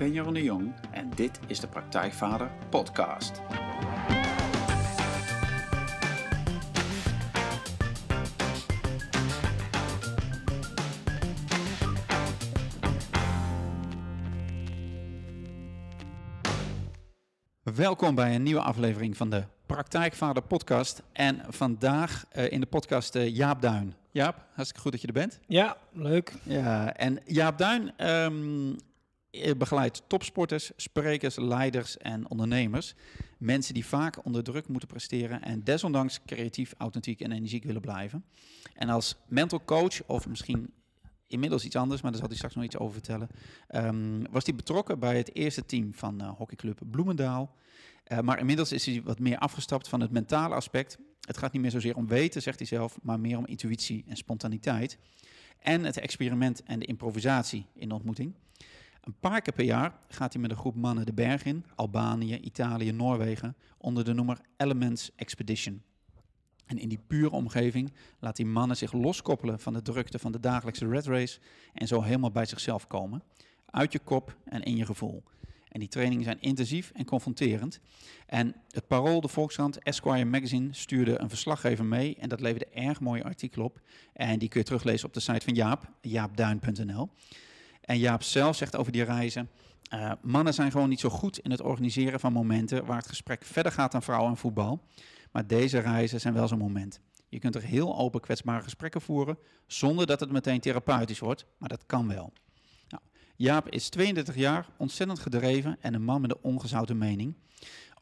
Ik 0.00 0.06
ben 0.06 0.14
Jeroen 0.14 0.34
de 0.34 0.42
Jong 0.42 0.74
en 0.90 1.10
dit 1.14 1.40
is 1.46 1.60
de 1.60 1.68
Praktijkvader 1.68 2.50
Podcast. 2.70 3.40
Welkom 17.62 18.14
bij 18.14 18.34
een 18.34 18.42
nieuwe 18.42 18.60
aflevering 18.60 19.16
van 19.16 19.30
de 19.30 19.44
Praktijkvader 19.66 20.42
Podcast. 20.42 21.02
En 21.12 21.42
vandaag 21.48 22.24
uh, 22.36 22.52
in 22.52 22.60
de 22.60 22.66
podcast 22.66 23.16
uh, 23.16 23.36
Jaap 23.36 23.62
Duin. 23.62 23.94
Jaap, 24.10 24.36
hartstikke 24.52 24.80
goed 24.80 24.92
dat 24.92 25.00
je 25.00 25.06
er 25.06 25.12
bent. 25.12 25.40
Ja, 25.46 25.76
leuk. 25.92 26.32
Ja, 26.42 26.96
en 26.96 27.18
Jaap 27.24 27.58
Duin 27.58 28.06
um, 28.10 28.76
begeleidt 29.56 30.02
topsporters, 30.06 30.70
sprekers, 30.76 31.36
leiders 31.36 31.96
en 31.96 32.30
ondernemers. 32.30 32.94
Mensen 33.38 33.74
die 33.74 33.86
vaak 33.86 34.24
onder 34.24 34.42
druk 34.42 34.68
moeten 34.68 34.88
presteren 34.88 35.42
en 35.42 35.64
desondanks 35.64 36.20
creatief, 36.26 36.74
authentiek 36.78 37.20
en 37.20 37.32
energiek 37.32 37.64
willen 37.64 37.80
blijven. 37.80 38.24
En 38.74 38.88
als 38.88 39.16
mental 39.28 39.64
coach, 39.64 40.02
of 40.06 40.28
misschien 40.28 40.72
inmiddels 41.26 41.64
iets 41.64 41.76
anders, 41.76 42.02
maar 42.02 42.10
daar 42.10 42.20
zal 42.20 42.28
hij 42.28 42.36
straks 42.36 42.54
nog 42.54 42.64
iets 42.64 42.78
over 42.78 42.92
vertellen, 42.92 43.28
um, 43.74 44.30
was 44.30 44.44
hij 44.44 44.54
betrokken 44.54 44.98
bij 44.98 45.16
het 45.16 45.34
eerste 45.34 45.66
team 45.66 45.94
van 45.94 46.22
uh, 46.22 46.30
hockeyclub 46.36 46.80
Bloemendaal. 46.90 47.54
Uh, 48.12 48.18
maar 48.18 48.38
inmiddels 48.38 48.72
is 48.72 48.86
hij 48.86 49.02
wat 49.04 49.18
meer 49.18 49.38
afgestapt 49.38 49.88
van 49.88 50.00
het 50.00 50.10
mentale 50.10 50.54
aspect. 50.54 50.98
Het 51.20 51.38
gaat 51.38 51.52
niet 51.52 51.62
meer 51.62 51.70
zozeer 51.70 51.96
om 51.96 52.06
weten, 52.06 52.42
zegt 52.42 52.58
hij 52.58 52.66
zelf, 52.66 52.98
maar 53.02 53.20
meer 53.20 53.38
om 53.38 53.46
intuïtie 53.46 54.04
en 54.06 54.16
spontaniteit. 54.16 54.98
En 55.58 55.84
het 55.84 55.98
experiment 55.98 56.62
en 56.62 56.78
de 56.78 56.86
improvisatie 56.86 57.66
in 57.74 57.88
de 57.88 57.94
ontmoeting. 57.94 58.34
Een 59.00 59.14
paar 59.20 59.40
keer 59.40 59.52
per 59.52 59.64
jaar 59.64 59.98
gaat 60.08 60.32
hij 60.32 60.42
met 60.42 60.50
een 60.50 60.56
groep 60.56 60.74
mannen 60.74 61.06
de 61.06 61.12
berg 61.12 61.44
in, 61.44 61.64
Albanië, 61.74 62.36
Italië, 62.36 62.92
Noorwegen, 62.92 63.56
onder 63.78 64.04
de 64.04 64.12
noemer 64.12 64.40
Elements 64.56 65.10
Expedition. 65.16 65.82
En 66.66 66.78
in 66.78 66.88
die 66.88 67.00
pure 67.06 67.30
omgeving 67.30 67.92
laat 68.18 68.36
die 68.36 68.46
mannen 68.46 68.76
zich 68.76 68.92
loskoppelen 68.92 69.60
van 69.60 69.72
de 69.72 69.82
drukte 69.82 70.18
van 70.18 70.32
de 70.32 70.40
dagelijkse 70.40 70.88
red 70.88 71.06
race 71.06 71.38
en 71.72 71.86
zo 71.86 72.02
helemaal 72.02 72.30
bij 72.30 72.44
zichzelf 72.44 72.86
komen. 72.86 73.22
Uit 73.66 73.92
je 73.92 73.98
kop 73.98 74.36
en 74.44 74.62
in 74.62 74.76
je 74.76 74.86
gevoel. 74.86 75.22
En 75.68 75.80
die 75.80 75.88
trainingen 75.88 76.24
zijn 76.24 76.40
intensief 76.40 76.90
en 76.94 77.04
confronterend. 77.04 77.80
En 78.26 78.54
het 78.68 78.86
Parool, 78.86 79.20
de 79.20 79.28
Volkskrant, 79.28 79.78
Esquire 79.78 80.24
Magazine 80.24 80.68
stuurde 80.70 81.20
een 81.20 81.28
verslaggever 81.28 81.84
mee. 81.84 82.16
En 82.16 82.28
dat 82.28 82.40
leverde 82.40 82.66
erg 82.66 83.00
mooie 83.00 83.24
artikel 83.24 83.64
op. 83.64 83.80
En 84.12 84.38
die 84.38 84.48
kun 84.48 84.60
je 84.60 84.66
teruglezen 84.66 85.06
op 85.06 85.14
de 85.14 85.20
site 85.20 85.44
van 85.44 85.54
Jaap, 85.54 85.90
jaapduin.nl. 86.00 87.10
En 87.90 87.98
Jaap 87.98 88.22
zelf 88.22 88.56
zegt 88.56 88.76
over 88.76 88.92
die 88.92 89.02
reizen... 89.02 89.50
Uh, 89.94 90.12
mannen 90.22 90.54
zijn 90.54 90.70
gewoon 90.70 90.88
niet 90.88 91.00
zo 91.00 91.08
goed 91.08 91.38
in 91.38 91.50
het 91.50 91.60
organiseren 91.60 92.20
van 92.20 92.32
momenten... 92.32 92.84
waar 92.84 92.96
het 92.96 93.08
gesprek 93.08 93.44
verder 93.44 93.72
gaat 93.72 93.92
dan 93.92 94.02
vrouwen 94.02 94.30
en 94.30 94.36
voetbal. 94.36 94.82
Maar 95.32 95.46
deze 95.46 95.78
reizen 95.78 96.20
zijn 96.20 96.34
wel 96.34 96.48
zo'n 96.48 96.58
moment. 96.58 97.00
Je 97.28 97.38
kunt 97.38 97.54
er 97.54 97.62
heel 97.62 97.98
open 97.98 98.20
kwetsbare 98.20 98.62
gesprekken 98.62 99.00
voeren... 99.00 99.38
zonder 99.66 100.06
dat 100.06 100.20
het 100.20 100.30
meteen 100.30 100.60
therapeutisch 100.60 101.18
wordt, 101.18 101.46
maar 101.58 101.68
dat 101.68 101.86
kan 101.86 102.08
wel. 102.08 102.32
Jaap 103.36 103.68
is 103.68 103.88
32 103.88 104.34
jaar, 104.34 104.66
ontzettend 104.76 105.18
gedreven 105.18 105.76
en 105.80 105.94
een 105.94 106.04
man 106.04 106.20
met 106.20 106.30
een 106.30 106.42
ongezouten 106.42 106.98
mening. 106.98 107.34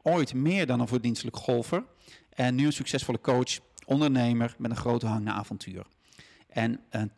Ooit 0.02 0.34
meer 0.34 0.66
dan 0.66 0.80
een 0.80 0.88
verdienstelijk 0.88 1.36
golfer 1.36 1.84
en 2.30 2.54
nu 2.54 2.66
een 2.66 2.72
succesvolle 2.72 3.20
coach, 3.20 3.58
ondernemer 3.84 4.54
met 4.58 4.70
een 4.70 4.76
grote 4.76 5.06
hang 5.06 5.24
naar 5.24 5.34
avontuur. 5.34 5.86
En 6.48 6.80
een 6.90 7.14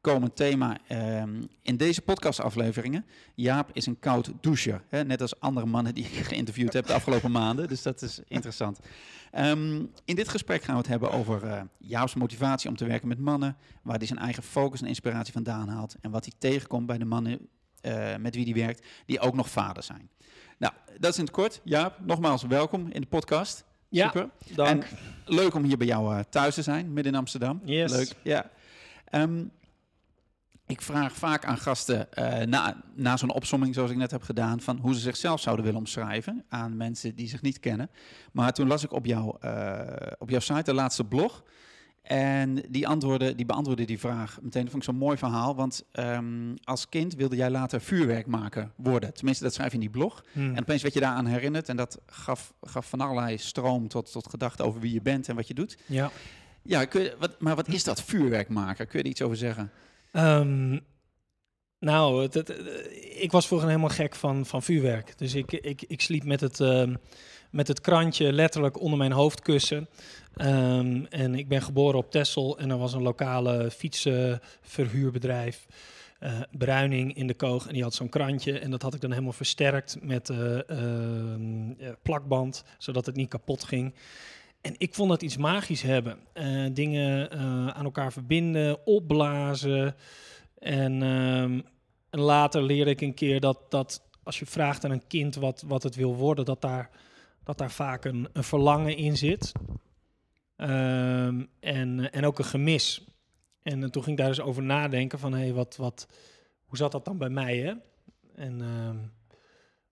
terugkomend 0.00 0.36
thema 0.36 0.78
um, 1.22 1.48
in 1.62 1.76
deze 1.76 2.02
podcastafleveringen. 2.02 3.04
Jaap 3.34 3.70
is 3.72 3.86
een 3.86 3.98
koud 3.98 4.32
doucher, 4.40 4.82
hè, 4.88 5.04
net 5.04 5.20
als 5.20 5.40
andere 5.40 5.66
mannen 5.66 5.94
die 5.94 6.04
ik 6.04 6.12
geïnterviewd 6.32 6.72
heb 6.72 6.86
de 6.86 6.92
afgelopen 6.92 7.30
maanden. 7.30 7.68
Dus 7.68 7.82
dat 7.82 8.02
is 8.02 8.20
interessant. 8.28 8.78
Um, 9.38 9.90
in 10.04 10.16
dit 10.16 10.28
gesprek 10.28 10.62
gaan 10.62 10.74
we 10.74 10.80
het 10.80 10.90
hebben 10.90 11.10
over 11.10 11.44
uh, 11.44 11.60
Jaap's 11.78 12.14
motivatie 12.14 12.68
om 12.68 12.76
te 12.76 12.84
werken 12.86 13.08
met 13.08 13.18
mannen, 13.18 13.56
waar 13.82 13.96
hij 13.96 14.06
zijn 14.06 14.18
eigen 14.18 14.42
focus 14.42 14.80
en 14.80 14.86
inspiratie 14.86 15.32
vandaan 15.32 15.68
haalt 15.68 15.96
en 16.00 16.10
wat 16.10 16.24
hij 16.24 16.34
tegenkomt 16.38 16.86
bij 16.86 16.98
de 16.98 17.04
mannen 17.04 17.48
uh, 17.82 18.16
met 18.16 18.34
wie 18.34 18.44
hij 18.44 18.62
werkt, 18.64 18.86
die 19.06 19.20
ook 19.20 19.34
nog 19.34 19.50
vader 19.50 19.82
zijn. 19.82 20.10
Nou, 20.58 20.72
dat 20.98 21.12
is 21.12 21.18
in 21.18 21.24
het 21.24 21.32
kort. 21.32 21.60
Jaap, 21.64 21.98
nogmaals 22.04 22.42
welkom 22.42 22.88
in 22.90 23.00
de 23.00 23.06
podcast. 23.06 23.64
Ja, 23.88 24.06
Super. 24.06 24.30
dank. 24.54 24.82
En 24.82 24.98
leuk 25.24 25.54
om 25.54 25.64
hier 25.64 25.76
bij 25.76 25.86
jou 25.86 26.14
uh, 26.14 26.20
thuis 26.30 26.54
te 26.54 26.62
zijn, 26.62 26.92
midden 26.92 27.12
in 27.12 27.18
Amsterdam. 27.18 27.60
Yes. 27.64 27.92
Leuk, 27.92 28.12
ja. 28.22 28.50
Um, 29.10 29.50
ik 30.70 30.82
vraag 30.82 31.12
vaak 31.12 31.44
aan 31.44 31.58
gasten 31.58 32.08
uh, 32.18 32.38
na, 32.38 32.82
na 32.94 33.16
zo'n 33.16 33.32
opsomming 33.32 33.74
zoals 33.74 33.90
ik 33.90 33.96
net 33.96 34.10
heb 34.10 34.22
gedaan... 34.22 34.60
van 34.60 34.78
hoe 34.78 34.94
ze 34.94 35.00
zichzelf 35.00 35.40
zouden 35.40 35.64
willen 35.64 35.80
omschrijven 35.80 36.44
aan 36.48 36.76
mensen 36.76 37.14
die 37.14 37.28
zich 37.28 37.42
niet 37.42 37.60
kennen. 37.60 37.90
Maar 38.32 38.52
toen 38.52 38.66
las 38.66 38.84
ik 38.84 38.92
op, 38.92 39.06
jou, 39.06 39.36
uh, 39.44 39.80
op 40.18 40.30
jouw 40.30 40.40
site 40.40 40.62
de 40.62 40.74
laatste 40.74 41.04
blog... 41.04 41.42
En 42.02 42.62
die, 42.68 42.88
antwoorden, 42.88 43.36
die 43.36 43.46
beantwoordde 43.46 43.84
die 43.84 43.98
vraag 43.98 44.38
meteen. 44.42 44.62
Dat 44.62 44.70
vond 44.70 44.82
ik 44.82 44.88
zo'n 44.88 44.98
mooi 44.98 45.16
verhaal. 45.16 45.56
Want 45.56 45.84
um, 45.92 46.54
als 46.64 46.88
kind 46.88 47.14
wilde 47.14 47.36
jij 47.36 47.50
later 47.50 47.80
vuurwerkmaker 47.80 48.70
worden. 48.76 49.14
Tenminste, 49.14 49.44
dat 49.44 49.54
schrijf 49.54 49.68
je 49.68 49.74
in 49.74 49.80
die 49.80 49.90
blog. 49.90 50.24
Hmm. 50.32 50.54
En 50.54 50.60
opeens 50.60 50.82
werd 50.82 50.94
je 50.94 51.00
daaraan 51.00 51.26
herinnerd. 51.26 51.68
En 51.68 51.76
dat 51.76 52.00
gaf, 52.06 52.52
gaf 52.62 52.88
van 52.88 53.00
allerlei 53.00 53.38
stroom 53.38 53.88
tot, 53.88 54.12
tot 54.12 54.28
gedachten 54.28 54.64
over 54.64 54.80
wie 54.80 54.92
je 54.92 55.02
bent 55.02 55.28
en 55.28 55.36
wat 55.36 55.48
je 55.48 55.54
doet. 55.54 55.78
Ja. 55.86 56.10
Ja, 56.62 56.84
kun 56.84 57.02
je, 57.02 57.16
wat, 57.18 57.40
maar 57.40 57.56
wat 57.56 57.68
is 57.68 57.84
dat 57.84 58.02
vuurwerkmaker? 58.02 58.86
Kun 58.86 58.98
je 58.98 59.04
er 59.04 59.10
iets 59.10 59.22
over 59.22 59.36
zeggen? 59.36 59.70
Um, 60.12 60.80
nou, 61.78 62.22
het, 62.22 62.52
ik 63.18 63.30
was 63.30 63.46
vroeger 63.46 63.68
helemaal 63.68 63.90
gek 63.90 64.14
van, 64.14 64.46
van 64.46 64.62
vuurwerk. 64.62 65.18
Dus 65.18 65.34
ik, 65.34 65.52
ik, 65.52 65.82
ik 65.82 66.00
sliep 66.00 66.24
met 66.24 66.40
het, 66.40 66.60
uh, 66.60 66.88
met 67.50 67.68
het 67.68 67.80
krantje 67.80 68.32
letterlijk 68.32 68.80
onder 68.80 68.98
mijn 68.98 69.12
hoofdkussen. 69.12 69.88
Um, 70.36 71.06
en 71.06 71.34
ik 71.34 71.48
ben 71.48 71.62
geboren 71.62 71.98
op 71.98 72.10
Texel 72.10 72.58
en 72.58 72.70
er 72.70 72.78
was 72.78 72.92
een 72.92 73.02
lokale 73.02 73.70
fietsenverhuurbedrijf. 73.70 75.66
Uh, 76.20 76.40
Bruining 76.50 77.16
in 77.16 77.26
de 77.26 77.34
Koog 77.34 77.66
en 77.66 77.72
die 77.72 77.82
had 77.82 77.94
zo'n 77.94 78.08
krantje 78.08 78.58
en 78.58 78.70
dat 78.70 78.82
had 78.82 78.94
ik 78.94 79.00
dan 79.00 79.10
helemaal 79.10 79.32
versterkt 79.32 79.96
met 80.02 80.28
uh, 80.28 80.58
plakband, 82.02 82.64
zodat 82.78 83.06
het 83.06 83.16
niet 83.16 83.28
kapot 83.28 83.64
ging. 83.64 83.94
En 84.60 84.74
ik 84.78 84.94
vond 84.94 85.10
dat 85.10 85.22
iets 85.22 85.36
magisch 85.36 85.82
hebben. 85.82 86.18
Uh, 86.34 86.68
dingen 86.72 87.34
uh, 87.34 87.66
aan 87.66 87.84
elkaar 87.84 88.12
verbinden, 88.12 88.86
opblazen. 88.86 89.94
En, 90.58 91.02
um, 91.02 91.64
en, 92.10 92.20
later 92.20 92.62
leerde 92.62 92.90
ik 92.90 93.00
een 93.00 93.14
keer 93.14 93.40
dat, 93.40 93.70
dat 93.70 94.02
als 94.22 94.38
je 94.38 94.46
vraagt 94.46 94.84
aan 94.84 94.90
een 94.90 95.06
kind 95.06 95.34
wat, 95.34 95.64
wat 95.66 95.82
het 95.82 95.94
wil 95.94 96.16
worden, 96.16 96.44
dat 96.44 96.60
daar, 96.60 96.90
dat 97.44 97.58
daar 97.58 97.70
vaak 97.70 98.04
een, 98.04 98.28
een 98.32 98.44
verlangen 98.44 98.96
in 98.96 99.16
zit. 99.16 99.52
Um, 100.56 101.48
en, 101.60 102.12
en 102.12 102.24
ook 102.24 102.38
een 102.38 102.44
gemis. 102.44 103.04
En 103.62 103.80
uh, 103.80 103.88
toen 103.88 104.02
ging 104.02 104.18
ik 104.18 104.24
daar 104.24 104.34
dus 104.34 104.44
over 104.44 104.62
nadenken 104.62 105.18
van, 105.18 105.32
hé, 105.32 105.40
hey, 105.40 105.52
wat, 105.52 105.76
wat, 105.76 106.08
hoe 106.64 106.76
zat 106.76 106.92
dat 106.92 107.04
dan 107.04 107.18
bij 107.18 107.28
mij, 107.28 107.58
hè? 107.58 107.72
En 108.34 108.60
um, 108.60 109.12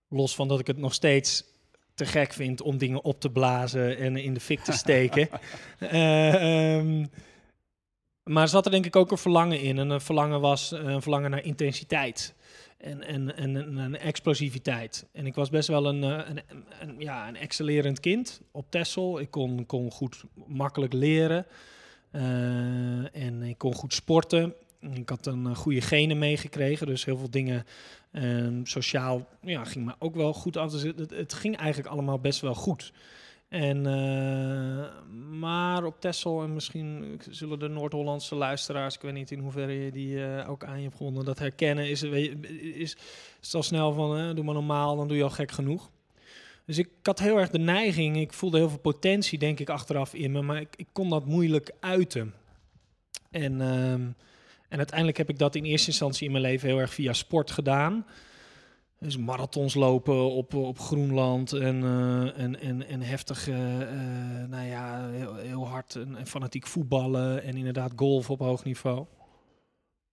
los 0.07 0.35
van 0.35 0.47
dat 0.47 0.59
ik 0.59 0.67
het 0.67 0.77
nog 0.77 0.93
steeds 0.93 1.43
te 1.99 2.05
gek 2.05 2.33
vind 2.33 2.61
om 2.61 2.77
dingen 2.77 3.03
op 3.03 3.21
te 3.21 3.29
blazen 3.29 3.97
en 3.97 4.17
in 4.17 4.33
de 4.33 4.39
fik 4.39 4.59
te 4.59 4.71
steken. 4.71 5.29
uh, 5.79 6.75
um, 6.77 7.09
maar 8.23 8.43
er 8.43 8.49
zat 8.49 8.65
er 8.65 8.71
denk 8.71 8.85
ik 8.85 8.95
ook 8.95 9.11
een 9.11 9.17
verlangen 9.17 9.61
in. 9.61 9.77
En 9.77 9.89
een 9.89 10.01
verlangen 10.01 10.41
was 10.41 10.71
een 10.71 11.01
verlangen 11.01 11.31
naar 11.31 11.43
intensiteit. 11.43 12.35
En, 12.77 13.03
en, 13.03 13.35
en, 13.77 13.99
explosiviteit. 13.99 15.07
En 15.11 15.25
ik 15.25 15.35
was 15.35 15.49
best 15.49 15.67
wel 15.67 15.85
een, 15.85 16.01
een, 16.01 16.41
een, 16.79 16.95
ja, 16.99 17.27
een 17.27 17.35
excellerend 17.35 17.99
kind 17.99 18.41
op 18.51 18.71
Texel. 18.71 19.19
Ik 19.19 19.31
kon, 19.31 19.65
kon 19.65 19.91
goed 19.91 20.23
makkelijk 20.47 20.93
leren. 20.93 21.45
Uh, 22.11 23.15
en 23.15 23.41
ik 23.41 23.57
kon 23.57 23.73
goed 23.73 23.93
sporten. 23.93 24.53
Ik 24.81 25.09
had 25.09 25.25
een 25.25 25.55
goede 25.55 25.81
genen 25.81 26.17
meegekregen, 26.17 26.87
dus 26.87 27.05
heel 27.05 27.17
veel 27.17 27.29
dingen 27.29 27.65
um, 28.11 28.65
sociaal 28.65 29.27
ja, 29.41 29.63
ging 29.65 29.85
me 29.85 29.93
ook 29.99 30.15
wel 30.15 30.33
goed 30.33 30.57
af. 30.57 30.71
Dus 30.71 30.81
het, 31.09 31.33
ging 31.33 31.57
eigenlijk 31.57 31.89
allemaal 31.89 32.19
best 32.19 32.41
wel 32.41 32.55
goed. 32.55 32.93
En, 33.49 33.77
uh, 33.85 34.85
maar 35.39 35.83
op 35.83 35.99
Texel, 35.99 36.43
en 36.43 36.53
misschien 36.53 37.21
zullen 37.29 37.59
de 37.59 37.67
Noord-Hollandse 37.67 38.35
luisteraars, 38.35 38.95
ik 38.95 39.01
weet 39.01 39.13
niet 39.13 39.31
in 39.31 39.39
hoeverre 39.39 39.73
je 39.73 39.91
die 39.91 40.15
uh, 40.15 40.49
ook 40.49 40.63
aan 40.63 40.77
je 40.77 40.83
hebt 40.83 40.95
gewonnen, 40.95 41.25
dat 41.25 41.39
herkennen, 41.39 41.89
is, 41.89 42.03
is, 42.03 42.97
al 43.51 43.63
snel 43.63 43.93
van, 43.93 44.35
doe 44.35 44.45
maar 44.45 44.53
normaal, 44.53 44.95
dan 44.95 45.07
doe 45.07 45.17
je 45.17 45.23
al 45.23 45.29
gek 45.29 45.51
genoeg. 45.51 45.89
Dus 46.65 46.77
ik, 46.77 46.89
had 47.03 47.19
heel 47.19 47.39
erg 47.39 47.49
de 47.49 47.59
neiging, 47.59 48.17
ik 48.17 48.33
voelde 48.33 48.57
heel 48.57 48.69
veel 48.69 48.79
potentie, 48.79 49.39
denk 49.39 49.59
ik, 49.59 49.69
achteraf 49.69 50.13
in 50.13 50.31
me, 50.31 50.41
maar 50.41 50.61
ik, 50.61 50.73
ik 50.75 50.87
kon 50.91 51.09
dat 51.09 51.25
moeilijk 51.25 51.71
uiten. 51.79 52.33
En, 53.31 53.61
um, 53.61 54.15
en 54.69 54.77
uiteindelijk 54.77 55.17
heb 55.17 55.29
ik 55.29 55.37
dat 55.37 55.55
in 55.55 55.63
eerste 55.63 55.89
instantie 55.89 56.25
in 56.25 56.31
mijn 56.31 56.43
leven 56.43 56.67
heel 56.67 56.79
erg 56.79 56.93
via 56.93 57.13
sport 57.13 57.51
gedaan. 57.51 58.05
Dus 58.99 59.17
marathons 59.17 59.73
lopen 59.73 60.31
op, 60.31 60.53
op 60.53 60.79
Groenland 60.79 61.53
en, 61.53 61.81
uh, 61.81 62.39
en, 62.39 62.59
en, 62.59 62.87
en 62.87 63.01
heftig, 63.01 63.47
uh, 63.47 63.79
uh, 63.79 63.87
nou 64.47 64.67
ja, 64.67 65.09
heel, 65.09 65.35
heel 65.35 65.67
hard 65.67 65.95
en, 65.95 66.15
en, 66.15 66.27
fanatiek 66.27 66.67
voetballen 66.67 67.43
en 67.43 67.55
inderdaad 67.57 67.91
golf 67.95 68.29
op 68.29 68.39
hoog 68.39 68.63
niveau. 68.63 69.05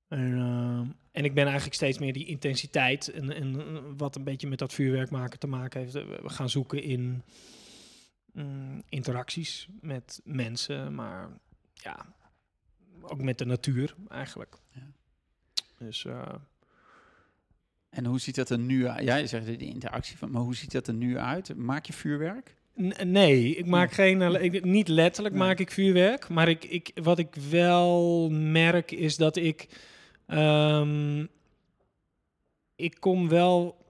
En, 0.09 0.97
en 1.13 1.25
ik 1.25 1.35
ben 1.35 1.45
eigenlijk 1.45 1.75
steeds 1.75 1.99
meer 1.99 2.13
die 2.13 2.27
intensiteit 2.27 3.11
en, 3.11 3.35
en 3.35 3.97
wat 3.97 4.17
een 4.17 4.25
beetje 4.25 4.49
met 4.49 4.59
dat 4.59 4.73
vuurwerk 4.73 5.11
maken 5.11 5.39
te 5.39 5.47
maken 5.47 5.81
heeft. 5.81 5.93
We 5.93 6.29
gaan 6.29 6.51
zoeken 6.51 6.83
in 6.83 7.23
mm, 8.33 8.83
interacties 8.89 9.69
met 9.81 10.21
mensen, 10.25 10.95
maar 10.95 11.29
ja, 11.75 12.07
ook 13.11 13.23
met 13.23 13.39
de 13.39 13.45
natuur 13.45 13.95
eigenlijk. 14.09 14.57
Ja. 14.73 14.87
Dus. 15.79 16.05
Uh, 16.05 16.23
en 17.91 18.05
hoe 18.05 18.21
ziet 18.21 18.35
dat 18.35 18.51
er 18.51 18.59
nu 18.59 18.89
uit? 18.89 19.05
Ja, 19.05 19.17
je 19.17 19.27
zegt 19.27 19.47
de 19.47 19.57
interactie 19.57 20.19
van, 20.19 20.31
maar 20.31 20.43
hoe 20.43 20.55
ziet 20.55 20.73
dat 20.73 20.87
er 20.87 20.95
nu 20.95 21.19
uit? 21.19 21.57
Maak 21.57 21.87
je 21.87 21.93
vuurwerk? 21.93 22.55
nee, 23.05 23.57
ik 23.57 23.67
maak 23.67 23.93
geen, 23.93 24.23
eh, 24.23 24.43
ik, 24.43 24.65
niet 24.65 24.89
letterlijk 24.89 25.35
maak 25.35 25.59
ik 25.59 25.71
vuurwerk, 25.71 26.29
maar 26.29 26.49
ik, 26.49 26.65
ik, 26.65 26.91
wat 26.95 27.19
ik 27.19 27.35
wel 27.51 28.29
merk 28.31 28.91
is 28.91 29.17
dat 29.17 29.37
ik, 29.37 29.69
um, 30.27 31.29
ik 32.77 32.97
kom 33.01 33.29
wel 33.29 33.86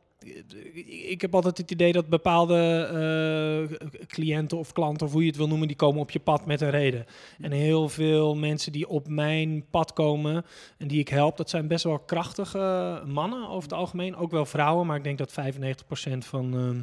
ik 1.10 1.20
heb 1.20 1.34
altijd 1.34 1.58
het 1.58 1.70
idee 1.70 1.92
dat 1.92 2.08
bepaalde 2.08 3.68
uh, 3.70 3.88
cliënten 4.06 4.58
of 4.58 4.72
klanten, 4.72 5.06
of 5.06 5.12
hoe 5.12 5.20
je 5.20 5.28
het 5.28 5.36
wil 5.36 5.48
noemen, 5.48 5.68
die 5.68 5.76
komen 5.76 6.00
op 6.00 6.10
je 6.10 6.20
pad 6.20 6.46
met 6.46 6.60
een 6.60 6.70
reden. 6.70 7.06
En 7.40 7.52
heel 7.52 7.88
veel 7.88 8.34
mensen 8.34 8.72
die 8.72 8.88
op 8.88 9.08
mijn 9.08 9.64
pad 9.70 9.92
komen 9.92 10.44
en 10.78 10.88
die 10.88 11.00
ik 11.00 11.08
help, 11.08 11.36
dat 11.36 11.50
zijn 11.50 11.68
best 11.68 11.84
wel 11.84 11.98
krachtige 11.98 13.02
mannen 13.06 13.48
over 13.48 13.62
het 13.62 13.78
algemeen. 13.78 14.16
Ook 14.16 14.30
wel 14.30 14.46
vrouwen, 14.46 14.86
maar 14.86 14.96
ik 14.96 15.04
denk 15.04 15.18
dat 15.18 15.32
95% 15.32 16.18
van, 16.18 16.54
uh, 16.54 16.80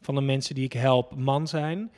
van 0.00 0.14
de 0.14 0.20
mensen 0.20 0.54
die 0.54 0.64
ik 0.64 0.72
help 0.72 1.16
man 1.16 1.48
zijn. 1.48 1.90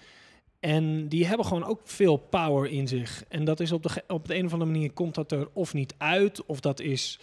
En 0.60 1.08
die 1.08 1.26
hebben 1.26 1.46
gewoon 1.46 1.64
ook 1.64 1.80
veel 1.84 2.16
power 2.16 2.70
in 2.70 2.88
zich. 2.88 3.24
En 3.28 3.44
dat 3.44 3.60
is 3.60 3.72
op 3.72 3.82
de, 3.82 4.02
op 4.08 4.28
de 4.28 4.36
een 4.36 4.46
of 4.46 4.52
andere 4.52 4.70
manier 4.70 4.92
komt 4.92 5.14
dat 5.14 5.32
er 5.32 5.48
of 5.52 5.74
niet 5.74 5.94
uit, 5.98 6.46
of 6.46 6.60
dat 6.60 6.80
is 6.80 7.20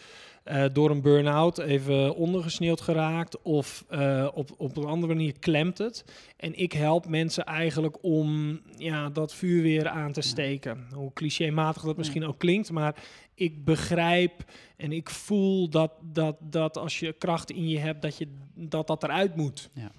uh, 0.51 0.65
door 0.73 0.89
een 0.89 1.01
burn-out 1.01 1.57
even 1.57 2.15
ondergesneeuwd 2.15 2.81
geraakt 2.81 3.41
of 3.41 3.85
uh, 3.91 4.27
op, 4.33 4.49
op 4.57 4.77
een 4.77 4.85
andere 4.85 5.13
manier 5.13 5.39
klemt 5.39 5.77
het. 5.77 6.05
En 6.37 6.59
ik 6.59 6.71
help 6.71 7.07
mensen 7.07 7.45
eigenlijk 7.45 7.97
om 8.01 8.59
ja, 8.77 9.09
dat 9.09 9.33
vuur 9.33 9.61
weer 9.61 9.87
aan 9.87 10.11
te 10.11 10.21
steken. 10.21 10.87
Hoe 10.93 11.13
clichématig 11.13 11.81
dat 11.81 11.97
misschien 11.97 12.25
ook 12.25 12.39
klinkt, 12.39 12.71
maar 12.71 12.95
ik 13.33 13.65
begrijp 13.65 14.43
en 14.77 14.91
ik 14.91 15.09
voel 15.09 15.69
dat, 15.69 15.91
dat, 16.01 16.35
dat 16.39 16.77
als 16.77 16.99
je 16.99 17.13
kracht 17.13 17.51
in 17.51 17.67
je 17.67 17.79
hebt, 17.79 18.01
dat 18.01 18.17
je, 18.17 18.27
dat, 18.53 18.87
dat 18.87 19.03
eruit 19.03 19.35
moet. 19.35 19.69
Ja. 19.73 19.91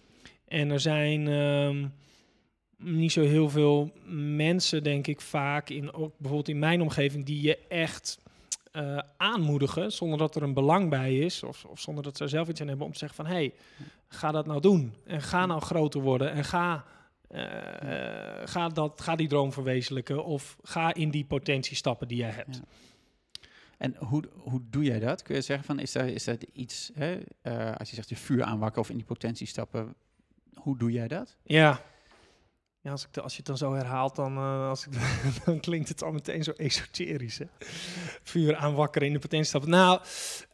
En 0.48 0.70
er 0.70 0.80
zijn... 0.80 1.26
Uh, 1.26 1.84
niet 2.78 3.12
zo 3.12 3.22
heel 3.22 3.48
veel 3.50 3.92
mensen, 4.36 4.82
denk 4.82 5.06
ik, 5.06 5.20
vaak 5.20 5.70
in 5.70 5.92
ook 5.92 6.12
bijvoorbeeld 6.18 6.48
in 6.48 6.58
mijn 6.58 6.80
omgeving, 6.80 7.24
die 7.24 7.42
je 7.42 7.58
echt 7.68 8.18
uh, 8.72 8.98
aanmoedigen 9.16 9.92
zonder 9.92 10.18
dat 10.18 10.36
er 10.36 10.42
een 10.42 10.54
belang 10.54 10.90
bij 10.90 11.18
is, 11.18 11.42
of, 11.42 11.64
of, 11.64 11.80
zonder 11.80 12.04
dat 12.04 12.16
ze 12.16 12.28
zelf 12.28 12.48
iets 12.48 12.60
aan 12.60 12.68
hebben, 12.68 12.86
om 12.86 12.92
te 12.92 12.98
zeggen 12.98 13.24
van 13.24 13.26
hé, 13.26 13.34
hey, 13.34 13.54
ga 14.08 14.32
dat 14.32 14.46
nou 14.46 14.60
doen 14.60 14.94
en 15.04 15.22
ga 15.22 15.46
nou 15.46 15.60
groter 15.60 16.00
worden 16.00 16.32
en 16.32 16.44
ga, 16.44 16.84
uh, 17.30 17.40
ga, 18.44 18.68
dat, 18.68 19.00
ga 19.00 19.16
die 19.16 19.28
droom 19.28 19.52
verwezenlijken 19.52 20.24
of 20.24 20.56
ga 20.62 20.94
in 20.94 21.10
die 21.10 21.24
potentie 21.24 21.76
stappen 21.76 22.08
die 22.08 22.18
jij 22.18 22.30
hebt. 22.30 22.56
Ja. 22.56 22.62
En 23.78 23.96
hoe, 23.96 24.22
hoe 24.36 24.60
doe 24.70 24.84
jij 24.84 24.98
dat? 24.98 25.22
Kun 25.22 25.34
je 25.34 25.40
zeggen 25.40 25.66
van 25.66 25.78
is 25.78 25.92
dat, 25.92 26.06
is 26.06 26.24
dat 26.24 26.42
iets, 26.52 26.90
hè, 26.94 27.18
als 27.76 27.88
je 27.88 27.94
zegt 27.94 28.08
je 28.08 28.16
vuur 28.16 28.42
aanwakken 28.42 28.80
of 28.80 28.90
in 28.90 28.96
die 28.96 29.04
potentie 29.04 29.46
stappen, 29.46 29.94
hoe 30.54 30.78
doe 30.78 30.92
jij 30.92 31.08
dat? 31.08 31.36
Ja, 31.42 31.82
ja, 32.80 32.90
als, 32.90 33.06
ik 33.06 33.16
als 33.16 33.32
je 33.32 33.38
het 33.38 33.46
dan 33.46 33.56
zo 33.56 33.74
herhaalt, 33.74 34.16
dan, 34.16 34.36
uh, 34.36 34.68
als 34.68 34.86
ik, 34.86 34.92
dan 35.44 35.60
klinkt 35.60 35.88
het 35.88 36.02
al 36.02 36.12
meteen 36.12 36.44
zo 36.44 36.52
esoterisch. 36.56 37.38
Hè? 37.38 37.44
Vuur 38.22 38.56
aanwakkeren 38.56 39.06
in 39.06 39.12
de 39.12 39.18
potentiestap. 39.18 39.66
Nou, 39.66 40.00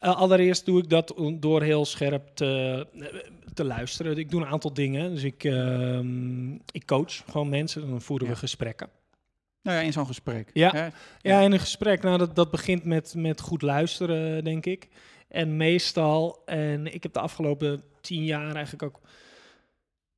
uh, 0.00 0.16
allereerst 0.16 0.64
doe 0.64 0.82
ik 0.82 0.88
dat 0.88 1.14
door 1.34 1.62
heel 1.62 1.84
scherp 1.84 2.28
te, 2.34 2.86
te 3.54 3.64
luisteren. 3.64 4.18
Ik 4.18 4.30
doe 4.30 4.40
een 4.40 4.48
aantal 4.48 4.74
dingen. 4.74 5.10
Dus 5.10 5.22
ik, 5.22 5.44
uh, 5.44 5.98
ik 6.70 6.86
coach 6.86 7.22
gewoon 7.30 7.48
mensen, 7.48 7.90
dan 7.90 8.02
voeren 8.02 8.28
we 8.28 8.36
gesprekken. 8.36 8.88
Nou 9.62 9.78
ja, 9.78 9.82
in 9.82 9.92
zo'n 9.92 10.06
gesprek. 10.06 10.50
Ja, 10.52 10.70
ja. 10.74 10.92
ja, 11.20 11.40
in 11.40 11.52
een 11.52 11.60
gesprek. 11.60 12.02
Nou, 12.02 12.18
dat, 12.18 12.36
dat 12.36 12.50
begint 12.50 12.84
met, 12.84 13.14
met 13.16 13.40
goed 13.40 13.62
luisteren, 13.62 14.44
denk 14.44 14.66
ik. 14.66 14.88
En 15.28 15.56
meestal, 15.56 16.42
en 16.44 16.94
ik 16.94 17.02
heb 17.02 17.12
de 17.12 17.20
afgelopen 17.20 17.82
tien 18.00 18.24
jaar 18.24 18.54
eigenlijk 18.54 18.82
ook 18.82 19.00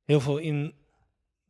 heel 0.03 0.19
veel 0.19 0.37
in 0.37 0.73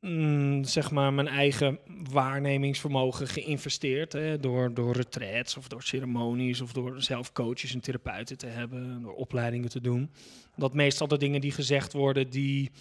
Mm, 0.02 0.64
zeg 0.64 0.92
maar 0.92 1.14
mijn 1.14 1.28
eigen 1.28 1.80
waarnemingsvermogen 2.12 3.28
geïnvesteerd. 3.28 4.14
Hè, 4.14 4.40
door, 4.40 4.74
door 4.74 4.96
retreats 4.96 5.58
of 5.58 5.68
door 5.68 5.84
ceremonies 5.84 6.62
of 6.62 6.74
door 6.74 7.02
zelf 7.02 7.32
coaches 7.32 7.74
en 7.74 7.80
therapeuten 7.80 8.38
te 8.38 8.48
hebben, 8.48 9.02
door 9.02 9.14
opleidingen 9.14 9.70
te 9.70 9.82
doen. 9.82 10.12
Dat 10.56 10.74
meestal 10.74 11.08
de 11.08 11.18
dingen 11.18 11.42
die 11.42 11.52
gezegd 11.52 11.94
worden, 11.94 12.30
die, 12.30 12.72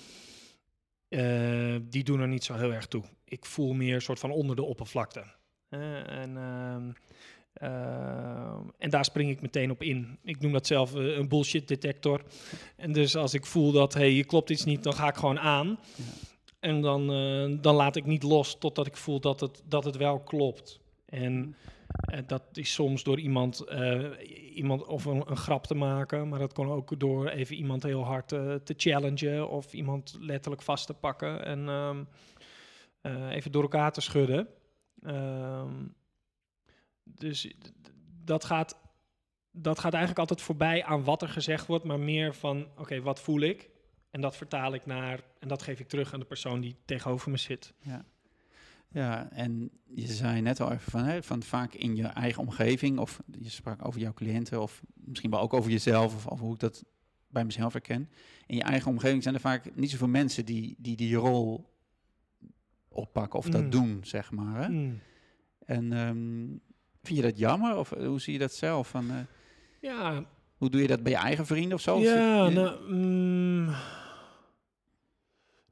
uh, 1.09 1.77
die 1.83 2.05
doen 2.05 2.21
er 2.21 2.29
niet 2.29 2.45
zo 2.45 2.55
heel 2.55 2.73
erg 2.73 2.87
toe. 2.87 3.03
Ik 3.25 3.45
voel 3.45 3.73
meer 3.73 4.01
soort 4.01 4.19
van 4.19 4.31
onder 4.31 4.57
de 4.57 4.63
oppervlakte. 4.63 5.25
en, 5.69 6.31
uh, 6.31 6.77
uh, 7.63 8.59
en 8.79 8.91
daar 8.91 9.05
spring 9.05 9.31
ik 9.31 9.41
meteen 9.41 9.71
op 9.71 9.83
in. 9.83 10.19
Ik 10.23 10.41
noem 10.41 10.53
dat 10.53 10.67
zelf 10.67 10.95
uh, 10.95 11.17
een 11.17 11.29
bullshit 11.29 11.69
detector. 11.69 12.23
En 12.77 12.93
dus 12.93 13.17
als 13.17 13.35
ik 13.35 13.47
voel 13.47 13.73
dat, 13.73 13.95
hey, 13.95 14.13
je 14.13 14.25
klopt 14.25 14.51
iets 14.51 14.65
niet, 14.65 14.83
dan 14.83 14.95
ga 14.95 15.09
ik 15.09 15.17
gewoon 15.17 15.39
aan. 15.39 15.79
Ja. 15.97 16.05
En 16.67 16.81
dan, 16.81 17.13
uh, 17.13 17.59
dan 17.61 17.75
laat 17.75 17.97
ik 17.97 18.05
niet 18.05 18.23
los 18.23 18.59
totdat 18.59 18.87
ik 18.87 18.97
voel 18.97 19.21
dat 19.21 19.41
het, 19.41 19.63
dat 19.65 19.85
het 19.85 19.97
wel 19.97 20.21
klopt. 20.21 20.81
En 21.05 21.57
uh, 22.13 22.19
dat 22.27 22.43
is 22.53 22.73
soms 22.73 23.03
door 23.03 23.19
iemand, 23.19 23.65
uh, 23.69 24.11
iemand 24.55 24.87
of 24.87 25.05
een, 25.05 25.31
een, 25.31 25.37
grap 25.37 25.67
te 25.67 25.75
maken, 25.75 26.29
maar 26.29 26.39
dat 26.39 26.53
kan 26.53 26.71
ook 26.71 27.01
door 27.01 27.29
even 27.29 27.57
iemand 27.57 27.83
heel 27.83 28.05
hard 28.05 28.29
te 28.29 28.75
challengen 28.77 29.49
of 29.49 29.73
iemand 29.73 30.17
letterlijk 30.21 30.63
vast 30.63 30.87
te 30.87 30.95
pakken 30.95 31.45
en 31.45 31.69
um, 31.69 32.09
even 33.31 33.53
door 33.53 33.63
elkaar 33.63 33.93
te 33.93 34.01
schudden. 34.01 34.49
Um, 35.07 35.95
dus 37.05 37.55
dat 38.25 38.45
gaat, 38.45 38.81
dat 39.51 39.79
gaat 39.79 39.93
eigenlijk 39.93 40.21
altijd 40.21 40.43
voorbij 40.43 40.85
aan 40.85 41.05
wat 41.05 41.23
er 41.23 41.29
gezegd 41.29 41.67
wordt, 41.67 41.85
maar 41.85 42.01
meer 42.01 42.35
van, 42.35 42.67
oké, 42.77 43.01
wat 43.01 43.21
voel 43.21 43.41
ik? 43.41 43.71
En 44.17 44.23
dat 44.23 44.37
vertaal 44.37 44.75
ik 44.75 44.87
naar, 44.87 45.21
en 45.39 45.49
dat 45.49 45.63
geef 45.63 45.81
ik 45.81 45.89
terug 45.89 46.13
aan 46.13 46.21
de 46.21 46.27
persoon 46.27 46.61
die 46.61 46.77
tegenover 46.85 47.31
me 47.31 47.37
zit. 47.37 47.73
Ja, 47.79 48.05
ja 48.89 49.29
en 49.31 49.71
je 49.85 50.07
zei 50.07 50.41
net 50.41 50.61
al 50.61 50.73
even 50.73 50.91
van, 50.91 51.05
hè, 51.05 51.23
van 51.23 51.43
vaak 51.43 51.75
in 51.75 51.97
je 51.97 52.07
eigen 52.07 52.43
omgeving, 52.43 52.99
of 52.99 53.23
je 53.41 53.51
sprak 53.51 53.87
over 53.87 54.01
jouw 54.01 54.13
cliënten, 54.13 54.63
of 54.63 54.83
misschien 54.95 55.31
wel 55.31 55.41
ook 55.41 55.53
over 55.53 55.71
jezelf, 55.71 56.15
of, 56.15 56.27
of 56.27 56.41
hoe 56.41 56.53
ik 56.53 56.61
dat 56.61 56.85
bij 57.29 57.45
mezelf 57.45 57.73
herken. 57.73 58.11
In 58.47 58.57
je 58.57 58.63
eigen 58.63 58.91
omgeving 58.91 59.23
zijn 59.23 59.35
er 59.35 59.41
vaak 59.41 59.75
niet 59.75 59.91
zoveel 59.91 60.09
mensen 60.09 60.45
die 60.45 60.75
die, 60.79 60.97
die 60.97 61.15
rol 61.15 61.73
oppakken 62.89 63.39
of 63.39 63.49
dat 63.49 63.63
mm. 63.63 63.71
doen, 63.71 64.01
zeg 64.03 64.31
maar. 64.31 64.63
Hè? 64.63 64.69
Mm. 64.69 65.01
En 65.67 65.93
um, 65.93 66.61
vind 67.03 67.17
je 67.19 67.25
dat 67.25 67.39
jammer, 67.39 67.77
of 67.77 67.91
hoe 67.91 68.21
zie 68.21 68.33
je 68.33 68.39
dat 68.39 68.53
zelf? 68.53 68.89
Van, 68.89 69.11
uh, 69.11 69.17
ja. 69.81 70.25
Hoe 70.57 70.71
doe 70.71 70.81
je 70.81 70.87
dat 70.87 71.03
bij 71.03 71.13
je 71.13 71.19
eigen 71.19 71.47
vrienden 71.47 71.73
of 71.73 71.81
zo? 71.81 71.99
Ja, 71.99 72.49
nou, 72.49 72.95
mm, 72.95 73.75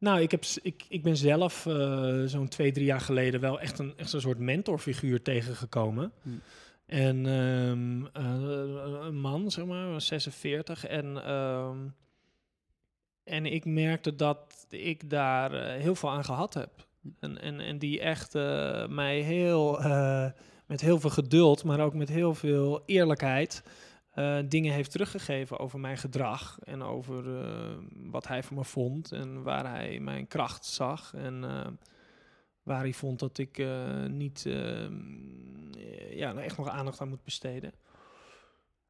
nou, 0.05 0.21
ik, 0.21 0.31
heb, 0.31 0.45
ik, 0.63 0.85
ik 0.89 1.03
ben 1.03 1.17
zelf 1.17 1.67
uh, 1.67 2.23
zo'n 2.25 2.49
twee, 2.49 2.73
drie 2.73 2.85
jaar 2.85 3.01
geleden 3.01 3.41
wel 3.41 3.61
echt 3.61 3.79
een, 3.79 3.93
echt 3.97 4.13
een 4.13 4.21
soort 4.21 4.39
mentorfiguur 4.39 5.23
tegengekomen. 5.23 6.13
Hm. 6.23 6.31
En 6.87 7.27
um, 7.27 8.01
uh, 8.03 9.05
een 9.07 9.21
man, 9.21 9.51
zeg 9.51 9.65
maar, 9.65 10.01
46. 10.01 10.87
En, 10.87 11.33
um, 11.33 11.95
en 13.25 13.47
ik 13.47 13.65
merkte 13.65 14.15
dat 14.15 14.67
ik 14.69 15.11
daar 15.11 15.55
uh, 15.55 15.83
heel 15.83 15.95
veel 15.95 16.11
aan 16.11 16.25
gehad 16.25 16.55
heb. 16.55 16.87
Hm. 17.01 17.09
En, 17.21 17.41
en, 17.41 17.61
en 17.61 17.79
die 17.79 18.01
echt 18.01 18.33
mij 18.89 19.21
heel, 19.21 19.81
met 20.67 20.81
heel 20.81 21.01
veel 21.01 21.11
geduld, 21.11 21.65
maar 21.65 21.81
ook 21.81 21.95
met 21.95 22.09
heel 22.09 22.35
veel 22.35 22.83
eerlijkheid 22.87 23.63
uh, 24.17 24.39
dingen 24.49 24.73
heeft 24.73 24.91
teruggegeven 24.91 25.59
over 25.59 25.81
mijn 25.81 25.99
gedrag 25.99 26.59
en 26.65 26.83
over 26.83 27.27
uh, 27.27 27.77
wat 28.11 28.29
hij 28.29 28.43
van 28.43 28.57
me 28.57 28.65
vond 28.65 29.13
en 29.13 29.43
waar 29.43 29.71
hij 29.71 29.99
mijn 30.01 30.27
kracht 30.27 30.65
zag 30.65 31.15
en 31.15 31.43
uh, 31.43 31.67
waar 32.63 32.81
hij 32.81 32.93
vond 32.93 33.19
dat 33.19 33.39
ik 33.39 33.67
niet 34.09 34.43
ja, 36.11 36.35
echt 36.35 36.57
nog 36.57 36.69
aandacht 36.69 37.01
aan 37.01 37.09
moet 37.09 37.25
besteden. 37.25 37.73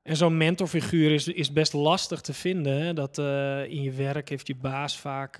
En 0.02 0.16
zo'n 0.16 0.36
mentorfiguur 0.36 1.10
is, 1.10 1.28
is 1.28 1.52
best 1.52 1.72
lastig 1.72 2.20
te 2.20 2.34
vinden. 2.34 2.82
Hè? 2.82 2.92
Dat 2.92 3.18
in 3.68 3.82
je 3.82 3.92
werk 3.92 4.28
heeft 4.28 4.46
je 4.46 4.54
baas 4.54 4.98
vaak, 4.98 5.32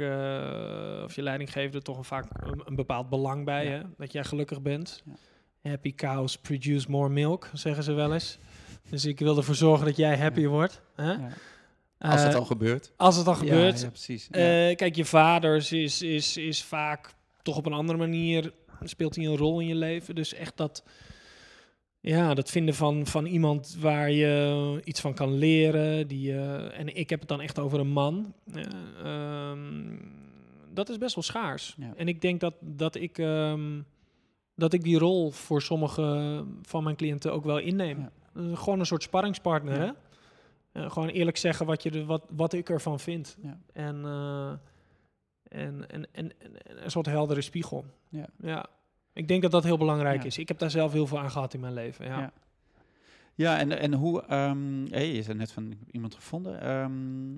of 1.04 1.14
je 1.14 1.22
leidinggever 1.22 1.82
toch 1.82 1.98
een, 1.98 2.04
vaak 2.04 2.26
een, 2.32 2.62
een, 2.64 2.74
bepaald 2.74 3.08
belang 3.08 3.44
bij. 3.44 3.66
Hè? 3.66 3.82
Dat 3.96 4.12
jij 4.12 4.24
gelukkig 4.24 4.62
bent. 4.62 5.02
Ja. 5.04 5.70
Happy 5.70 5.94
cows 5.94 6.38
produce 6.38 6.90
more 6.90 7.08
milk, 7.08 7.50
zeggen 7.52 7.82
ze 7.82 7.92
wel 7.92 8.12
eens. 8.12 8.38
Dus 8.90 9.04
ik 9.04 9.18
wil 9.18 9.36
ervoor 9.36 9.54
zorgen 9.54 9.86
dat 9.86 9.96
jij 9.96 10.18
happy 10.18 10.46
wordt. 10.46 10.80
Hè? 10.94 11.12
Ja. 11.12 11.28
Als 11.98 12.22
het 12.22 12.32
eh, 12.32 12.38
al 12.38 12.44
gebeurt. 12.44 12.92
Als 12.96 13.16
het 13.16 13.26
al 13.26 13.34
gebeurt. 13.34 13.80
Ja, 13.80 13.88
precies. 13.88 14.28
Uh, 14.30 14.40
kijk, 14.76 14.96
je 14.96 15.04
vader 15.04 15.56
is, 15.72 16.02
is, 16.02 16.36
is 16.36 16.62
vaak 16.62 17.14
toch 17.42 17.56
op 17.56 17.66
een 17.66 17.72
andere 17.72 17.98
manier 17.98 18.52
speelt 18.88 19.16
hij 19.16 19.24
een 19.24 19.36
rol 19.36 19.60
in 19.60 19.66
je 19.66 19.74
leven. 19.74 20.14
Dus 20.14 20.34
echt 20.34 20.56
dat, 20.56 20.84
ja, 22.00 22.34
dat 22.34 22.50
vinden 22.50 22.74
van, 22.74 23.06
van 23.06 23.26
iemand 23.26 23.76
waar 23.80 24.10
je 24.10 24.80
iets 24.84 25.00
van 25.00 25.14
kan 25.14 25.34
leren. 25.34 26.08
Die, 26.08 26.32
eh, 26.32 26.78
en 26.78 26.96
ik 26.96 27.10
heb 27.10 27.20
het 27.20 27.28
dan 27.28 27.40
echt 27.40 27.58
over 27.58 27.80
een 27.80 27.92
man. 27.92 28.34
Eh, 28.52 28.62
ehm, 29.04 29.96
dat 30.72 30.88
is 30.88 30.98
best 30.98 31.14
wel 31.14 31.24
schaars. 31.24 31.74
Ja. 31.78 31.92
En 31.96 32.08
ik 32.08 32.20
denk 32.20 32.40
dat, 32.40 32.54
dat, 32.60 32.94
ik, 32.94 33.18
ehm, 33.18 33.80
dat 34.54 34.72
ik 34.72 34.82
die 34.82 34.98
rol 34.98 35.30
voor 35.30 35.62
sommige 35.62 36.44
van 36.62 36.84
mijn 36.84 36.96
cliënten 36.96 37.32
ook 37.32 37.44
wel 37.44 37.58
inneem. 37.58 37.98
Ja. 37.98 38.10
Gewoon 38.34 38.78
een 38.78 38.86
soort 38.86 39.02
sparringspartner, 39.02 39.74
Ja. 39.80 39.80
hè? 39.80 39.92
Eh, 40.82 40.90
gewoon 40.90 41.08
eerlijk 41.08 41.36
zeggen 41.36 41.66
wat, 41.66 41.82
je 41.82 42.04
wat, 42.04 42.24
wat 42.30 42.52
ik 42.52 42.70
ervan 42.70 43.00
vind. 43.00 43.36
Ja. 43.42 43.58
En, 43.72 44.04
eh, 44.04 44.48
en, 45.48 45.88
en, 45.90 46.06
en, 46.12 46.32
en 46.40 46.84
een 46.84 46.90
soort 46.90 47.06
heldere 47.06 47.40
spiegel. 47.40 47.84
Ja. 48.08 48.26
ja. 48.40 48.66
Ik 49.12 49.28
denk 49.28 49.42
dat 49.42 49.50
dat 49.50 49.64
heel 49.64 49.78
belangrijk 49.78 50.24
is. 50.24 50.38
Ik 50.38 50.48
heb 50.48 50.58
daar 50.58 50.70
zelf 50.70 50.92
heel 50.92 51.06
veel 51.06 51.18
aan 51.18 51.30
gehad 51.30 51.54
in 51.54 51.60
mijn 51.60 51.72
leven. 51.74 52.06
Ja. 52.06 52.18
Ja. 52.18 52.32
Ja, 53.34 53.58
en, 53.58 53.78
en 53.78 53.92
hoe... 53.94 54.22
ehm 54.22 54.86
hey, 54.90 55.12
je 55.14 55.22
zei 55.22 55.36
net 55.38 55.52
van 55.52 55.74
iemand 55.90 56.14
gevonden. 56.14 56.60
Ehm, 56.60 57.30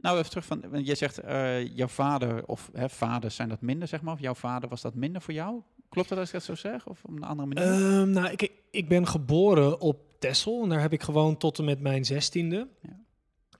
nou, 0.00 0.18
even 0.18 0.28
terug 0.30 0.44
van... 0.44 0.64
want 0.70 0.86
Jij 0.86 0.94
zegt 0.94 1.18
eh, 1.18 1.76
jouw 1.76 1.86
vader 1.88 2.46
of 2.46 2.70
hè, 2.72 2.88
vaders 2.88 3.34
zijn 3.34 3.48
dat 3.48 3.60
minder, 3.60 3.88
zeg 3.88 4.02
maar. 4.02 4.14
Of 4.14 4.20
jouw 4.20 4.34
vader 4.34 4.68
was 4.68 4.80
dat 4.80 4.94
minder 4.94 5.22
voor 5.22 5.34
jou? 5.34 5.62
Klopt 5.88 6.08
dat 6.08 6.18
als 6.18 6.26
ik 6.28 6.32
dat 6.34 6.42
zo 6.42 6.54
zeg? 6.54 6.86
Of 6.86 7.04
op 7.04 7.10
een 7.10 7.22
andere 7.24 7.48
manier? 7.48 7.72
Ehm, 7.72 8.10
nou, 8.10 8.28
ik, 8.30 8.52
ik 8.70 8.88
ben 8.88 9.06
geboren 9.06 9.80
op 9.80 10.00
Texel 10.18 10.62
en 10.62 10.68
daar 10.68 10.80
heb 10.80 10.92
ik 10.92 11.02
gewoond 11.02 11.40
tot 11.40 11.58
en 11.58 11.64
met 11.64 11.80
mijn 11.80 12.04
zestiende. 12.04 12.68
Ja. 12.82 13.00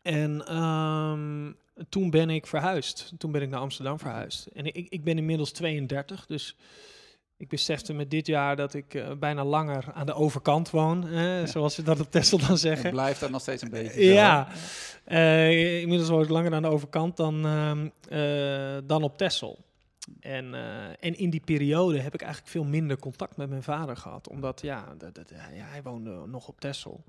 En 0.03 0.47
ehm, 0.47 1.53
toen 1.89 2.11
ben 2.11 2.31
ik 2.31 2.47
verhuisd. 2.47 3.13
Toen 3.19 3.33
ben 3.33 3.43
ik 3.43 3.49
naar 3.49 3.61
Amsterdam 3.61 3.99
verhuisd. 3.99 4.47
En 4.47 4.65
ik, 4.67 4.87
ik 4.89 5.05
ben 5.05 5.19
inmiddels 5.19 5.53
32, 5.53 6.27
dus 6.27 6.57
ik 7.37 7.49
besefte 7.49 7.93
met 7.93 8.11
dit 8.11 8.27
jaar 8.27 8.57
dat 8.57 8.75
ik 8.75 8.95
eh, 8.95 9.13
bijna 9.19 9.45
langer 9.45 9.85
aan 9.95 10.07
de 10.07 10.15
overkant 10.15 10.71
woon, 10.71 11.09
zoals 11.45 11.75
ze 11.75 11.83
dat 11.83 12.01
op 12.01 12.11
Texel 12.11 12.39
dan 12.39 12.51
Het 12.51 12.59
zeggen. 12.61 12.91
blijft 12.91 13.21
dat 13.21 13.31
nog 13.31 13.41
steeds 13.41 13.63
een 13.63 13.71
beetje 13.71 14.05
Ja? 14.05 14.49
Eh, 15.05 15.81
inmiddels 15.81 16.09
woon 16.11 16.23
ik 16.23 16.29
langer 16.29 16.55
aan 16.55 16.63
de 16.63 16.69
overkant 16.69 17.17
dan, 17.17 17.47
ehm, 17.47 17.89
eh, 18.09 18.79
dan 18.85 19.03
op 19.03 19.19
Texel. 19.19 19.59
En, 20.21 20.55
eh, 20.55 20.89
en 20.89 21.19
in 21.19 21.31
die 21.31 21.41
periode 21.41 21.99
heb 21.99 22.15
ik 22.15 22.23
eigenlijk 22.23 22.51
veel 22.53 22.65
minder 22.65 22.99
contact 22.99 23.37
met 23.37 23.49
mijn 23.49 23.63
vader 23.63 23.97
gehad. 23.97 24.29
Omdat 24.29 24.61
ja, 24.63 24.95
dat, 24.99 25.15
dat, 25.15 25.29
ja 25.31 25.65
hij 25.65 25.83
woonde 25.83 26.27
nog 26.27 26.49
op 26.49 26.61
Texel. 26.61 27.05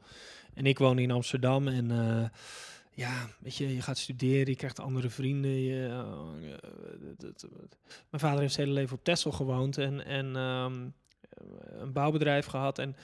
En 0.54 0.66
ik 0.66 0.80
woonde 0.80 1.02
in 1.02 1.12
Amsterdam. 1.12 1.68
En 1.68 1.92
eh, 1.92 2.30
ja, 2.92 3.28
weet 3.40 3.56
je, 3.56 3.76
je 3.76 3.82
gaat 3.82 3.98
studeren, 3.98 4.48
je 4.48 4.56
krijgt 4.56 4.80
andere 4.80 5.10
vrienden. 5.10 5.62
Je, 5.62 5.88
eh, 5.88 6.58
mijn 8.10 8.22
vader 8.22 8.40
heeft 8.40 8.54
zijn 8.54 8.68
hele 8.68 8.80
leven 8.80 8.98
op 8.98 9.04
Texel 9.04 9.32
gewoond. 9.32 9.78
En, 9.78 10.06
en 10.06 10.36
ehm, 10.36 10.88
een 11.80 11.94
bouwbedrijf 11.94 12.46
gehad. 12.46 12.80
En 12.80 12.96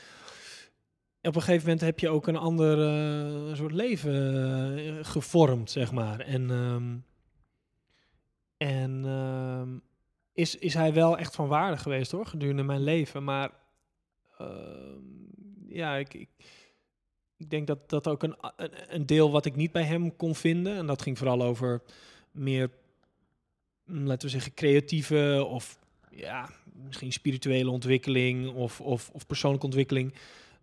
op 1.22 1.36
een 1.36 1.42
gegeven 1.42 1.64
moment 1.64 1.82
heb 1.82 2.00
je 2.00 2.10
ook 2.10 2.28
een 2.28 2.36
ander 2.36 2.78
soort 3.56 3.72
leven 3.72 5.06
gevormd, 5.06 5.72
zeg 5.72 5.92
maar. 5.92 6.20
En, 6.20 6.52
ehm, 6.52 6.96
en 8.58 9.06
ehm, 9.06 9.78
is, 10.34 10.56
is 10.56 10.74
hij 10.74 10.94
wel 10.94 11.18
echt 11.18 11.36
van 11.36 11.48
waarde 11.48 11.78
geweest, 11.78 12.12
hoor, 12.12 12.26
gedurende 12.26 12.64
mijn 12.64 12.84
leven. 12.84 13.24
Maar 13.24 13.52
ehm, 14.38 15.00
ja, 15.68 15.96
ik, 15.96 16.14
ik, 16.14 16.30
ik 17.38 17.50
denk 17.50 17.68
dat 17.68 17.90
dat 17.90 18.08
ook 18.08 18.24
een, 18.24 18.36
een, 18.88 19.06
deel 19.06 19.32
wat 19.32 19.46
ik 19.46 19.56
niet 19.56 19.72
bij 19.72 19.84
hem 19.84 20.16
kon 20.16 20.36
vinden. 20.36 20.76
En 20.76 20.86
dat 20.86 21.02
ging 21.02 21.18
vooral 21.18 21.44
over 21.44 21.82
meer, 22.32 22.72
mm, 23.86 24.06
laten 24.06 24.26
we 24.28 24.34
zeggen, 24.34 24.54
creatieve 24.54 25.46
of 25.48 25.80
ja, 26.10 26.50
misschien 26.84 27.14
spirituele 27.14 27.70
ontwikkeling 27.70 28.54
of, 28.54 28.82
of, 28.82 29.10
of 29.14 29.26
persoonlijke 29.28 29.66
ontwikkeling. 29.66 30.14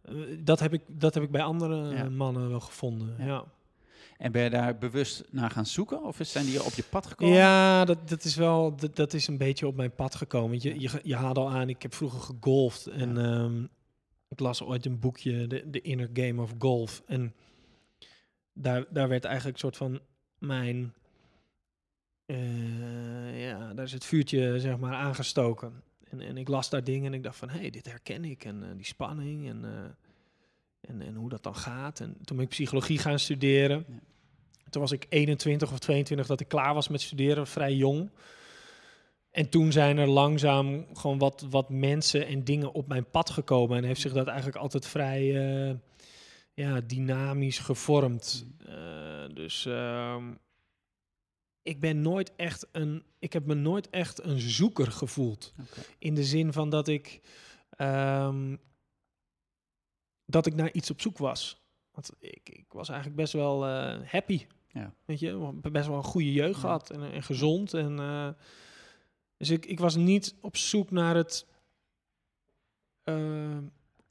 Eh, 0.02 0.14
dat, 0.38 0.60
heb 0.60 0.72
ik, 0.72 0.82
dat 0.86 1.14
heb 1.14 1.22
ik 1.22 1.30
bij 1.30 1.42
andere 1.42 1.94
Ja. 1.94 2.08
mannen 2.08 2.48
wel 2.48 2.60
gevonden. 2.60 3.14
Ja. 3.18 3.24
Ja, 3.26 3.44
En 4.22 4.32
ben 4.32 4.42
je 4.42 4.50
daar 4.50 4.78
bewust 4.78 5.24
naar 5.30 5.50
gaan 5.50 5.66
zoeken? 5.66 6.02
Of 6.04 6.18
zijn 6.20 6.44
die 6.44 6.64
op 6.64 6.72
je 6.72 6.82
pad 6.82 7.06
gekomen? 7.06 7.34
ja 7.34 7.84
dat, 7.84 8.08
dat 8.08 8.24
is 8.24 8.36
wel 8.36 8.76
dat, 8.76 8.96
dat 8.96 9.12
is 9.12 9.26
een 9.26 9.36
beetje 9.36 9.66
op 9.66 9.76
mijn 9.76 9.94
pad 9.94 10.14
gekomen. 10.14 10.58
Je, 10.60 10.80
je, 10.80 11.00
je 11.02 11.16
haalde 11.16 11.40
al 11.40 11.50
aan, 11.50 11.68
ik 11.68 11.82
heb 11.82 11.94
vroeger 11.94 12.20
gegolfd 12.20 12.86
en 12.86 13.18
ehm, 13.18 13.62
ik 14.28 14.40
las 14.40 14.62
ooit 14.62 14.86
een 14.86 14.98
boekje, 14.98 15.46
The, 15.46 15.68
The 15.70 15.80
Inner 15.80 16.10
Game 16.12 16.42
of 16.42 16.54
Golf. 16.58 17.02
En 17.06 17.34
daar, 18.52 18.84
daar 18.90 19.08
werd 19.08 19.24
eigenlijk 19.24 19.54
een 19.54 19.62
soort 19.62 19.76
van 19.76 20.00
mijn, 20.38 20.94
eh, 22.26 23.46
ja, 23.46 23.74
daar 23.74 23.84
is 23.84 23.92
het 23.92 24.04
vuurtje 24.04 24.60
zeg 24.60 24.78
maar 24.78 24.94
aangestoken. 24.94 25.82
En, 26.10 26.20
en 26.20 26.36
ik 26.36 26.48
las 26.48 26.70
daar 26.70 26.84
dingen 26.84 27.06
en 27.06 27.14
ik 27.14 27.22
dacht 27.22 27.36
van, 27.36 27.48
hé, 27.50 27.58
hey, 27.58 27.70
dit 27.70 27.86
herken 27.86 28.24
ik. 28.24 28.44
En 28.44 28.62
eh, 28.62 28.68
die 28.76 28.86
spanning 28.86 29.48
en, 29.48 29.64
eh, 29.64 30.90
en, 30.90 31.02
en 31.02 31.14
hoe 31.14 31.28
dat 31.28 31.42
dan 31.42 31.56
gaat. 31.56 32.00
En 32.00 32.16
toen 32.24 32.36
ben 32.36 32.44
ik 32.44 32.52
psychologie 32.52 32.98
gaan 32.98 33.18
studeren. 33.18 33.84
Ja. 33.88 34.10
Toen 34.72 34.82
was 34.82 34.92
ik 34.92 35.06
21 35.08 35.72
of 35.72 35.78
22 35.78 36.26
dat 36.26 36.40
ik 36.40 36.48
klaar 36.48 36.74
was 36.74 36.88
met 36.88 37.00
studeren, 37.00 37.46
vrij 37.46 37.74
jong. 37.74 38.10
En 39.30 39.48
toen 39.48 39.72
zijn 39.72 39.98
er 39.98 40.08
langzaam 40.08 40.86
gewoon 40.92 41.18
wat, 41.18 41.46
wat 41.50 41.70
mensen 41.70 42.26
en 42.26 42.44
dingen 42.44 42.72
op 42.72 42.88
mijn 42.88 43.10
pad 43.10 43.30
gekomen. 43.30 43.76
En 43.76 43.84
heeft 43.84 44.00
zich 44.00 44.12
dat 44.12 44.26
eigenlijk 44.26 44.56
altijd 44.56 44.86
vrij 44.86 45.20
eh, 45.20 45.76
ja, 46.54 46.80
dynamisch 46.80 47.58
gevormd. 47.58 48.46
Eh, 48.66 49.24
dus 49.34 49.66
ehm, 49.66 50.32
ik 51.62 51.80
ben 51.80 52.02
nooit 52.02 52.32
echt 52.36 52.66
een. 52.72 53.02
Ik 53.18 53.32
heb 53.32 53.46
me 53.46 53.54
nooit 53.54 53.90
echt 53.90 54.24
een 54.24 54.40
zoeker 54.40 54.92
gevoeld. 54.92 55.54
In 55.98 56.14
de 56.14 56.24
zin 56.24 56.52
van 56.52 56.70
dat 56.70 56.88
ik. 56.88 57.20
ehm, 57.70 58.56
dat 60.26 60.46
ik 60.46 60.54
naar 60.54 60.72
iets 60.72 60.90
op 60.90 61.00
zoek 61.00 61.18
was. 61.18 61.62
Want 61.90 62.12
ik, 62.18 62.48
ik 62.48 62.72
was 62.72 62.88
eigenlijk 62.88 63.20
best 63.20 63.32
wel 63.32 63.66
eh, 63.66 63.98
happy. 64.06 64.46
Ja. 64.72 64.94
Weet 65.04 65.20
je, 65.20 65.50
best 65.62 65.86
wel 65.86 65.96
een 65.96 66.02
goede 66.02 66.32
jeugd 66.32 66.60
gehad 66.60 66.90
en, 66.90 67.12
en 67.12 67.22
gezond. 67.22 67.74
En, 67.74 67.98
eh, 67.98 68.28
dus 69.36 69.50
ik, 69.50 69.66
ik 69.66 69.80
was 69.80 69.96
niet 69.96 70.34
op 70.40 70.56
zoek 70.56 70.90
naar 70.90 71.14
het 71.14 71.46
eh, 73.02 73.58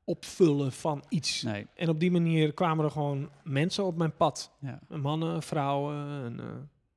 opvullen 0.03 0.71
van 0.71 1.03
iets. 1.09 1.41
Nee, 1.41 1.67
En 1.75 1.89
op 1.89 1.99
die 1.99 2.11
manier 2.11 2.53
kwamen 2.53 2.85
er 2.85 2.91
gewoon 2.91 3.29
mensen 3.43 3.83
op 3.85 3.97
mijn 3.97 4.15
pad. 4.15 4.51
ja. 4.59 4.79
Mannen, 4.87 5.43
vrouwen. 5.43 6.23
En, 6.23 6.39
eh, 6.39 6.45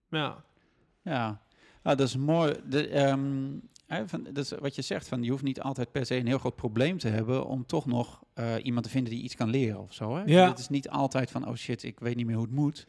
ja. 0.09 0.45
Ja, 1.03 1.43
nou, 1.83 1.97
dat 1.97 2.09
is 2.09 2.17
mooi. 2.17 2.55
De, 2.69 2.89
ehm, 2.89 3.59
hè, 3.87 4.09
van, 4.09 4.25
dat 4.25 4.45
is 4.45 4.51
wat 4.51 4.75
je 4.75 4.83
zegt, 4.83 5.09
van, 5.09 5.23
je 5.23 5.31
hoeft 5.31 5.43
niet 5.43 5.61
altijd 5.61 5.93
per 5.93 6.07
se 6.07 6.17
een 6.17 6.27
heel 6.27 6.39
groot 6.39 6.57
probleem 6.57 6.99
te 6.99 7.09
hebben 7.09 7.47
om 7.47 7.67
toch 7.67 7.87
nog 7.87 8.23
eh, 8.35 8.55
iemand 8.63 8.85
te 8.85 8.91
vinden 8.91 9.13
die 9.13 9.23
iets 9.23 9.35
kan 9.35 9.51
leren 9.51 9.81
of 9.81 9.95
zo. 9.95 10.17
Hè? 10.17 10.23
Ja. 10.23 10.49
Het 10.49 10.59
is 10.59 10.69
niet 10.69 10.89
altijd 10.89 11.31
van, 11.31 11.49
oh 11.49 11.55
shit, 11.55 11.83
ik 11.83 12.01
weet 12.01 12.17
niet 12.17 12.27
meer 12.27 12.37
hoe 12.37 12.45
het 12.45 12.55
moet. 12.55 12.87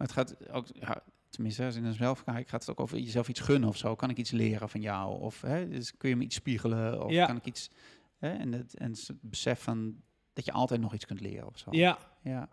Maar 0.00 0.08
het 0.08 0.16
gaat 0.16 0.50
ook, 0.52 0.66
ja, 0.72 1.02
tenminste 1.28 1.64
als 1.64 1.74
ik 1.74 1.80
naar 1.82 1.90
mezelf 1.90 2.24
kijk, 2.24 2.48
gaat 2.48 2.60
het 2.60 2.70
ook 2.70 2.80
over 2.80 2.98
jezelf 2.98 3.28
iets 3.28 3.40
gunnen 3.40 3.68
of 3.68 3.76
zo. 3.76 3.94
Kan 3.94 4.10
ik 4.10 4.16
iets 4.16 4.30
leren 4.30 4.68
van 4.68 4.80
jou? 4.80 5.20
Of 5.20 5.40
hè, 5.40 5.68
dus 5.68 5.96
kun 5.96 6.08
je 6.08 6.16
me 6.16 6.24
iets 6.24 6.34
spiegelen? 6.36 7.04
Of 7.04 7.10
Ja. 7.10 7.26
kan 7.26 7.36
ik 7.36 7.44
iets... 7.44 7.70
Hè? 8.18 8.32
En, 8.32 8.52
het, 8.52 8.76
en 8.76 8.90
het 8.90 9.10
besef 9.20 9.62
van 9.62 9.94
dat 10.32 10.44
je 10.44 10.52
altijd 10.52 10.80
nog 10.80 10.94
iets 10.94 11.06
kunt 11.06 11.20
leren 11.20 11.46
of 11.46 11.58
zo. 11.58 11.70
ja, 11.70 11.98
ja. 12.22 12.40
dat 12.40 12.48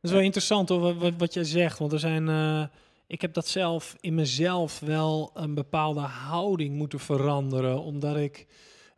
is 0.00 0.10
wel 0.10 0.20
interessant 0.20 0.68
hoor, 0.68 0.80
wat, 0.80 0.96
wat, 0.96 1.12
wat 1.18 1.34
jij 1.34 1.44
zegt. 1.44 1.78
Want 1.78 1.92
er 1.92 1.98
zijn... 1.98 2.28
eh, 2.28 2.64
ik 3.06 3.20
heb 3.20 3.34
dat 3.34 3.46
zelf 3.48 3.96
in 4.00 4.14
mezelf 4.14 4.80
wel 4.80 5.30
een 5.34 5.54
bepaalde 5.54 6.00
houding 6.00 6.74
moeten 6.74 7.00
veranderen. 7.00 7.82
Omdat 7.82 8.16
ik 8.16 8.46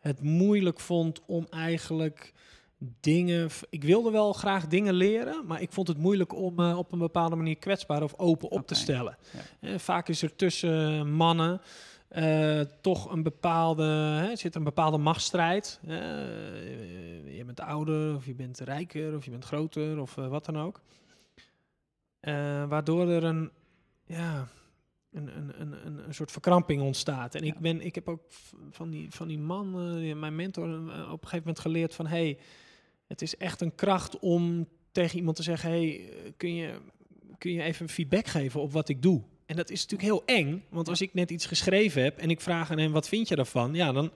het 0.01 0.23
moeilijk 0.23 0.81
vond 0.81 1.21
om 1.27 1.47
eigenlijk 1.51 2.33
dingen... 3.01 3.49
Ik 3.71 3.85
wilde 3.85 4.11
wel 4.11 4.33
graag 4.33 4.67
dingen 4.67 4.95
leren, 4.95 5.47
maar 5.47 5.61
ik 5.61 5.73
vond 5.73 5.89
het 5.89 5.99
moeilijk 5.99 6.35
om 6.35 6.59
eh, 6.59 6.79
op 6.79 6.93
een 6.93 6.99
bepaalde 6.99 7.37
manier 7.37 7.57
kwetsbaar 7.57 8.03
of 8.03 8.15
open 8.17 8.51
op 8.51 8.67
te 8.67 8.75
stellen. 8.75 9.17
ja. 9.33 9.69
Eh, 9.69 9.79
vaak 9.79 10.09
is 10.09 10.23
er 10.23 10.37
tussen 10.37 11.13
mannen 11.13 11.61
eh, 12.09 12.61
toch 12.61 13.11
een 13.11 13.23
bepaalde, 13.23 13.85
hè, 13.85 14.31
er 14.31 14.39
zit 14.39 14.55
een 14.55 14.65
bepaalde 14.65 14.99
machtsstrijd. 14.99 15.81
Je 15.87 17.43
bent 17.47 17.61
ouder, 17.61 18.15
of 18.15 18.27
je 18.27 18.35
bent 18.35 18.59
rijker, 18.59 19.17
of 19.17 19.25
je 19.25 19.31
bent 19.31 19.45
groter, 19.45 20.01
of 20.01 20.15
wat 20.15 20.45
dan 20.45 20.59
ook. 20.59 20.81
Waardoor 22.69 23.09
er 23.09 23.25
een, 23.25 23.51
ja, 24.05 24.49
een, 25.13 25.37
een, 25.37 25.61
een, 25.61 26.07
een, 26.07 26.15
soort 26.15 26.31
verkramping 26.31 26.83
ontstaat. 26.83 27.35
En 27.35 27.43
ik, 27.43 27.59
ben, 27.59 27.81
ik 27.81 27.95
heb 27.95 28.09
ook 28.09 28.23
van 28.71 28.91
die, 28.91 29.11
van 29.11 29.29
die 29.29 29.39
man, 29.39 29.71
mijn 30.19 30.37
mentor, 30.37 30.65
op 30.65 30.89
een 30.89 31.09
gegeven 31.09 31.39
moment 31.39 31.61
geleerd 31.61 31.95
van... 31.95 32.07
Hey, 32.07 32.39
het 33.13 33.23
is 33.23 33.37
echt 33.37 33.61
een 33.61 33.75
kracht 33.75 34.19
om 34.19 34.69
tegen 34.93 35.17
iemand 35.19 35.37
te 35.37 35.43
zeggen... 35.43 35.71
Hey, 35.71 36.09
kun, 36.37 36.55
je, 36.55 36.79
kun 37.39 37.53
je 37.53 37.63
even 37.63 37.89
feedback 37.89 38.27
geven 38.27 38.61
op 38.61 38.73
wat 38.73 38.89
ik 38.89 39.03
doe? 39.03 39.23
En 39.47 39.57
dat 39.57 39.71
is 39.71 39.81
natuurlijk 39.87 40.09
heel 40.09 40.37
eng, 40.37 40.65
want 40.69 40.89
als 40.89 41.01
ik 41.01 41.15
net 41.15 41.31
iets 41.31 41.47
geschreven 41.47 42.03
heb... 42.03 42.19
en 42.19 42.31
ik 42.31 42.41
vraag 42.41 42.71
aan 42.71 42.79
hem, 42.79 42.93
wat 42.93 43.09
vind 43.09 43.29
je 43.29 43.37
daarvan? 43.37 43.75
Ja, 43.75 43.93
dan, 43.93 44.11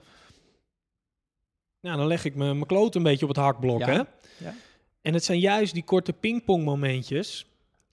ja, 1.79 1.95
dan 1.95 2.07
leg 2.07 2.25
ik 2.25 2.35
me- 2.35 2.53
mijn 2.53 2.65
kloot 2.65 2.95
een 2.95 3.03
beetje 3.03 3.25
op 3.27 3.35
het 3.35 3.43
hakblok, 3.43 3.79
Ja. 3.79 3.87
hè? 3.87 4.01
Ja. 4.45 4.55
En 5.01 5.13
het 5.13 5.23
zijn 5.23 5.39
juist 5.39 5.73
die 5.73 5.83
korte 5.83 6.13
pingpongmomentjes... 6.13 7.45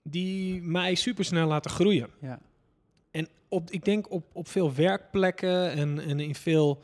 die 0.03 0.61
mij 0.61 0.95
supersnel 0.95 1.47
laten 1.47 1.71
groeien. 1.71 2.09
Ja. 2.21 2.39
En 3.11 3.27
op, 3.49 3.71
ik 3.71 3.85
denk 3.85 4.11
op, 4.11 4.25
op 4.33 4.47
veel 4.47 4.73
werkplekken 4.73 5.71
en, 5.71 5.99
en 5.99 6.19
in 6.19 6.35
veel 6.35 6.81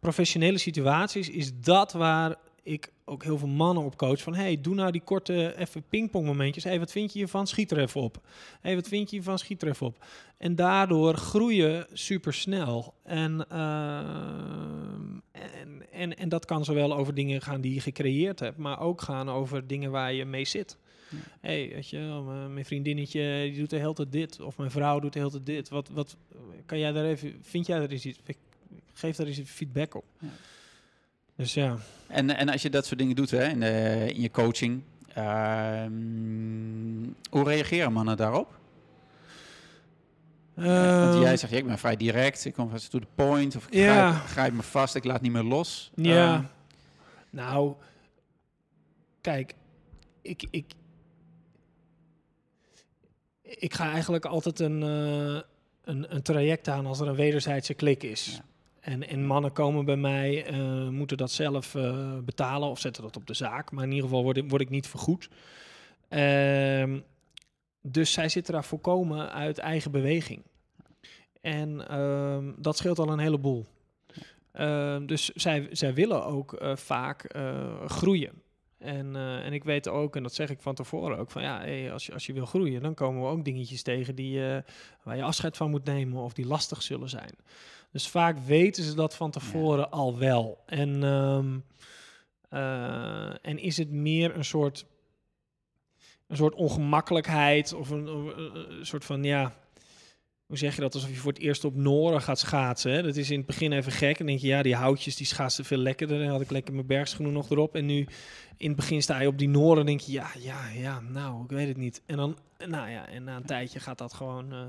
professionele 0.00 0.58
situaties 0.58 1.28
is 1.28 1.58
dat 1.60 1.92
waar 1.92 2.36
ik 2.62 2.92
ook 3.04 3.22
heel 3.22 3.38
veel 3.38 3.48
mannen 3.48 3.84
op 3.84 3.96
coach 3.96 4.22
van... 4.22 4.34
hey, 4.34 4.60
doe 4.60 4.74
nou 4.74 4.92
die 4.92 5.02
korte 5.04 5.58
even 5.58 5.82
pingpong 5.88 6.26
momentjes. 6.26 6.64
hey, 6.64 6.78
wat 6.78 6.92
vind 6.92 7.12
je 7.12 7.18
hiervan? 7.18 7.46
Schiet 7.46 7.70
er 7.70 7.78
even 7.78 8.00
op. 8.00 8.20
hey, 8.60 8.74
wat 8.74 8.88
vind 8.88 9.10
je 9.10 9.16
hiervan? 9.16 9.38
Schiet 9.38 9.62
er 9.62 9.68
even 9.68 9.86
op. 9.86 10.04
En 10.36 10.54
daardoor 10.54 11.14
groeien 11.14 11.86
super 11.92 12.34
snel. 12.34 12.94
En, 13.02 13.46
ehm, 13.48 15.18
en, 15.32 15.92
en, 15.92 16.16
en 16.16 16.28
dat 16.28 16.44
kan 16.44 16.64
zowel 16.64 16.96
over 16.96 17.14
dingen 17.14 17.42
gaan 17.42 17.60
die 17.60 17.74
je 17.74 17.80
gecreëerd 17.80 18.40
hebt... 18.40 18.56
maar 18.56 18.80
ook 18.80 19.00
gaan 19.00 19.30
over 19.30 19.66
dingen 19.66 19.90
waar 19.90 20.12
je 20.12 20.24
mee 20.24 20.44
zit. 20.44 20.76
Hey, 21.40 21.70
weet 21.74 21.88
je, 21.88 22.22
mijn 22.50 22.64
vriendinnetje 22.64 23.40
die 23.42 23.58
doet 23.58 23.70
de 23.70 23.76
hele 23.76 23.94
tijd 23.94 24.12
dit. 24.12 24.40
Of 24.40 24.58
mijn 24.58 24.70
vrouw 24.70 25.00
doet 25.00 25.12
de 25.12 25.18
hele 25.18 25.30
tijd 25.30 25.46
dit. 25.46 25.68
Wat, 25.68 25.88
wat 25.88 26.16
kan 26.66 26.78
jij 26.78 26.92
daar 26.92 27.04
even... 27.04 27.38
Vind 27.40 27.66
jij 27.66 27.78
daar 27.78 27.88
eens 27.88 28.06
iets... 28.06 28.18
Geef 28.92 29.16
daar 29.16 29.26
eens 29.26 29.40
feedback 29.44 29.94
op. 29.94 30.04
Ja. 30.18 30.28
Dus 31.42 31.54
ja. 31.54 31.76
En, 32.06 32.36
en 32.36 32.48
als 32.48 32.62
je 32.62 32.70
dat 32.70 32.86
soort 32.86 32.98
dingen 32.98 33.16
doet 33.16 33.30
hè, 33.30 33.44
in, 33.48 33.60
de, 33.60 34.04
in 34.14 34.20
je 34.20 34.30
coaching, 34.30 34.82
ehm, 35.14 35.92
hoe 37.30 37.44
reageren 37.44 37.92
mannen 37.92 38.16
daarop? 38.16 38.58
Eh, 40.54 41.00
Want 41.10 41.22
jij 41.22 41.36
zegt, 41.36 41.52
ja, 41.52 41.58
ik 41.58 41.66
ben 41.66 41.78
vrij 41.78 41.96
direct, 41.96 42.44
ik 42.44 42.52
kom 42.54 42.70
vast 42.70 42.90
to 42.90 42.98
the 42.98 43.06
point, 43.14 43.56
of 43.56 43.66
ik 43.66 43.74
Ja. 43.74 44.10
grijp, 44.12 44.24
grijp 44.26 44.52
me 44.52 44.62
vast, 44.62 44.94
ik 44.94 45.04
laat 45.04 45.20
niet 45.20 45.32
meer 45.32 45.42
los. 45.42 45.90
Ja. 45.94 46.34
Ehm, 46.34 46.44
Nou, 47.30 47.74
kijk, 49.20 49.54
ik, 50.22 50.44
ik, 50.50 50.72
ik 53.42 53.74
ga 53.74 53.90
eigenlijk 53.92 54.24
altijd 54.24 54.60
een, 54.60 54.82
eh, 54.82 55.40
een, 55.84 56.14
een 56.14 56.22
traject 56.22 56.68
aan 56.68 56.86
als 56.86 57.00
er 57.00 57.08
een 57.08 57.14
wederzijdse 57.14 57.74
klik 57.74 58.02
is. 58.02 58.40
En, 58.82 59.08
en 59.08 59.26
mannen 59.26 59.52
komen 59.52 59.84
bij 59.84 59.96
mij, 59.96 60.46
eh, 60.46 60.88
moeten 60.88 61.16
dat 61.16 61.30
zelf 61.30 61.74
eh, 61.74 62.18
betalen 62.18 62.68
of 62.68 62.78
zetten 62.78 63.02
dat 63.02 63.16
op 63.16 63.26
de 63.26 63.34
zaak. 63.34 63.70
Maar 63.70 63.84
in 63.84 63.90
ieder 63.90 64.04
geval 64.04 64.22
word 64.22 64.36
ik, 64.36 64.52
ik 64.52 64.70
niet 64.70 64.86
vergoed. 64.86 65.28
Ehm, 66.08 67.00
dus 67.82 68.12
zij 68.12 68.28
zitten 68.28 68.52
daar 68.52 68.64
volkomen 68.64 69.32
uit 69.32 69.58
eigen 69.58 69.90
beweging. 69.90 70.42
En 71.40 71.88
ehm, 71.88 72.52
dat 72.56 72.76
scheelt 72.76 72.98
al 72.98 73.08
een 73.08 73.18
heleboel. 73.18 73.66
Ehm, 74.52 75.06
dus 75.06 75.28
zij, 75.28 75.68
zij 75.70 75.94
willen 75.94 76.24
ook 76.24 76.52
eh, 76.52 76.76
vaak 76.76 77.34
groeien. 77.86 78.42
En, 78.82 79.16
eh, 79.16 79.44
en 79.46 79.52
ik 79.52 79.64
weet 79.64 79.88
ook, 79.88 80.16
en 80.16 80.22
dat 80.22 80.34
zeg 80.34 80.50
ik 80.50 80.60
van 80.60 80.74
tevoren 80.74 81.18
ook, 81.18 81.30
van 81.30 81.42
ja, 81.42 81.58
hey, 81.58 81.92
als, 81.92 82.06
je, 82.06 82.12
als 82.12 82.26
je 82.26 82.32
wil 82.32 82.46
groeien, 82.46 82.82
dan 82.82 82.94
komen 82.94 83.22
we 83.22 83.28
ook 83.28 83.44
dingetjes 83.44 83.82
tegen 83.82 84.14
die, 84.14 84.46
eh, 84.54 84.62
waar 85.02 85.16
je 85.16 85.22
afscheid 85.22 85.56
van 85.56 85.70
moet 85.70 85.84
nemen 85.84 86.22
of 86.22 86.32
die 86.32 86.46
lastig 86.46 86.82
zullen 86.82 87.08
zijn. 87.08 87.34
Dus 87.90 88.08
vaak 88.08 88.38
weten 88.38 88.84
ze 88.84 88.94
dat 88.94 89.16
van 89.16 89.30
tevoren 89.30 89.90
al 89.90 90.18
wel. 90.18 90.62
En, 90.66 91.02
ehm, 91.04 91.58
eh, 92.48 93.46
en 93.46 93.58
is 93.58 93.76
het 93.76 93.90
meer 93.90 94.36
een 94.36 94.44
soort, 94.44 94.86
een 96.26 96.36
soort 96.36 96.54
ongemakkelijkheid 96.54 97.72
of 97.72 97.90
een- 97.90 98.06
een 98.78 98.86
soort 98.86 99.04
van, 99.04 99.24
ja, 99.24 99.54
hoe 100.52 100.60
zeg 100.60 100.74
je 100.74 100.80
dat, 100.80 100.94
alsof 100.94 101.10
je 101.10 101.16
voor 101.16 101.32
het 101.32 101.40
eerst 101.40 101.64
op 101.64 101.74
Noren 101.74 102.22
gaat 102.22 102.38
schaatsen. 102.38 102.92
Hè? 102.92 103.02
Dat 103.02 103.16
is 103.16 103.30
in 103.30 103.36
het 103.36 103.46
begin 103.46 103.72
even 103.72 103.92
gek. 103.92 104.18
En 104.20 104.26
denk 104.26 104.38
je, 104.38 104.46
ja, 104.46 104.62
die 104.62 104.74
houtjes 104.74 105.16
die 105.16 105.26
schaatsen 105.26 105.64
veel 105.64 105.78
lekkerder. 105.78 106.18
Dan 106.18 106.28
had 106.28 106.40
ik 106.40 106.50
lekker 106.50 106.74
mijn 106.74 106.86
bergschoenen 106.86 107.34
nog 107.34 107.50
erop. 107.50 107.74
En 107.74 107.86
nu 107.86 108.06
in 108.56 108.66
het 108.66 108.76
begin 108.76 109.02
sta 109.02 109.20
je 109.20 109.28
op 109.28 109.38
die 109.38 109.48
Noren 109.48 109.80
en 109.80 109.86
denk 109.86 110.00
je, 110.00 110.12
ja, 110.12 110.30
ja, 110.38 110.68
ja, 110.68 111.00
nou, 111.00 111.44
ik 111.44 111.50
weet 111.50 111.68
het 111.68 111.76
niet. 111.76 112.02
En 112.06 112.16
dan, 112.16 112.36
nou 112.66 112.90
ja, 112.90 113.08
en 113.08 113.24
na 113.24 113.36
een 113.36 113.44
tijdje 113.44 113.80
gaat 113.80 113.98
dat 113.98 114.12
gewoon, 114.14 114.52
eh, 114.52 114.66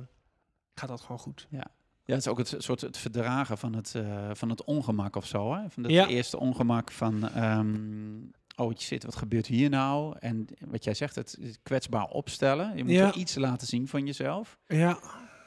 gaat 0.75 0.89
dat 0.89 1.01
gewoon 1.01 1.19
goed. 1.19 1.47
Ja, 1.49 1.67
het 2.05 2.17
is 2.17 2.27
ook 2.27 2.37
het 2.37 2.55
soort 2.57 2.81
het 2.81 2.97
verdragen 2.97 3.57
van 3.57 3.75
het, 3.75 3.95
eh, 3.95 4.29
van 4.33 4.49
het 4.49 4.63
ongemak 4.63 5.15
of 5.15 5.25
zo. 5.27 5.53
Hè? 5.53 5.69
Van 5.69 5.83
het 5.83 5.91
Ja. 5.91 6.07
eerste 6.07 6.39
ongemak 6.39 6.91
van, 6.91 7.29
ehm 7.29 7.75
oh 8.55 8.75
shit, 8.77 9.03
wat 9.03 9.15
gebeurt 9.15 9.47
hier 9.47 9.69
nou? 9.69 10.15
En 10.19 10.47
wat 10.67 10.83
jij 10.83 10.93
zegt, 10.93 11.15
het 11.15 11.59
kwetsbaar 11.63 12.07
opstellen. 12.07 12.77
Je 12.77 12.83
moet 12.83 12.93
Ja. 12.93 13.13
iets 13.13 13.35
laten 13.35 13.67
zien 13.67 13.87
van 13.87 14.05
jezelf. 14.05 14.57
Ja, 14.67 14.99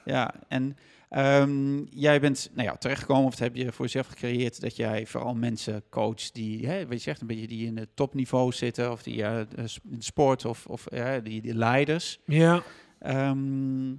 Ja, 0.07 0.35
en 0.49 0.77
ehm, 1.09 1.85
jij 1.91 2.21
bent 2.21 2.51
nou 2.55 2.69
ja, 2.69 2.77
terechtgekomen, 2.77 3.25
of 3.27 3.39
heb 3.39 3.57
je 3.57 3.73
voor 3.73 3.85
jezelf 3.85 4.07
gecreëerd, 4.07 4.61
dat 4.61 4.77
jij 4.77 5.07
vooral 5.07 5.35
mensen 5.35 5.83
coacht 5.91 6.35
die, 6.35 6.67
hè, 6.67 6.83
wat 6.87 6.93
je 6.97 6.99
zegt, 7.03 7.21
een 7.21 7.27
beetje 7.27 7.47
die 7.47 7.67
in 7.67 7.77
het 7.77 7.89
topniveau 7.97 8.53
zitten, 8.53 8.93
of 8.93 9.03
die 9.03 9.25
s- 9.65 9.81
in 9.91 10.03
sport, 10.03 10.45
of, 10.45 10.67
of 10.67 10.87
eh, 10.87 11.15
die, 11.23 11.41
die 11.43 11.55
leiders. 11.55 12.19
ja. 12.27 12.63
Ehm, 12.99 13.93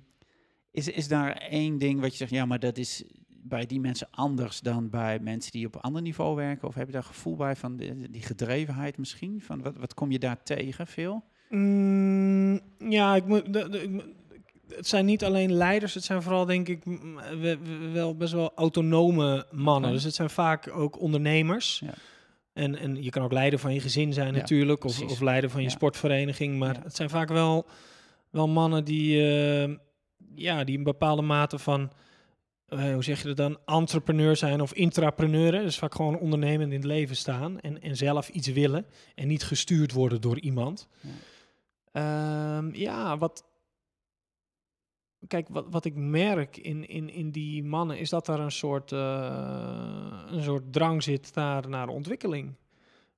is, 0.71 0.87
is 0.87 1.07
daar 1.07 1.31
één 1.31 1.77
ding 1.77 1.99
wat 1.99 2.11
je 2.11 2.17
zegt, 2.17 2.31
ja, 2.31 2.45
maar 2.45 2.59
dat 2.59 2.77
is 2.77 3.03
bij 3.43 3.65
die 3.65 3.79
mensen 3.79 4.07
anders 4.11 4.59
dan 4.59 4.89
bij 4.89 5.19
mensen 5.19 5.51
die 5.51 5.65
op 5.65 5.75
een 5.75 5.81
ander 5.81 6.01
niveau 6.01 6.35
werken? 6.35 6.67
Of 6.67 6.75
heb 6.75 6.85
je 6.85 6.93
daar 6.93 7.03
gevoel 7.03 7.35
bij 7.35 7.55
van 7.55 7.77
die, 7.77 8.09
die 8.09 8.21
gedrevenheid 8.21 8.97
misschien? 8.97 9.41
Van 9.41 9.61
wat, 9.61 9.77
wat 9.77 9.93
kom 9.93 10.11
je 10.11 10.19
daar 10.19 10.43
tegen 10.43 10.87
veel? 10.87 11.23
Mm, 11.49 12.59
ja, 12.89 13.15
ik 13.15 13.25
moet, 13.25 13.53
het 14.75 14.87
zijn 14.87 15.05
niet 15.05 15.23
alleen 15.23 15.51
leiders, 15.53 15.93
het 15.93 16.03
zijn 16.03 16.21
vooral 16.21 16.45
denk 16.45 16.67
ik 16.67 16.83
we- 16.83 17.37
we- 17.39 17.89
wel 17.93 18.15
best 18.15 18.33
wel 18.33 18.51
autonome 18.55 19.45
mannen. 19.51 19.91
Dus 19.91 20.03
het 20.03 20.15
zijn 20.15 20.29
vaak 20.29 20.69
ook 20.77 20.99
ondernemers. 20.99 21.81
Ja. 21.85 21.93
En, 22.53 22.75
en 22.75 23.03
je 23.03 23.09
kan 23.09 23.23
ook 23.23 23.31
leider 23.31 23.59
van 23.59 23.73
je 23.73 23.79
gezin 23.79 24.13
zijn 24.13 24.33
Ja, 24.33 24.39
natuurlijk, 24.39 24.83
of, 24.85 24.95
precies. 24.97 25.11
of 25.13 25.21
leider 25.21 25.49
van 25.49 25.61
je 25.61 25.67
Ja. 25.67 25.73
sportvereniging. 25.73 26.57
Maar 26.57 26.77
het 26.83 26.95
zijn 26.95 27.09
vaak 27.09 27.29
wel, 27.29 27.65
wel 28.29 28.47
mannen 28.47 28.83
die, 28.83 29.21
eh, 29.21 29.73
ja, 30.35 30.63
die 30.63 30.77
een 30.77 30.83
bepaalde 30.83 31.21
mate 31.21 31.59
van, 31.59 31.91
eh, 32.67 32.93
hoe 32.93 33.03
zeg 33.03 33.21
je 33.21 33.27
dat 33.27 33.37
dan, 33.37 33.57
entrepreneur 33.65 34.35
zijn 34.35 34.61
of 34.61 34.73
intrapreneur. 34.73 35.53
hè. 35.55 35.61
Dus 35.63 35.77
vaak 35.77 35.95
gewoon 35.95 36.17
ondernemend 36.19 36.69
in 36.71 36.77
het 36.77 36.85
leven 36.87 37.15
staan 37.15 37.59
en, 37.59 37.81
en 37.81 37.95
zelf 37.95 38.29
iets 38.29 38.47
willen 38.47 38.85
en 39.15 39.27
niet 39.27 39.43
gestuurd 39.43 39.91
worden 39.91 40.21
door 40.21 40.39
iemand. 40.39 40.87
Ja. 41.01 41.09
Ehm, 41.91 42.75
ja, 42.75 43.17
wat. 43.17 43.43
Kijk, 45.27 45.47
wat, 45.49 45.65
wat 45.69 45.85
ik 45.85 45.95
merk 45.95 46.57
in, 46.57 46.87
in, 46.87 47.09
in 47.09 47.31
die 47.31 47.63
mannen 47.63 47.99
is 47.99 48.09
dat 48.09 48.27
er 48.27 48.39
een 48.39 48.51
soort, 48.51 48.91
eh, 48.91 50.23
een 50.27 50.43
soort 50.43 50.73
drang 50.73 51.03
zit 51.03 51.31
naar, 51.35 51.69
naar 51.69 51.87
ontwikkeling. 51.87 52.55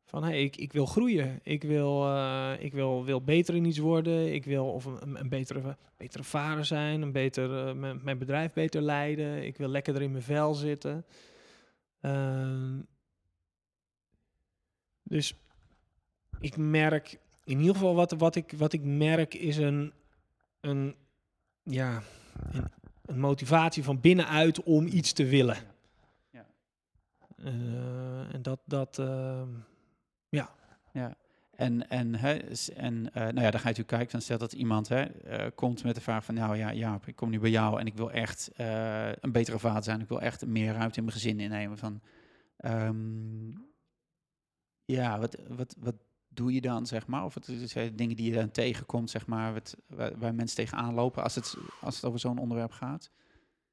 Van 0.06 0.24
hey, 0.24 0.44
ik, 0.44 0.56
ik 0.56 0.74
wil 0.74 0.86
groeien. 0.86 1.40
Ik 1.44 1.64
wil, 1.64 2.06
eh, 2.06 2.54
ik 2.60 2.74
wil, 2.74 3.06
wil 3.06 3.22
beter 3.22 3.56
in 3.56 3.66
iets 3.66 3.78
worden. 3.78 4.34
Ik 4.34 4.46
wil 4.46 4.66
of 4.66 4.86
een, 4.86 5.20
een 5.20 5.30
betere, 5.30 5.78
betere 5.98 6.24
vader 6.24 6.66
zijn. 6.66 7.02
Een 7.02 7.12
beter, 7.12 7.68
eh, 7.68 7.74
mijn, 7.74 8.00
mijn 8.04 8.18
bedrijf 8.18 8.54
beter 8.54 8.82
leiden. 8.82 9.46
Ik 9.46 9.58
wil 9.58 9.68
lekkerder 9.68 10.02
in 10.02 10.12
mijn 10.12 10.24
vel 10.24 10.54
zitten. 10.54 11.06
Ehm, 12.02 12.80
dus 15.04 15.36
ik 16.40 16.58
merk 16.58 17.20
in 17.44 17.60
ieder 17.60 17.74
geval 17.74 17.96
wat, 17.96 18.12
wat, 18.12 18.36
ik, 18.36 18.54
wat 18.58 18.74
ik 18.74 18.84
merk 18.84 19.34
is 19.34 19.58
een, 19.58 19.94
een, 20.60 20.96
ja, 21.70 22.02
een, 23.06 23.20
motivatie 23.20 23.84
van 23.84 24.00
binnenuit 24.00 24.64
om 24.64 24.88
iets 24.88 25.14
te 25.14 25.26
willen. 25.26 25.58
Ja. 26.32 26.46
Eh, 27.38 28.34
en 28.34 28.42
dat, 28.42 28.60
dat 28.66 29.00
ehm, 29.00 29.50
Ja, 30.92 31.16
en, 31.56 31.90
en, 31.90 32.16
hè, 32.16 32.38
en 32.76 33.14
eh, 33.14 33.22
nou 33.22 33.42
ja, 33.42 33.52
dan 33.52 33.60
ga 33.60 33.70
je 33.70 33.76
natuurlijk 33.76 33.88
kijken, 33.88 34.12
dan 34.12 34.22
stelt 34.22 34.40
dat 34.40 34.54
iemand 34.54 34.88
hè, 34.88 35.02
eh, 35.04 35.48
komt 35.56 35.84
met 35.84 35.96
de 35.96 36.02
vraag 36.02 36.26
van, 36.26 36.36
nou 36.36 36.58
ja, 36.58 36.74
Jaap, 36.74 37.08
ik 37.08 37.16
kom 37.16 37.30
nu 37.30 37.40
bij 37.40 37.50
jou 37.50 37.80
en 37.80 37.86
ik 37.86 37.96
wil 37.96 38.12
echt 38.12 38.50
een 39.20 39.32
betere 39.32 39.60
vader 39.60 39.84
zijn, 39.84 40.02
ik 40.02 40.08
wil 40.08 40.22
echt 40.22 40.46
meer 40.46 40.74
ruimte 40.74 40.98
in 40.98 41.04
mijn 41.04 41.16
gezin 41.16 41.40
innemen. 41.40 41.78
Van, 41.78 42.02
ehm, 42.58 43.50
ja, 44.86 45.20
wat, 45.20 45.38
wat, 45.48 45.76
wat 45.80 45.96
doe 46.30 46.54
je 46.54 46.62
dan, 46.62 46.86
zeg 46.86 47.08
maar? 47.08 47.24
Of 47.24 47.34
het 47.34 47.50
zijn 47.66 47.96
dingen 47.96 48.16
die 48.16 48.32
je 48.32 48.38
dan 48.38 48.52
tegenkomt, 48.52 49.10
zeg 49.10 49.28
maar, 49.28 49.54
wat, 49.54 49.76
waar, 49.88 50.18
waar 50.18 50.36
mensen 50.36 50.58
tegenaan 50.58 50.94
lopen 50.94 51.24
als 51.24 51.36
het, 51.36 51.58
als 51.82 51.96
het 51.96 52.06
over 52.06 52.20
zo'n 52.20 52.38
onderwerp 52.38 52.72
gaat? 52.72 53.12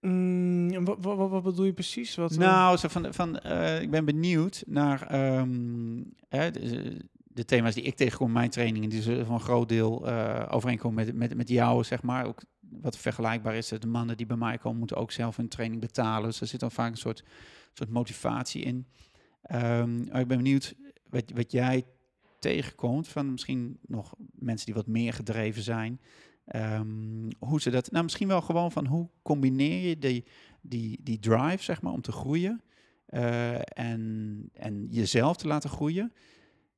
mm, 0.00 0.70
en 0.72 0.84
wat, 0.84 0.96
wat, 1.00 1.30
wat 1.30 1.42
bedoel 1.42 1.64
je 1.64 1.72
precies? 1.72 2.14
Wat, 2.14 2.32
eh, 2.32 2.38
Nou, 2.38 2.76
zo 2.76 2.88
van, 2.88 3.14
van 3.14 3.38
eh, 3.38 3.80
ik 3.80 3.90
ben 3.90 4.04
benieuwd 4.04 4.62
naar 4.66 5.02
ehm, 5.02 6.02
hè, 6.28 6.50
de, 6.50 6.96
de 7.14 7.44
thema's 7.44 7.74
die 7.74 7.82
ik 7.82 7.96
tegenkom 7.96 8.26
in 8.26 8.32
mijn 8.32 8.50
trainingen, 8.50 8.88
die 8.88 9.02
zullen 9.02 9.26
voor 9.26 9.34
een 9.34 9.40
groot 9.40 9.68
deel 9.68 10.06
eh, 10.06 10.48
overeenkomen 10.50 11.04
met, 11.04 11.14
met, 11.14 11.36
met 11.36 11.48
jou, 11.48 11.84
zeg 11.84 12.02
maar. 12.02 12.26
Ook 12.26 12.42
wat 12.60 12.98
vergelijkbaar 12.98 13.54
is, 13.54 13.68
de 13.68 13.86
mannen 13.86 14.16
die 14.16 14.26
bij 14.26 14.36
mij 14.36 14.58
komen, 14.58 14.78
moeten 14.78 14.96
ook 14.96 15.12
zelf 15.12 15.36
hun 15.36 15.48
training 15.48 15.80
betalen. 15.80 16.28
Dus 16.28 16.40
er 16.40 16.46
zit 16.46 16.60
dan 16.60 16.70
vaak 16.70 16.90
een 16.90 16.96
soort, 16.96 17.24
soort 17.72 17.90
motivatie 17.90 18.62
in. 18.62 18.86
Ehm, 19.42 20.00
ik 20.00 20.26
ben 20.26 20.26
benieuwd 20.26 20.74
wat, 21.10 21.24
wat 21.34 21.52
jij 21.52 21.84
tegenkomt 22.46 23.08
van 23.08 23.30
misschien 23.30 23.78
nog 23.86 24.14
mensen 24.34 24.66
die 24.66 24.74
wat 24.74 24.86
meer 24.86 25.12
gedreven 25.12 25.62
zijn. 25.62 26.00
Ehm, 26.46 27.30
hoe 27.38 27.60
ze 27.60 27.70
dat, 27.70 27.90
nou 27.90 28.04
misschien 28.04 28.28
wel 28.28 28.40
gewoon 28.40 28.72
van 28.72 28.86
hoe 28.86 29.08
combineer 29.22 29.88
je 29.88 29.98
die, 29.98 30.24
die, 30.60 31.00
die 31.02 31.18
drive, 31.18 31.62
zeg 31.62 31.82
maar, 31.82 31.92
om 31.92 32.00
te 32.00 32.12
groeien 32.12 32.62
eh, 33.06 33.54
en, 33.78 34.50
en 34.52 34.86
jezelf 34.90 35.36
te 35.36 35.46
laten 35.46 35.70
groeien. 35.70 36.12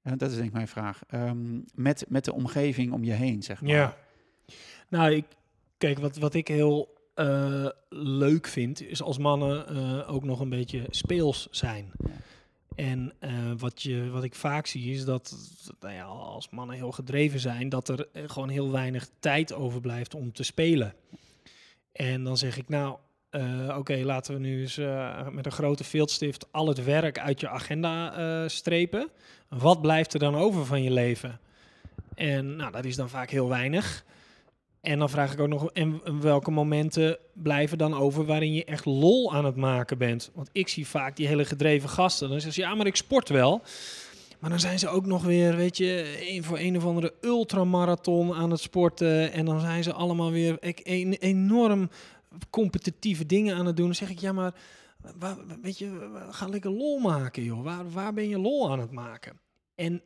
Eh, 0.03 0.13
dat 0.17 0.31
is 0.31 0.37
denk 0.37 0.49
ik 0.49 0.55
mijn 0.55 0.69
vraag. 0.69 1.03
Ehm, 1.09 1.61
met, 1.75 2.05
met 2.09 2.25
de 2.25 2.33
omgeving 2.33 2.93
om 2.93 3.05
je 3.05 3.13
heen, 3.13 3.43
zeg 3.43 3.61
maar. 3.61 3.71
Ja. 3.71 3.97
Nou, 4.89 5.13
ik, 5.13 5.25
kijk, 5.79 5.99
wat, 5.99 6.17
wat 6.17 6.35
ik 6.35 6.49
heel 6.49 6.97
eh, 7.15 7.69
leuk 7.89 8.47
vind, 8.47 8.83
is 8.83 9.03
als 9.03 9.19
mannen 9.19 10.07
ook 10.07 10.25
nog 10.25 10.41
een 10.41 10.49
beetje 10.49 10.87
speels 10.91 11.49
zijn. 11.51 11.91
Ja. 11.99 12.11
En 12.79 13.13
eh, 13.19 13.31
wat, 13.57 13.83
je, 13.83 14.11
wat 14.11 14.25
ik 14.25 14.35
vaak 14.35 14.67
zie 14.67 14.93
is 14.93 15.05
dat 15.05 15.37
nou 15.81 15.95
ja, 15.95 16.05
als 16.05 16.49
mannen 16.51 16.77
heel 16.77 16.93
gedreven 16.93 17.41
zijn, 17.41 17.69
dat 17.69 17.89
er 17.89 18.09
eh, 18.13 18.23
gewoon 18.27 18.49
heel 18.49 18.71
weinig 18.71 19.09
tijd 19.21 19.53
overblijft 19.53 20.15
om 20.15 20.33
te 20.33 20.43
spelen. 20.43 20.95
En 21.93 22.25
dan 22.25 22.37
zeg 22.37 22.57
ik, 22.57 22.69
nou, 22.69 22.97
eh, 23.31 23.77
oké, 23.79 23.97
laten 24.05 24.35
we 24.35 24.41
nu 24.41 24.61
eens 24.61 24.77
met 25.31 25.47
een 25.47 25.53
grote 25.53 25.85
veldstift 25.85 26.47
al 26.51 26.69
het 26.69 26.85
werk 26.85 27.19
uit 27.19 27.41
je 27.41 27.49
agenda 27.49 28.49
strepen. 28.49 29.09
Wat 29.49 29.81
blijft 29.81 30.13
er 30.15 30.21
dan 30.21 30.35
over 30.35 30.67
van 30.67 30.83
je 30.83 30.91
leven? 30.91 31.41
En 32.15 32.57
nou, 32.57 32.73
dat 32.73 32.85
is 32.85 32.97
dan 32.97 33.09
vaak 33.09 33.31
heel 33.31 33.49
weinig. 33.49 34.05
En 34.81 34.99
dan 34.99 35.11
vraag 35.11 35.33
ik 35.33 35.41
ook 35.41 35.49
nog, 35.49 35.71
en 35.73 36.21
welke 36.21 36.51
momenten 36.51 37.19
blijven 37.33 37.79
dan 37.79 37.95
over 37.95 38.25
waarin 38.25 38.53
je 38.53 38.65
echt 38.65 38.85
lol 38.85 39.35
aan 39.35 39.45
het 39.45 39.57
maken 39.57 39.99
bent? 39.99 40.31
Want 40.35 40.49
ik 40.53 40.69
zie 40.69 40.87
vaak 40.87 41.17
die 41.17 41.27
hele 41.27 41.45
gedreven 41.45 41.89
gasten. 41.89 42.29
Dan 42.29 42.41
zeggen 42.41 42.63
ze, 42.63 42.69
ja, 42.69 42.75
maar 42.75 42.87
ik 42.87 42.97
sport 42.97 43.29
wel. 43.29 43.63
Maar 44.39 44.51
dan 44.51 44.61
zijn 44.61 44.79
ze 44.79 44.89
ook 44.89 45.07
nog 45.07 45.25
weer, 45.25 45.57
weet 45.57 45.77
je, 45.77 46.19
een 46.29 46.45
voor 46.45 46.59
een 46.59 46.77
of 46.77 46.85
andere 46.85 47.15
ultramarathon 47.21 48.35
aan 48.35 48.51
het 48.51 48.61
sporten. 48.61 49.33
En 49.33 49.45
dan 49.45 49.61
zijn 49.61 49.83
ze 49.83 49.93
allemaal 49.93 50.31
weer 50.31 50.59
enorm 51.19 51.91
competitieve 52.51 53.27
dingen 53.27 53.57
aan 53.57 53.67
het 53.67 53.77
doen. 53.77 53.87
Dan 53.87 53.95
zeg 53.95 54.11
ik, 54.11 54.19
ja, 54.19 54.33
maar 54.33 54.55
waar, 55.19 55.37
weet 55.63 55.79
je, 55.79 56.11
ga 56.31 56.47
lekker 56.47 56.71
lol 56.71 56.99
maken, 56.99 57.43
joh. 57.43 57.65
Waar, 57.65 57.91
waar 57.91 58.13
ben 58.13 58.29
je 58.29 58.39
lol 58.39 58.71
aan 58.71 58.81
het 58.81 58.91
maken? 58.91 59.41
En 59.75 60.03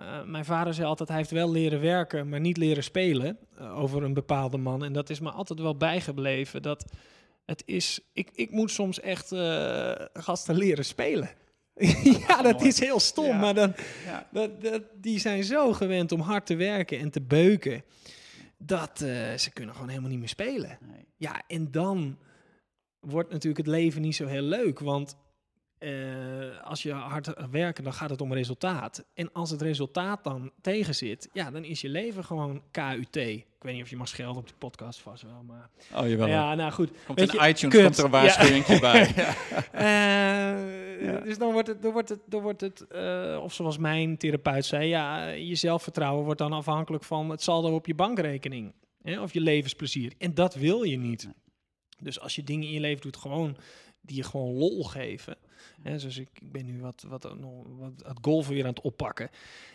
uh, 0.00 0.24
mijn 0.24 0.44
vader 0.44 0.74
zei 0.74 0.86
altijd, 0.86 1.08
hij 1.08 1.18
heeft 1.18 1.30
wel 1.30 1.50
leren 1.50 1.80
werken, 1.80 2.28
maar 2.28 2.40
niet 2.40 2.56
leren 2.56 2.82
spelen 2.82 3.38
uh, 3.60 3.78
over 3.78 4.02
een 4.02 4.14
bepaalde 4.14 4.56
man. 4.56 4.84
En 4.84 4.92
dat 4.92 5.10
is 5.10 5.20
me 5.20 5.30
altijd 5.30 5.60
wel 5.60 5.76
bijgebleven. 5.76 6.62
Dat 6.62 6.84
het 7.44 7.62
is, 7.66 8.00
ik, 8.12 8.30
ik 8.34 8.50
moet 8.50 8.70
soms 8.70 9.00
echt 9.00 9.32
uh, 9.32 9.92
gasten 10.12 10.56
leren 10.56 10.84
spelen. 10.84 11.30
ja, 12.28 12.42
dat 12.42 12.62
is 12.62 12.80
heel 12.80 13.00
stom, 13.00 13.26
ja. 13.26 13.38
maar 13.38 13.54
dan, 13.54 13.74
ja. 14.04 14.28
dat, 14.32 14.62
dat, 14.62 14.82
die 14.94 15.18
zijn 15.18 15.44
zo 15.44 15.72
gewend 15.72 16.12
om 16.12 16.20
hard 16.20 16.46
te 16.46 16.56
werken 16.56 16.98
en 16.98 17.10
te 17.10 17.20
beuken, 17.20 17.82
dat 18.56 18.98
ze 19.36 19.50
kunnen 19.52 19.74
gewoon 19.74 19.88
helemaal 19.88 20.10
niet 20.10 20.18
meer 20.18 20.28
spelen. 20.28 20.78
Nee. 20.80 21.06
Ja, 21.16 21.42
en 21.46 21.70
dan 21.70 22.18
wordt 23.00 23.30
natuurlijk 23.30 23.66
het 23.66 23.74
leven 23.74 24.02
niet 24.02 24.16
zo 24.16 24.26
heel 24.26 24.42
leuk, 24.42 24.78
want 24.78 25.16
uh, 25.80 26.60
als 26.62 26.82
je 26.82 26.92
hard 26.92 27.50
werkt, 27.50 27.84
dan 27.84 27.92
gaat 27.92 28.10
het 28.10 28.20
om 28.20 28.32
resultaat. 28.32 29.04
En 29.14 29.32
als 29.32 29.50
het 29.50 29.62
resultaat 29.62 30.24
dan 30.24 30.52
tegen 30.60 30.94
zit, 30.94 31.28
ja, 31.32 31.50
dan 31.50 31.64
is 31.64 31.80
je 31.80 31.88
leven 31.88 32.24
gewoon 32.24 32.62
KUT. 32.70 33.16
Ik 33.16 33.64
weet 33.64 33.74
niet 33.74 33.82
of 33.82 33.90
je 33.90 33.96
mag 33.96 34.08
schelden 34.08 34.42
op 34.42 34.48
de 34.48 34.54
podcast 34.58 35.00
vast 35.00 35.22
wel, 35.22 35.42
maar... 35.46 35.70
Oh, 35.94 36.08
jawel. 36.08 36.26
Ja, 36.26 36.54
nou 36.54 36.72
goed. 36.72 36.90
Komt 37.06 37.20
in 37.20 37.26
je, 37.26 37.48
iTunes, 37.48 37.82
komt 37.82 37.98
er 37.98 38.04
een 38.04 38.10
waarschuwing 38.10 38.66
ja. 38.80 38.80
bij. 38.80 39.08
uh, 39.74 41.06
ja. 41.06 41.20
Dus 41.20 41.38
dan 41.38 41.52
wordt 41.52 41.68
het, 41.68 41.82
dan 41.82 41.92
wordt 41.92 42.08
het, 42.08 42.20
dan 42.26 42.42
wordt 42.42 42.60
het 42.60 42.84
uh, 42.92 43.40
of 43.42 43.54
zoals 43.54 43.78
mijn 43.78 44.16
therapeut 44.16 44.64
zei, 44.64 44.88
ja, 44.88 45.28
je 45.28 45.54
zelfvertrouwen 45.54 46.24
wordt 46.24 46.38
dan 46.38 46.52
afhankelijk 46.52 47.04
van 47.04 47.30
het 47.30 47.42
saldo 47.42 47.74
op 47.74 47.86
je 47.86 47.94
bankrekening. 47.94 48.72
Hè, 49.02 49.20
of 49.20 49.32
je 49.32 49.40
levensplezier. 49.40 50.12
En 50.18 50.34
dat 50.34 50.54
wil 50.54 50.82
je 50.82 50.96
niet. 50.96 51.28
Dus 51.98 52.20
als 52.20 52.34
je 52.34 52.42
dingen 52.42 52.66
in 52.66 52.74
je 52.74 52.80
leven 52.80 53.02
doet, 53.02 53.16
gewoon 53.16 53.56
die 54.00 54.16
je 54.16 54.22
gewoon 54.22 54.54
lol 54.54 54.84
geven. 54.84 55.36
Hè, 55.82 55.98
dus 55.98 56.18
ik, 56.18 56.28
ik 56.32 56.52
ben 56.52 56.64
nu 56.64 56.80
wat, 56.80 57.04
wat, 57.08 57.22
wat 57.22 57.92
het 58.06 58.18
golven 58.20 58.54
weer 58.54 58.62
aan 58.62 58.70
het 58.70 58.80
oppakken. 58.80 59.30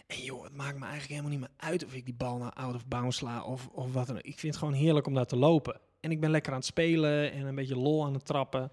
En 0.08 0.22
joh, 0.22 0.44
het 0.44 0.56
maakt 0.56 0.80
me 0.80 0.86
eigenlijk 0.86 1.10
helemaal 1.10 1.32
niet 1.32 1.40
meer 1.40 1.70
uit 1.70 1.86
of 1.86 1.94
ik 1.94 2.06
die 2.06 2.14
bal 2.14 2.38
naar 2.38 2.54
out 2.54 2.76
of 2.76 2.88
bounds 2.88 3.18
sla 3.18 3.44
of, 3.44 3.70
of 3.72 3.94
wat 3.94 4.08
dan 4.08 4.16
ook. 4.16 4.22
Ik 4.22 4.40
vind 4.40 4.54
het 4.54 4.64
gewoon 4.64 4.80
heerlijk 4.80 5.08
om 5.08 5.14
daar 5.14 5.26
te 5.26 5.36
lopen. 5.36 5.80
En 6.00 6.12
ik 6.12 6.20
ben 6.20 6.32
lekker 6.32 6.52
aan 6.52 6.58
het 6.58 6.68
spelen 6.68 7.32
en 7.32 7.46
een 7.46 7.56
beetje 7.56 7.78
lol 7.78 8.06
aan 8.06 8.14
het 8.14 8.26
trappen. 8.26 8.72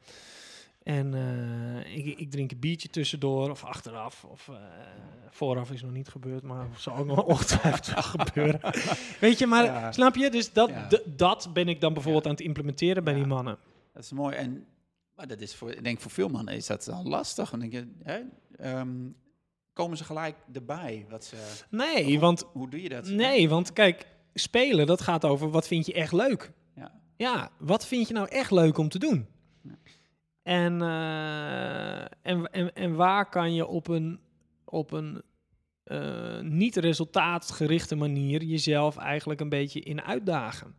En 0.83 1.15
uh, 1.15 1.97
ik, 1.97 2.19
ik, 2.19 2.31
drink 2.31 2.51
een 2.51 2.59
biertje 2.59 2.89
tussendoor 2.89 3.51
of 3.51 3.65
achteraf. 3.65 4.25
Of 4.25 4.49
uh, 4.49 4.57
vooraf 5.31 5.71
is 5.71 5.83
nog 5.83 5.93
niet 5.93 6.09
gebeurd, 6.09 6.43
maar 6.43 6.67
zal 6.77 6.97
ook 6.97 7.07
nog 7.07 7.25
ongetwijfeld 7.35 8.05
gebeuren. 8.05 8.61
Weet 9.21 9.39
je, 9.39 9.47
maar 9.47 9.65
ja. 9.65 9.93
snap 9.93 10.15
je? 10.15 10.31
Dus 10.31 10.53
dat, 10.53 10.69
ja. 10.69 10.89
dat 11.17 11.51
ben 11.53 11.69
ik 11.69 11.81
dan 11.81 11.93
bijvoorbeeld 11.93 12.25
ja. 12.25 12.31
aan 12.31 12.37
het 12.37 12.45
implementeren 12.45 13.05
bij 13.05 13.15
die 13.15 13.27
mannen. 13.27 13.59
Dat 13.93 14.03
is 14.03 14.13
mooi. 14.13 14.37
En 14.37 14.67
maar 15.21 15.29
dat 15.29 15.41
is 15.41 15.55
voor, 15.55 15.71
ik 15.71 15.85
denk 15.85 16.01
voor 16.01 16.11
veel 16.11 16.29
mannen 16.29 16.55
is 16.55 16.67
dat 16.67 16.85
dan 16.85 17.09
lastig. 17.09 17.51
Dan 17.51 17.61
denk 17.61 17.73
je, 17.73 17.89
hè, 18.03 18.21
um, 18.79 19.17
komen 19.73 19.97
ze 19.97 20.05
gelijk 20.05 20.37
erbij? 20.53 21.07
Wat 21.09 21.25
ze, 21.25 21.37
nee, 21.71 22.05
hoe, 22.05 22.19
want... 22.19 22.45
Hoe 22.53 22.71
doe 22.71 22.83
je 22.83 22.89
dat? 22.89 23.09
Nee, 23.09 23.49
want 23.49 23.73
kijk, 23.73 24.07
spelen, 24.35 24.87
dat 24.87 25.01
gaat 25.01 25.25
over 25.25 25.51
wat 25.51 25.67
vind 25.67 25.87
je 25.87 25.93
echt 25.93 26.13
leuk. 26.13 26.53
Ja. 26.75 26.93
Ja, 27.17 27.51
wat 27.59 27.87
vind 27.87 28.09
je 28.09 28.15
nou 28.15 28.29
echt 28.29 28.51
leuk 28.51 28.79
om 28.79 28.89
te 28.89 28.99
doen? 28.99 29.27
Ja. 29.63 29.79
En, 30.43 30.81
uh, 30.83 32.01
en, 32.01 32.53
en, 32.53 32.75
en 32.75 32.95
waar 32.95 33.29
kan 33.29 33.55
je 33.55 33.67
op 33.67 33.89
een, 33.89 34.21
op 34.65 34.93
een 34.93 35.23
uh, 35.85 36.41
niet 36.41 36.77
resultaatgerichte 36.77 37.97
manier 37.97 38.43
jezelf 38.43 38.97
eigenlijk 38.97 39.41
een 39.41 39.49
beetje 39.49 39.81
in 39.81 40.03
uitdagen? 40.03 40.75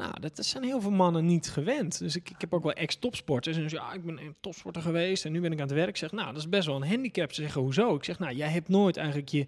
Nou, 0.00 0.20
dat 0.20 0.46
zijn 0.46 0.64
heel 0.64 0.80
veel 0.80 0.90
mannen 0.90 1.26
niet 1.26 1.50
gewend. 1.50 1.98
Dus 1.98 2.16
ik, 2.16 2.30
ik 2.30 2.40
heb 2.40 2.54
ook 2.54 2.62
wel 2.62 2.72
ex-topsporters. 2.72 3.56
En 3.56 3.62
dus 3.62 3.72
ja, 3.72 3.92
ik 3.92 4.04
ben 4.04 4.36
topsporter 4.40 4.82
geweest 4.82 5.24
en 5.24 5.32
nu 5.32 5.40
ben 5.40 5.52
ik 5.52 5.60
aan 5.60 5.66
het 5.66 5.76
werk. 5.76 5.88
Ik 5.88 5.96
zeg, 5.96 6.12
nou, 6.12 6.26
dat 6.26 6.36
is 6.36 6.48
best 6.48 6.66
wel 6.66 6.76
een 6.76 6.88
handicap. 6.88 7.32
Ze 7.32 7.42
zeggen, 7.42 7.60
hoezo? 7.60 7.94
Ik 7.94 8.04
zeg, 8.04 8.18
nou, 8.18 8.34
jij 8.34 8.48
hebt 8.48 8.68
nooit 8.68 8.96
eigenlijk 8.96 9.28
je, 9.28 9.46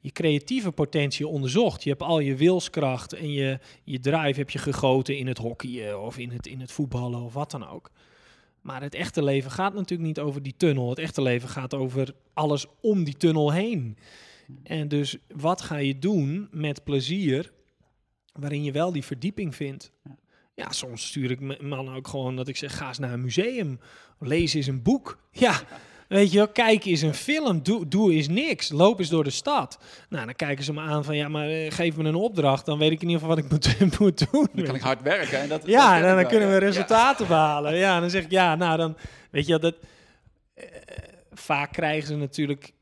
je 0.00 0.10
creatieve 0.10 0.72
potentie 0.72 1.26
onderzocht. 1.26 1.82
Je 1.82 1.90
hebt 1.90 2.02
al 2.02 2.18
je 2.18 2.36
wilskracht 2.36 3.12
en 3.12 3.32
je, 3.32 3.58
je 3.84 4.00
drive 4.00 4.38
heb 4.38 4.50
je 4.50 4.58
gegoten 4.58 5.16
in 5.16 5.26
het 5.26 5.38
hockeyen 5.38 6.00
of 6.00 6.18
in 6.18 6.30
het, 6.30 6.46
in 6.46 6.60
het 6.60 6.72
voetballen 6.72 7.22
of 7.22 7.34
wat 7.34 7.50
dan 7.50 7.68
ook. 7.68 7.90
Maar 8.60 8.82
het 8.82 8.94
echte 8.94 9.22
leven 9.22 9.50
gaat 9.50 9.74
natuurlijk 9.74 10.08
niet 10.08 10.20
over 10.20 10.42
die 10.42 10.54
tunnel. 10.56 10.88
Het 10.88 10.98
echte 10.98 11.22
leven 11.22 11.48
gaat 11.48 11.74
over 11.74 12.14
alles 12.34 12.66
om 12.80 13.04
die 13.04 13.16
tunnel 13.16 13.52
heen. 13.52 13.96
En 14.62 14.88
dus 14.88 15.16
wat 15.36 15.60
ga 15.60 15.76
je 15.76 15.98
doen 15.98 16.48
met 16.50 16.84
plezier 16.84 17.52
waarin 18.40 18.64
je 18.64 18.72
wel 18.72 18.92
die 18.92 19.04
verdieping 19.04 19.54
vindt? 19.54 19.92
Ja, 20.04 20.16
ja 20.54 20.72
soms 20.72 21.06
stuur 21.06 21.30
ik 21.30 21.60
mannen 21.62 21.94
ook 21.94 22.08
gewoon 22.08 22.36
dat 22.36 22.48
ik 22.48 22.56
zeg, 22.56 22.76
ga 22.76 22.88
eens 22.88 22.98
naar 22.98 23.12
een 23.12 23.20
museum. 23.20 23.80
Lees 24.18 24.54
eens 24.54 24.66
een 24.66 24.82
boek. 24.82 25.18
Ja, 25.32 25.60
weet 26.08 26.32
je 26.32 26.36
wel, 26.36 26.48
kijk 26.48 26.84
eens 26.84 27.00
een 27.00 27.14
film. 27.14 27.62
Doe, 27.62 27.88
doe 27.88 28.12
eens 28.12 28.28
niks. 28.28 28.70
Loop 28.70 28.98
eens 28.98 29.08
door 29.08 29.24
de 29.24 29.30
stad. 29.30 29.78
Nou, 30.08 30.24
dan 30.24 30.34
kijken 30.34 30.64
ze 30.64 30.72
me 30.72 30.80
aan 30.80 31.04
van, 31.04 31.16
ja, 31.16 31.28
maar 31.28 31.50
uh, 31.50 31.70
geef 31.70 31.96
me 31.96 32.04
een 32.04 32.14
opdracht. 32.14 32.66
Dan 32.66 32.78
weet 32.78 32.90
ik 32.90 33.02
in 33.02 33.08
ieder 33.08 33.20
geval 33.20 33.36
wat 33.36 33.44
ik 33.44 33.50
moet, 33.50 33.98
moet 34.00 34.30
doen. 34.32 34.48
Dan 34.54 34.64
kan 34.64 34.74
ik 34.74 34.80
hard 34.80 35.02
werken. 35.02 35.40
En 35.40 35.48
dat, 35.48 35.66
ja, 35.66 35.94
dat 35.94 36.08
dan, 36.08 36.16
dan 36.16 36.26
kunnen 36.26 36.48
we 36.48 36.56
resultaten 36.56 37.24
ja. 37.24 37.30
behalen. 37.30 37.76
Ja, 37.76 38.00
dan 38.00 38.10
zeg 38.10 38.24
ik, 38.24 38.30
ja, 38.30 38.54
nou 38.54 38.76
dan, 38.76 38.96
weet 39.30 39.46
je 39.46 39.58
dat... 39.58 39.74
Uh, 40.54 40.64
vaak 41.32 41.72
krijgen 41.72 42.06
ze 42.06 42.16
natuurlijk 42.16 42.72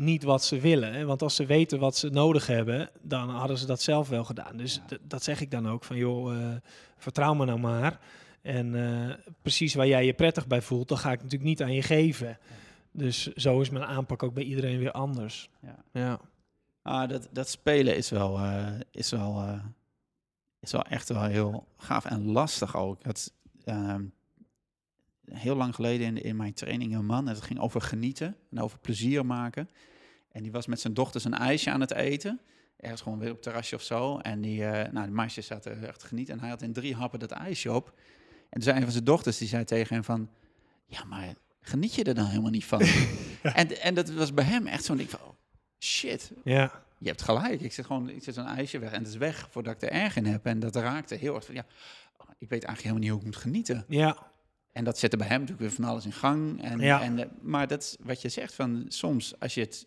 niet 0.00 0.22
wat 0.22 0.44
ze 0.44 0.60
willen. 0.60 0.92
Hè? 0.92 1.04
Want 1.04 1.22
als 1.22 1.34
ze 1.34 1.46
weten 1.46 1.78
wat 1.78 1.96
ze 1.96 2.08
nodig 2.08 2.46
hebben, 2.46 2.90
dan 3.02 3.28
hadden 3.28 3.58
ze 3.58 3.66
dat 3.66 3.82
zelf 3.82 4.08
wel 4.08 4.24
gedaan. 4.24 4.56
Dus 4.56 4.80
ja. 4.88 4.96
dat 5.02 5.22
zeg 5.22 5.40
ik 5.40 5.50
dan 5.50 5.68
ook 5.68 5.84
van, 5.84 5.96
joh, 5.96 6.34
uh, 6.34 6.54
vertrouw 6.96 7.34
me 7.34 7.44
nou 7.44 7.58
maar. 7.58 8.00
En 8.42 8.74
uh, 8.74 9.14
precies 9.42 9.74
waar 9.74 9.86
jij 9.86 10.06
je 10.06 10.12
prettig 10.12 10.46
bij 10.46 10.62
voelt, 10.62 10.88
dan 10.88 10.98
ga 10.98 11.12
ik 11.12 11.22
natuurlijk 11.22 11.50
niet 11.50 11.62
aan 11.62 11.72
je 11.72 11.82
geven. 11.82 12.28
Ja. 12.28 12.38
Dus 12.92 13.26
zo 13.26 13.60
is 13.60 13.70
mijn 13.70 13.84
aanpak 13.84 14.22
ook 14.22 14.34
bij 14.34 14.44
iedereen 14.44 14.78
weer 14.78 14.92
anders. 14.92 15.50
Ja. 15.60 15.84
ja. 15.92 16.20
Ah, 16.82 17.08
dat, 17.08 17.28
dat 17.32 17.48
spelen 17.48 17.96
is 17.96 18.10
wel, 18.10 18.38
uh, 18.38 18.68
is, 18.90 19.10
wel, 19.10 19.60
is 20.60 20.72
wel 20.72 20.82
echt 20.82 21.08
wel 21.08 21.22
heel 21.22 21.66
gaaf 21.76 22.04
en 22.04 22.26
lastig 22.26 22.76
ook. 22.76 23.04
Dat, 23.04 23.32
ehm, 23.64 24.02
heel 25.24 25.56
lang 25.56 25.74
geleden 25.74 26.06
in, 26.06 26.22
in 26.22 26.36
mijn 26.36 26.54
training 26.54 26.94
een 26.94 27.06
man. 27.06 27.28
En 27.28 27.34
het 27.34 27.42
ging 27.42 27.60
over 27.60 27.80
genieten 27.80 28.36
en 28.50 28.60
over 28.60 28.78
plezier 28.78 29.26
maken. 29.26 29.68
En 30.32 30.42
die 30.42 30.52
was 30.52 30.66
met 30.66 30.80
zijn 30.80 30.94
dochters 30.94 31.24
een 31.24 31.34
ijsje 31.34 31.70
aan 31.70 31.80
het 31.80 31.92
eten. 31.92 32.40
Ergens 32.76 33.00
gewoon 33.00 33.18
weer 33.18 33.28
op 33.28 33.34
het 33.34 33.42
terrasje 33.42 33.74
of 33.74 33.82
zo. 33.82 34.18
En 34.18 34.40
die, 34.40 34.60
uh, 34.60 34.70
nou, 34.70 35.06
de 35.06 35.12
meisjes 35.12 35.46
zaten 35.46 35.88
echt 35.88 36.00
te 36.00 36.06
genieten. 36.06 36.34
En 36.34 36.40
hij 36.40 36.48
had 36.48 36.62
in 36.62 36.72
drie 36.72 36.94
happen 36.94 37.18
dat 37.18 37.30
ijsje 37.30 37.72
op. 37.72 37.86
En 37.88 38.50
toen 38.50 38.62
zei 38.62 38.76
een 38.76 38.82
van 38.82 38.92
zijn 38.92 39.04
dochters, 39.04 39.38
die 39.38 39.48
zei 39.48 39.64
tegen 39.64 39.94
hem 39.94 40.04
van... 40.04 40.30
Ja, 40.86 41.04
maar 41.04 41.34
geniet 41.60 41.94
je 41.94 42.04
er 42.04 42.14
dan 42.14 42.26
helemaal 42.26 42.50
niet 42.50 42.64
van? 42.64 42.84
ja. 43.42 43.54
en, 43.54 43.80
en 43.80 43.94
dat 43.94 44.10
was 44.10 44.34
bij 44.34 44.44
hem 44.44 44.66
echt 44.66 44.84
zo'n 44.84 44.96
ding 44.96 45.10
van... 45.10 45.20
Oh, 45.20 45.34
shit, 45.78 46.32
ja. 46.44 46.82
je 46.98 47.08
hebt 47.08 47.22
gelijk. 47.22 47.60
Ik 47.60 47.72
zet 47.72 47.86
gewoon 47.86 48.08
ik 48.08 48.22
zet 48.22 48.34
zo'n 48.34 48.46
ijsje 48.46 48.78
weg 48.78 48.92
en 48.92 48.98
het 48.98 49.08
is 49.08 49.16
weg 49.16 49.48
voordat 49.50 49.74
ik 49.74 49.82
er 49.82 49.90
erg 49.90 50.16
in 50.16 50.26
heb. 50.26 50.46
En 50.46 50.60
dat 50.60 50.76
raakte 50.76 51.14
heel 51.14 51.34
erg 51.34 51.44
van... 51.44 51.54
Ja, 51.54 51.66
ik 52.38 52.48
weet 52.48 52.64
eigenlijk 52.64 52.80
helemaal 52.80 53.02
niet 53.02 53.10
hoe 53.10 53.18
ik 53.18 53.24
moet 53.24 53.36
genieten. 53.36 53.84
Ja. 53.88 54.30
En 54.72 54.84
dat 54.84 54.98
zette 54.98 55.16
bij 55.16 55.26
hem 55.26 55.40
natuurlijk 55.40 55.68
weer 55.68 55.76
van 55.76 55.84
alles 55.84 56.04
in 56.04 56.12
gang. 56.12 56.62
En, 56.62 56.78
ja. 56.78 57.02
en, 57.02 57.30
maar 57.40 57.66
dat 57.66 57.82
is 57.82 57.96
wat 58.00 58.22
je 58.22 58.28
zegt, 58.28 58.54
van 58.54 58.84
soms 58.88 59.40
als 59.40 59.54
je 59.54 59.60
het 59.60 59.86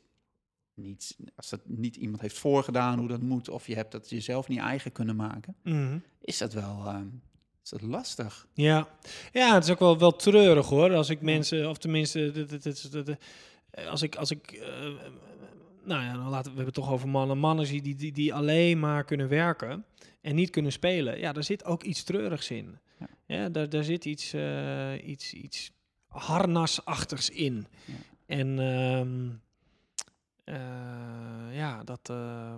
niet, 0.75 1.17
als 1.35 1.49
dat 1.49 1.61
niet 1.65 1.95
iemand 1.95 2.21
heeft 2.21 2.37
voorgedaan 2.37 2.99
hoe 2.99 3.07
dat 3.07 3.21
moet, 3.21 3.49
of 3.49 3.67
je 3.67 3.75
hebt 3.75 3.91
dat 3.91 4.09
jezelf 4.09 4.47
niet 4.47 4.59
eigen 4.59 4.91
kunnen 4.91 5.15
maken, 5.15 5.55
mm 5.63 5.73
-hmm. 5.73 6.03
is 6.21 6.37
dat 6.37 6.53
wel 6.53 6.83
uh, 6.85 6.99
is 7.63 7.69
dat 7.69 7.81
lastig. 7.81 8.47
Ja. 8.53 8.87
ja, 9.31 9.53
het 9.53 9.63
is 9.63 9.69
ook 9.69 9.79
wel, 9.79 9.97
wel 9.97 10.15
treurig 10.15 10.67
hoor. 10.67 10.93
Als 10.93 11.09
ik 11.09 11.21
mensen, 11.21 11.69
of 11.69 11.77
tenminste, 11.77 13.17
als 13.89 14.01
ik, 14.01 14.15
als 14.15 14.31
ik 14.31 14.51
uh, 14.51 14.67
nou 15.83 16.03
ja, 16.03 16.13
dan 16.13 16.29
laten 16.29 16.51
we, 16.51 16.57
we 16.57 16.63
hebben 16.63 16.65
het 16.65 16.73
toch 16.73 16.91
over 16.91 17.09
mannen. 17.09 17.37
Mannen 17.37 17.67
die, 17.67 17.95
die, 17.95 18.11
die 18.11 18.33
alleen 18.33 18.79
maar 18.79 19.03
kunnen 19.03 19.27
werken 19.27 19.85
en 20.21 20.35
niet 20.35 20.49
kunnen 20.49 20.71
spelen. 20.71 21.19
Ja, 21.19 21.31
daar 21.31 21.43
zit 21.43 21.65
ook 21.65 21.83
iets 21.83 22.03
treurigs 22.03 22.49
in. 22.51 22.77
Ja, 22.99 23.07
ja 23.25 23.49
daar, 23.49 23.69
daar 23.69 23.83
zit 23.83 24.05
iets, 24.05 24.33
uh, 24.33 25.07
iets, 25.07 25.33
iets 25.33 25.71
harnasachtigs 26.07 27.29
in. 27.29 27.67
Ja. 27.85 27.93
En 28.25 28.59
ehm, 28.59 29.29
eh, 29.29 29.35
ja, 31.51 31.83
dat, 31.83 32.09
eh, 32.09 32.55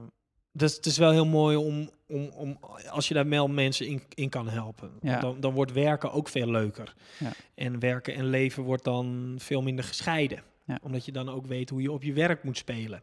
dus 0.51 0.75
het 0.75 0.85
is 0.85 0.97
wel 0.97 1.11
heel 1.11 1.25
mooi 1.25 1.55
om, 1.55 1.89
om, 2.07 2.29
om 2.29 2.59
als 2.89 3.07
je 3.07 3.13
daar 3.13 3.29
wel 3.29 3.47
mensen 3.47 3.87
in, 3.87 4.01
in 4.13 4.29
kan 4.29 4.49
helpen. 4.49 4.91
Ja. 5.01 5.19
Dan, 5.19 5.39
dan 5.39 5.53
wordt 5.53 5.71
werken 5.71 6.11
ook 6.11 6.29
veel 6.29 6.47
leuker. 6.47 6.95
Ja. 7.19 7.31
En 7.55 7.79
werken 7.79 8.13
en 8.13 8.25
leven 8.25 8.63
wordt 8.63 8.83
dan 8.83 9.35
veel 9.37 9.61
minder 9.61 9.85
gescheiden. 9.85 10.43
Ja. 10.65 10.79
Omdat 10.81 11.05
je 11.05 11.11
dan 11.11 11.29
ook 11.29 11.45
weet 11.45 11.69
hoe 11.69 11.81
je 11.81 11.91
op 11.91 12.03
je 12.03 12.13
werk 12.13 12.43
moet 12.43 12.57
spelen. 12.57 13.01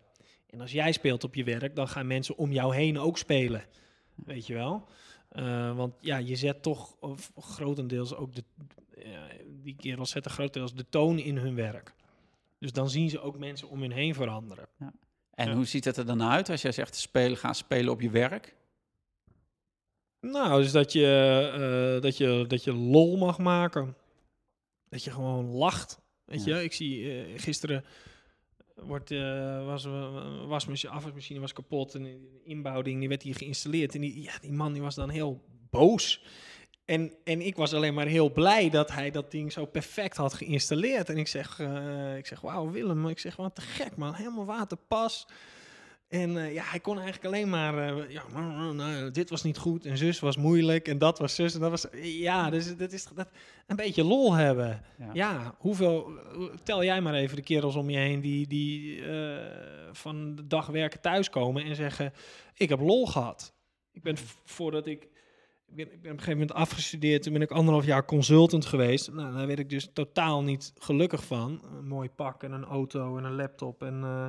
En 0.50 0.60
als 0.60 0.72
jij 0.72 0.92
speelt 0.92 1.24
op 1.24 1.34
je 1.34 1.44
werk, 1.44 1.76
dan 1.76 1.88
gaan 1.88 2.06
mensen 2.06 2.36
om 2.36 2.52
jou 2.52 2.74
heen 2.74 2.98
ook 2.98 3.18
spelen. 3.18 3.64
Weet 4.14 4.46
je 4.46 4.54
wel? 4.54 4.88
Eh, 5.28 5.76
want 5.76 5.94
ja, 6.00 6.16
je 6.16 6.36
zet 6.36 6.62
toch 6.62 6.96
of 7.00 7.32
grotendeels 7.38 8.14
ook 8.14 8.34
de. 8.34 8.44
die 9.62 9.76
kerels 9.76 10.10
zetten 10.10 10.30
grotendeels 10.30 10.74
de 10.74 10.88
toon 10.88 11.18
in 11.18 11.36
hun 11.36 11.54
werk. 11.54 11.94
Dus 12.62 12.72
dan 12.72 12.90
zien 12.90 13.10
ze 13.10 13.20
ook 13.20 13.38
mensen 13.38 13.68
om 13.68 13.80
hun 13.80 13.90
heen 13.92 14.14
veranderen. 14.14 14.68
En 15.30 15.48
Ja. 15.48 15.54
hoe 15.54 15.64
ziet 15.64 15.84
het 15.84 15.96
er 15.96 16.06
dan 16.06 16.22
uit 16.22 16.48
als 16.50 16.62
jij 16.62 16.72
zegt 16.72 16.94
spelen, 16.96 17.36
ga 17.36 17.52
spelen 17.52 17.92
op 17.92 18.00
je 18.00 18.10
werk? 18.10 18.56
Nou, 20.20 20.62
dus 20.62 20.72
dat 20.72 20.92
je, 20.92 21.06
eh, 21.96 22.02
dat 22.02 22.16
je, 22.16 22.44
dat 22.48 22.64
je 22.64 22.72
lol 22.72 23.16
mag 23.16 23.38
maken. 23.38 23.96
Dat 24.88 25.04
je 25.04 25.10
gewoon 25.10 25.44
lacht. 25.46 26.00
Weet 26.24 26.44
Ja. 26.44 26.56
je, 26.58 26.64
ik 26.64 26.72
zie 26.72 27.22
eh, 27.24 27.40
gisteren 27.40 27.84
wordt, 28.74 29.10
eh, 29.10 29.64
was 29.66 29.84
een 29.84 30.46
wasmachine, 30.46 30.92
afwasmachine 30.92 31.40
was 31.40 31.52
kapot 31.52 31.94
en 31.94 32.02
de 32.02 32.40
inbouwding 32.44 32.98
die 32.98 33.08
werd 33.08 33.22
hier 33.22 33.34
geïnstalleerd. 33.36 33.94
En 33.94 34.00
die, 34.00 34.22
ja, 34.22 34.38
die 34.40 34.52
man 34.52 34.72
die 34.72 34.82
was 34.82 34.94
dan 34.94 35.08
heel 35.10 35.40
boos. 35.70 36.24
En, 36.84 37.12
en 37.24 37.40
ik 37.40 37.56
was 37.56 37.74
alleen 37.74 37.94
maar 37.94 38.06
heel 38.06 38.30
blij 38.32 38.70
dat 38.70 38.92
hij 38.92 39.10
dat 39.10 39.30
ding 39.30 39.52
zo 39.52 39.64
perfect 39.66 40.16
had 40.16 40.34
geïnstalleerd. 40.34 41.08
En 41.08 41.16
ik 41.16 41.28
zeg, 41.28 41.60
eh, 41.60 42.16
ik 42.16 42.26
zeg 42.26 42.40
wauw 42.40 42.70
Willem, 42.70 43.08
ik 43.08 43.18
zeg 43.18 43.36
wat 43.36 43.54
te 43.54 43.60
gek 43.60 43.96
man, 43.96 44.14
helemaal 44.14 44.44
waterpas. 44.44 45.26
En 46.08 46.36
eh, 46.36 46.52
ja, 46.54 46.62
hij 46.64 46.80
kon 46.80 46.94
eigenlijk 46.96 47.26
alleen 47.26 47.50
maar, 47.50 47.78
eh, 47.98 48.10
ja, 48.10 48.22
nou, 48.72 49.10
dit 49.10 49.30
was 49.30 49.42
niet 49.42 49.58
goed 49.58 49.86
en 49.86 49.96
zus 49.98 50.20
was 50.20 50.36
moeilijk 50.36 50.88
en 50.88 50.98
dat 50.98 51.18
was 51.18 51.34
zus 51.34 51.54
en 51.54 51.60
dat 51.60 51.70
was, 51.70 51.86
ja, 52.02 52.50
dus 52.50 52.76
dat 52.76 52.92
is 52.92 53.06
dat, 53.14 53.28
een 53.66 53.76
beetje 53.76 54.04
lol 54.04 54.32
hebben. 54.32 54.82
Ja. 54.98 55.10
Ja, 55.12 55.54
hoeveel, 55.58 56.10
hoe- 56.34 56.50
tel 56.62 56.84
jij 56.84 57.00
maar 57.00 57.14
even 57.14 57.36
de 57.36 57.42
kerels 57.42 57.74
om 57.74 57.90
je 57.90 57.98
heen 57.98 58.20
die, 58.20 58.46
die 58.46 59.02
van 59.92 60.34
de 60.34 60.46
dag 60.46 60.66
werken 60.66 61.00
thuiskomen 61.00 61.64
en 61.64 61.76
zeggen, 61.76 62.12
ik 62.54 62.68
heb 62.68 62.80
lol 62.80 63.06
gehad. 63.06 63.54
Ik 63.92 64.02
ben 64.02 64.16
voordat 64.44 64.86
ik, 64.86 65.08
ik 65.74 65.86
ben, 65.86 65.86
op 65.86 66.04
een 66.04 66.10
gegeven 66.10 66.32
moment 66.32 66.52
afgestudeerd, 66.52 67.22
toen 67.22 67.32
ben 67.32 67.42
ik 67.42 67.50
anderhalf 67.50 67.84
jaar 67.84 68.04
consultant 68.04 68.66
geweest. 68.66 69.12
Nou, 69.12 69.34
daar 69.34 69.46
werd 69.46 69.58
ik 69.58 69.70
dus 69.70 69.90
totaal 69.92 70.42
niet 70.42 70.72
gelukkig 70.78 71.24
van. 71.24 71.62
Een 71.76 71.86
mooi 71.86 72.10
pak 72.10 72.42
en 72.42 72.52
een 72.52 72.64
auto 72.64 73.18
en 73.18 73.24
een 73.24 73.34
laptop 73.34 73.82
en 73.82 74.02
eh, 74.02 74.28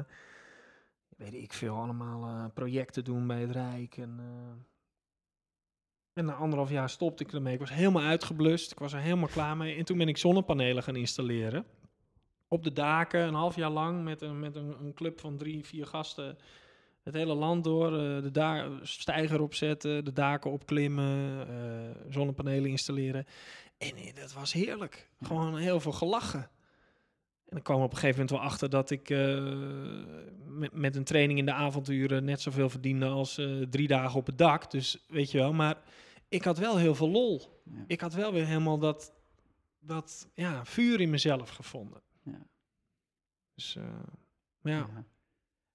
weet 1.18 1.34
ik 1.34 1.54
veel, 1.54 1.76
allemaal 1.76 2.24
eh, 2.24 2.46
projecten 2.54 3.04
doen 3.04 3.28
bij 3.28 3.42
het 3.42 3.52
Rijk. 3.52 3.98
En, 3.98 4.16
eh, 4.20 4.64
en 6.14 6.26
na 6.26 6.34
anderhalf 6.34 6.70
jaar 6.70 6.90
stopte 6.90 7.24
ik 7.24 7.34
ermee. 7.34 7.54
Ik 7.54 7.60
was 7.60 7.74
helemaal 7.74 8.04
uitgeblust. 8.04 8.72
Ik 8.72 8.80
was 8.80 8.94
er 8.94 9.00
helemaal 9.00 9.28
klaar 9.28 9.58
mee. 9.58 9.76
En 9.76 9.86
toen 9.86 9.98
ben 9.98 10.08
ik 10.08 10.18
zonnepanelen 10.18 10.84
gaan 10.84 10.96
installeren. 10.96 11.66
Op 12.48 12.64
de 12.64 12.74
daken, 12.74 13.22
een 13.22 13.34
half 13.34 13.56
jaar 13.56 13.70
lang, 13.70 14.04
met 14.04 14.22
een, 14.22 14.40
met 14.40 14.56
een, 14.56 14.76
een 14.80 14.94
club 14.94 15.20
van 15.20 15.38
drie, 15.38 15.66
vier 15.66 15.86
gasten. 15.86 16.38
Het 17.04 17.14
hele 17.14 17.34
land 17.34 17.64
door, 17.64 17.86
eh, 17.86 18.22
de 18.22 18.32
da 18.32 18.70
stijger 18.82 19.42
opzetten, 19.42 20.06
de 20.06 20.14
daken 20.14 20.52
opklimmen, 20.52 21.48
eh, 21.48 22.12
zonnepanelen 22.12 22.70
installeren. 22.70 23.26
En 23.78 23.96
eh, 23.96 24.16
dat 24.16 24.34
was 24.34 24.54
heerlijk. 24.54 25.10
Gewoon 25.22 25.58
heel 25.58 25.80
veel 25.80 25.92
gelachen. 25.92 26.50
En 27.50 27.58
ik 27.58 27.64
kwam 27.64 27.82
op 27.82 27.92
een 27.92 27.98
gegeven 27.98 28.20
moment 28.20 28.30
wel 28.30 28.50
achter 28.50 28.70
dat 28.70 28.90
ik 28.90 29.10
met, 30.46 30.74
met 30.74 30.96
een 30.96 31.04
training 31.04 31.40
in 31.40 31.46
de 31.46 31.54
avonduren 31.54 32.24
net 32.24 32.42
zoveel 32.42 32.70
verdiende 32.70 33.06
als 33.06 33.42
drie 33.70 33.88
dagen 33.88 34.20
op 34.20 34.26
het 34.26 34.38
dak. 34.38 34.72
Dus 34.72 35.06
weet 35.08 35.32
je 35.32 35.38
wel, 35.38 35.54
maar 35.54 35.78
ik 36.30 36.44
had 36.44 36.58
wel 36.58 36.78
heel 36.78 36.96
veel 36.96 37.10
lol. 37.10 37.62
Ja. 37.64 37.84
Ik 37.88 38.02
had 38.02 38.14
wel 38.14 38.34
weer 38.34 38.46
helemaal 38.46 38.78
dat, 38.78 39.14
dat 39.80 40.30
ja, 40.34 40.66
vuur 40.66 41.02
in 41.02 41.10
mezelf 41.10 41.50
gevonden. 41.50 42.02
Ja. 42.24 42.48
Dus 43.56 43.78
ja. 44.62 44.90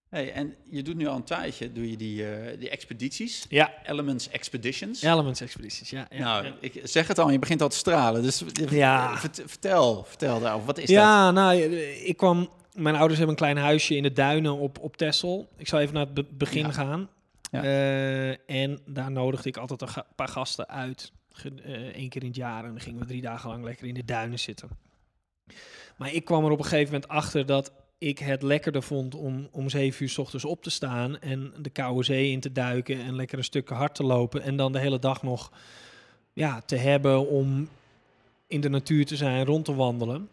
Hey, 0.08 0.32
en 0.32 0.54
je 0.70 0.82
doet 0.82 0.96
nu 0.96 1.06
al 1.06 1.16
een 1.16 1.24
tijdje, 1.24 1.72
doe 1.72 1.90
je 1.90 1.96
die, 1.96 2.30
eh, 2.30 2.58
die 2.58 2.68
expedities, 2.68 3.46
Ja, 3.48 3.72
Elements 3.84 4.28
Expeditions. 4.28 5.02
Elements 5.02 5.40
Expedities, 5.40 5.90
ja. 5.90 6.06
ja, 6.10 6.18
nou, 6.18 6.44
ja. 6.44 6.52
ik 6.60 6.80
zeg 6.84 7.06
het 7.08 7.18
al, 7.18 7.30
je 7.30 7.38
begint 7.38 7.62
al 7.62 7.68
te 7.68 7.76
stralen. 7.76 8.22
Dus 8.22 8.42
eh, 8.44 8.70
Ja. 8.70 9.16
vert- 9.18 9.42
vertel, 9.46 10.04
vertel 10.04 10.40
daarover. 10.40 10.66
Wat 10.66 10.78
is 10.78 10.86
dat? 10.86 10.96
ja, 10.96 11.30
nou, 11.30 11.60
eh, 11.62 12.08
ik 12.08 12.16
kwam... 12.16 12.48
Mijn 12.72 12.94
ouders 12.96 13.18
hebben 13.18 13.36
een 13.36 13.42
klein 13.42 13.56
huisje 13.66 13.96
in 13.96 14.02
de 14.02 14.12
duinen 14.12 14.56
op, 14.56 14.78
op 14.78 14.96
Texel. 14.96 15.48
Ik 15.56 15.68
zal 15.68 15.80
even 15.80 15.94
naar 15.94 16.04
het 16.04 16.14
be- 16.14 16.24
begin 16.30 16.72
gaan. 16.72 17.08
Ja. 17.50 17.62
Eh, 17.62 18.30
en 18.62 18.78
daar 18.86 19.10
nodigde 19.10 19.48
ik 19.48 19.56
altijd 19.56 19.82
een 19.82 19.88
ga- 19.88 20.06
paar 20.14 20.28
gasten 20.28 20.68
uit. 20.68 21.12
Eh, 21.64 21.96
Eén 21.96 22.08
keer 22.08 22.20
in 22.22 22.26
het 22.28 22.36
jaar. 22.36 22.64
En 22.64 22.70
dan 22.70 22.80
gingen 22.80 23.00
we 23.00 23.06
drie 23.06 23.20
dagen 23.22 23.50
lang 23.50 23.64
lekker 23.64 23.86
in 23.86 23.94
de 23.94 24.04
duinen 24.04 24.38
zitten. 24.38 24.68
Maar 25.96 26.12
ik 26.12 26.24
kwam 26.24 26.44
er 26.44 26.50
op 26.50 26.58
een 26.58 26.64
gegeven 26.64 26.92
moment 26.92 27.08
achter 27.10 27.46
dat 27.46 27.72
ik 27.98 28.18
het 28.18 28.42
lekkerder 28.42 28.82
vond 28.82 29.14
om 29.14 29.48
om 29.52 29.68
zeven 29.68 30.02
uur 30.02 30.08
's 30.08 30.18
ochtends 30.18 30.44
op 30.44 30.62
te 30.62 30.70
staan 30.70 31.18
en 31.18 31.52
de 31.58 31.70
koude 31.70 32.04
zee 32.04 32.30
in 32.30 32.40
te 32.40 32.52
duiken 32.52 33.00
en 33.00 33.16
lekker 33.16 33.38
een 33.38 33.44
stuk 33.44 33.68
hard 33.68 33.94
te 33.94 34.04
lopen 34.04 34.42
en 34.42 34.56
dan 34.56 34.72
de 34.72 34.78
hele 34.78 34.98
dag 34.98 35.22
nog 35.22 35.52
ja, 36.32 36.60
te 36.60 36.76
hebben 36.76 37.28
om 37.28 37.68
in 38.46 38.60
de 38.60 38.68
natuur 38.68 39.06
te 39.06 39.16
zijn, 39.16 39.44
rond 39.44 39.64
te 39.64 39.74
wandelen. 39.74 40.28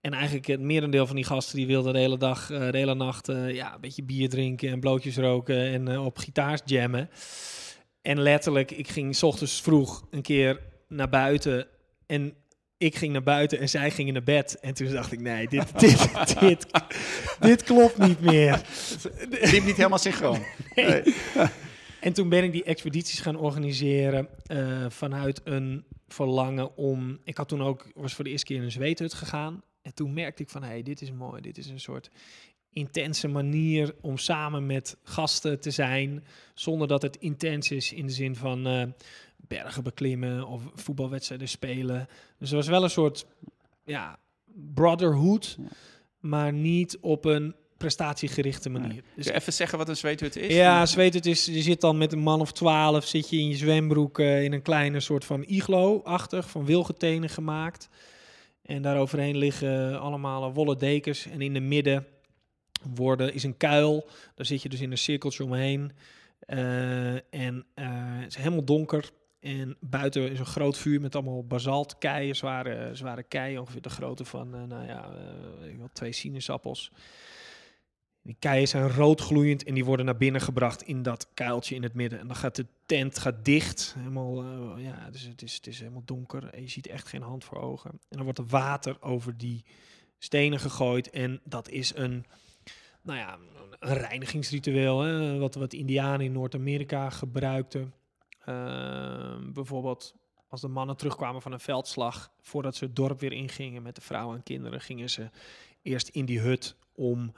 En 0.00 0.12
eigenlijk 0.12 0.46
het 0.46 0.60
merendeel 0.60 1.06
van 1.06 1.16
die 1.16 1.24
gasten 1.24 1.56
die 1.56 1.66
wilden 1.66 1.92
de 1.92 1.98
hele 1.98 2.18
dag, 2.18 2.50
eh, 2.50 2.70
de 2.70 2.78
hele 2.78 2.94
nacht 2.94 3.28
eh, 3.28 3.54
ja, 3.54 3.74
een 3.74 3.80
beetje 3.80 4.02
bier 4.02 4.28
drinken 4.28 4.70
en 4.70 4.80
blootjes 4.80 5.16
roken 5.16 5.66
en 5.66 5.88
eh, 5.88 6.04
op 6.04 6.18
gitaars 6.18 6.60
jammen. 6.64 7.10
En 8.02 8.20
letterlijk, 8.20 8.70
ik 8.70 8.88
ging 8.88 9.16
's 9.16 9.22
ochtends 9.22 9.60
vroeg 9.60 10.06
een 10.10 10.22
keer 10.22 10.60
naar 10.88 11.08
buiten 11.08 11.66
en 12.06 12.34
ik 12.78 12.96
ging 12.96 13.12
naar 13.12 13.22
buiten 13.22 13.58
en 13.58 13.68
zij 13.68 13.90
gingen 13.90 14.12
naar 14.12 14.22
bed. 14.22 14.58
En 14.60 14.74
toen 14.74 14.92
dacht 14.92 15.12
ik, 15.12 15.20
nee, 15.20 15.48
dit, 15.48 15.78
dit, 15.80 16.40
dit, 16.40 16.66
dit 17.40 17.62
klopt 17.62 17.98
niet 17.98 18.20
meer. 18.20 18.52
Het 19.28 19.52
liep 19.52 19.64
niet 19.64 19.76
helemaal 19.76 19.98
synchroon. 19.98 20.44
Nee. 20.74 21.02
En 22.00 22.12
toen 22.12 22.28
ben 22.28 22.44
ik 22.44 22.52
die 22.52 22.64
expedities 22.64 23.20
gaan 23.20 23.36
organiseren 23.36 24.28
eh, 24.46 24.86
vanuit 24.88 25.40
een 25.44 25.84
verlangen 26.08 26.76
om... 26.76 27.20
Ik 27.24 27.36
had 27.36 27.48
toen 27.48 27.62
ook, 27.62 27.90
was 27.94 28.14
voor 28.14 28.24
de 28.24 28.30
eerste 28.30 28.46
keer 28.46 28.56
in 28.56 28.62
een 28.62 28.70
zweethut 28.70 29.14
gegaan. 29.14 29.62
En 29.82 29.94
toen 29.94 30.12
merkte 30.12 30.42
ik 30.42 30.50
van, 30.50 30.62
hé, 30.62 30.68
hey, 30.68 30.82
dit 30.82 31.00
is 31.02 31.12
mooi. 31.12 31.40
Dit 31.40 31.58
is 31.58 31.66
een 31.66 31.80
soort 31.80 32.10
intense 32.70 33.28
manier 33.28 33.94
om 34.00 34.18
samen 34.18 34.66
met 34.66 34.96
gasten 35.02 35.60
te 35.60 35.70
zijn. 35.70 36.24
Zonder 36.54 36.88
dat 36.88 37.02
het 37.02 37.16
intens 37.16 37.70
is 37.70 37.92
in 37.92 38.06
de 38.06 38.12
zin 38.12 38.36
van 38.36 38.66
eh, 38.66 38.82
bergen 39.48 39.82
beklimmen 39.82 40.46
of 40.46 40.62
voetbalwedstrijden 40.74 41.48
spelen. 41.48 42.08
Dus 42.38 42.50
er 42.50 42.56
was 42.56 42.66
wel 42.66 42.82
een 42.82 42.90
soort, 42.90 43.26
ja, 43.84 44.18
brotherhood. 44.74 45.56
Ja. 45.60 45.68
Maar 46.20 46.52
niet 46.52 46.98
op 47.00 47.24
een 47.24 47.54
prestatiegerichte 47.76 48.70
manier. 48.70 48.88
Nee. 48.88 49.02
Dus 49.14 49.26
even 49.26 49.52
zeggen 49.52 49.78
wat 49.78 49.88
een 49.88 49.96
zweethut 49.96 50.36
is? 50.36 50.54
ja, 50.54 50.86
zweet 50.86 51.14
het 51.14 51.26
is, 51.26 51.44
je 51.44 51.62
zit 51.62 51.80
dan 51.80 51.98
met 51.98 52.12
een 52.12 52.18
man 52.18 52.40
of 52.40 52.52
twaalf, 52.52 53.04
zit 53.04 53.30
je 53.30 53.36
in 53.36 53.48
je 53.48 53.56
zwembroek 53.56 54.18
eh, 54.18 54.44
in 54.44 54.52
een 54.52 54.62
kleine 54.62 55.00
soort 55.00 55.24
van 55.24 55.44
iglo-achtig, 55.46 56.50
van 56.50 56.64
wilgetenen 56.64 57.28
gemaakt. 57.28 57.88
En 58.62 58.82
daaroverheen 58.82 59.36
liggen 59.36 60.00
allemaal 60.00 60.52
wollen 60.52 60.78
dekens 60.78 61.26
en 61.26 61.40
in 61.40 61.54
de 61.54 61.60
midden 61.60 62.06
worden, 62.94 63.34
is 63.34 63.42
een 63.42 63.56
kuil. 63.56 64.08
Daar 64.34 64.46
zit 64.46 64.62
je 64.62 64.68
dus 64.68 64.80
in 64.80 64.90
een 64.90 64.98
cirkeltje 64.98 65.44
omheen. 65.44 65.92
Eh, 66.38 67.14
en 67.14 67.66
eh, 67.74 67.86
het 68.20 68.28
is 68.28 68.36
helemaal 68.36 68.64
donker. 68.64 69.10
En 69.46 69.76
buiten 69.80 70.30
is 70.30 70.38
een 70.38 70.46
groot 70.46 70.78
vuur 70.78 71.00
met 71.00 71.14
allemaal 71.14 71.46
basaltkeien, 71.46 72.36
zware, 72.36 72.90
zware 72.94 73.22
keien, 73.22 73.60
ongeveer 73.60 73.82
de 73.82 73.88
grootte 73.88 74.24
van, 74.24 74.54
eh, 74.54 74.62
nou 74.62 74.86
ja, 74.86 75.10
wel, 75.78 75.88
twee 75.92 76.12
sinaasappels. 76.12 76.92
Die 78.22 78.36
keien 78.38 78.68
zijn 78.68 78.88
roodgloeiend 78.90 79.64
en 79.64 79.74
die 79.74 79.84
worden 79.84 80.06
naar 80.06 80.16
binnen 80.16 80.40
gebracht 80.40 80.82
in 80.82 81.02
dat 81.02 81.28
kuiltje 81.34 81.74
in 81.74 81.82
het 81.82 81.94
midden. 81.94 82.18
En 82.18 82.26
dan 82.26 82.36
gaat 82.36 82.56
de 82.56 82.66
tent 82.86 83.18
gaat 83.18 83.44
dicht. 83.44 83.94
Helemaal, 83.98 84.42
eh, 84.42 84.84
ja, 84.84 85.10
dus 85.10 85.22
het 85.22 85.42
is, 85.42 85.54
het 85.54 85.66
is 85.66 85.78
helemaal 85.78 86.04
donker 86.04 86.44
en 86.44 86.62
je 86.62 86.68
ziet 86.68 86.86
echt 86.86 87.08
geen 87.08 87.22
hand 87.22 87.44
voor 87.44 87.58
ogen. 87.58 87.90
En 87.90 88.16
dan 88.16 88.24
wordt 88.24 88.38
er 88.38 88.46
water 88.46 89.02
over 89.02 89.36
die 89.36 89.64
stenen 90.18 90.60
gegooid. 90.60 91.10
En 91.10 91.40
dat 91.44 91.68
is 91.68 91.94
een, 91.94 92.24
nou 93.02 93.18
ja, 93.18 93.38
een 93.78 93.94
reinigingsritueel. 93.94 95.00
Hè, 95.00 95.38
wat, 95.38 95.54
wat 95.54 95.72
Indianen 95.72 96.26
in 96.26 96.32
Noord-Amerika 96.32 97.10
gebruikten. 97.10 97.92
Ehm, 98.46 99.52
bijvoorbeeld 99.52 100.14
als 100.48 100.60
de 100.60 100.68
mannen 100.68 100.96
terugkwamen 100.96 101.42
van 101.42 101.52
een 101.52 101.60
veldslag, 101.60 102.30
voordat 102.40 102.76
ze 102.76 102.84
het 102.84 102.96
dorp 102.96 103.20
weer 103.20 103.32
ingingen 103.32 103.82
met 103.82 103.94
de 103.94 104.00
vrouwen 104.00 104.36
en 104.36 104.42
kinderen, 104.42 104.80
gingen 104.80 105.10
ze 105.10 105.30
eerst 105.82 106.08
in 106.08 106.24
die 106.24 106.40
hut 106.40 106.76
om 106.94 107.32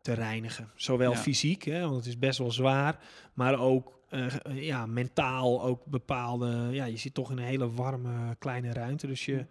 te 0.00 0.12
reinigen. 0.12 0.70
Zowel 0.76 1.10
Ja. 1.12 1.16
fysiek, 1.16 1.62
hè, 1.62 1.80
want 1.80 1.96
het 1.96 2.06
is 2.06 2.18
best 2.18 2.38
wel 2.38 2.52
zwaar, 2.52 2.98
maar 3.34 3.58
ook 3.58 3.92
eh, 4.08 4.26
ja, 4.44 4.86
mentaal 4.86 5.62
ook 5.62 5.84
bepaalde. 5.86 6.68
Ja, 6.70 6.84
je 6.84 6.96
zit 6.96 7.14
toch 7.14 7.30
in 7.30 7.38
een 7.38 7.44
hele 7.44 7.70
warme 7.70 8.36
kleine 8.38 8.72
ruimte, 8.72 9.06
dus 9.06 9.24
je 9.24 9.46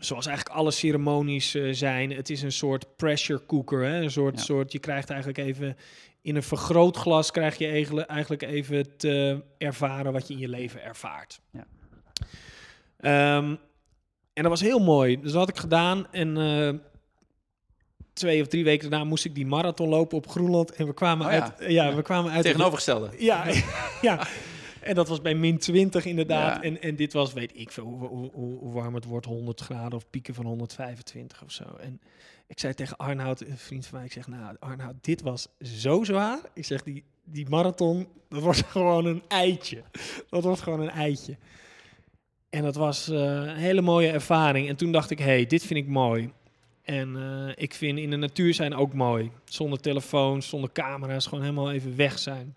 zoals 0.00 0.26
eigenlijk 0.26 0.56
alle 0.56 0.70
ceremonies 0.70 1.54
eh, 1.54 1.72
zijn. 1.72 2.10
Het 2.10 2.30
is 2.30 2.42
een 2.42 2.52
soort 2.52 2.96
pressure 2.96 3.46
cooker. 3.46 3.82
Hè? 3.84 4.02
Een 4.02 4.10
soort, 4.10 4.36
Ja. 4.36 4.42
soort, 4.42 4.72
je 4.72 4.78
krijgt 4.78 5.10
eigenlijk 5.10 5.38
even 5.38 5.76
in 6.24 6.36
een 6.36 6.42
vergrootglas 6.42 7.30
krijg 7.30 7.58
je 7.58 7.66
eigenlijk, 7.66 8.08
eigenlijk 8.08 8.42
even 8.42 8.96
te 8.96 9.42
ervaren 9.58 10.12
wat 10.12 10.28
je 10.28 10.34
in 10.34 10.40
je 10.40 10.48
leven 10.48 10.82
ervaart. 10.82 11.40
Ja. 11.50 11.66
Ehm, 12.96 13.54
en 14.32 14.42
dat 14.42 14.46
was 14.46 14.60
heel 14.60 14.78
mooi. 14.78 15.20
Dus 15.20 15.30
dat 15.30 15.40
had 15.40 15.48
ik 15.48 15.56
gedaan. 15.56 16.06
En 16.12 16.36
eh, 16.36 16.74
twee 18.12 18.42
of 18.42 18.48
drie 18.48 18.64
weken 18.64 18.90
daarna 18.90 19.04
moest 19.04 19.24
ik 19.24 19.34
die 19.34 19.46
marathon 19.46 19.88
lopen 19.88 20.16
op 20.16 20.28
Groenland. 20.28 20.72
En 20.72 20.86
we 20.86 20.94
kwamen 20.94 21.26
Oh 21.26 21.32
ja. 21.32 21.40
uit. 21.42 21.70
Ja, 21.70 21.84
Ja. 21.88 21.94
we 21.94 22.02
kwamen 22.02 22.32
uit. 22.32 22.42
Tegenovergestelde. 22.42 23.10
Ja, 23.24 23.44
ja. 24.02 24.26
En 24.80 24.94
dat 24.94 25.08
was 25.08 25.20
bij 25.20 25.34
min 25.34 25.58
20 25.58 26.04
inderdaad. 26.04 26.62
En, 26.62 26.82
en 26.82 26.96
dit 26.96 27.12
was, 27.12 27.32
weet 27.32 27.52
ik 27.54 27.70
veel, 27.72 27.84
hoe, 27.84 28.30
hoe 28.32 28.72
warm 28.72 28.94
het 28.94 29.04
wordt, 29.04 29.26
100 29.26 29.60
graden 29.60 29.92
of 29.98 30.10
pieken 30.10 30.34
van 30.34 30.44
125 30.46 31.42
of 31.42 31.50
zo. 31.52 31.64
En 31.80 32.00
ik 32.46 32.58
zei 32.58 32.74
tegen 32.74 32.96
Arnoud, 32.96 33.40
een 33.40 33.58
vriend 33.58 33.86
van 33.86 33.96
mij, 33.98 34.06
ik 34.06 34.12
zeg, 34.12 34.26
nou 34.26 34.56
Arnoud, 34.58 34.94
dit 35.00 35.22
was 35.22 35.48
zo 35.58 36.04
zwaar. 36.04 36.38
Ik 36.54 36.64
zeg, 36.64 36.82
die, 36.82 37.04
die 37.24 37.48
marathon, 37.48 38.06
dat 38.28 38.42
wordt 38.42 38.62
gewoon 38.76 39.06
een 39.06 39.22
eitje. 39.28 39.82
Dat 40.28 40.44
wordt 40.44 40.60
gewoon 40.60 40.80
een 40.80 40.90
eitje. 40.90 41.36
En 42.50 42.62
dat 42.62 42.74
was 42.74 43.08
eh, 43.08 43.18
een 43.18 43.56
hele 43.56 43.80
mooie 43.80 44.10
ervaring. 44.10 44.68
En 44.68 44.76
toen 44.76 44.92
dacht 44.92 45.10
ik, 45.10 45.18
hey, 45.18 45.46
dit 45.46 45.64
vind 45.64 45.80
ik 45.80 45.86
mooi. 45.86 46.32
En 46.82 47.16
eh, 47.16 47.52
ik 47.56 47.74
vind 47.74 47.98
in 47.98 48.10
de 48.10 48.16
natuur 48.16 48.54
zijn 48.54 48.74
ook 48.74 48.92
mooi. 48.92 49.30
Zonder 49.44 49.80
telefoon, 49.80 50.42
zonder 50.42 50.72
camera's, 50.72 51.26
gewoon 51.26 51.44
helemaal 51.44 51.72
even 51.72 51.96
weg 51.96 52.18
zijn. 52.18 52.56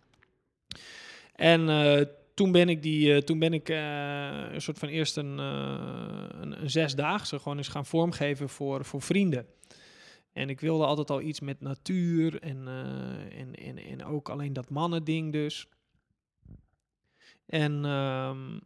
En 1.36 1.70
eh, 1.70 2.06
toen 2.34 2.52
ben 2.52 2.70
ik, 2.70 2.82
die, 2.82 3.24
toen 3.24 3.40
ben 3.40 3.54
ik 3.54 3.70
een 3.70 4.62
soort 4.62 4.80
van 4.80 4.88
eerst 4.88 5.18
een, 5.18 5.38
een, 5.38 6.62
een 6.62 6.70
zesdaagse 6.70 7.40
gewoon 7.40 7.58
eens 7.58 7.68
gaan 7.68 7.86
vormgeven 7.86 8.50
voor, 8.50 8.86
voor 8.86 9.02
vrienden. 9.02 9.46
En 10.38 10.50
ik 10.50 10.60
wilde 10.60 10.86
altijd 10.86 11.10
al 11.10 11.22
iets 11.22 11.40
met 11.40 11.62
natuur 11.62 12.42
en, 12.42 12.68
eh, 12.68 13.40
en, 13.40 13.56
en, 13.56 13.78
en 13.78 14.06
ook 14.06 14.30
alleen 14.30 14.54
dat 14.54 14.70
mannending 14.70 15.32
dus. 15.32 15.68
En, 17.46 17.86
ehm, 17.86 18.60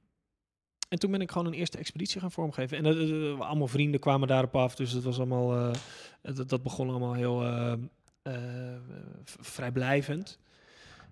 en 0.89 0.99
toen 0.99 1.12
ben 1.12 1.21
ik 1.21 1.31
gewoon 1.31 1.47
een 1.47 1.53
eerste 1.53 1.77
expeditie 1.77 2.19
gaan 2.21 2.31
vormgeven. 2.31 2.77
En 2.77 2.84
dat, 2.84 2.95
dat- 2.97 3.39
allemaal 3.39 3.67
vrienden 3.67 3.99
kwamen 3.99 4.27
daarop 4.27 4.55
af, 4.55 4.75
dus 4.75 4.91
het 4.91 5.03
was 5.03 5.17
allemaal, 5.17 5.55
eh, 5.55 5.73
dat, 6.36 6.49
dat 6.49 6.63
begon 6.63 6.89
allemaal 6.89 7.13
heel 7.13 7.45
eh, 7.45 7.73
vrijblijvend. 9.23 10.39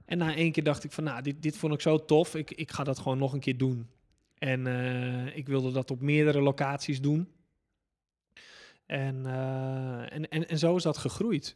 En 0.05 0.17
na 0.17 0.35
één 0.35 0.51
keer 0.51 0.63
dacht 0.63 0.83
ik 0.83 0.91
van, 0.91 1.03
nou, 1.03 1.21
dit, 1.21 1.41
dit 1.41 1.57
vond 1.57 1.73
ik 1.73 1.81
zo 1.81 2.05
tof, 2.05 2.35
ik, 2.35 2.51
ik 2.51 2.71
ga 2.71 2.83
dat 2.83 2.99
gewoon 2.99 3.17
nog 3.17 3.33
een 3.33 3.39
keer 3.39 3.57
doen. 3.57 3.87
En 4.37 4.67
ik 5.35 5.47
wilde 5.47 5.71
dat 5.71 5.91
op 5.91 6.01
meerdere 6.01 6.41
locaties 6.41 7.01
doen. 7.01 7.27
En, 8.89 9.25
eh, 9.25 10.13
en, 10.15 10.30
en, 10.30 10.47
en 10.47 10.60
zo 10.60 10.75
is 10.75 10.84
dat 10.84 10.97
gegroeid. 10.97 11.56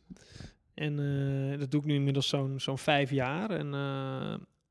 En 0.74 1.00
eh, 1.00 1.60
dat 1.60 1.72
doe 1.72 1.82
ik 1.82 1.88
nu 1.88 1.94
inmiddels 1.94 2.28
zo'n 2.28 2.60
zo'n 2.60 2.78
vijf 2.78 3.10
jaar. 3.10 3.50
En 3.50 3.74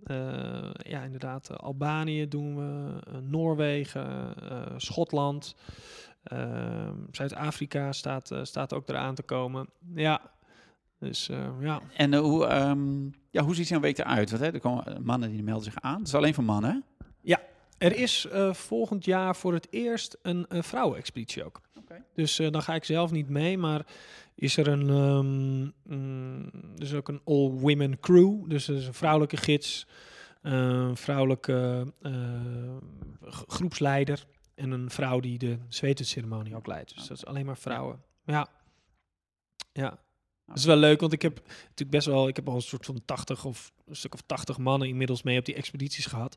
eh, 0.05 0.71
ja, 0.73 1.03
inderdaad, 1.03 1.59
Albanië 1.59 2.29
doen 2.29 2.57
we, 2.57 3.01
Noorwegen, 3.21 4.35
Schotland, 4.77 5.55
eh, 6.23 6.91
Zuid-Afrika 7.11 7.93
staat, 7.93 8.31
staat 8.43 8.75
ook 8.75 8.89
eraan 8.89 9.15
te 9.15 9.23
komen. 9.23 9.69
Ja, 9.95 10.21
dus 10.99 11.29
eh, 11.29 11.49
ja. 11.61 11.81
En 11.97 12.15
hoe, 12.15 12.47
ehm, 12.47 13.05
ja, 13.31 13.43
hoe 13.43 13.55
ziet 13.55 13.67
zo'n 13.67 13.81
week 13.81 13.99
eruit? 13.99 14.31
Want, 14.31 14.43
hè, 14.43 14.53
er 14.53 14.61
komen 14.61 15.03
mannen 15.05 15.31
die 15.31 15.43
melden 15.43 15.65
zich 15.65 15.81
aan. 15.81 15.99
Het 15.99 16.07
is 16.07 16.15
alleen 16.15 16.35
voor 16.35 16.45
mannen? 16.45 16.85
Er 17.83 17.97
is 17.97 18.27
eh, 18.27 18.53
volgend 18.55 19.05
jaar 19.05 19.37
voor 19.37 19.53
het 19.53 19.67
eerst 19.71 20.17
een, 20.23 20.45
een 20.49 20.65
vrouwenexpeditie 20.65 21.45
ook. 21.45 21.61
Dus 22.15 22.39
eh, 22.39 22.51
dan 22.51 22.63
ga 22.63 22.75
ik 22.75 22.85
zelf 22.85 23.11
niet 23.11 23.29
mee, 23.29 23.59
maar 23.59 23.87
is 24.35 24.57
er 24.57 24.69
een, 24.69 24.89
ehm, 24.91 25.97
mm, 25.99 26.51
dus 26.75 26.95
ook 26.95 27.09
een 27.09 27.21
all-women 27.25 28.01
crew. 28.01 28.49
Dus 28.51 28.69
er 28.69 28.77
is 28.77 28.87
een 28.87 28.95
vrouwelijke 28.95 29.37
gids, 29.37 29.87
een 30.43 30.97
vrouwelijke 30.97 31.93
eh, 32.03 32.77
g- 33.31 33.45
groepsleider 33.47 34.25
en 34.55 34.71
een 34.71 34.91
vrouw 34.91 35.21
die 35.21 35.39
de 35.39 35.59
zweetceremonie 35.69 36.57
ook 36.57 36.67
leidt. 36.67 36.95
Dus 36.95 37.07
dat 37.07 37.17
is 37.17 37.25
alleen 37.27 37.47
maar 37.47 37.59
vrouwen. 37.59 38.03
Ja. 38.25 38.49
Ja. 39.73 39.99
Dat 40.47 40.57
is 40.57 40.65
wel 40.65 40.77
leuk, 40.77 41.01
want 41.01 41.13
ik 41.13 41.23
heb 41.23 41.41
natuurlijk 41.47 41.91
best 41.91 42.07
wel, 42.07 42.29
ik 42.29 42.37
heb 42.37 42.49
al 42.49 42.55
een 42.55 42.63
soort 42.63 42.87
van 42.87 43.03
80 43.05 43.45
of 43.45 43.73
een 43.87 43.97
stuk 43.97 44.15
of 44.15 44.21
80 44.27 44.59
mannen 44.59 44.89
inmiddels 44.89 45.23
mee 45.23 45.39
op 45.39 45.45
die 45.45 45.55
expedities 45.55 46.07
gehad. 46.07 46.37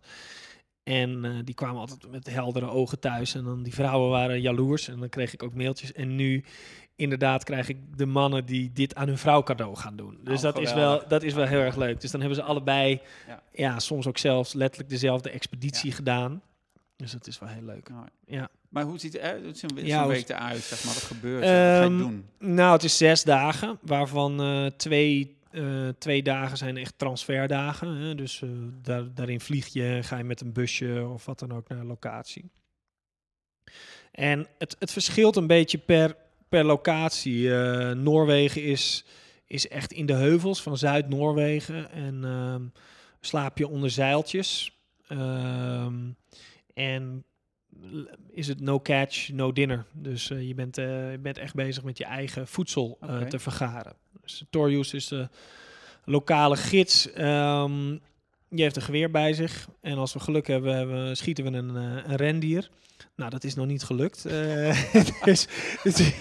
En 0.86 1.26
eh, 1.26 1.32
die 1.44 1.56
kwamen 1.56 1.80
altijd 1.80 2.12
met 2.12 2.30
heldere 2.30 2.70
ogen 2.70 3.00
thuis. 3.00 3.36
En 3.36 3.44
dan 3.44 3.64
die 3.64 3.74
vrouwen 3.74 4.10
waren 4.10 4.42
jaloers. 4.42 4.88
En 4.88 5.00
dan 5.00 5.10
kreeg 5.10 5.34
ik 5.34 5.44
ook 5.44 5.54
mailtjes. 5.54 5.94
En 5.94 6.16
nu 6.16 6.44
inderdaad 6.96 7.44
krijg 7.44 7.70
ik 7.70 7.78
de 7.98 8.06
mannen 8.06 8.46
die 8.46 8.72
dit 8.74 8.96
aan 8.96 9.08
hun 9.08 9.18
vrouw 9.18 9.44
cadeau 9.44 9.76
gaan 9.76 9.96
doen. 9.96 10.18
Dus 10.24 10.36
Oh, 10.38 10.42
dat, 10.44 10.60
is 10.60 10.74
wel, 10.74 11.04
dat 11.08 11.24
is 11.24 11.34
wel 11.34 11.46
heel 11.46 11.60
erg 11.60 11.76
leuk. 11.76 12.02
Dus 12.02 12.12
dan 12.12 12.20
hebben 12.20 12.38
ze 12.38 12.44
allebei, 12.44 13.02
Ja. 13.28 13.42
ja, 13.54 13.80
soms 13.80 14.08
ook 14.08 14.18
zelfs 14.18 14.54
letterlijk 14.54 14.90
dezelfde 14.90 15.30
expeditie 15.30 15.90
Ja. 15.90 15.96
gedaan. 15.96 16.42
Dus 16.96 17.12
dat 17.12 17.28
is 17.28 17.40
wel 17.40 17.50
heel 17.50 17.64
leuk. 17.66 17.90
Ja. 18.26 18.50
Maar 18.70 18.84
hoe 18.84 19.00
ziet, 19.00 19.22
ziet 19.46 19.58
zo'n 19.60 19.86
Ja, 19.86 20.08
week 20.08 20.30
eruit? 20.30 20.62
Zeg 20.62 20.84
maar, 20.86 20.94
wat 20.94 21.04
gebeurt 21.04 21.44
er? 21.44 21.50
Wat 21.50 21.60
ga 21.60 21.84
je 21.84 21.90
Ehm, 21.90 21.98
doen? 21.98 22.26
Nou, 22.40 22.72
het 22.74 22.84
is 22.84 22.98
zes 22.98 23.24
dagen, 23.24 23.78
waarvan 23.82 24.42
eh, 24.42 24.66
twee, 24.66 25.35
eh, 25.56 25.90
twee 25.98 26.24
dagen 26.24 26.58
zijn 26.58 26.78
echt 26.78 26.98
transferdagen. 26.98 27.96
Hè? 27.96 28.16
Dus 28.16 28.42
eh, 28.42 28.50
daar, 28.82 29.14
daarin 29.14 29.40
vlieg 29.40 29.68
je, 29.68 30.00
ga 30.02 30.18
je 30.18 30.24
met 30.24 30.42
een 30.42 30.54
busje 30.54 31.08
of 31.14 31.26
wat 31.26 31.40
dan 31.40 31.54
ook 31.54 31.68
naar 31.68 31.86
locatie. 31.86 32.50
En 34.12 34.48
het, 34.58 34.76
het 34.80 34.92
verschilt 34.92 35.36
een 35.36 35.48
beetje 35.48 35.78
per, 35.78 36.16
per 36.50 36.64
locatie. 36.64 37.56
Eh, 37.56 37.92
Noorwegen 37.92 38.64
is, 38.64 39.06
is 39.46 39.68
echt 39.68 39.92
in 39.92 40.06
de 40.06 40.14
heuvels 40.14 40.62
van 40.62 40.78
Zuid-Noorwegen 40.78 41.92
en 41.92 42.24
ehm, 42.24 42.64
slaap 43.20 43.58
je 43.58 43.68
onder 43.68 43.90
zeiltjes. 43.90 44.80
Ehm, 45.08 46.10
en 46.74 47.24
is 48.32 48.48
het 48.48 48.60
no 48.60 48.80
catch, 48.80 49.30
no 49.30 49.52
dinner. 49.52 49.86
Dus 49.94 50.28
je, 50.28 50.54
bent, 50.56 50.76
je 50.76 51.20
bent 51.22 51.38
echt 51.38 51.54
bezig 51.54 51.84
met 51.84 51.98
je 51.98 52.06
eigen 52.06 52.48
voedsel 52.48 52.98
te 53.30 53.40
vergaren. 53.40 53.96
Torjus 54.50 54.94
is 54.94 55.08
de 55.08 55.28
lokale 56.06 56.56
gids. 56.56 57.12
ehm, 57.12 57.98
die 58.50 58.64
heeft 58.64 58.76
een 58.76 58.82
geweer 58.82 59.12
bij 59.12 59.34
zich. 59.34 59.68
En 59.82 59.98
als 59.98 60.14
we 60.14 60.20
geluk 60.20 60.48
hebben, 60.48 61.18
schieten 61.18 61.44
we 61.52 61.58
een, 61.58 61.76
eh, 61.76 62.10
een 62.12 62.16
rendier. 62.16 62.70
Nou, 63.16 63.30
dat 63.30 63.44
is 63.44 63.56
nog 63.56 63.66
niet 63.66 63.84
gelukt. 63.84 64.26
Eh, 64.26 64.94
dus 65.24 65.48
dus, 65.84 66.12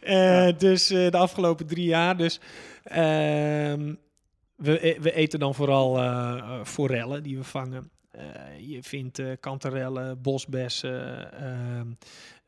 eh, 0.00 0.48
dus 0.58 0.86
de 0.86 1.16
afgelopen 1.16 1.66
drie 1.66 1.86
jaar. 1.86 2.16
Dus 2.16 2.40
ehm, 2.84 3.94
we, 4.56 4.96
we 5.00 5.12
eten 5.12 5.38
dan 5.38 5.54
vooral 5.54 5.94
forellen 6.64 7.22
die 7.22 7.36
we 7.36 7.44
vangen. 7.44 7.90
Je 8.60 8.82
vindt 8.82 9.22
kanterellen, 9.40 10.22
bosbessen. 10.22 11.32
ehm, 11.32 11.86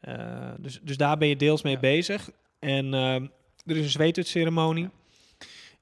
eh, 0.01 0.51
dus, 0.59 0.81
dus 0.83 0.97
daar 0.97 1.19
ben 1.19 1.29
je 1.29 1.37
deels 1.37 1.63
mee 1.63 1.73
Ja. 1.73 1.81
bezig. 1.81 2.31
En 2.59 2.95
er 3.65 3.77
is 3.77 3.85
een 3.85 3.91
zweetutceremonie. 3.91 4.89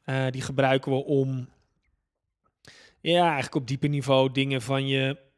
Eh, 0.04 0.26
die 0.30 0.42
gebruiken 0.42 0.92
we 0.92 1.04
om 1.04 1.48
ja, 3.00 3.24
eigenlijk 3.24 3.54
op 3.54 3.66
dieper 3.66 3.88
niveau 3.88 4.32
dingen 4.32 4.62
van 4.62 4.86
je 4.86 5.28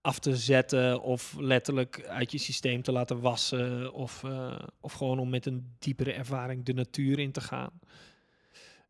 af 0.00 0.18
te 0.18 0.36
zetten 0.36 1.02
of 1.02 1.34
letterlijk 1.38 2.06
uit 2.06 2.32
je 2.32 2.38
systeem 2.38 2.82
te 2.82 2.92
laten 2.92 3.20
wassen 3.20 3.92
of, 3.92 4.24
eh, 4.24 4.58
of 4.80 4.92
gewoon 4.92 5.18
om 5.18 5.28
met 5.28 5.46
een 5.46 5.74
diepere 5.78 6.12
ervaring 6.12 6.64
de 6.64 6.72
natuur 6.72 7.18
in 7.18 7.32
te 7.32 7.40
gaan. 7.40 7.80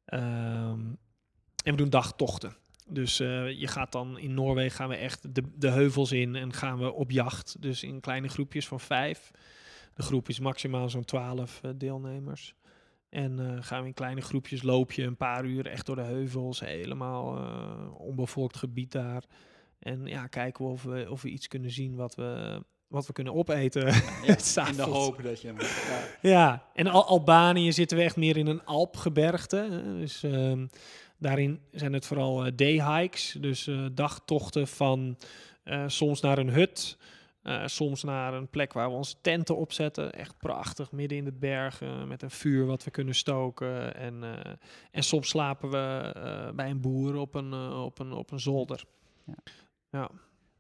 Ehm, 0.05 0.81
en 1.65 1.71
we 1.73 1.77
doen 1.77 1.91
dagtochten. 1.91 2.57
Dus 2.89 3.21
eh, 3.21 3.61
je 3.61 3.67
gaat 3.67 3.93
dan 3.93 4.19
in 4.19 4.35
Noorwegen 4.35 4.77
gaan 4.77 4.89
we 4.89 4.97
echt 4.97 5.35
de, 5.35 5.43
de 5.55 5.71
heuvels 5.71 6.13
in 6.13 6.37
en 6.37 6.53
gaan 6.53 6.79
we 6.79 6.93
op 6.93 7.11
jacht. 7.11 7.63
Dus 7.63 7.83
in 7.83 8.01
kleine 8.01 8.29
groepjes 8.29 8.69
van 8.69 8.81
vijf. 8.81 9.31
De 9.95 10.03
groep 10.03 10.29
is 10.29 10.39
maximaal 10.39 10.91
zo'n 10.91 11.05
twaalf 11.05 11.61
eh, 11.63 11.71
deelnemers. 11.75 12.55
En 13.11 13.39
eh, 13.39 13.57
gaan 13.61 13.81
we 13.81 13.87
in 13.87 13.95
kleine 13.95 14.21
groepjes 14.21 14.63
loop 14.63 14.93
je 14.93 15.03
een 15.03 15.17
paar 15.17 15.45
uur 15.45 15.67
echt 15.67 15.87
door 15.87 15.97
de 15.97 16.03
heuvels, 16.03 16.61
helemaal 16.61 17.37
eh, 17.37 18.01
onbevolkt 18.01 18.57
gebied 18.57 18.93
daar. 18.93 19.25
En 19.79 20.07
ja, 20.07 20.27
kijken 20.27 20.65
we 20.65 20.71
of 20.71 20.83
we, 20.83 21.07
of 21.11 21.23
we 21.23 21.29
iets 21.29 21.49
kunnen 21.49 21.71
zien 21.71 21.95
wat 21.95 22.15
we, 22.15 22.63
wat 22.89 23.07
we 23.07 23.13
kunnen 23.13 23.35
opeten. 23.35 23.87
Ja, 24.25 24.67
in 24.71 24.77
de 24.77 24.83
hoop 24.83 25.23
dat 25.23 25.41
je... 25.41 25.55
Ja. 25.59 26.29
Ja, 26.31 26.65
en 26.75 26.87
Al 26.87 27.07
Albanië 27.07 27.73
zitten 27.73 27.97
we 27.97 28.03
echt 28.03 28.17
meer 28.17 28.37
in 28.37 28.47
een 28.47 28.65
Alpgebergte. 28.65 29.83
Dus 29.99 30.23
ehm, 30.23 30.67
daarin 31.19 31.61
zijn 31.71 31.93
het 31.93 32.07
vooral 32.07 32.45
eh, 32.45 32.53
day-hikes. 32.57 33.37
Dus 33.41 33.67
eh, 33.67 33.87
dagtochten 33.93 34.69
van 34.69 35.17
soms 35.87 36.21
naar 36.21 36.39
een 36.39 36.51
hut, 36.51 36.99
eh, 37.49 37.67
soms 37.67 38.03
naar 38.03 38.35
een 38.35 38.49
plek 38.49 38.73
waar 38.73 38.89
we 38.89 38.97
onze 38.97 39.15
tenten 39.21 39.57
opzetten. 39.57 40.13
Echt 40.13 40.39
prachtig, 40.39 40.93
midden 40.93 41.19
in 41.19 41.25
de 41.25 41.33
bergen, 41.33 42.09
met 42.09 42.23
een 42.23 42.31
vuur 42.31 42.67
wat 42.67 42.85
we 42.85 42.91
kunnen 42.91 43.15
stoken. 43.15 43.95
En, 43.95 44.23
eh, 44.23 44.53
en 44.91 45.03
soms 45.03 45.29
slapen 45.29 45.71
we 45.71 46.13
eh, 46.15 46.55
bij 46.55 46.71
een 46.71 46.81
boer 46.81 47.15
op 47.15 47.35
een, 47.35 47.55
op 47.73 47.99
een, 47.99 48.13
op 48.13 48.31
een 48.31 48.41
zolder. 48.41 48.85
Ja. 49.25 49.35
ja. 49.91 50.11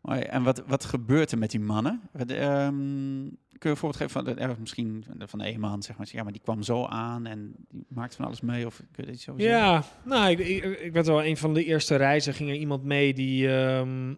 Hoi, 0.00 0.20
En 0.20 0.42
wat, 0.42 0.62
wat 0.66 0.84
gebeurt 0.84 1.32
er 1.32 1.38
met 1.38 1.50
die 1.50 1.60
mannen? 1.60 2.00
Wat, 2.12 2.30
ehm, 2.30 3.28
kun 3.58 3.70
je 3.70 3.76
voorbeeld 3.76 3.96
geven 3.96 4.10
van, 4.10 4.24
de, 4.24 4.34
eh, 4.34 4.50
misschien 4.58 5.04
van 5.18 5.42
een 5.42 5.60
man, 5.60 5.82
zeg 5.82 5.96
maar. 5.96 6.08
Ja, 6.10 6.22
maar 6.22 6.32
die 6.32 6.42
kwam 6.42 6.62
zo 6.62 6.84
aan 6.84 7.26
en 7.26 7.54
die 7.70 7.86
maakte 7.88 8.16
van 8.16 8.24
alles 8.24 8.40
mee. 8.40 8.66
Of 8.66 8.76
kun 8.92 9.04
je 9.04 9.10
dit 9.10 9.20
zo 9.20 9.34
zeggen? 9.36 9.58
Ja, 9.58 9.84
nou, 10.04 10.30
ik, 10.30 10.38
ik, 10.38 10.64
ik 10.80 10.92
weet 10.92 11.06
wel, 11.06 11.24
een 11.24 11.36
van 11.36 11.54
de 11.54 11.64
eerste 11.64 11.96
reizen 11.96 12.34
ging 12.34 12.50
er 12.50 12.56
iemand 12.56 12.84
mee 12.84 13.14
die, 13.14 13.56
ehm, 13.56 14.14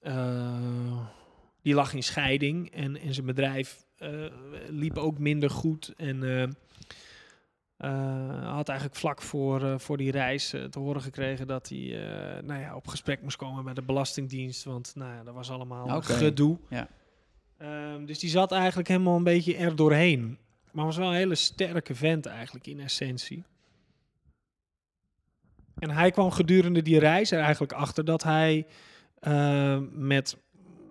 eh, 0.00 0.98
die 1.66 1.74
lag 1.74 1.94
in 1.94 2.02
scheiding 2.02 2.70
en, 2.70 3.00
en 3.00 3.14
zijn 3.14 3.26
bedrijf 3.26 3.84
eh, 3.96 4.10
liep 4.68 4.98
ook 4.98 5.18
minder 5.18 5.50
goed. 5.50 5.92
En 5.96 6.22
eh, 6.22 6.42
eh, 7.76 8.52
had 8.54 8.68
eigenlijk 8.68 8.98
vlak 8.98 9.22
voor, 9.22 9.80
voor 9.80 9.96
die 9.96 10.10
reis 10.10 10.48
te 10.48 10.78
horen 10.78 11.02
gekregen 11.02 11.46
dat 11.46 11.68
hij 11.68 12.00
nou 12.44 12.60
ja, 12.60 12.76
op 12.76 12.86
gesprek 12.86 13.22
moest 13.22 13.36
komen 13.36 13.64
bij 13.64 13.74
de 13.74 13.82
Belastingdienst. 13.82 14.64
Want 14.64 14.92
nou 14.94 15.14
ja, 15.14 15.22
dat 15.22 15.34
was 15.34 15.50
allemaal 15.50 16.02
gedoe. 16.02 16.58
ja. 16.68 16.88
Ehm, 17.58 18.04
dus 18.04 18.18
die 18.18 18.30
zat 18.30 18.52
eigenlijk 18.52 18.88
helemaal 18.88 19.16
een 19.16 19.22
beetje 19.22 19.56
er 19.56 19.76
doorheen. 19.76 20.38
Maar 20.72 20.84
was 20.84 20.96
wel 20.96 21.08
een 21.08 21.14
hele 21.14 21.34
sterke 21.34 21.94
vent 21.94 22.26
eigenlijk 22.26 22.66
in 22.66 22.80
essentie. 22.80 23.44
En 25.78 25.90
hij 25.90 26.10
kwam 26.10 26.30
gedurende 26.30 26.82
die 26.82 26.98
reis 26.98 27.30
er 27.30 27.40
eigenlijk 27.40 27.72
achter 27.72 28.04
dat 28.04 28.22
hij 28.22 28.66
met 29.90 30.36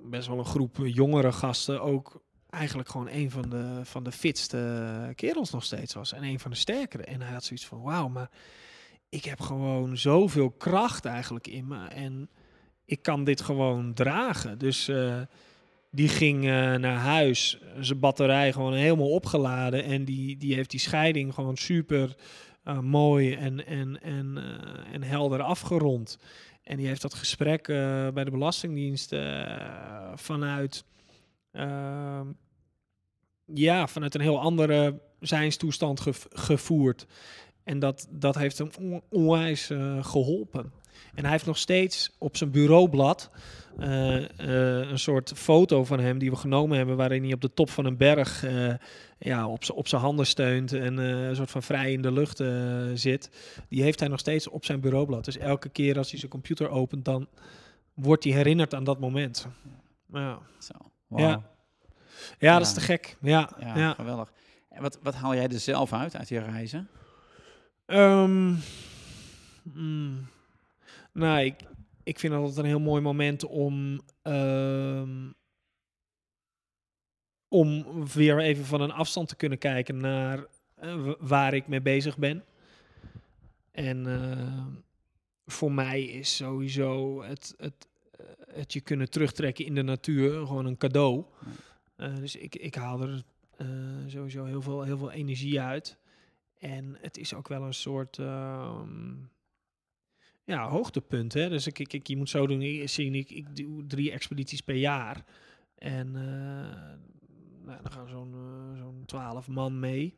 best 0.09 0.27
wel 0.27 0.37
een 0.37 0.45
groep 0.45 0.77
jongere 0.83 1.31
gasten 1.31 1.81
ook 1.81 2.23
eigenlijk 2.49 2.89
gewoon 2.89 3.09
een 3.09 3.31
van 3.31 3.49
de, 3.49 3.79
van 3.83 4.03
de 4.03 4.11
fitste 4.11 5.11
kerels 5.15 5.51
nog 5.51 5.63
steeds 5.63 5.93
was. 5.93 6.13
En 6.13 6.23
een 6.23 6.39
van 6.39 6.51
de 6.51 6.57
sterkere. 6.57 7.03
En 7.03 7.21
hij 7.21 7.33
had 7.33 7.43
zoiets 7.43 7.65
van, 7.65 7.81
wauw, 7.81 8.07
maar 8.07 8.29
ik 9.09 9.25
heb 9.25 9.39
gewoon 9.41 9.97
zoveel 9.97 10.51
kracht 10.51 11.05
eigenlijk 11.05 11.47
in 11.47 11.67
me. 11.67 11.87
En 11.87 12.29
ik 12.85 13.01
kan 13.01 13.23
dit 13.23 13.41
gewoon 13.41 13.93
dragen. 13.93 14.57
Dus 14.57 14.87
eh, 14.87 15.21
die 15.91 16.09
ging 16.09 16.43
eh, 16.43 16.49
naar 16.75 16.97
huis, 16.97 17.59
zijn 17.79 17.99
batterij 17.99 18.51
gewoon 18.51 18.73
helemaal 18.73 19.11
opgeladen. 19.11 19.83
En 19.83 20.05
die, 20.05 20.37
die 20.37 20.55
heeft 20.55 20.71
die 20.71 20.79
scheiding 20.79 21.33
gewoon 21.33 21.57
super 21.57 22.15
eh, 22.63 22.79
mooi 22.79 23.33
en, 23.33 23.65
en, 23.65 24.01
en, 24.01 24.37
en 24.91 25.03
helder 25.03 25.41
afgerond. 25.41 26.17
En 26.65 26.77
die 26.77 26.87
heeft 26.87 27.01
dat 27.01 27.13
gesprek 27.13 27.67
eh, 27.67 28.07
bij 28.09 28.23
de 28.23 28.31
Belastingdienst 28.31 29.11
eh, 29.13 30.11
vanuit, 30.15 30.83
ehm, 31.51 32.27
ja, 33.45 33.87
vanuit 33.87 34.15
een 34.15 34.21
heel 34.21 34.39
andere 34.39 34.99
zijnstoestand 35.19 35.99
gev- 35.99 36.25
gevoerd. 36.29 37.05
En 37.63 37.79
dat, 37.79 38.07
dat 38.09 38.35
heeft 38.35 38.57
hem 38.57 38.69
on- 38.79 39.01
onwijs 39.09 39.69
eh, 39.69 40.05
geholpen. 40.05 40.71
En 41.13 41.23
hij 41.23 41.31
heeft 41.31 41.45
nog 41.45 41.57
steeds 41.57 42.11
op 42.17 42.37
zijn 42.37 42.51
bureaublad 42.51 43.29
eh, 43.79 44.23
eh, 44.23 44.89
een 44.89 44.99
soort 44.99 45.31
foto 45.35 45.83
van 45.83 45.99
hem 45.99 46.17
die 46.17 46.29
we 46.29 46.35
genomen 46.35 46.77
hebben, 46.77 46.97
waarin 46.97 47.23
hij 47.23 47.33
op 47.33 47.41
de 47.41 47.53
top 47.53 47.69
van 47.69 47.85
een 47.85 47.97
berg 47.97 48.43
eh, 48.43 48.73
ja, 49.17 49.47
op 49.73 49.87
zijn 49.87 50.01
handen 50.01 50.25
steunt 50.25 50.73
en 50.73 50.97
een 50.97 51.35
soort 51.35 51.51
van 51.51 51.63
vrij 51.63 51.91
in 51.91 52.01
de 52.01 52.11
lucht 52.11 52.43
zit. 52.93 53.29
Die 53.69 53.81
heeft 53.81 53.99
hij 53.99 54.09
nog 54.09 54.19
steeds 54.19 54.47
op 54.47 54.65
zijn 54.65 54.79
bureaublad. 54.79 55.25
Dus 55.25 55.37
elke 55.37 55.69
keer 55.69 55.97
als 55.97 56.09
hij 56.09 56.19
zijn 56.19 56.31
computer 56.31 56.69
opent, 56.69 57.05
dan 57.05 57.27
wordt 57.93 58.23
hij 58.23 58.33
herinnerd 58.33 58.73
aan 58.73 58.83
dat 58.83 58.99
moment. 58.99 59.47
Ja, 60.13 60.39
Zo. 60.59 60.73
Ja. 61.09 61.27
Ja, 61.27 61.41
Ja. 62.39 62.57
dat 62.57 62.67
is 62.67 62.73
te 62.73 62.81
gek. 62.81 63.17
Ja, 63.21 63.49
Ja, 63.59 63.93
geweldig. 63.93 64.31
En 64.69 64.81
wat, 64.81 64.99
wat 65.01 65.15
haal 65.15 65.35
jij 65.35 65.47
er 65.47 65.59
zelf 65.59 65.93
uit, 65.93 66.15
uit 66.15 66.27
die 66.27 66.39
reizen? 66.39 66.87
Ehm, 67.85 68.53
mm, 69.63 70.27
nou, 71.15 71.39
ik, 71.39 71.55
ik 72.03 72.19
vind 72.19 72.33
het 72.33 72.41
altijd 72.41 72.59
een 72.59 72.65
heel 72.65 72.79
mooi 72.79 73.01
moment 73.01 73.45
om, 73.45 74.01
ehm, 74.21 75.31
om 77.47 77.85
weer 78.07 78.39
even 78.39 78.65
van 78.65 78.81
een 78.81 78.91
afstand 78.91 79.27
te 79.27 79.35
kunnen 79.35 79.57
kijken 79.57 79.97
naar 79.97 80.45
eh, 80.75 81.11
waar 81.19 81.53
ik 81.53 81.67
mee 81.67 81.81
bezig 81.81 82.17
ben. 82.17 82.43
En 83.71 84.07
eh, 84.07 84.65
voor 85.45 85.71
mij 85.71 86.03
is 86.03 86.35
sowieso 86.35 87.23
het, 87.23 87.53
het, 87.57 87.87
eh, 88.11 88.25
het 88.53 88.73
je 88.73 88.81
kunnen 88.81 89.09
terugtrekken 89.09 89.65
in 89.65 89.75
de 89.75 89.81
natuur 89.81 90.45
gewoon 90.45 90.65
een 90.65 90.77
cadeau. 90.77 91.23
Eh, 91.95 92.15
dus 92.15 92.35
ik, 92.35 92.55
ik 92.55 92.75
haal 92.75 93.01
er 93.01 93.23
sowieso 94.07 94.45
heel 94.45 94.61
veel, 94.61 94.81
heel 94.81 94.97
veel 94.97 95.11
energie 95.11 95.61
uit. 95.61 95.97
En 96.59 96.97
het 97.01 97.17
is 97.17 97.33
ook 97.33 97.47
wel 97.47 97.61
een 97.61 97.73
soort 97.73 98.17
ehm, 98.19 99.13
ja, 100.45 100.69
hoogtepunt. 100.69 101.33
Hè? 101.33 101.49
Dus 101.49 101.67
ik, 101.67 101.79
ik, 101.79 101.93
ik, 101.93 102.07
je 102.07 102.17
moet 102.17 102.29
zo 102.29 102.47
doen, 102.47 102.61
ik, 102.61 102.89
zien, 102.89 103.15
ik, 103.15 103.29
ik 103.29 103.55
doe 103.55 103.85
drie 103.85 104.11
expedities 104.11 104.61
per 104.61 104.75
jaar. 104.75 105.25
En 105.77 106.07
eh, 106.15 106.23
nou, 107.65 107.81
dan 107.81 107.91
gaan 107.91 108.09
zo'n 108.09 108.33
eh, 108.33 108.79
zo'n 108.81 109.03
twaalf 109.05 109.47
man 109.47 109.79
mee. 109.79 110.13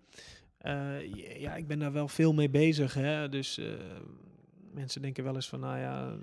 Eh, 0.58 1.14
ja, 1.40 1.56
ik 1.56 1.68
ben 1.68 1.80
daar 1.80 1.92
wel 1.92 2.08
veel 2.08 2.34
mee 2.34 2.50
bezig. 2.50 2.94
Hè? 2.94 3.30
Dus 3.30 3.62
mensen 4.78 5.02
denken 5.02 5.24
wel 5.24 5.36
eens 5.36 5.48
van, 5.50 5.60
nou 5.60 5.78
ja, 5.80 6.16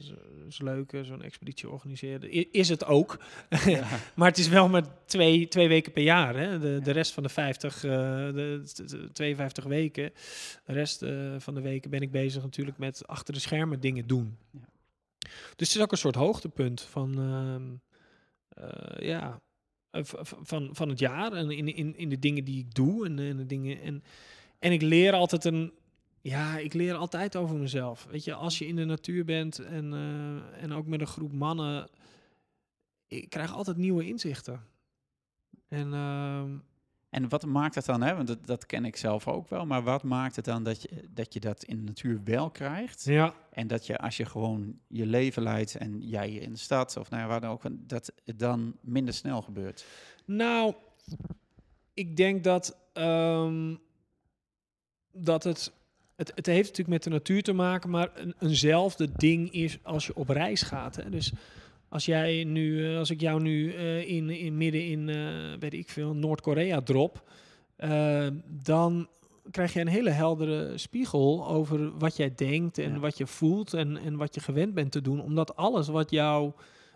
is, 0.49 0.59
leuk, 0.59 0.93
eh, 0.93 1.03
zo'n 1.03 1.23
expeditie 1.23 1.69
organiseren. 1.71 2.37
I- 2.37 2.49
is 2.53 2.69
het 2.69 2.85
ook. 2.85 3.19
Maar 4.17 4.29
het 4.29 4.39
is 4.39 4.49
wel 4.49 4.69
maar 4.69 5.05
twee, 5.05 5.49
twee 5.49 5.69
weken 5.69 5.93
per 5.93 6.03
jaar. 6.03 6.37
Hè? 6.37 6.59
De, 6.59 6.81
de 6.83 6.91
rest 6.91 7.13
van 7.13 7.23
de 7.23 7.29
50, 7.29 7.85
eh, 7.85 7.91
de, 7.91 8.63
de- 8.75 8.85
de 8.85 9.13
52 9.13 9.65
weken, 9.65 10.13
de 10.65 10.73
rest 10.73 11.03
eh, 11.03 11.35
van 11.39 11.55
de 11.55 11.61
weken 11.61 11.91
ben 11.91 12.01
ik 12.01 12.11
bezig 12.11 12.43
natuurlijk 12.43 12.79
met 12.79 13.07
achter 13.07 13.35
de 13.35 13.41
schermen 13.41 13.81
dingen 13.81 14.07
doen. 14.07 14.37
Ja. 14.51 14.69
Dus 15.57 15.69
het 15.69 15.77
is 15.77 15.83
ook 15.83 15.93
een 15.93 15.99
soort 15.99 16.15
hoogtepunt 16.15 16.81
van, 16.83 17.19
ehm, 17.19 17.73
eh, 18.69 19.07
ja, 19.09 19.41
van, 20.43 20.69
van 20.73 20.89
het 20.89 20.99
jaar 20.99 21.33
en 21.33 21.51
in, 21.51 21.75
in, 21.75 21.97
in 21.97 22.09
de 22.09 22.19
dingen 22.19 22.45
die 22.45 22.59
ik 22.59 22.75
doe 22.75 23.07
en, 23.07 23.19
en 23.19 23.37
de 23.37 23.47
dingen. 23.47 23.81
En, 23.81 24.03
en 24.59 24.73
ik 24.73 24.83
leer 24.83 25.13
altijd 25.13 25.45
een. 25.45 25.73
Ja, 26.25 26.59
ik 26.59 26.73
leer 26.75 26.95
altijd 26.95 27.37
over 27.37 27.57
mezelf. 27.57 28.07
Weet 28.11 28.25
je, 28.25 28.35
als 28.35 28.59
je 28.59 28.67
in 28.67 28.77
de 28.77 28.85
natuur 28.85 29.25
bent 29.25 29.59
en, 29.59 29.93
eh, 29.93 30.63
en 30.63 30.73
ook 30.73 30.87
met 30.87 31.01
een 31.01 31.07
groep 31.07 31.33
mannen 31.33 31.89
ik 33.07 33.31
krijg 33.31 33.53
altijd 33.53 33.77
nieuwe 33.77 34.07
inzichten. 34.07 34.61
En 35.69 35.93
ehm, 35.93 36.57
En 37.11 37.29
wat 37.29 37.47
maakt 37.47 37.75
het 37.75 37.85
dan, 37.85 38.03
hè? 38.03 38.15
want 38.15 38.27
dat, 38.27 38.47
dat 38.47 38.67
ken 38.67 38.85
ik 38.85 38.97
zelf 38.97 39.29
ook 39.29 39.49
wel, 39.49 39.67
maar 39.67 39.83
wat 39.83 40.03
maakt 40.03 40.37
het 40.37 40.45
dan 40.45 40.63
dat 40.63 40.83
je, 40.83 41.09
dat 41.11 41.33
je 41.35 41.41
dat 41.41 41.65
in 41.65 41.77
de 41.77 41.83
natuur 41.83 42.21
wel 42.25 42.51
krijgt? 42.51 43.05
ja, 43.05 43.35
En 43.51 43.67
dat 43.67 43.87
je 43.87 43.99
als 43.99 44.17
je 44.17 44.25
gewoon 44.25 44.79
je 44.89 45.07
leven 45.07 45.43
leidt 45.43 45.75
en 45.75 46.01
jij 46.01 46.31
in 46.31 46.53
de 46.53 46.59
stad 46.59 46.97
of 46.97 47.11
nou 47.11 47.23
ja, 47.23 47.29
waar 47.29 47.41
dan 47.41 47.51
ook, 47.51 47.63
dat 47.73 48.13
het 48.25 48.39
dan 48.39 48.77
minder 48.81 49.15
snel 49.15 49.43
gebeurt? 49.43 49.85
nou, 50.25 50.75
ik 51.95 52.17
denk 52.17 52.45
dat, 52.45 52.77
ehm, 52.93 53.75
dat 55.13 55.45
het, 55.45 55.73
het, 56.17 56.33
het 56.35 56.47
heeft 56.47 56.69
natuurlijk 56.69 56.89
met 56.89 57.03
de 57.03 57.11
natuur 57.11 57.43
te 57.43 57.53
maken, 57.53 57.91
maar 57.91 58.11
een, 58.15 58.35
eenzelfde 58.41 59.09
ding 59.17 59.53
is 59.53 59.79
als 59.83 60.07
je 60.07 60.17
op 60.17 60.29
reis 60.29 60.63
gaat. 60.63 60.97
Hè? 60.97 61.11
Dus 61.11 61.33
als 61.89 62.05
jij 62.05 62.45
nu, 62.45 62.91
eh, 62.91 62.99
als 62.99 63.11
ik 63.11 63.21
jou 63.21 63.43
nu 63.43 63.73
eh, 63.73 64.09
in, 64.09 64.31
in 64.31 64.57
midden 64.57 64.87
in, 64.87 65.09
eh, 65.09 65.59
weet 65.59 65.75
ik 65.75 65.89
veel, 65.89 66.15
Noord-Korea 66.15 66.81
drop, 66.81 67.23
dan 68.47 69.09
krijg 69.51 69.73
je 69.73 69.81
een 69.81 69.89
hele 69.89 70.11
heldere 70.11 70.79
spiegel 70.79 71.49
over 71.49 71.99
wat 71.99 72.17
jij 72.17 72.35
denkt 72.35 72.79
en 72.79 72.93
Ja. 72.93 72.99
wat 72.99 73.19
je 73.19 73.27
voelt 73.27 73.75
en, 73.75 73.97
en 73.97 74.17
wat 74.17 74.35
je 74.35 74.41
gewend 74.41 74.75
bent 74.75 74.93
te 74.93 75.01
doen. 75.01 75.21
Omdat 75.21 75.57
alles 75.57 75.89
wat 75.89 76.11
jou 76.11 76.53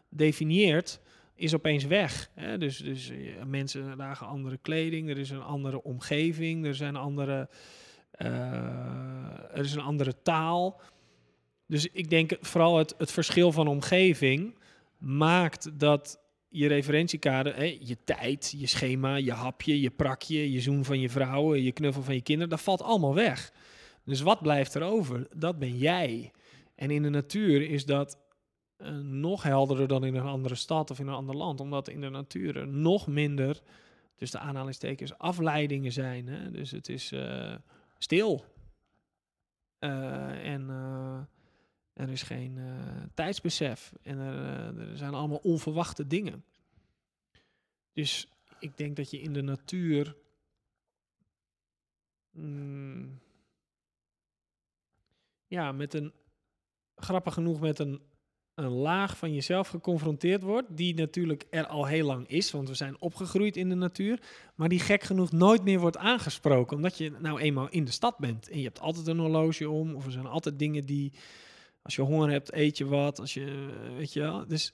definieert, 0.09 1.01
is 1.35 1.55
opeens 1.55 1.85
weg. 1.85 2.31
Hè? 2.35 2.59
Dus, 2.59 2.77
dus 2.77 3.13
mensen 3.47 3.93
dragen 3.97 4.27
andere 4.27 4.59
kleding, 4.63 5.11
er 5.11 5.19
is 5.19 5.31
een 5.31 5.43
andere 5.43 5.83
omgeving, 5.83 6.67
er 6.67 6.75
zijn 6.75 6.97
andere, 6.97 7.49
er 9.53 9.65
is 9.65 9.75
een 9.75 9.81
andere 9.81 10.23
taal. 10.23 10.81
Dus 11.67 11.87
ik 11.87 12.11
denk 12.11 12.37
vooral 12.41 12.79
het, 12.79 12.95
het 12.99 13.11
verschil 13.11 13.53
van 13.53 13.67
omgeving 13.67 14.59
maakt 14.99 15.79
dat 15.79 16.21
je 16.49 16.69
referentiekader, 16.69 17.57
hè, 17.57 17.79
je 17.81 17.97
tijd, 18.05 18.55
je 18.57 18.67
schema, 18.67 19.17
je 19.17 19.33
hapje, 19.33 19.81
je 19.81 19.91
prakje, 19.91 20.53
je 20.53 20.61
zoen 20.61 20.85
van 20.85 21.01
je 21.01 21.11
vrouw, 21.11 21.55
je 21.55 21.73
knuffel 21.73 22.03
van 22.03 22.15
je 22.15 22.23
kinderen, 22.23 22.51
dat 22.51 22.61
valt 22.61 22.83
allemaal 22.83 23.15
weg. 23.15 23.53
Dus 24.05 24.21
wat 24.21 24.43
blijft 24.43 24.75
er 24.75 24.83
over? 24.83 25.27
Dat 25.37 25.59
ben 25.59 25.77
jij. 25.77 26.31
En 26.75 26.91
in 26.91 27.03
de 27.03 27.09
natuur 27.09 27.71
is 27.71 27.85
dat 27.85 28.19
eh, 28.77 28.97
nog 28.99 29.43
helderder 29.43 29.89
dan 29.89 30.05
in 30.05 30.15
een 30.15 30.27
andere 30.27 30.55
stad 30.55 30.91
of 30.91 30.99
in 30.99 31.07
een 31.07 31.15
ander 31.15 31.37
land, 31.37 31.61
omdat 31.61 31.89
in 31.89 32.01
de 32.01 32.09
natuur 32.09 32.57
er 32.57 32.69
nog 32.69 33.07
minder, 33.07 33.61
dus 34.17 34.31
de 34.31 34.39
aanhalingstekens, 34.39 35.19
afleidingen 35.19 35.93
zijn. 35.93 36.29
Hè? 36.29 36.51
Dus 36.51 36.71
het 36.71 36.89
is 36.89 37.13
eh, 37.13 37.55
stil. 37.99 38.45
Eh, 39.79 40.53
en 40.53 40.71
eh, 40.71 41.21
er 41.93 42.09
is 42.09 42.23
geen 42.23 42.59
eh, 42.59 43.03
tijdsbesef. 43.15 43.93
En 44.03 44.19
er, 44.19 44.79
er 44.79 44.97
zijn 44.97 45.15
allemaal 45.15 45.41
onverwachte 45.43 46.07
dingen. 46.07 46.45
Dus 47.93 48.29
ik 48.59 48.77
denk 48.77 48.97
dat 48.97 49.11
je 49.11 49.21
in 49.21 49.33
de 49.33 49.43
natuur. 49.43 50.17
mm, 52.31 53.21
ja, 55.47 55.73
met 55.73 55.95
een. 55.95 56.13
Grappig 56.97 57.35
genoeg 57.35 57.61
met 57.61 57.79
een 57.79 58.08
een 58.59 58.73
laag 58.73 59.17
van 59.17 59.35
jezelf 59.35 59.69
geconfronteerd 59.69 60.43
wordt, 60.43 60.67
die 60.77 60.95
natuurlijk 60.95 61.47
er 61.51 61.67
al 61.67 61.87
heel 61.87 62.07
lang 62.07 62.29
is, 62.29 62.51
want 62.51 62.69
we 62.69 62.75
zijn 62.75 63.01
opgegroeid 63.01 63.57
in 63.57 63.69
de 63.69 63.75
natuur, 63.75 64.21
maar 64.55 64.69
die 64.69 64.81
gek 64.81 65.03
genoeg 65.03 65.33
nooit 65.33 65.65
meer 65.65 65.79
wordt 65.79 65.97
aangesproken, 65.97 66.77
omdat 66.77 66.99
je 66.99 67.13
nou 67.19 67.41
eenmaal 67.41 67.69
in 67.69 67.85
de 67.85 67.91
stad 67.91 68.19
bent. 68.19 68.49
En 68.49 68.59
je 68.59 68.65
hebt 68.65 68.81
altijd 68.81 69.07
een 69.07 69.19
horloge 69.19 69.71
om, 69.71 69.95
of 69.95 70.05
er 70.05 70.13
zijn 70.13 70.27
altijd 70.27 70.59
dingen 70.59 70.87
die, 70.87 71.13
als 71.83 71.97
je 71.97 72.03
honger 72.03 72.31
hebt, 72.31 72.53
eet 72.53 72.79
je 72.79 72.87
wat, 72.87 73.21
als 73.21 73.35
je, 73.35 73.69
weet 73.97 74.13
je. 74.13 74.45
Dus 74.49 74.73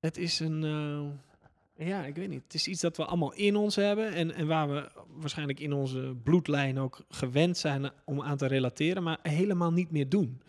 het 0.00 0.16
is 0.16 0.40
een, 0.40 0.64
eh, 0.64 1.86
ja, 1.86 2.04
ik 2.04 2.14
weet 2.14 2.28
niet, 2.28 2.42
het 2.42 2.54
is 2.54 2.68
iets 2.68 2.80
dat 2.80 2.96
we 2.96 3.04
allemaal 3.04 3.32
in 3.32 3.56
ons 3.56 3.76
hebben 3.76 4.12
en, 4.12 4.34
en 4.34 4.46
waar 4.46 4.68
we 4.68 4.90
waarschijnlijk 5.08 5.60
in 5.60 5.72
onze 5.72 6.16
bloedlijn 6.22 6.78
ook 6.78 7.04
gewend 7.08 7.58
zijn 7.58 7.90
om 8.04 8.22
aan 8.22 8.36
te 8.36 8.46
relateren, 8.46 9.02
maar 9.02 9.18
helemaal 9.22 9.72
niet 9.72 9.90
meer 9.90 10.08
doen. 10.08 10.40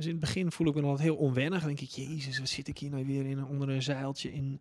Dus 0.00 0.08
in 0.08 0.14
het 0.14 0.24
begin 0.24 0.52
voel 0.52 0.66
ik 0.66 0.74
me 0.74 0.82
altijd 0.82 1.08
heel 1.08 1.16
onwennig. 1.16 1.58
Dan 1.58 1.68
denk 1.68 1.80
ik, 1.80 1.88
jezus, 1.88 2.38
wat 2.38 2.48
zit 2.48 2.68
ik 2.68 2.78
hier 2.78 2.90
nou 2.90 3.06
weer 3.06 3.26
in, 3.26 3.44
onder 3.44 3.68
een 3.68 3.82
zeiltje 3.82 4.32
in, 4.32 4.60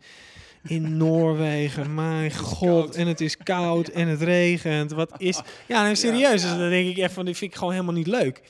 in 0.63 0.97
Noorwegen? 0.97 1.93
Mijn 1.93 2.33
god, 2.33 2.95
en 2.95 3.07
het 3.07 3.21
is 3.21 3.37
koud 3.37 3.87
en 3.99 4.07
het 4.07 4.21
regent. 4.21 4.91
Wat 4.91 5.21
is... 5.21 5.41
Ja, 5.67 5.81
nou, 5.81 5.95
serieus, 5.95 6.41
dus 6.41 6.49
dan 6.49 6.69
denk 6.69 6.89
ik 6.89 6.97
echt 6.97 7.13
van, 7.13 7.25
dit 7.25 7.37
vind 7.37 7.51
ik 7.51 7.57
gewoon 7.57 7.73
helemaal 7.73 7.93
niet 7.93 8.07
leuk. 8.07 8.49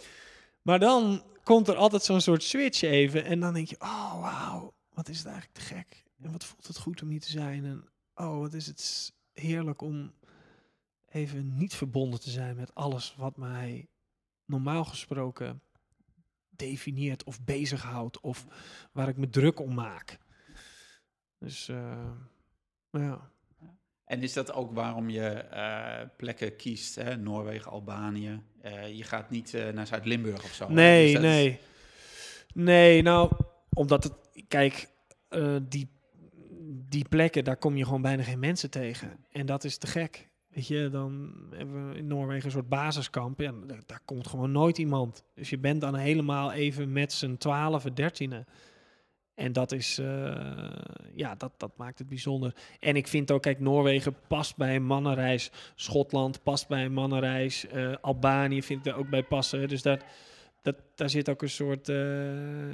Maar 0.61 0.79
dan 0.79 1.23
komt 1.43 1.67
er 1.67 1.75
altijd 1.75 2.03
zo'n 2.03 2.21
soort 2.21 2.43
switch 2.43 2.81
even. 2.81 3.25
En 3.25 3.39
dan 3.39 3.53
denk 3.53 3.67
je, 3.67 3.75
oh 3.79 4.21
wauw, 4.21 4.73
wat 4.93 5.09
is 5.09 5.17
het 5.17 5.27
eigenlijk 5.27 5.57
te 5.57 5.65
gek. 5.65 6.03
En 6.21 6.31
wat 6.31 6.45
voelt 6.45 6.67
het 6.67 6.77
goed 6.77 7.01
om 7.01 7.09
hier 7.09 7.21
te 7.21 7.31
zijn. 7.31 7.65
En 7.65 7.89
oh, 8.15 8.39
wat 8.39 8.53
is 8.53 8.65
het 8.65 9.13
heerlijk 9.33 9.81
om 9.81 10.13
even 11.09 11.57
niet 11.57 11.73
verbonden 11.73 12.19
te 12.19 12.29
zijn 12.29 12.55
met 12.55 12.75
alles 12.75 13.15
wat 13.17 13.37
mij 13.37 13.87
normaal 14.45 14.85
gesproken 14.85 15.61
definieert 16.59 17.23
of 17.23 17.43
bezighoudt 17.43 18.19
of 18.19 18.45
waar 18.91 19.07
ik 19.07 19.17
me 19.17 19.29
druk 19.29 19.59
om 19.59 19.73
maak. 19.73 20.17
Dus 21.37 21.67
uh, 21.67 22.11
ja. 22.91 23.31
En 24.05 24.23
is 24.23 24.33
dat 24.33 24.51
ook 24.53 24.71
waarom 24.71 25.09
je 25.09 25.45
uh, 25.53 26.09
plekken 26.17 26.55
kiest? 26.55 26.95
Hè? 26.95 27.17
Noorwegen, 27.17 27.71
Albanië. 27.71 28.41
Uh, 28.65 28.95
je 28.95 29.03
gaat 29.03 29.29
niet 29.29 29.53
naar 29.73 29.87
Zuid-Limburg 29.87 30.43
of 30.43 30.53
zo. 30.53 30.69
Nee, 30.69 31.13
dat... 31.13 31.21
nee. 31.21 31.59
Nee, 32.53 33.01
nou, 33.01 33.31
omdat 33.69 34.03
het. 34.03 34.13
Kijk, 34.47 34.89
die, 35.61 35.91
die 36.69 37.07
plekken, 37.09 37.43
daar 37.43 37.57
kom 37.57 37.77
je 37.77 37.83
gewoon 37.83 38.01
bijna 38.01 38.23
geen 38.23 38.39
mensen 38.39 38.69
tegen. 38.69 39.25
En 39.31 39.45
dat 39.45 39.63
is 39.63 39.77
te 39.77 39.87
gek. 39.87 40.28
Dan 40.67 41.33
hebben 41.55 41.89
we 41.89 41.97
in 41.97 42.07
Noorwegen 42.07 42.45
een 42.45 42.51
soort 42.51 42.69
basiskamp. 42.69 43.39
Ja, 43.39 43.53
daar, 43.85 44.01
komt 44.05 44.27
gewoon 44.27 44.51
nooit 44.51 44.77
iemand. 44.77 45.23
Dus 45.35 45.49
je 45.49 45.57
bent 45.57 45.81
dan 45.81 45.95
helemaal 45.95 46.51
even 46.51 46.91
met 46.91 47.13
z'n 47.13 47.35
twaalf, 47.37 47.83
dertienen. 47.83 48.45
En 49.35 49.53
dat 49.53 49.71
is, 49.71 49.99
uh, 49.99 50.35
ja, 51.15 51.35
dat, 51.35 51.51
dat 51.57 51.77
maakt 51.77 51.99
het 51.99 52.07
bijzonder. 52.07 52.55
En 52.79 52.95
ik 52.95 53.07
vind 53.07 53.31
ook, 53.31 53.41
kijk, 53.41 53.59
Noorwegen 53.59 54.15
past 54.27 54.57
bij 54.57 54.75
een 54.75 54.85
mannenreis. 54.85 55.51
Schotland 55.75 56.43
past 56.43 56.67
bij 56.67 56.85
een 56.85 56.93
mannenreis. 56.93 57.65
Uh, 57.73 57.95
Albanië 58.01 58.63
vind 58.63 58.85
ik 58.85 58.91
er 58.91 58.99
ook 58.99 59.09
bij 59.09 59.23
passen. 59.23 59.67
Dus 59.67 59.81
dat, 59.81 60.03
dat, 60.61 60.75
daar 60.95 61.09
zit 61.09 61.29
ook 61.29 61.41
een 61.41 61.49
soort, 61.49 61.89
uh, 61.89 62.73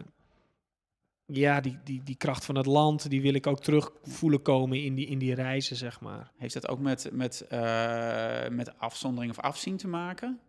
ja, 1.25 1.61
die, 1.61 1.79
die, 1.83 2.03
die 2.03 2.15
kracht 2.15 2.45
van 2.45 2.55
het 2.55 2.65
land, 2.65 3.09
die 3.09 3.21
wil 3.21 3.33
ik 3.33 3.47
ook 3.47 3.61
terug 3.61 3.91
voelen 4.03 4.41
komen 4.41 4.83
in 4.83 4.95
die, 4.95 5.07
in 5.07 5.19
die 5.19 5.33
reizen, 5.33 5.75
zeg 5.75 6.01
maar. 6.01 6.31
Heeft 6.37 6.53
dat 6.53 6.67
ook 6.67 6.79
met, 6.79 7.09
met, 7.11 7.45
uh, 7.51 8.47
met 8.47 8.77
afzondering 8.79 9.31
of 9.31 9.39
afzien 9.39 9.77
te 9.77 9.87
maken? 9.87 10.39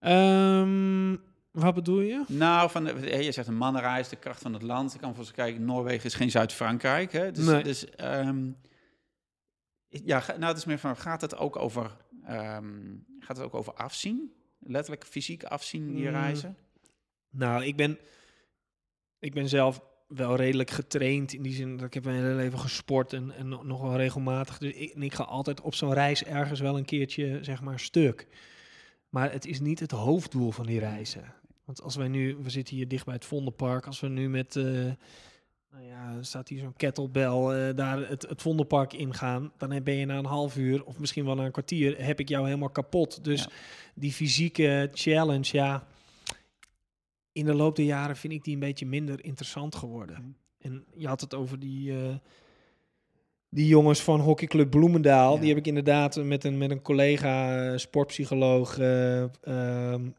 Um, 0.00 1.20
wat 1.50 1.74
bedoel 1.74 2.00
je? 2.00 2.24
Nou, 2.28 2.70
van 2.70 2.84
de, 2.84 3.22
je 3.24 3.32
zegt 3.32 3.48
een 3.48 3.56
mannenreis, 3.56 4.08
de 4.08 4.16
kracht 4.16 4.42
van 4.42 4.52
het 4.52 4.62
land. 4.62 4.94
Ik 4.94 5.00
kan 5.00 5.14
voor 5.14 5.24
ze 5.24 5.32
kijken, 5.32 5.64
Noorwegen 5.64 6.04
is 6.04 6.14
geen 6.14 6.30
Zuid-Frankrijk. 6.30 7.10
Dus, 7.34 7.46
nee. 7.46 7.62
dus 7.62 7.86
um, 8.00 8.56
ja, 9.88 10.24
nou, 10.26 10.44
het 10.44 10.56
is 10.56 10.64
meer 10.64 10.78
van, 10.78 10.96
gaat 10.96 11.20
het 11.20 11.36
ook 11.36 11.56
over, 11.56 11.96
um, 12.30 13.04
gaat 13.18 13.36
het 13.36 13.46
ook 13.46 13.54
over 13.54 13.72
afzien? 13.74 14.32
Letterlijk 14.58 15.04
fysiek 15.04 15.44
afzien, 15.44 15.94
die 15.94 16.06
Mm. 16.06 16.10
reizen? 16.10 16.56
Nou, 17.30 17.64
ik 17.64 17.76
ben, 17.76 17.98
ik 19.20 19.34
ben 19.34 19.48
zelf 19.48 19.80
wel 20.08 20.36
redelijk 20.36 20.70
getraind 20.70 21.32
in 21.32 21.42
die 21.42 21.54
zin 21.54 21.76
dat 21.76 21.86
ik 21.86 21.94
heb 21.94 22.04
mijn 22.04 22.16
hele 22.16 22.34
leven 22.34 22.58
gesport 22.58 23.12
en, 23.12 23.32
en 23.36 23.48
nog 23.48 23.80
wel 23.80 23.96
regelmatig. 23.96 24.58
Dus 24.58 24.72
ik, 24.72 24.90
en 24.94 25.02
ik 25.02 25.14
ga 25.14 25.22
altijd 25.24 25.60
op 25.60 25.74
zo'n 25.74 25.92
reis 25.92 26.24
ergens 26.24 26.60
wel 26.60 26.76
een 26.76 26.84
keertje, 26.84 27.38
zeg 27.42 27.62
maar, 27.62 27.80
stuk. 27.80 28.26
Maar 29.08 29.32
het 29.32 29.46
is 29.46 29.60
niet 29.60 29.80
het 29.80 29.90
hoofddoel 29.90 30.50
van 30.50 30.66
die 30.66 30.78
reizen. 30.78 31.34
Want 31.64 31.82
als 31.82 31.96
wij 31.96 32.08
nu, 32.08 32.36
we 32.42 32.50
zitten 32.50 32.76
hier 32.76 32.88
dicht 32.88 33.04
bij 33.04 33.14
het 33.14 33.24
Vondelpark, 33.24 33.86
als 33.86 34.00
we 34.00 34.08
nu 34.08 34.28
met, 34.28 34.56
eh, 34.56 34.64
nou 35.70 35.84
ja, 35.88 36.22
staat 36.22 36.48
hier 36.48 36.60
zo'n 36.60 36.76
kettlebell, 36.76 37.68
eh, 37.68 37.76
daar 37.76 38.08
het, 38.08 38.22
het 38.28 38.42
Vondelpark 38.42 38.92
ingaan, 38.92 39.52
dan 39.56 39.82
ben 39.82 39.94
je 39.94 40.06
na 40.06 40.18
een 40.18 40.24
half 40.24 40.56
uur 40.56 40.84
of 40.84 40.98
misschien 40.98 41.24
wel 41.24 41.34
na 41.34 41.44
een 41.44 41.50
kwartier, 41.50 42.04
heb 42.04 42.20
ik 42.20 42.28
jou 42.28 42.44
helemaal 42.44 42.70
kapot. 42.70 43.24
Dus 43.24 43.42
Ja. 43.42 43.48
die 43.94 44.12
fysieke 44.12 44.88
challenge, 44.92 45.48
ja, 45.52 45.86
in 47.38 47.44
de 47.44 47.54
loop 47.54 47.76
der 47.76 47.84
jaren 47.84 48.16
vind 48.16 48.32
ik 48.32 48.44
die 48.44 48.54
een 48.54 48.60
beetje 48.60 48.86
minder 48.86 49.24
interessant 49.24 49.74
geworden. 49.74 50.16
Mhm. 50.20 50.30
En 50.58 50.84
je 50.94 51.06
had 51.06 51.20
het 51.20 51.34
over 51.34 51.58
die, 51.58 51.92
eh, 51.92 52.14
die 53.48 53.66
jongens 53.66 54.02
van 54.02 54.20
hockeyclub 54.20 54.70
Bloemendaal. 54.70 55.34
Ja. 55.34 55.40
Die 55.40 55.48
heb 55.48 55.58
ik 55.58 55.66
inderdaad 55.66 56.16
met 56.16 56.44
een, 56.44 56.58
met 56.58 56.70
een 56.70 56.82
collega, 56.82 57.66
eh, 57.66 57.78
sportpsycholoog, 57.78 58.78
eh, 58.78 59.22
ehm, 59.22 60.10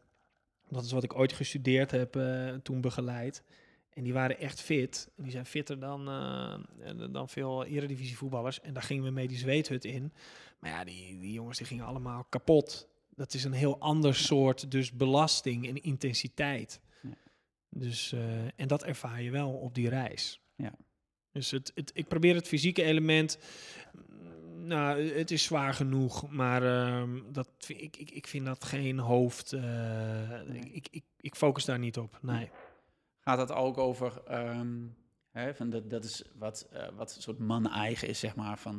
dat 0.68 0.84
is 0.84 0.92
wat 0.92 1.02
ik 1.02 1.18
ooit 1.18 1.32
gestudeerd 1.32 1.90
heb, 1.90 2.18
toen 2.62 2.80
begeleid. 2.80 3.42
En 4.00 4.06
die 4.06 4.12
waren 4.12 4.38
echt 4.38 4.60
fit. 4.60 5.08
En 5.16 5.22
die 5.22 5.32
zijn 5.32 5.46
fitter 5.46 5.78
dan, 5.78 6.08
eh, 6.08 6.54
dan 7.10 7.28
veel 7.28 7.64
eredivisie 7.64 8.16
voetballers. 8.16 8.60
En 8.60 8.72
daar 8.72 8.82
gingen 8.82 9.04
we 9.04 9.10
mee 9.10 9.28
die 9.28 9.38
zweethut 9.38 9.84
in. 9.84 10.12
Maar 10.58 10.70
ja, 10.70 10.84
die, 10.84 11.18
die 11.18 11.32
jongens 11.32 11.58
die 11.58 11.66
gingen 11.66 11.84
allemaal 11.84 12.24
kapot. 12.28 12.88
Dat 13.16 13.34
is 13.34 13.44
een 13.44 13.52
heel 13.52 13.78
ander 13.78 14.14
soort 14.14 14.70
dus 14.70 14.92
belasting 14.92 15.68
en 15.68 15.82
intensiteit. 15.82 16.80
Dus, 17.70 18.12
eh, 18.12 18.20
en 18.56 18.68
dat 18.68 18.84
ervaar 18.84 19.22
je 19.22 19.30
wel 19.30 19.50
op 19.52 19.74
die 19.74 19.88
reis. 19.88 20.40
Ja. 20.56 20.72
Dus 21.32 21.50
het, 21.50 21.72
het, 21.74 21.90
ik 21.94 22.08
probeer 22.08 22.34
het 22.34 22.48
fysieke 22.48 22.82
element. 22.82 23.38
mm, 23.92 24.66
Nou, 24.66 25.02
het 25.02 25.30
is 25.30 25.42
zwaar 25.42 25.74
genoeg, 25.74 26.30
maar 26.30 26.62
ehm, 26.62 27.18
dat, 27.32 27.50
vind 27.58 27.80
ik, 27.80 27.96
ik, 27.96 28.10
ik 28.10 28.26
vind 28.26 28.46
dat 28.46 28.64
geen 28.64 28.98
hoofd. 28.98 29.52
eh, 29.52 29.60
Nee. 30.46 30.60
ik, 30.72 30.88
ik, 30.90 31.04
ik, 31.20 31.34
focus 31.34 31.64
daar 31.64 31.78
niet 31.78 31.98
op. 31.98 32.18
Nee. 32.22 32.50
Gaat 33.20 33.38
dat 33.38 33.52
ook 33.52 33.78
over, 33.78 34.22
ehm, 34.26 34.78
hè, 35.30 35.54
van 35.54 35.70
dat, 35.70 35.90
dat 35.90 36.04
is 36.04 36.24
wat, 36.34 36.68
eh, 36.72 36.88
wat 36.96 37.16
een 37.16 37.22
soort 37.22 37.38
man-eigen 37.38 38.08
is, 38.08 38.18
zeg 38.18 38.36
maar, 38.36 38.58
van 38.58 38.76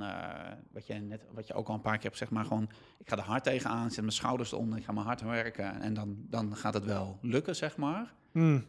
wat, 0.71 0.87
je 0.87 0.93
net, 0.93 1.25
wat 1.31 1.47
je 1.47 1.53
ook 1.53 1.67
al 1.67 1.73
een 1.75 1.81
paar 1.81 1.95
keer 1.95 2.03
hebt, 2.03 2.17
zeg 2.17 2.29
maar, 2.29 2.45
gewoon, 2.45 2.69
ik 2.97 3.09
ga 3.09 3.17
er 3.17 3.23
hard 3.23 3.43
tegenaan, 3.43 3.89
zet 3.91 3.99
mijn 4.01 4.11
schouders 4.11 4.51
eronder, 4.51 4.77
ik 4.77 4.83
ga 4.85 4.91
maar 4.91 5.03
hard 5.03 5.21
werken 5.21 5.81
en 5.81 5.93
dan, 5.93 6.15
dan 6.29 6.55
gaat 6.55 6.73
het 6.73 6.85
wel 6.85 7.17
lukken, 7.21 7.55
zeg 7.55 7.77
maar. 7.77 8.13
Hmm. 8.31 8.65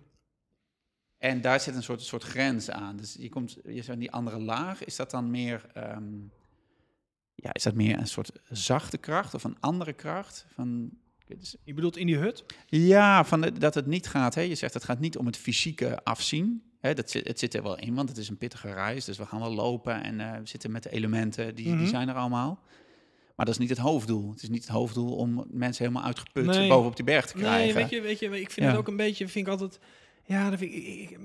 En 1.22 1.40
daar 1.40 1.60
zit 1.60 1.74
een 1.74 1.82
soort, 1.82 2.02
soort 2.02 2.22
grens 2.22 2.70
aan. 2.70 2.96
Dus 2.96 3.16
je 3.18 3.28
komt, 3.28 3.56
je 3.64 3.82
zegt 3.82 3.98
die 3.98 4.10
andere 4.12 4.38
laag, 4.38 4.84
is 4.84 4.96
dat 4.96 5.10
dan 5.10 5.30
meer, 5.30 5.66
ehm, 5.74 6.04
ja, 7.34 7.52
is 7.52 7.62
dat 7.62 7.74
meer 7.74 7.98
een 7.98 8.06
soort 8.06 8.30
zachte 8.50 8.98
kracht 8.98 9.34
of 9.34 9.44
een 9.44 9.56
andere 9.60 9.92
kracht? 9.92 10.46
Van, 10.54 10.90
dus- 11.38 11.56
Je 11.64 11.74
bedoelt 11.74 11.96
in 11.96 12.06
die 12.06 12.16
hut? 12.16 12.44
ja, 12.66 13.24
van 13.24 13.40
de- 13.40 13.52
dat 13.52 13.74
het 13.74 13.86
niet 13.86 14.06
gaat. 14.06 14.34
Hè? 14.34 14.40
Je 14.40 14.54
zegt 14.54 14.74
het 14.74 14.84
gaat 14.84 15.00
niet 15.00 15.16
om 15.16 15.26
het 15.26 15.36
fysieke 15.36 16.04
afzien. 16.04 16.62
Hè? 16.80 16.94
Dat 16.94 17.10
zit, 17.10 17.26
het 17.28 17.38
zit 17.38 17.54
er 17.54 17.62
wel 17.62 17.78
in, 17.78 17.94
want 17.94 18.08
het 18.08 18.18
is 18.18 18.28
een 18.28 18.38
pittige 18.38 18.72
reis. 18.72 19.04
Dus 19.04 19.18
we 19.18 19.26
gaan 19.26 19.40
wel 19.40 19.54
lopen 19.54 20.02
en 20.02 20.20
eh, 20.20 20.38
we 20.38 20.46
zitten 20.48 20.70
met 20.70 20.82
de 20.82 20.90
elementen, 20.90 21.54
die, 21.54 21.68
Mhm. 21.68 21.78
die 21.78 21.88
zijn 21.88 22.08
er 22.08 22.14
allemaal. 22.14 22.60
Maar 23.36 23.46
dat 23.46 23.54
is 23.54 23.60
niet 23.60 23.68
het 23.70 23.78
hoofddoel. 23.78 24.30
Het 24.30 24.42
is 24.42 24.48
niet 24.48 24.62
het 24.62 24.72
hoofddoel 24.72 25.16
om 25.16 25.44
mensen 25.50 25.84
helemaal 25.84 26.06
uitgeput 26.06 26.44
Nee. 26.46 26.68
bovenop 26.68 26.96
die 26.96 27.04
berg 27.04 27.26
te 27.26 27.36
Nee, 27.36 27.44
krijgen. 27.44 27.74
weet 27.74 27.90
je, 27.90 28.00
weet 28.00 28.18
je, 28.18 28.26
ik 28.26 28.50
vind 28.50 28.54
Ja. 28.66 28.66
het 28.66 28.76
ook 28.76 28.88
een 28.88 28.96
beetje, 28.96 29.28
vind 29.28 29.46
ik 29.46 29.52
altijd, 29.52 29.78
ja, 30.24 30.50
dat 30.50 30.58
vind 30.58 30.72
ik, 30.74 30.84
ik, 30.84 31.18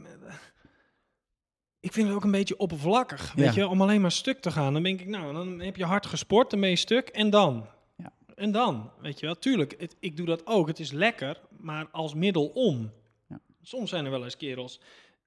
ik, 1.79 1.93
vind 1.93 2.07
het 2.07 2.15
ook 2.15 2.23
een 2.23 2.31
beetje 2.31 2.57
oppervlakkig, 2.57 3.33
weet 3.33 3.53
Ja. 3.53 3.61
je, 3.61 3.67
om 3.67 3.81
alleen 3.81 4.01
maar 4.01 4.11
stuk 4.11 4.39
te 4.39 4.51
gaan. 4.51 4.73
Dan 4.73 4.83
denk 4.83 4.99
ik, 5.01 5.07
nou, 5.07 5.33
dan 5.33 5.59
heb 5.59 5.75
je 5.75 5.85
hard 5.85 6.05
gesport, 6.05 6.49
dan 6.49 6.59
ben 6.59 6.69
je 6.69 6.75
stuk 6.75 7.07
en 7.07 7.29
dan. 7.29 7.67
Ja. 7.97 8.13
En 8.35 8.51
dan, 8.51 8.91
weet 9.01 9.19
je 9.19 9.25
wel, 9.25 9.35
tuurlijk, 9.35 9.75
het, 9.79 9.95
ik 9.99 10.17
doe 10.17 10.25
dat 10.25 10.45
ook, 10.45 10.67
het 10.67 10.79
is 10.79 10.91
lekker, 10.91 11.41
maar 11.57 11.87
als 11.91 12.13
middel 12.13 12.45
om. 12.47 12.91
Ja. 13.27 13.39
Soms 13.61 13.89
zijn 13.89 14.05
er 14.05 14.11
wel 14.11 14.23
eens 14.23 14.37
kerels, 14.37 14.79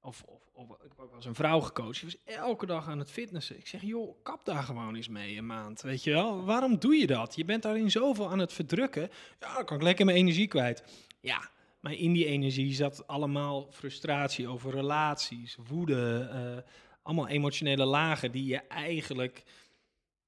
of, 0.02 0.22
of, 0.26 0.38
of 0.52 0.68
ik 0.70 0.76
heb 0.88 0.98
ook 0.98 1.06
wel 1.06 1.16
eens 1.16 1.24
een 1.24 1.34
vrouw 1.34 1.60
gecoacht, 1.60 2.00
die 2.00 2.10
was 2.24 2.36
elke 2.36 2.66
dag 2.66 2.88
aan 2.88 2.98
het 2.98 3.10
fitnessen. 3.10 3.58
Ik 3.58 3.66
zeg, 3.66 3.82
joh, 3.82 4.14
kap 4.22 4.44
daar 4.44 4.62
gewoon 4.62 4.94
eens 4.94 5.08
mee 5.08 5.36
een 5.36 5.46
maand, 5.46 5.80
weet 5.80 6.04
je 6.04 6.10
wel. 6.10 6.44
Waarom 6.44 6.78
doe 6.78 6.94
je 6.94 7.06
dat? 7.06 7.36
Je 7.36 7.44
bent 7.44 7.62
daarin 7.62 7.90
zoveel 7.90 8.30
aan 8.30 8.38
het 8.38 8.52
verdrukken. 8.52 9.10
Ja, 9.40 9.54
dan 9.54 9.64
kan 9.64 9.76
ik 9.76 9.82
lekker 9.82 10.04
mijn 10.04 10.16
energie 10.16 10.46
kwijt. 10.48 10.82
Ja, 11.20 11.50
maar 11.80 11.92
in 11.92 12.12
die 12.12 12.26
energie 12.26 12.72
zat 12.72 13.06
allemaal 13.06 13.66
frustratie 13.70 14.48
over 14.48 14.70
relaties, 14.70 15.56
woede, 15.68 16.28
eh, 16.32 16.72
allemaal 17.02 17.28
emotionele 17.28 17.84
lagen 17.84 18.32
die 18.32 18.44
je 18.46 18.58
eigenlijk, 18.58 19.42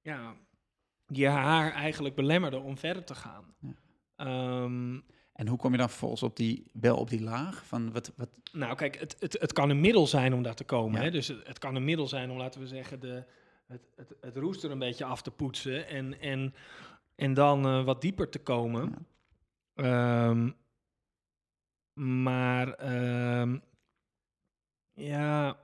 ja, 0.02 0.34
die 1.06 1.26
haar 1.28 1.72
eigenlijk 1.72 2.14
belemmerde 2.14 2.58
om 2.58 2.78
verder 2.78 3.04
te 3.04 3.14
gaan. 3.14 3.54
Ja. 3.58 3.74
Ehm, 4.16 5.00
En 5.32 5.48
hoe 5.48 5.58
kom 5.58 5.72
je 5.72 5.78
dan 5.78 5.88
vervolgens 5.88 6.22
op 6.22 6.36
die, 6.36 6.66
wel 6.72 6.96
op 6.96 7.10
die 7.10 7.22
laag? 7.22 7.66
Van 7.66 7.92
wat, 7.92 8.12
wat, 8.16 8.28
Nou, 8.52 8.74
kijk, 8.76 8.98
het, 8.98 9.16
het, 9.18 9.36
het 9.40 9.52
kan 9.52 9.70
een 9.70 9.80
middel 9.80 10.06
zijn 10.06 10.34
om 10.34 10.42
daar 10.42 10.54
te 10.54 10.64
komen. 10.64 10.98
Ja. 10.98 11.04
Hè? 11.04 11.10
Dus 11.10 11.28
het, 11.28 11.46
het 11.46 11.58
kan 11.58 11.74
een 11.74 11.84
middel 11.84 12.06
zijn 12.06 12.30
om, 12.30 12.36
laten 12.36 12.60
we 12.60 12.66
zeggen, 12.66 13.00
de, 13.00 13.24
het, 13.66 13.82
het, 13.96 14.14
het 14.20 14.36
roester 14.36 14.70
een 14.70 14.78
beetje 14.78 15.04
af 15.04 15.22
te 15.22 15.30
poetsen. 15.30 15.88
En, 15.88 16.20
en, 16.20 16.54
en 17.14 17.34
dan 17.34 17.66
eh, 17.66 17.84
wat 17.84 18.00
dieper 18.00 18.28
te 18.28 18.38
komen. 18.38 19.06
Ehm, 19.74 20.50
maar 21.94 22.74
ehm, 22.74 23.58
ja, 24.92 25.58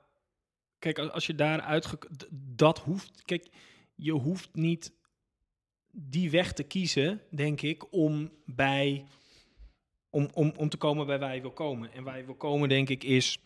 kijk, 0.79 0.99
als, 0.99 1.25
je 1.25 1.35
daar 1.35 1.61
uitge... 1.61 1.99
Dat 2.31 2.79
hoeft... 2.79 3.23
Kijk, 3.25 3.49
je 3.95 4.11
hoeft 4.11 4.49
niet 4.53 4.93
die 5.91 6.31
weg 6.31 6.53
te 6.53 6.63
kiezen, 6.63 7.21
denk 7.29 7.61
ik, 7.61 7.93
om 7.93 8.31
bij 8.45 9.05
om, 10.09 10.29
om, 10.33 10.53
om 10.57 10.69
te 10.69 10.77
komen 10.77 11.05
bij 11.05 11.19
waar 11.19 11.35
je 11.35 11.41
wil 11.41 11.51
komen. 11.51 11.91
En 11.93 12.03
waar 12.03 12.17
je 12.17 12.25
wil 12.25 12.35
komen, 12.35 12.69
denk 12.69 12.89
ik, 12.89 13.03
is, 13.03 13.37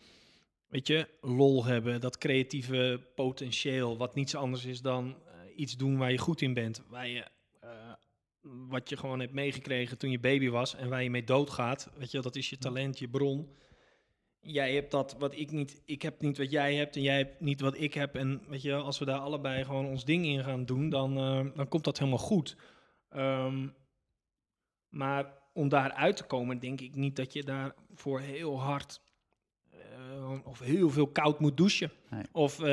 weet 0.66 0.86
je, 0.86 1.08
lol 1.20 1.64
hebben, 1.64 2.00
dat 2.00 2.18
creatieve 2.18 3.00
potentieel, 3.14 3.96
wat 3.96 4.14
niets 4.14 4.34
anders 4.34 4.64
is 4.64 4.80
dan 4.80 5.16
eh, 5.26 5.58
iets 5.58 5.76
doen 5.76 5.98
waar 5.98 6.10
je 6.10 6.18
goed 6.18 6.40
in 6.40 6.54
bent, 6.54 6.82
waar 6.88 7.08
je, 7.08 7.24
eh, 7.60 7.92
wat 8.44 8.88
je 8.88 8.96
gewoon 8.96 9.20
hebt 9.20 9.32
meegekregen 9.32 9.98
toen 9.98 10.10
je 10.10 10.18
baby 10.18 10.48
was 10.48 10.74
en 10.74 10.88
waar 10.88 11.02
je 11.02 11.10
mee 11.10 11.24
doodgaat, 11.24 11.90
weet 11.96 12.10
je, 12.10 12.20
dat 12.20 12.36
is 12.36 12.50
je 12.50 12.58
talent, 12.58 12.98
je 12.98 13.08
bron. 13.08 13.48
Jij 14.40 14.74
hebt 14.74 14.90
dat 14.90 15.16
wat 15.18 15.36
ik 15.36 15.50
niet, 15.50 15.82
ik 15.84 16.02
heb 16.02 16.20
niet 16.20 16.38
wat 16.38 16.50
jij 16.50 16.74
hebt 16.74 16.96
en 16.96 17.02
jij 17.02 17.16
hebt 17.16 17.40
niet 17.40 17.60
wat 17.60 17.78
ik 17.78 17.94
heb. 17.94 18.14
En 18.14 18.42
weet 18.48 18.62
je, 18.62 18.74
als 18.74 18.98
we 18.98 19.04
daar 19.04 19.18
allebei 19.18 19.64
gewoon 19.64 19.86
ons 19.86 20.04
ding 20.04 20.24
in 20.24 20.44
gaan 20.44 20.64
doen, 20.64 20.88
dan, 20.88 21.16
eh, 21.16 21.56
dan 21.56 21.68
komt 21.68 21.84
dat 21.84 21.98
helemaal 21.98 22.18
goed. 22.18 22.56
Ehm, 23.08 23.68
maar 24.88 25.42
om 25.52 25.68
daar 25.68 25.92
uit 25.92 26.16
te 26.16 26.24
komen, 26.24 26.58
denk 26.58 26.80
ik 26.80 26.94
niet 26.94 27.16
dat 27.16 27.32
je 27.32 27.42
daarvoor 27.42 28.20
heel 28.20 28.60
hard 28.60 29.00
eh, 29.70 30.38
of 30.44 30.58
heel 30.58 30.90
veel 30.90 31.06
koud 31.06 31.40
moet 31.40 31.56
douchen. 31.56 31.90
Nee. 32.10 32.22
Of 32.32 32.60
eh, 32.60 32.66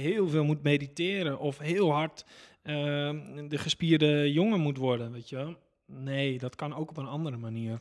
heel 0.00 0.28
veel 0.28 0.44
moet 0.44 0.62
mediteren. 0.62 1.38
Of 1.38 1.58
heel 1.58 1.92
hard 1.92 2.24
de 2.62 3.58
gespierde 3.58 4.32
jongen 4.32 4.60
moet 4.60 4.76
worden, 4.76 5.12
weet 5.12 5.28
je 5.28 5.36
wel. 5.36 5.56
Nee, 5.86 6.38
dat 6.38 6.54
kan 6.54 6.74
ook 6.74 6.90
op 6.90 6.96
een 6.96 7.06
andere 7.06 7.36
manier. 7.36 7.80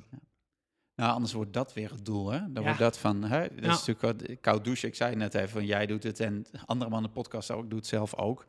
nou, 0.96 1.14
anders 1.14 1.34
wordt 1.34 1.54
dat 1.54 1.74
weer 1.74 1.92
het 1.92 2.06
doel, 2.06 2.32
hè? 2.32 2.40
Dan 2.40 2.52
Ja. 2.54 2.62
wordt 2.64 2.80
dat 2.80 2.98
van, 2.98 3.24
hè? 3.24 3.40
Dat 3.40 3.50
Ja. 3.66 3.72
is 3.72 3.86
natuurlijk 3.86 4.02
wat, 4.02 4.40
koud 4.42 4.64
douchen. 4.64 4.88
Ik 4.88 4.96
zei 4.96 5.16
net 5.16 5.34
even, 5.34 5.50
van 5.50 5.66
jij 5.66 5.86
doet 5.86 6.04
het 6.04 6.20
en 6.20 6.46
andere 6.66 6.90
mannen 6.90 7.12
podcast 7.12 7.52
ook, 7.52 7.70
doet 7.70 7.80
het 7.80 7.88
zelf 7.88 8.16
ook. 8.16 8.46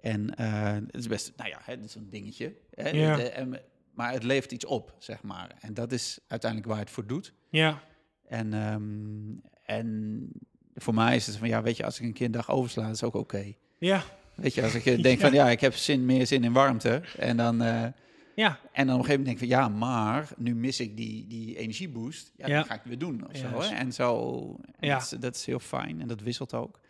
En 0.00 0.34
eh, 0.34 0.72
het 0.72 0.94
is 0.96 1.06
best, 1.08 1.32
nou 1.36 1.48
ja, 1.50 1.58
het 1.62 1.84
is 1.84 1.94
een 1.94 2.10
dingetje. 2.10 2.56
Hè? 2.70 2.88
Ja. 2.88 3.18
En- 3.18 3.60
maar 3.94 4.12
het 4.12 4.22
levert 4.22 4.52
iets 4.52 4.64
op, 4.64 4.94
zeg 4.98 5.22
maar. 5.22 5.56
En 5.60 5.74
dat 5.74 5.92
is 5.92 6.18
uiteindelijk 6.26 6.70
waar 6.70 6.80
het 6.80 6.90
voor 6.90 7.06
doet. 7.06 7.32
Ja, 7.50 7.82
En, 8.28 8.52
ehm, 8.52 9.34
en 9.62 10.28
voor 10.74 10.94
mij 10.94 11.16
is 11.16 11.26
het 11.26 11.36
van, 11.36 11.48
ja, 11.48 11.62
weet 11.62 11.76
je, 11.76 11.84
als 11.84 11.98
ik 12.00 12.04
een 12.06 12.12
keer 12.12 12.26
een 12.26 12.32
dag 12.32 12.50
oversla, 12.50 12.88
is 12.88 13.02
ook 13.02 13.14
oké. 13.14 13.52
ja, 13.78 14.04
Weet 14.36 14.54
je, 14.54 14.62
als 14.62 14.74
ik 14.74 14.86
eh, 14.86 15.02
denk 15.02 15.20
van, 15.20 15.32
ja, 15.32 15.50
ik 15.50 15.60
heb 15.60 15.74
zin, 15.74 16.04
meer 16.06 16.26
zin 16.26 16.44
in 16.44 16.52
warmte. 16.52 17.02
En 17.18 17.36
dan, 17.36 17.62
eh, 17.62 17.86
ja. 18.34 18.58
en 18.72 18.86
dan 18.86 18.94
op 18.96 19.00
een 19.00 19.06
gegeven 19.06 19.20
moment 19.20 19.24
denk 19.24 19.30
ik 19.32 19.38
van, 19.38 19.48
ja, 19.48 19.68
maar 19.68 20.28
nu 20.36 20.54
mis 20.54 20.80
ik 20.80 20.96
die, 20.96 21.26
die 21.26 21.56
energieboost. 21.58 22.32
Ja, 22.36 22.46
Ja. 22.46 22.54
dan 22.56 22.64
ga 22.64 22.74
ik 22.74 22.82
weer 22.84 22.98
doen 22.98 23.28
of 23.30 23.36
zo. 23.36 23.60
Hè? 23.60 23.74
En 23.74 23.92
zo, 23.92 24.40
en 24.78 24.88
Ja. 24.88 24.94
dat, 24.94 25.02
is, 25.12 25.18
dat 25.18 25.34
is 25.34 25.46
heel 25.46 25.58
fijn 25.58 26.00
en 26.00 26.08
dat 26.08 26.20
wisselt 26.20 26.54
ook. 26.54 26.80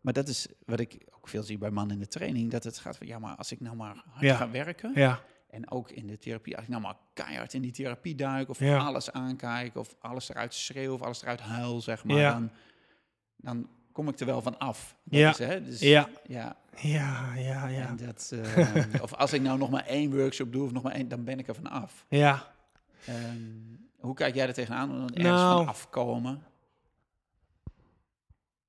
Maar 0.00 0.12
dat 0.12 0.28
is 0.28 0.46
wat 0.66 0.80
ik 0.80 0.98
ook 1.16 1.28
veel 1.28 1.42
zie 1.42 1.58
bij 1.58 1.70
mannen 1.70 1.94
in 1.96 2.02
de 2.02 2.08
training, 2.08 2.50
dat 2.50 2.64
het 2.64 2.78
gaat 2.78 2.96
van, 2.96 3.06
ja, 3.06 3.18
maar 3.18 3.36
als 3.36 3.52
ik 3.52 3.60
nou 3.60 3.76
maar 3.76 4.02
hard 4.10 4.24
Ja. 4.24 4.36
ga 4.36 4.50
werken, 4.50 4.92
Ja, 4.94 5.20
en 5.50 5.70
ook 5.70 5.90
in 5.90 6.06
de 6.06 6.18
therapie, 6.18 6.54
als 6.54 6.64
ik 6.64 6.70
nou 6.70 6.82
maar 6.82 6.96
keihard 7.14 7.54
in 7.54 7.62
die 7.62 7.72
therapie 7.72 8.14
duik, 8.14 8.48
of 8.48 8.58
Ja. 8.58 8.76
alles 8.78 9.10
aankijk, 9.12 9.76
of 9.76 9.94
alles 10.00 10.28
eruit 10.28 10.54
schreeuw, 10.54 10.92
of 10.94 11.02
alles 11.02 11.22
eruit 11.22 11.40
huil, 11.40 11.80
zeg 11.80 12.04
maar, 12.04 12.32
dan, 12.32 12.50
dan 13.36 13.68
kom 13.98 14.08
ik 14.08 14.20
er 14.20 14.26
wel 14.26 14.42
van 14.42 14.58
af. 14.58 14.96
Dat 15.04 15.18
Ja. 15.20 15.30
is, 15.30 15.38
hè, 15.38 15.62
dus, 15.64 15.80
Ja. 15.80 16.08
ja. 16.26 16.56
ja, 16.76 17.34
ja, 17.34 17.66
ja. 17.68 17.86
En 17.88 17.96
dat, 17.96 18.32
eh, 18.34 19.02
of 19.02 19.14
als 19.14 19.32
ik 19.32 19.40
nou 19.42 19.58
nog 19.58 19.70
maar 19.70 19.86
één 19.86 20.16
workshop 20.16 20.52
doe, 20.52 20.64
of 20.64 20.72
nog 20.72 20.82
maar 20.82 20.92
één, 20.92 21.08
dan 21.08 21.24
ben 21.24 21.38
ik 21.38 21.48
er 21.48 21.54
van 21.54 21.66
af. 21.70 22.04
Ja, 22.08 22.52
Ehm, 23.06 23.40
hoe 23.98 24.14
kijk 24.14 24.34
jij 24.34 24.46
er 24.46 24.52
tegenaan? 24.54 24.90
om 24.90 24.96
er 24.96 25.02
ergens 25.02 25.24
Nou. 25.24 25.56
van 25.56 25.66
afkomen? 25.68 26.42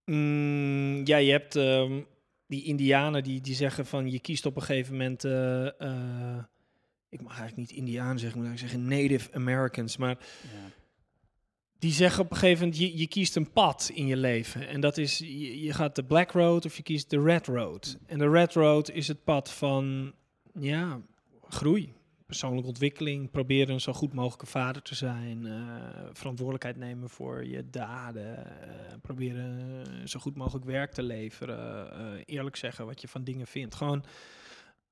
Mm, 0.05 1.01
ja, 1.05 1.17
je 1.17 1.31
hebt 1.31 1.55
ehm, 1.55 2.01
die 2.47 2.63
Indianen 2.63 3.23
die, 3.23 3.41
die 3.41 3.55
zeggen 3.55 3.85
van 3.85 4.11
je 4.11 4.19
kiest 4.19 4.45
op 4.45 4.55
een 4.55 4.61
gegeven 4.61 4.91
moment. 4.97 5.23
eh, 5.23 5.81
eh, 5.81 6.43
ik 7.09 7.21
mag 7.21 7.39
eigenlijk 7.39 7.69
niet 7.69 7.77
Indianen 7.79 8.19
zeggen, 8.19 8.41
maar 8.41 8.51
ik 8.51 8.57
zeggen 8.59 8.87
Native 8.87 9.33
Americans. 9.33 9.97
Maar 9.97 10.17
Ja. 10.41 10.71
Die 11.79 11.91
zeggen 11.91 12.23
op 12.23 12.31
een 12.31 12.37
gegeven 12.37 12.63
moment: 12.63 12.81
je, 12.81 12.97
je 12.97 13.07
kiest 13.07 13.35
een 13.35 13.51
pad 13.51 13.91
in 13.93 14.05
je 14.05 14.17
leven. 14.17 14.67
En 14.67 14.81
dat 14.81 14.97
is: 14.97 15.17
je, 15.17 15.73
gaat 15.73 15.95
de 15.95 16.03
Black 16.03 16.31
Road 16.31 16.65
of 16.65 16.77
je 16.77 16.83
kiest 16.83 17.09
de 17.09 17.21
Red 17.21 17.47
Road. 17.47 17.97
En 18.05 18.17
de 18.17 18.29
Red 18.29 18.53
Road 18.53 18.89
is 18.89 19.07
het 19.07 19.23
pad 19.23 19.51
van 19.51 20.13
ja, 20.53 21.01
groei. 21.49 21.93
Persoonlijke 22.25 22.67
ontwikkeling, 22.67 23.31
proberen 23.31 23.73
een 23.73 23.81
zo 23.81 23.93
goed 23.93 24.13
mogelijke 24.13 24.45
vader 24.45 24.81
te 24.81 24.95
zijn, 24.95 25.45
eh, 25.45 25.53
verantwoordelijkheid 26.13 26.77
nemen 26.77 27.09
voor 27.09 27.45
je 27.45 27.69
daden, 27.69 28.37
eh, 28.37 28.95
proberen 29.01 30.07
zo 30.09 30.19
goed 30.19 30.35
mogelijk 30.35 30.65
werk 30.65 30.91
te 30.91 31.03
leveren, 31.03 31.91
eh, 31.91 32.23
eerlijk 32.25 32.55
zeggen 32.55 32.85
wat 32.85 33.01
je 33.01 33.07
van 33.07 33.23
dingen 33.23 33.47
vindt. 33.47 33.75
Gewoon 33.75 34.03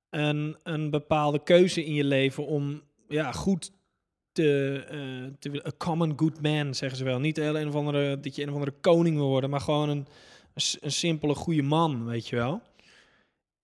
een, 0.09 0.57
een 0.63 0.89
bepaalde 0.89 1.43
keuze 1.43 1.85
in 1.85 1.93
je 1.93 2.03
leven 2.03 2.45
om 2.45 2.81
ja, 3.07 3.31
goed 3.31 3.71
te, 4.37 4.83
eh, 4.89 5.33
te 5.39 5.49
willen- 5.49 5.67
a 5.67 5.71
common 5.77 6.13
good 6.15 6.41
man, 6.41 6.75
zeggen 6.75 6.97
ze 6.97 7.03
wel. 7.03 7.19
Niet 7.19 7.37
heel 7.37 7.59
een 7.59 7.67
of 7.67 7.75
andere, 7.75 8.19
dat 8.19 8.35
je 8.35 8.41
een 8.41 8.47
of 8.47 8.53
andere 8.53 8.75
koning 8.81 9.15
wil 9.15 9.27
worden, 9.27 9.49
maar 9.49 9.61
gewoon 9.61 9.89
een, 9.89 10.07
een, 10.81 10.91
simpele 10.91 11.35
goede 11.35 11.61
man, 11.61 12.05
weet 12.05 12.27
je 12.27 12.35
wel. 12.35 12.61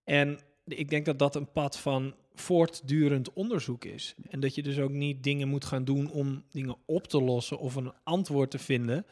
En 0.03 0.39
ik 0.65 0.89
denk 0.89 1.05
dat 1.05 1.19
dat 1.19 1.36
een 1.36 1.51
pad 1.51 1.80
van 1.80 2.15
voortdurend 2.34 3.34
onderzoek 3.34 3.86
is. 3.86 4.15
En 4.30 4.39
dat 4.39 4.55
je 4.55 4.63
dus 4.63 4.80
ook 4.80 4.91
niet 4.91 5.24
dingen 5.24 5.47
moet 5.47 5.65
gaan 5.65 5.84
doen 5.84 6.11
om 6.11 6.43
dingen 6.51 6.76
op 6.86 7.07
te 7.07 7.21
lossen 7.21 7.59
of 7.59 7.76
een 7.76 7.93
antwoord 8.03 8.51
te 8.51 8.59
vinden. 8.59 9.05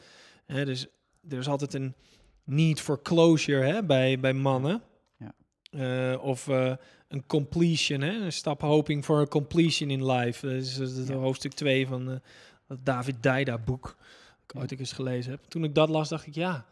Hè, 0.45 0.65
dus 0.65 0.87
er 1.29 1.37
is 1.37 1.47
altijd 1.47 1.73
een 1.73 1.93
need 2.43 2.81
for 2.81 3.01
closure 3.01 3.65
hè, 3.65 3.83
bij, 3.83 4.19
bij 4.19 4.33
mannen. 4.33 4.81
Ja. 5.17 5.33
Eh, 5.71 6.23
of 6.23 6.47
eh, 6.47 6.73
een 7.11 7.25
completion, 7.27 8.01
hè? 8.01 8.11
een 8.11 8.33
stap 8.33 8.61
hoping 8.61 9.05
for 9.05 9.19
a 9.21 9.25
completion 9.25 9.89
in 9.89 10.11
life. 10.11 10.47
Dat 10.47 10.55
is, 10.55 11.07
Ja. 11.07 11.13
hoofdstuk 11.13 11.53
2 11.53 11.87
van 11.87 12.21
dat 12.67 12.85
David 12.85 13.23
Daida 13.23 13.57
boek. 13.57 13.83
Dat 14.45 14.55
ik 14.55 14.71
ooit 14.71 14.79
eens 14.79 14.91
gelezen 14.91 15.31
heb. 15.31 15.43
Toen 15.47 15.63
ik 15.63 15.75
dat 15.75 15.89
las, 15.89 16.09
dacht 16.09 16.27
ik, 16.27 16.35
ja, 16.35 16.65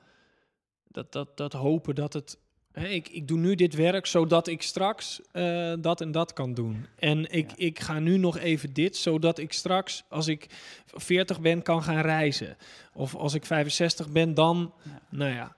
dat, 0.88 1.12
dat, 1.12 1.38
dat 1.38 1.54
hopen 1.54 1.96
dat 1.96 2.14
het... 2.14 2.38
Hè, 2.72 2.88
ik, 2.88 3.10
ik 3.10 3.28
doe 3.28 3.38
nu 3.38 3.56
dit 3.56 3.76
werk 3.76 4.06
zodat 4.06 4.48
ik 4.48 4.62
straks 4.62 5.22
eh, 5.32 5.74
dat 5.80 6.02
en 6.02 6.12
dat 6.12 6.34
kan 6.34 6.54
doen. 6.54 6.86
En 6.96 7.32
ik, 7.32 7.50
Ja. 7.50 7.56
ik 7.58 7.80
ga 7.80 8.00
nu 8.00 8.18
nog 8.18 8.38
even 8.38 8.74
dit, 8.74 8.98
zodat 8.98 9.38
ik 9.38 9.54
straks, 9.54 10.04
als 10.10 10.28
ik 10.28 10.48
40 10.86 11.42
ben, 11.42 11.62
kan 11.62 11.84
gaan 11.84 12.02
reizen. 12.02 12.58
Of 12.94 13.16
als 13.16 13.34
ik 13.34 13.46
65 13.46 14.10
ben, 14.10 14.34
dan... 14.34 14.74
Ja. 14.84 15.02
Nou 15.10 15.32
ja. 15.34 15.56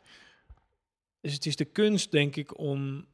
Dus 1.22 1.34
het 1.34 1.46
is 1.46 1.56
de 1.56 1.66
kunst, 1.66 2.12
denk 2.12 2.36
ik, 2.36 2.58
om 2.60 3.06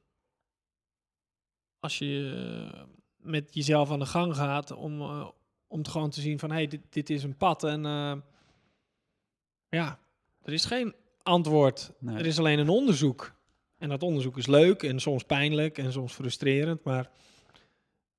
als 1.80 1.98
je 1.98 2.72
eh, 2.74 2.82
met 3.18 3.54
jezelf 3.54 3.92
aan 3.92 4.00
de 4.00 4.06
gang 4.06 4.36
gaat, 4.36 4.72
om, 4.72 5.02
eh, 5.02 5.28
om 5.68 5.84
te 5.84 5.90
gewoon 5.90 6.10
te 6.10 6.22
zien 6.22 6.40
van, 6.40 6.50
hé, 6.50 6.56
hey, 6.56 6.68
dit, 6.68 6.82
dit 6.90 7.10
is 7.10 7.24
een 7.24 7.38
pad. 7.38 7.64
En 7.64 7.86
eh, 7.86 8.16
ja, 9.70 10.00
er 10.42 10.54
is 10.54 10.66
geen 10.66 10.96
antwoord. 11.24 11.92
Nee. 12.00 12.18
Er 12.18 12.26
is 12.26 12.40
alleen 12.40 12.60
een 12.60 12.70
onderzoek. 12.70 13.36
En 13.78 13.90
dat 13.90 14.04
onderzoek 14.04 14.38
is 14.38 14.48
leuk 14.48 14.84
en 14.84 15.00
soms 15.00 15.24
pijnlijk 15.24 15.78
en 15.78 15.92
soms 15.92 16.14
frustrerend, 16.14 16.84
maar 16.84 17.12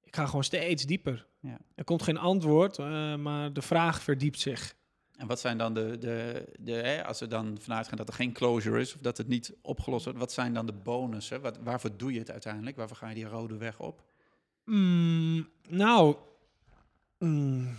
ik 0.03 0.17
ga 0.17 0.27
gewoon 0.27 0.45
steeds 0.45 0.87
dieper. 0.87 1.27
Ja. 1.41 1.59
Er 1.75 1.85
komt 1.85 2.03
geen 2.03 2.19
antwoord, 2.19 2.79
maar 3.19 3.53
de 3.53 3.63
vraag 3.63 4.03
verdiept 4.03 4.41
zich. 4.41 4.77
En 5.19 5.27
wat 5.27 5.41
zijn 5.41 5.59
dan 5.59 5.75
de, 5.75 5.99
de, 5.99 6.45
de 6.59 6.73
hè, 6.73 7.05
als 7.05 7.21
we 7.21 7.27
dan 7.27 7.59
vanuit 7.61 7.89
gaan 7.89 7.97
dat 7.97 8.09
er 8.09 8.15
geen 8.15 8.33
closure 8.33 8.81
is, 8.81 8.95
of 8.95 9.01
dat 9.01 9.17
het 9.17 9.29
niet 9.29 9.57
opgelost 9.63 10.05
wordt, 10.05 10.19
wat 10.19 10.33
zijn 10.33 10.55
dan 10.55 10.67
de 10.67 10.73
bonussen? 10.73 11.41
Wat, 11.41 11.59
waarvoor 11.59 11.97
doe 11.97 12.13
je 12.13 12.19
het 12.19 12.31
uiteindelijk? 12.31 12.77
Waarvoor 12.77 12.97
ga 12.97 13.09
je 13.09 13.15
die 13.15 13.25
rode 13.25 13.57
weg 13.57 13.81
op? 13.81 14.03
Mm, 14.65 15.49
nou, 15.69 16.17
mm, 17.19 17.77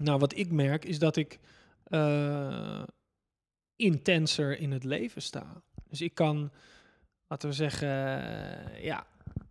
nou, 0.00 0.18
wat 0.18 0.36
ik 0.36 0.50
merk 0.50 0.84
is 0.84 0.98
dat 0.98 1.16
ik 1.16 1.38
eh, 1.84 2.82
intenser 3.76 4.58
in 4.58 4.72
het 4.72 4.84
leven 4.84 5.22
sta. 5.22 5.62
Dus 5.88 6.00
ik 6.00 6.14
kan, 6.14 6.50
laten 7.28 7.48
we 7.48 7.54
zeggen, 7.54 7.88
eh, 7.88 8.84
ja, 8.84 9.06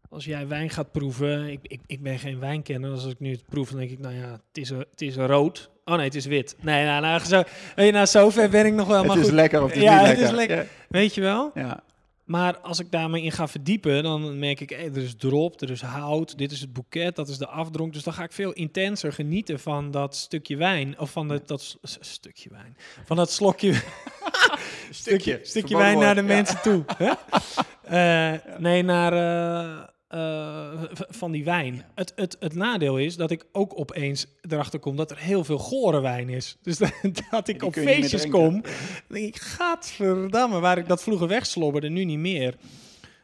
als 0.09 0.25
jij 0.25 0.47
wijn 0.47 0.69
gaat 0.69 0.91
proeven, 0.91 1.51
ik, 1.51 1.59
ik, 1.61 1.81
ik 1.85 2.01
ben 2.01 2.19
geen 2.19 2.39
wijnkenner, 2.39 2.89
dus 2.89 3.03
als 3.03 3.11
ik 3.11 3.19
nu 3.19 3.31
het 3.31 3.45
proef, 3.45 3.69
dan 3.69 3.79
denk 3.79 3.91
ik, 3.91 3.99
nou 3.99 4.15
ja, 4.15 4.31
het 4.31 4.57
is, 4.57 4.69
het 4.69 5.01
is 5.01 5.15
rood. 5.15 5.75
Oh 5.87 5.95
nee, 5.95 6.05
het 6.05 6.15
is 6.15 6.25
wit. 6.25 6.55
Nee, 6.59 6.85
nou, 6.85 7.01
nou, 7.01 7.25
zo, 7.25 7.43
weet 7.75 7.85
je, 7.85 7.91
nou 7.91 8.07
zover 8.07 8.49
ben 8.49 8.65
ik 8.65 8.73
nog 8.73 8.87
wel, 8.87 9.03
maar 9.03 9.17
goed, 9.17 9.31
lekker 9.31 9.63
of 9.63 9.67
het 9.67 9.77
is 9.77 9.83
Ja, 9.83 9.99
niet 9.99 10.09
het 10.09 10.19
is 10.19 10.31
lekker. 10.31 10.57
Ja. 10.57 10.65
weet 10.89 11.15
je 11.15 11.21
wel? 11.21 11.51
Ja. 11.53 11.83
Maar 12.23 12.57
als 12.57 12.79
ik 12.79 12.91
daarmee 12.91 13.21
in 13.21 13.31
ga 13.31 13.47
verdiepen, 13.47 14.03
dan 14.03 14.39
merk 14.39 14.59
ik, 14.59 14.69
hey, 14.69 14.85
er 14.85 14.97
is 14.97 15.15
drop, 15.17 15.61
er 15.61 15.71
is 15.71 15.81
hout, 15.81 16.37
dit 16.37 16.51
is 16.51 16.61
het 16.61 16.73
boeket, 16.73 17.15
dat 17.15 17.27
is 17.29 17.37
de 17.37 17.47
afdronk. 17.47 17.93
Dus 17.93 18.03
dan 18.03 18.13
ga 18.13 18.23
ik 18.23 18.31
veel 18.31 18.51
intenser 18.51 19.13
genieten 19.13 19.59
van 19.59 19.91
dat 19.91 20.15
stukje 20.15 20.57
wijn, 20.57 20.99
of 20.99 21.11
van 21.11 21.27
dat, 21.27 21.47
dat 21.47 21.77
stukje 21.99 22.49
wijn, 22.49 22.77
van 23.05 23.15
dat 23.15 23.31
slokje, 23.31 23.73
stukje, 24.89 25.39
stukje 25.43 25.77
wijn 25.77 25.99
naar 25.99 26.15
de 26.15 26.21
mensen 26.21 26.61
toe. 26.61 26.83
Hè? 26.97 27.11
Eh, 27.87 28.33
Nee, 28.57 28.83
naar 28.83 29.13
eh, 29.13 29.83
eh, 30.07 30.83
van 30.93 31.31
die 31.31 31.43
wijn. 31.43 31.75
Ja. 31.75 31.91
Het, 31.95 32.13
het, 32.15 32.37
het 32.39 32.53
nadeel 32.53 32.97
is 32.97 33.15
dat 33.15 33.31
ik 33.31 33.45
ook 33.51 33.79
opeens 33.79 34.27
erachter 34.41 34.79
kom 34.79 34.95
dat 34.95 35.11
er 35.11 35.17
heel 35.17 35.43
veel 35.43 35.57
gore 35.57 36.01
wijn 36.01 36.29
is. 36.29 36.57
Dus 36.61 36.77
dat, 36.77 36.93
dat 37.29 37.47
ik 37.47 37.63
op 37.63 37.73
feestjes 37.73 38.29
kom, 38.29 38.61
dan 38.61 38.71
denk 39.07 39.25
ik, 39.25 39.41
gadverdamme, 39.41 40.59
waar 40.59 40.77
ik 40.77 40.87
dat 40.87 41.03
vroeger 41.03 41.27
wegslobberde, 41.27 41.89
nu 41.89 42.03
niet 42.03 42.19
meer. 42.19 42.55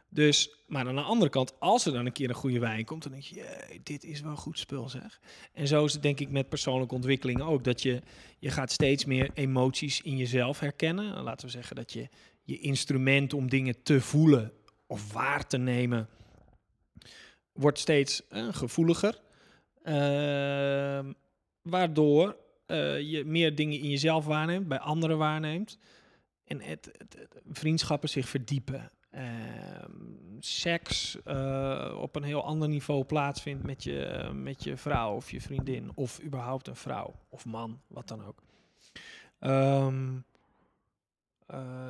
Dus, 0.09 0.63
maar 0.67 0.87
aan 0.87 0.95
de 0.95 1.01
andere 1.01 1.31
kant, 1.31 1.59
als 1.59 1.85
er 1.85 1.93
dan 1.93 2.05
een 2.05 2.11
keer 2.11 2.29
een 2.29 2.35
goede 2.35 2.59
wijn 2.59 2.85
komt, 2.85 3.03
dan 3.03 3.11
denk 3.11 3.23
je, 3.23 3.35
"Jee, 3.35 3.81
dit 3.83 4.03
is 4.03 4.21
wel 4.21 4.35
goed 4.35 4.59
spul 4.59 4.89
zeg. 4.89 5.19
En 5.53 5.67
zo 5.67 5.85
is 5.85 5.93
het 5.93 6.01
denk 6.01 6.19
ik 6.19 6.29
met 6.29 6.49
persoonlijke 6.49 6.95
ontwikkeling 6.95 7.41
ook, 7.41 7.63
dat 7.63 7.81
je, 7.81 8.01
je 8.39 8.49
gaat 8.49 8.71
steeds 8.71 9.05
meer 9.05 9.29
emoties 9.33 10.01
in 10.01 10.17
jezelf 10.17 10.59
herkennen. 10.59 11.23
Laten 11.23 11.45
we 11.45 11.51
zeggen 11.51 11.75
dat 11.75 11.93
je 11.93 12.09
je 12.43 12.59
instrument 12.59 13.33
om 13.33 13.49
dingen 13.49 13.83
te 13.83 14.01
voelen 14.01 14.51
of 14.87 15.13
waar 15.13 15.47
te 15.47 15.57
nemen, 15.57 16.09
wordt 17.53 17.79
steeds 17.79 18.27
eh, 18.27 18.47
gevoeliger. 18.51 19.21
Ehm, 19.83 21.13
waardoor 21.61 22.37
eh, 22.65 23.01
je 23.01 23.25
meer 23.25 23.55
dingen 23.55 23.79
in 23.79 23.89
jezelf 23.89 24.25
waarneemt, 24.25 24.67
bij 24.67 24.79
anderen 24.79 25.17
waarneemt. 25.17 25.77
En 26.45 26.61
vriendschappen 27.51 28.09
zich 28.09 28.29
verdiepen. 28.29 28.91
Ehm, 29.13 29.91
seks 30.39 31.17
eh, 31.23 31.97
op 32.01 32.15
een 32.15 32.23
heel 32.23 32.43
ander 32.43 32.69
niveau 32.69 33.03
plaatsvindt 33.03 33.63
met 33.63 33.83
je, 33.83 34.29
met 34.33 34.63
je 34.63 34.77
vrouw 34.77 35.15
of 35.15 35.31
je 35.31 35.41
vriendin. 35.41 35.91
Of 35.95 36.21
überhaupt 36.23 36.67
een 36.67 36.75
vrouw 36.75 37.13
of 37.29 37.45
man, 37.45 37.81
wat 37.87 38.07
dan 38.07 38.25
ook. 38.25 38.43
Ehm, 39.39 40.15
eh, 40.15 40.32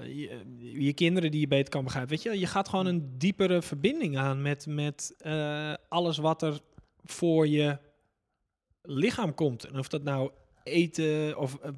je, 0.04 0.42
je 0.80 0.94
kinderen 0.94 1.32
die 1.32 1.40
je 1.40 1.48
beter 1.48 1.70
kan 1.70 1.84
begrijpen. 1.84 2.12
Weet 2.12 2.24
je, 2.24 2.40
je 2.40 2.46
gaat 2.48 2.70
gewoon 2.70 2.86
een 2.86 3.18
diepere 3.18 3.62
verbinding 3.62 4.18
aan 4.18 4.42
met, 4.42 4.66
met 4.66 5.16
eh, 5.18 5.74
alles 5.90 6.18
wat 6.18 6.42
er 6.42 6.60
voor 7.04 7.48
je 7.48 7.78
lichaam 8.82 9.34
komt. 9.34 9.64
En 9.64 9.80
of 9.80 9.88
dat 9.88 10.04
nou 10.04 10.32
eten 10.64 11.38
of 11.38 11.56
eh, 11.56 11.72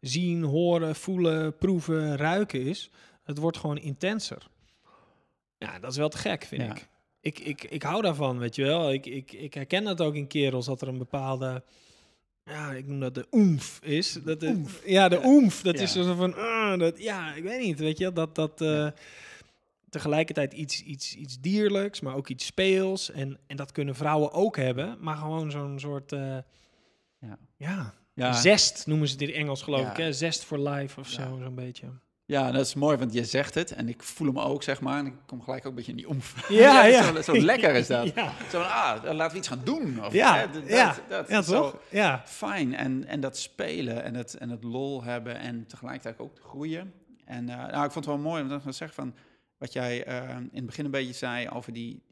zien, 0.00 0.42
horen, 0.42 0.94
voelen, 0.94 1.56
proeven, 1.56 2.16
ruiken 2.16 2.60
is. 2.62 2.90
Het 3.22 3.38
wordt 3.38 3.56
gewoon 3.56 3.78
intenser. 3.78 4.46
Ja, 5.58 5.78
dat 5.78 5.90
is 5.90 5.96
wel 5.96 6.08
te 6.08 6.18
gek, 6.18 6.44
vind 6.44 6.62
Ja. 6.62 6.70
ik. 6.74 6.88
Ik, 7.20 7.38
ik. 7.38 7.64
ik 7.64 7.82
hou 7.82 8.02
daarvan, 8.02 8.38
weet 8.38 8.54
je 8.54 8.62
wel. 8.62 8.92
Ik, 8.92 9.06
ik, 9.06 9.32
ik 9.32 9.54
herken 9.54 9.84
dat 9.84 10.00
ook 10.00 10.14
in 10.14 10.26
kerels, 10.26 10.66
dat 10.66 10.82
er 10.82 10.88
een 10.88 10.98
bepaalde... 10.98 11.62
Ja, 12.44 12.72
ik 12.72 12.86
noem 12.86 13.00
dat 13.00 13.14
de 13.14 13.26
oemf 13.30 13.78
is. 13.82 14.12
Dat 14.24 14.40
de, 14.40 14.64
Ja, 14.84 15.08
de 15.08 15.20
oemf. 15.24 15.62
Dat 15.62 15.76
Ja. 15.76 15.82
is 15.82 15.92
zo 15.92 16.14
van... 16.14 16.34
ah, 16.34 16.78
dat, 16.78 17.02
ja, 17.02 17.34
ik 17.34 17.42
weet 17.42 17.60
niet, 17.60 17.78
weet 17.78 17.98
je. 17.98 18.12
Dat, 18.12 18.34
dat 18.34 18.60
eh, 18.60 18.68
Ja. 18.68 18.94
tegelijkertijd 19.90 20.52
iets, 20.52 20.82
iets, 20.82 21.14
iets 21.14 21.40
dierlijks, 21.40 22.00
maar 22.00 22.14
ook 22.14 22.28
iets 22.28 22.46
speels. 22.46 23.10
En, 23.10 23.38
en 23.46 23.56
dat 23.56 23.72
kunnen 23.72 23.94
vrouwen 23.94 24.32
ook 24.32 24.56
hebben. 24.56 24.96
Maar 25.00 25.16
gewoon 25.16 25.50
zo'n 25.50 25.80
soort... 25.80 26.12
eh, 26.12 26.36
Ja. 27.56 27.94
ja, 28.14 28.32
zest 28.32 28.86
noemen 28.86 29.08
ze 29.08 29.14
het 29.14 29.22
in 29.22 29.34
Engels, 29.34 29.62
geloof 29.62 29.90
ik. 29.90 29.96
Hè? 29.96 30.12
Zest 30.12 30.44
for 30.44 30.68
life 30.68 31.00
of 31.00 31.08
zo, 31.08 31.38
zo'n 31.42 31.54
beetje. 31.54 31.86
Ja, 32.26 32.50
dat 32.50 32.66
is 32.66 32.74
mooi, 32.74 32.96
want 32.96 33.12
je 33.12 33.24
zegt 33.24 33.54
het 33.54 33.72
en 33.72 33.88
ik 33.88 34.02
voel 34.02 34.26
hem 34.26 34.38
ook, 34.38 34.62
zeg 34.62 34.80
maar. 34.80 34.98
En 34.98 35.06
ik 35.06 35.14
kom 35.26 35.42
gelijk 35.42 35.64
ook 35.64 35.70
een 35.70 35.74
beetje 35.74 35.90
in 35.90 35.96
die 35.96 36.08
omf. 36.08 36.34
Ja, 36.48 36.84
ja. 36.84 37.12
Zo, 37.12 37.22
zo 37.22 37.40
lekker 37.40 37.74
is 37.74 37.86
dat. 37.86 38.12
Ja, 38.14 38.32
Zo 38.50 38.58
van, 38.60 38.70
ah, 38.70 39.02
laten 39.02 39.32
we 39.32 39.38
iets 39.38 39.48
gaan 39.48 39.60
doen. 39.64 40.04
Of, 40.04 40.12
Ja, 40.12 40.36
hè, 40.36 40.50
dat, 40.50 40.68
ja, 40.68 40.86
dat, 40.86 41.08
dat 41.08 41.28
ja 41.28 41.38
is 41.38 41.46
zo 41.46 41.52
toch? 41.70 41.80
Ja. 41.90 42.22
Fijn. 42.26 42.74
En, 42.74 43.04
en 43.06 43.20
dat 43.20 43.38
spelen 43.38 44.02
en 44.04 44.14
het, 44.14 44.34
en 44.34 44.50
het 44.50 44.64
lol 44.64 45.02
hebben 45.02 45.38
en 45.38 45.66
tegelijkertijd 45.66 46.18
ook 46.18 46.38
groeien. 46.40 46.92
En 47.24 47.48
uh, 47.48 47.56
nou, 47.56 47.84
ik 47.84 47.92
vond 47.92 47.94
het 47.94 48.06
wel 48.06 48.18
mooi 48.18 48.42
om 48.42 48.48
te 48.48 48.72
zeggen 48.72 48.96
van 48.96 49.14
wat 49.58 49.72
jij 49.72 50.08
uh, 50.08 50.30
in 50.30 50.48
het 50.52 50.66
begin 50.66 50.84
een 50.84 50.90
beetje 50.90 51.12
zei 51.12 51.48
over 51.48 51.72
die, 51.72 52.02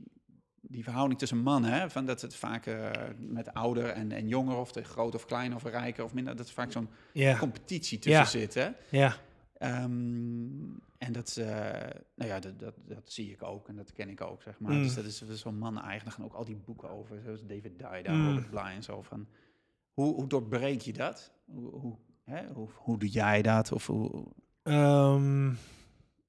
die 0.61 0.83
verhouding 0.83 1.19
tussen 1.19 1.39
mannen. 1.39 1.73
Hè? 1.73 1.91
Van 1.91 2.07
dat 2.07 2.21
het 2.21 2.35
vaak 2.35 2.67
uh, 2.67 2.91
met 3.19 3.55
ouder 3.55 3.89
en, 3.89 4.13
en 4.13 4.29
jonger, 4.29 4.57
of 4.57 4.73
de 4.73 4.85
groot 4.85 5.15
of 5.15 5.25
klein 5.27 5.55
of 5.55 5.63
rijker 5.65 6.05
of 6.05 6.15
minder, 6.15 6.37
dat 6.37 6.47
er 6.49 6.55
vaak 6.55 6.73
zo'n 6.73 6.89
ja. 7.13 7.37
competitie 7.37 7.99
tussen 7.99 8.21
Ja. 8.23 8.29
zit. 8.29 8.55
Hè? 8.55 8.69
ja. 8.89 9.17
Um, 9.65 10.81
en 10.99 11.13
dat, 11.13 11.37
uh, 11.39 11.47
nou 12.15 12.31
ja, 12.31 12.41
dat, 12.41 12.59
dat, 12.59 12.75
dat, 12.87 13.13
zie 13.13 13.31
ik 13.31 13.43
ook 13.43 13.69
en 13.69 13.77
dat 13.77 13.93
ken 13.93 14.09
ik 14.09 14.21
ook, 14.21 14.43
zeg 14.43 14.59
maar. 14.59 14.73
Mm. 14.73 14.83
Dus 14.83 14.95
dat 14.95 15.05
is, 15.05 15.23
is 15.23 15.41
zo'n 15.41 15.59
man 15.59 15.81
eigen. 15.81 16.05
Daar 16.05 16.15
gaan 16.15 16.25
ook 16.25 16.35
al 16.35 16.45
die 16.45 16.57
boeken 16.57 16.91
over, 16.91 17.21
zoals 17.21 17.47
David 17.47 17.79
Dida, 17.79 18.13
Mm. 18.13 18.27
Robert 18.27 18.51
Bly 18.51 18.61
en 18.61 18.83
zo. 18.83 19.03
Van, 19.03 19.27
hoe, 19.93 20.15
hoe 20.15 20.27
doorbreek 20.27 20.81
je 20.81 20.93
dat? 20.93 21.33
Hoe, 21.45 21.71
hoe, 21.71 21.97
hè? 22.25 22.47
Hoe, 22.53 22.69
hoe 22.75 22.99
doe 22.99 23.09
jij 23.09 23.43
dat? 23.43 23.73
Of 23.73 23.87
hoe, 23.87 24.27
Um, 24.63 25.59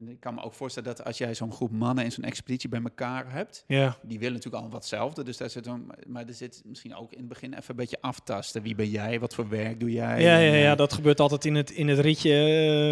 ik 0.08 0.20
kan 0.20 0.34
me 0.34 0.42
ook 0.42 0.54
voorstellen 0.54 0.96
dat 0.96 1.06
als 1.06 1.18
jij 1.18 1.34
zo'n 1.34 1.52
groep 1.52 1.72
mannen 1.72 2.04
in 2.04 2.12
zo'n 2.12 2.24
expeditie 2.24 2.70
bij 2.70 2.82
elkaar 2.84 3.32
hebt, 3.32 3.64
ja. 3.68 3.98
die 4.02 4.18
willen 4.20 4.34
natuurlijk 4.34 4.62
allemaal 4.62 4.80
hetzelfde. 4.80 5.24
Dus 5.24 5.38
daar 5.38 5.50
zit 5.50 5.66
een, 5.66 5.92
maar 6.08 6.26
er 6.28 6.34
zit 6.34 6.62
misschien 6.66 6.96
ook 6.96 7.12
in 7.12 7.20
het 7.20 7.28
begin 7.28 7.54
even 7.54 7.64
een 7.68 7.76
beetje 7.76 8.02
aftasten. 8.02 8.62
Wie 8.62 8.76
ben 8.76 8.90
jij? 8.90 9.20
Wat 9.20 9.34
voor 9.34 9.50
werk 9.50 9.80
doe 9.80 9.92
jij? 9.92 10.22
Ja, 10.22 10.38
ja, 10.38 10.52
En, 10.52 10.58
ja, 10.58 10.72
eh, 10.72 10.78
dat 10.78 10.94
gebeurt 10.94 11.20
altijd 11.20 11.46
in 11.46 11.56
het, 11.56 11.72
in 11.72 11.88
het 11.88 12.00
ritje. 12.00 12.32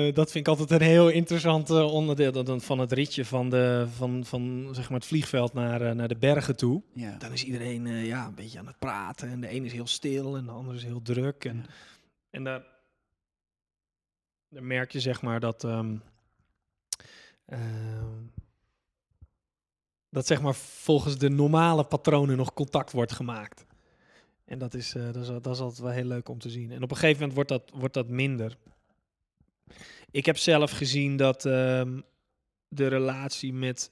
eh, 0.07 0.15
dat 0.15 0.31
vind 0.31 0.47
ik 0.47 0.53
altijd 0.57 0.81
een 0.81 0.87
heel 0.87 1.09
interessant 1.09 1.69
eh, 1.69 1.93
onderdeel 1.93 2.59
van 2.59 2.79
het 2.79 2.91
ritje 2.91 3.25
van, 3.25 3.49
de, 3.49 3.85
van, 3.95 4.25
van 4.25 4.69
zeg 4.71 4.89
maar 4.89 4.99
het 4.99 5.07
vliegveld 5.07 5.53
naar, 5.53 5.95
naar 5.95 6.07
de 6.07 6.17
bergen 6.17 6.55
toe. 6.55 6.81
ja. 6.93 7.17
Dan 7.17 7.31
is 7.31 7.43
iedereen 7.43 7.87
ja, 7.87 8.25
een 8.25 8.35
beetje 8.35 8.59
aan 8.59 8.67
het 8.67 8.79
praten. 8.79 9.29
En 9.29 9.41
de 9.41 9.53
een 9.55 9.65
is 9.65 9.73
heel 9.73 9.87
stil 9.87 10.37
en 10.37 10.45
de 10.45 10.51
ander 10.51 10.75
is 10.75 10.83
heel 10.83 11.01
druk. 11.01 11.45
En, 11.45 11.65
en 12.29 12.43
daar, 12.43 12.63
daar 14.49 14.63
merk 14.63 14.91
je 14.91 14.99
zeg 14.99 15.21
maar 15.21 15.39
dat... 15.39 15.63
ehm, 15.63 15.95
ehm, 17.51 18.23
dat 20.09 20.27
zeg 20.27 20.41
maar 20.41 20.55
volgens 20.55 21.17
de 21.17 21.29
normale 21.29 21.83
patronen 21.83 22.37
nog 22.37 22.53
contact 22.53 22.91
wordt 22.91 23.11
gemaakt. 23.11 23.65
En 24.45 24.59
dat 24.59 24.73
is, 24.73 24.95
eh, 24.95 25.03
dat, 25.03 25.15
is, 25.15 25.27
dat 25.27 25.47
is 25.55 25.59
altijd 25.59 25.79
wel 25.79 25.91
heel 25.91 26.05
leuk 26.05 26.29
om 26.29 26.39
te 26.39 26.49
zien. 26.49 26.71
En 26.71 26.83
op 26.83 26.91
een 26.91 26.97
gegeven 26.97 27.17
moment 27.17 27.33
wordt 27.33 27.49
dat, 27.49 27.79
wordt 27.79 27.93
dat 27.93 28.07
minder. 28.07 28.57
Ik 30.11 30.25
heb 30.25 30.37
zelf 30.37 30.71
gezien 30.71 31.17
dat 31.17 31.45
ehm, 31.45 32.01
de 32.67 32.87
relatie 32.87 33.53
met. 33.53 33.91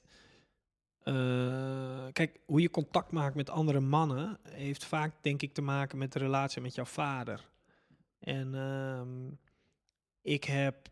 eh, 1.02 2.06
kijk, 2.12 2.40
hoe 2.46 2.60
je 2.60 2.70
contact 2.70 3.12
maakt 3.12 3.34
met 3.34 3.50
andere 3.50 3.80
mannen 3.80 4.38
heeft 4.48 4.84
vaak, 4.84 5.14
denk 5.20 5.42
ik, 5.42 5.52
te 5.54 5.62
maken 5.62 5.98
met 5.98 6.12
de 6.12 6.18
relatie 6.18 6.62
met 6.62 6.74
jouw 6.74 6.84
vader. 6.84 7.48
En 8.18 8.54
ehm, 8.54 9.34
ik 10.22 10.44
heb 10.44 10.88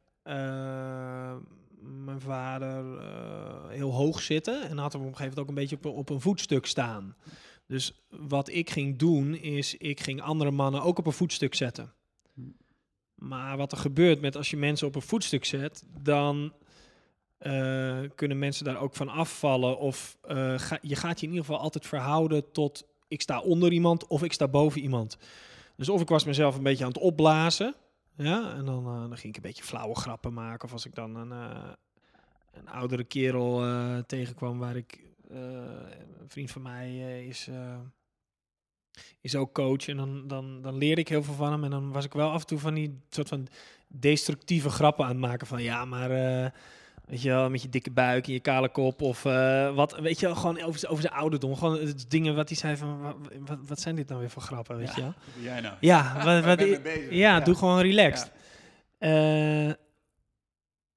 mijn 1.81 2.21
vader 2.21 2.99
eh, 2.99 3.69
heel 3.69 3.93
hoog 3.93 4.23
zitten 4.23 4.69
en 4.69 4.79
had 4.79 4.93
hem 4.93 5.03
op 5.03 5.09
een 5.09 5.17
gegeven 5.17 5.37
moment 5.37 5.39
ook 5.39 5.49
een 5.49 5.63
beetje 5.63 5.77
op, 5.77 5.99
op 5.99 6.11
een 6.11 6.21
voetstuk 6.21 6.67
staan. 6.67 7.17
Dus 7.67 7.93
wat 8.09 8.49
ik 8.49 8.71
ging 8.71 8.99
doen, 8.99 9.35
is 9.35 9.77
ik 9.77 10.01
ging 10.01 10.23
andere 10.23 10.51
mannen 10.51 10.83
ook 10.83 10.99
op 10.99 11.07
een 11.07 11.13
voetstuk 11.13 11.55
zetten. 11.55 11.93
Maar 13.15 13.57
wat 13.57 13.73
er 13.73 13.79
gebeurt 13.79 14.21
met 14.21 14.37
als 14.37 14.51
je 14.51 14.57
mensen 14.57 14.87
op 14.87 14.95
een 14.95 15.03
voetstuk 15.03 15.45
zet, 15.45 15.85
dan 16.03 16.53
eh, 17.39 17.99
kunnen 18.15 18.39
mensen 18.39 18.65
daar 18.65 18.81
ook 18.81 18.95
van 18.95 19.09
afvallen. 19.09 19.79
Of 19.79 20.19
eh, 20.23 20.61
je 20.83 20.97
gaat 20.97 21.21
je 21.21 21.27
in 21.27 21.33
ieder 21.33 21.47
geval 21.47 21.61
altijd 21.61 21.87
verhouden 21.87 22.53
tot 22.53 22.87
ik 23.09 23.23
sta 23.23 23.41
onder 23.41 23.73
iemand 23.73 24.07
of 24.07 24.23
ik 24.23 24.33
sta 24.33 24.49
boven 24.49 24.81
iemand. 24.81 25.19
Dus 25.77 25.89
of 25.89 26.01
ik 26.01 26.09
was 26.09 26.25
mezelf 26.25 26.57
een 26.57 26.63
beetje 26.63 26.85
aan 26.85 26.91
het 26.91 27.01
opblazen. 27.01 27.75
Ja, 28.19 28.55
en 28.55 28.65
dan, 28.65 28.87
eh, 28.87 29.01
dan 29.01 29.17
ging 29.17 29.29
ik 29.29 29.37
een 29.37 29.49
beetje 29.49 29.65
flauwe 29.65 29.95
grappen 29.95 30.33
maken. 30.33 30.65
Of 30.65 30.73
als 30.73 30.87
ik 30.87 30.95
dan 30.95 31.17
een, 31.17 31.33
eh, 31.33 31.71
een 32.53 32.69
oudere 32.69 33.05
kerel 33.05 33.65
eh, 33.65 33.99
tegenkwam 33.99 34.59
waar 34.59 34.77
ik... 34.77 35.07
een 35.29 36.29
vriend 36.29 36.51
van 36.51 36.63
mij 36.63 37.27
is, 37.27 37.51
is 39.21 39.37
ook 39.37 39.55
coach. 39.55 39.89
En 39.89 39.97
dan, 39.97 40.29
dan, 40.29 40.63
dan 40.63 40.77
leerde 40.77 41.01
ik 41.01 41.09
heel 41.09 41.23
veel 41.23 41.35
van 41.35 41.53
hem. 41.53 41.65
En 41.65 41.71
dan 41.71 41.93
was 41.93 42.05
ik 42.05 42.13
wel 42.13 42.31
af 42.31 42.41
en 42.41 42.47
toe 42.47 42.59
van 42.59 42.75
die 42.75 43.01
soort 43.09 43.29
van 43.29 43.49
destructieve 43.89 44.71
grappen 44.71 45.05
aan 45.05 45.11
het 45.11 45.21
maken. 45.21 45.47
Van 45.47 45.63
ja, 45.63 45.85
maar... 45.85 46.11
eh, 47.09 47.15
Weet 47.15 47.23
je 47.23 47.29
wel, 47.29 47.51
met 47.51 47.63
je 47.63 47.69
dikke 47.69 47.91
buik 47.91 48.27
en 48.27 48.33
je 48.33 48.41
kale 48.41 48.69
kop. 48.69 49.03
Of 49.03 49.25
eh, 49.25 49.75
wat, 49.75 49.99
weet 50.01 50.21
je 50.21 50.27
wel, 50.27 50.35
gewoon 50.37 50.61
over, 50.61 50.89
over 50.89 51.03
zijn 51.03 51.15
ouderdom. 51.15 51.57
Gewoon 51.57 51.79
het 51.81 52.11
dingen 52.11 52.35
wat 52.35 52.49
hij 52.49 52.59
zei 52.59 52.77
van, 52.77 53.01
wa- 53.01 53.17
wat, 53.45 53.59
wat 53.67 53.81
zijn 53.81 53.97
dit 53.97 54.09
nou 54.09 54.21
weer 54.21 54.31
voor 54.31 54.43
grappen, 54.43 54.77
weet 54.77 54.95
je 54.95 55.01
wel? 55.01 55.15
Jij 55.41 55.61
nou? 55.61 55.77
Ja, 55.81 56.15
wat, 56.25 56.45
wat, 56.45 56.61
ja, 56.69 56.91
Ja. 57.11 57.41
doe 57.41 57.55
gewoon 57.55 57.81
relaxed. 57.81 58.33
Eh, 58.99 59.71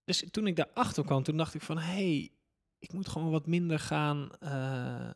dus 0.05 0.23
toen 0.31 0.47
ik 0.47 0.55
daarachter 0.55 1.05
kwam, 1.05 1.23
toen 1.23 1.37
dacht 1.37 1.53
ik 1.53 1.61
van, 1.61 1.77
hé, 1.77 1.91
hey, 1.93 2.29
ik 2.79 2.93
moet 2.93 3.07
gewoon 3.07 3.31
wat 3.31 3.47
minder 3.47 3.79
gaan, 3.79 4.29
eh, 4.39 5.09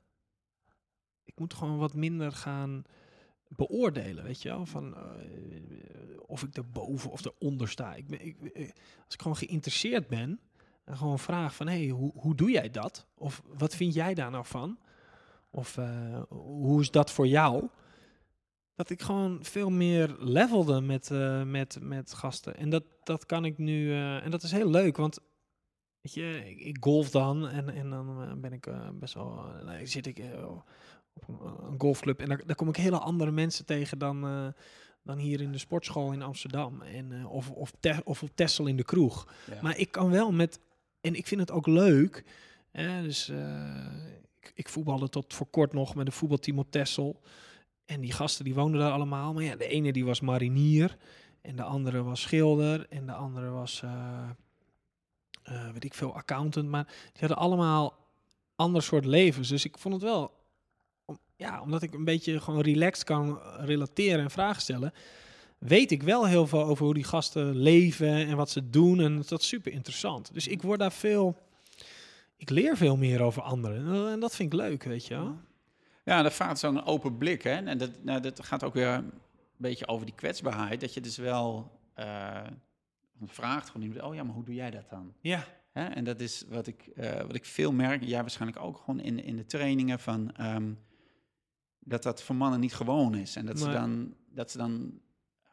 ik 1.23 1.39
moet 1.39 1.53
gewoon 1.53 1.77
wat 1.77 1.93
minder 1.93 2.31
gaan 2.31 2.83
beoordelen, 3.47 4.23
weet 4.23 4.41
je 4.41 4.49
wel? 4.49 4.65
Van, 4.65 4.95
eh, 4.95 5.01
of 6.25 6.43
ik 6.43 6.55
erboven 6.57 7.11
of 7.11 7.25
eronder 7.25 7.69
sta. 7.69 7.93
Ik 7.93 8.07
ben, 8.07 8.25
ik, 8.25 8.35
eh, 8.53 8.61
als 9.05 9.13
ik 9.13 9.21
gewoon 9.21 9.37
geïnteresseerd 9.37 10.07
ben, 10.07 10.39
En 10.85 10.97
gewoon 10.97 11.19
vraag 11.19 11.55
van, 11.55 11.67
hé, 11.67 11.77
hey, 11.77 11.87
hoe, 11.87 12.11
hoe 12.15 12.35
doe 12.35 12.51
jij 12.51 12.69
dat? 12.69 13.07
Of 13.17 13.41
wat 13.57 13.75
vind 13.75 13.93
jij 13.93 14.13
daar 14.13 14.31
nou 14.31 14.45
van? 14.45 14.77
Of 15.49 15.77
eh, 15.77 16.21
hoe 16.29 16.81
is 16.81 16.91
dat 16.91 17.11
voor 17.11 17.27
jou? 17.27 17.67
Dat 18.75 18.89
ik 18.89 19.01
gewoon 19.01 19.39
veel 19.41 19.69
meer 19.69 20.15
levelde 20.19 20.81
met, 20.81 21.11
eh, 21.11 21.43
met, 21.43 21.77
met 21.81 22.13
gasten. 22.13 22.57
En 22.57 22.69
dat, 22.69 22.83
dat 23.03 23.25
kan 23.25 23.45
ik 23.45 23.57
nu, 23.57 23.91
eh, 23.91 24.23
en 24.23 24.31
dat 24.31 24.43
is 24.43 24.51
heel 24.51 24.69
leuk, 24.69 24.97
want 24.97 25.19
weet 26.01 26.13
je, 26.13 26.49
ik, 26.49 26.59
ik 26.59 26.77
golf 26.79 27.09
dan 27.09 27.47
en, 27.47 27.69
en 27.69 27.89
dan 27.89 28.37
ben 28.41 28.53
ik 28.53 28.67
best 28.93 29.13
wel, 29.13 29.45
dan 29.65 29.87
zit 29.87 30.05
ik 30.05 30.23
op 31.13 31.27
een, 31.27 31.67
een, 31.67 31.75
golfclub 31.77 32.19
en 32.19 32.29
daar, 32.29 32.45
daar 32.45 32.55
kom 32.55 32.69
ik 32.69 32.75
hele 32.75 32.99
andere 32.99 33.31
mensen 33.31 33.65
tegen 33.65 33.97
dan 33.97 34.53
dan 35.05 35.17
hier 35.17 35.41
in 35.41 35.51
de 35.51 35.57
sportschool 35.57 36.11
in 36.11 36.21
Amsterdam. 36.21 36.81
En, 36.81 37.25
of, 37.27 37.51
of, 37.51 37.73
te, 37.79 38.01
of 38.03 38.23
op 38.23 38.29
Tessel 38.35 38.65
in 38.65 38.77
de 38.77 38.83
kroeg. 38.83 39.27
Maar 39.61 39.77
ik 39.77 39.91
kan 39.91 40.09
wel 40.09 40.31
met. 40.31 40.59
En 41.05 41.15
ik 41.15 41.27
vind 41.27 41.41
het 41.41 41.51
ook 41.51 41.67
leuk. 41.67 42.23
Dus 43.01 43.29
uh, 43.29 43.85
ik, 44.39 44.51
ik 44.55 44.69
voetbalde 44.69 45.09
tot 45.09 45.33
voor 45.33 45.47
kort 45.47 45.73
nog 45.73 45.95
met 45.95 46.05
een 46.05 46.13
voetbalteam 46.13 46.59
op 46.59 46.71
Tessel. 46.71 47.21
En 47.85 48.01
die 48.01 48.11
gasten 48.11 48.45
die 48.45 48.53
woonden 48.53 48.79
daar 48.79 48.91
allemaal. 48.91 49.33
Maar 49.33 49.43
ja, 49.43 49.55
de 49.55 49.67
ene 49.67 49.91
die 49.91 50.05
was 50.05 50.19
marinier. 50.19 50.97
En 51.41 51.55
de 51.55 51.63
andere 51.63 52.03
was 52.03 52.21
schilder. 52.21 52.87
En 52.89 53.05
de 53.05 53.13
andere 53.13 53.49
was, 53.49 53.81
uh, 53.83 54.29
weet 55.73 55.83
ik 55.83 55.93
veel, 55.93 56.15
accountant. 56.15 56.69
Maar 56.69 56.85
die 56.85 57.19
hadden 57.19 57.37
allemaal 57.37 57.97
ander 58.55 58.83
soort 58.83 59.05
levens. 59.05 59.49
Dus 59.49 59.65
ik 59.65 59.77
vond 59.77 59.93
het 59.93 60.03
wel 60.03 60.31
ja, 61.37 61.61
omdat 61.61 61.81
ik 61.81 61.93
een 61.93 62.03
beetje 62.03 62.39
gewoon 62.41 62.61
relaxed 62.61 63.03
kan 63.03 63.39
relateren 63.57 64.23
en 64.23 64.31
vragen 64.31 64.61
stellen, 64.61 64.93
weet 65.57 65.91
ik 65.91 66.03
wel 66.03 66.25
heel 66.25 66.47
veel 66.47 66.63
over 66.63 66.85
hoe 66.85 66.93
die 66.93 67.03
gasten 67.03 67.57
leven 67.57 68.07
en 68.07 68.35
wat 68.35 68.49
ze 68.49 68.69
doen. 68.69 68.99
En 68.99 69.15
dat 69.27 69.41
is 69.41 69.47
super 69.47 69.71
interessant. 69.71 70.33
Dus 70.33 70.47
ik 70.47 70.61
word 70.61 70.79
daar 70.79 70.91
veel, 70.91 71.37
ik 72.35 72.49
leer 72.49 72.77
veel 72.77 72.97
meer 72.97 73.21
over 73.21 73.41
anderen. 73.41 74.11
En 74.11 74.19
dat 74.19 74.35
vind 74.35 74.53
ik 74.53 74.59
leuk, 74.59 74.83
weet 74.83 75.05
je 75.05 75.13
wel. 75.13 75.37
Ja, 76.03 76.21
dat 76.21 76.33
vraagt 76.33 76.59
zo'n 76.59 76.85
open 76.85 77.17
blik. 77.17 77.43
Hè? 77.43 77.55
En 77.55 77.77
dat, 77.77 78.03
nou, 78.03 78.21
dat 78.21 78.43
gaat 78.43 78.63
ook 78.63 78.73
weer 78.73 78.87
een 78.87 79.11
beetje 79.57 79.87
over 79.87 80.05
die 80.05 80.15
kwetsbaarheid. 80.15 80.81
Dat 80.81 80.93
je 80.93 81.01
dus 81.01 81.17
wel 81.17 81.71
uh, 81.99 82.41
vraagt 83.25 83.69
gewoon 83.69 84.01
oh 84.01 84.15
ja, 84.15 84.23
maar 84.23 84.35
hoe 84.35 84.43
doe 84.43 84.55
jij 84.55 84.71
dat 84.71 84.89
dan? 84.89 85.13
Ja. 85.21 85.47
Hè? 85.71 85.85
En 85.85 86.03
dat 86.03 86.19
is 86.19 86.45
wat 86.49 86.67
ik, 86.67 86.89
uh, 86.95 87.21
wat 87.21 87.35
ik 87.35 87.45
veel 87.45 87.71
merk. 87.71 88.03
Jij 88.03 88.21
waarschijnlijk 88.21 88.61
ook 88.61 88.77
gewoon 88.77 88.99
in, 88.99 89.23
in 89.23 89.35
de 89.35 89.45
trainingen 89.45 89.99
van... 89.99 90.31
Um, 90.41 90.83
dat 91.85 92.03
dat 92.03 92.23
voor 92.23 92.35
mannen 92.35 92.59
niet 92.59 92.75
gewoon 92.75 93.15
is. 93.15 93.35
En 93.35 93.45
dat 93.45 93.59
ze 93.59 93.71
dan, 93.71 94.13
dat 94.29 94.51
ze 94.51 94.57
dan 94.57 94.99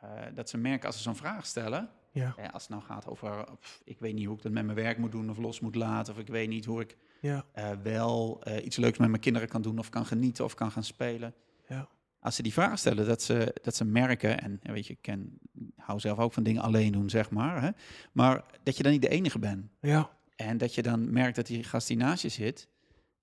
uh, 0.05 0.11
dat 0.35 0.49
ze 0.49 0.59
merken 0.59 0.87
als 0.87 0.97
ze 0.97 1.03
zo'n 1.03 1.17
vraag 1.17 1.47
stellen. 1.47 1.91
Ja. 2.11 2.35
ja. 2.37 2.47
als 2.47 2.63
het 2.63 2.71
nou 2.71 2.83
gaat 2.83 3.07
over, 3.07 3.45
ik 3.85 3.99
weet 3.99 4.15
niet 4.15 4.27
hoe 4.27 4.37
ik 4.37 4.43
dat 4.43 4.53
met 4.53 4.65
mijn 4.65 4.77
werk 4.77 4.99
moet 4.99 5.13
doen 5.13 5.31
of 5.31 5.39
los 5.39 5.61
moet 5.61 5.75
laten. 5.75 6.13
Of 6.13 6.21
ik 6.21 6.27
weet 6.27 6.49
niet 6.49 6.65
hoe 6.65 6.81
ik 6.81 6.97
ja. 7.21 7.45
uh, 7.55 7.71
wel 7.83 8.43
iets 8.65 8.77
leuks 8.77 8.99
met 8.99 9.09
mijn 9.09 9.21
kinderen 9.21 9.49
kan 9.49 9.63
doen 9.63 9.79
of 9.79 9.89
kan 9.89 10.07
genieten 10.07 10.45
of 10.45 10.55
kan 10.55 10.71
gaan 10.71 10.85
spelen. 10.85 11.35
Ja. 11.69 11.89
Als 12.21 12.37
ze 12.37 12.43
die 12.43 12.53
vraag 12.53 12.79
stellen, 12.79 13.07
dat 13.07 13.23
ze, 13.23 13.55
dat 13.63 13.77
ze 13.77 13.85
merken, 13.85 14.41
en 14.41 14.61
weet 14.63 14.87
je, 14.87 14.93
ik 14.93 15.03
ken, 15.03 15.39
hou 15.77 16.01
zelf 16.01 16.19
ook 16.19 16.33
van 16.33 16.43
dingen 16.43 16.63
alleen 16.63 16.93
doen, 16.93 17.11
zeg 17.11 17.31
maar. 17.31 17.63
Hè, 17.63 17.71
maar 18.13 18.45
dat 18.63 18.77
je 18.77 18.83
dan 18.83 18.93
niet 18.93 19.03
de 19.03 19.09
enige 19.09 19.39
bent. 19.39 19.67
Ja. 19.81 20.11
En 20.37 20.59
dat 20.59 20.75
je 20.75 20.83
dan 20.83 21.13
merkt 21.13 21.37
dat 21.37 21.47
die 21.47 21.65
gast 21.65 21.87
die 21.89 21.97
naast 21.97 22.23
je 22.23 22.29
zit, 22.29 22.69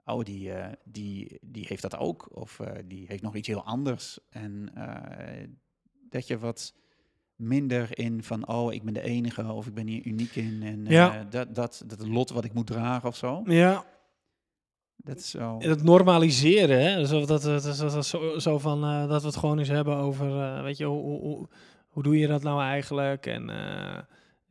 oh, 0.06 0.24
die, 0.24 0.50
uh, 0.50 0.68
die, 0.84 1.38
die 1.42 1.66
heeft 1.68 1.82
dat 1.82 1.98
ook. 1.98 2.36
Of 2.36 2.60
uh, 2.60 2.68
die 2.86 3.06
heeft 3.08 3.24
nog 3.24 3.36
iets 3.36 3.48
heel 3.48 3.64
anders. 3.66 4.20
En 4.30 4.72
uh, 4.78 5.48
dat 6.10 6.28
je 6.28 6.38
wat 6.38 6.74
minder 7.36 7.98
in 7.98 8.24
van, 8.24 8.48
oh, 8.48 8.74
ik 8.74 8.84
ben 8.84 8.94
de 8.94 9.02
enige 9.02 9.52
of 9.52 9.68
ik 9.68 9.74
ben 9.74 9.88
hier 9.88 10.06
uniek 10.06 10.36
in. 10.36 10.64
En 10.64 10.86
ja. 10.86 11.26
dat, 11.30 11.56
dat, 11.56 11.84
dat 11.86 12.08
lot 12.08 12.30
wat 12.30 12.44
ik 12.44 12.54
moet 12.54 12.68
dragen 12.68 13.10
of 13.10 13.16
zo. 13.16 13.42
Ja. 13.46 13.86
Dat 14.96 15.18
is 15.18 15.30
zo. 15.30 15.56
Het 15.60 15.84
normaliseren, 15.84 16.82
hè? 16.82 17.06
Zo, 17.06 17.26
dat, 17.26 17.42
dat, 17.42 17.64
dat, 17.64 17.78
dat, 17.78 18.06
zo, 18.06 18.40
zo 18.40 18.58
van 18.58 18.82
dat 19.08 19.22
we 19.22 19.28
het 19.28 19.38
gewoon 19.38 19.60
eens 19.60 19.68
hebben 19.68 19.96
over, 19.96 20.64
weet 20.64 20.78
je, 20.78 20.86
hoe, 20.86 21.20
hoe, 21.20 21.48
hoe 21.88 22.04
doe 22.04 22.18
je 22.18 22.28
dat 22.28 22.44
nou 22.44 22.62
eigenlijk? 22.62 23.26
En 23.26 23.50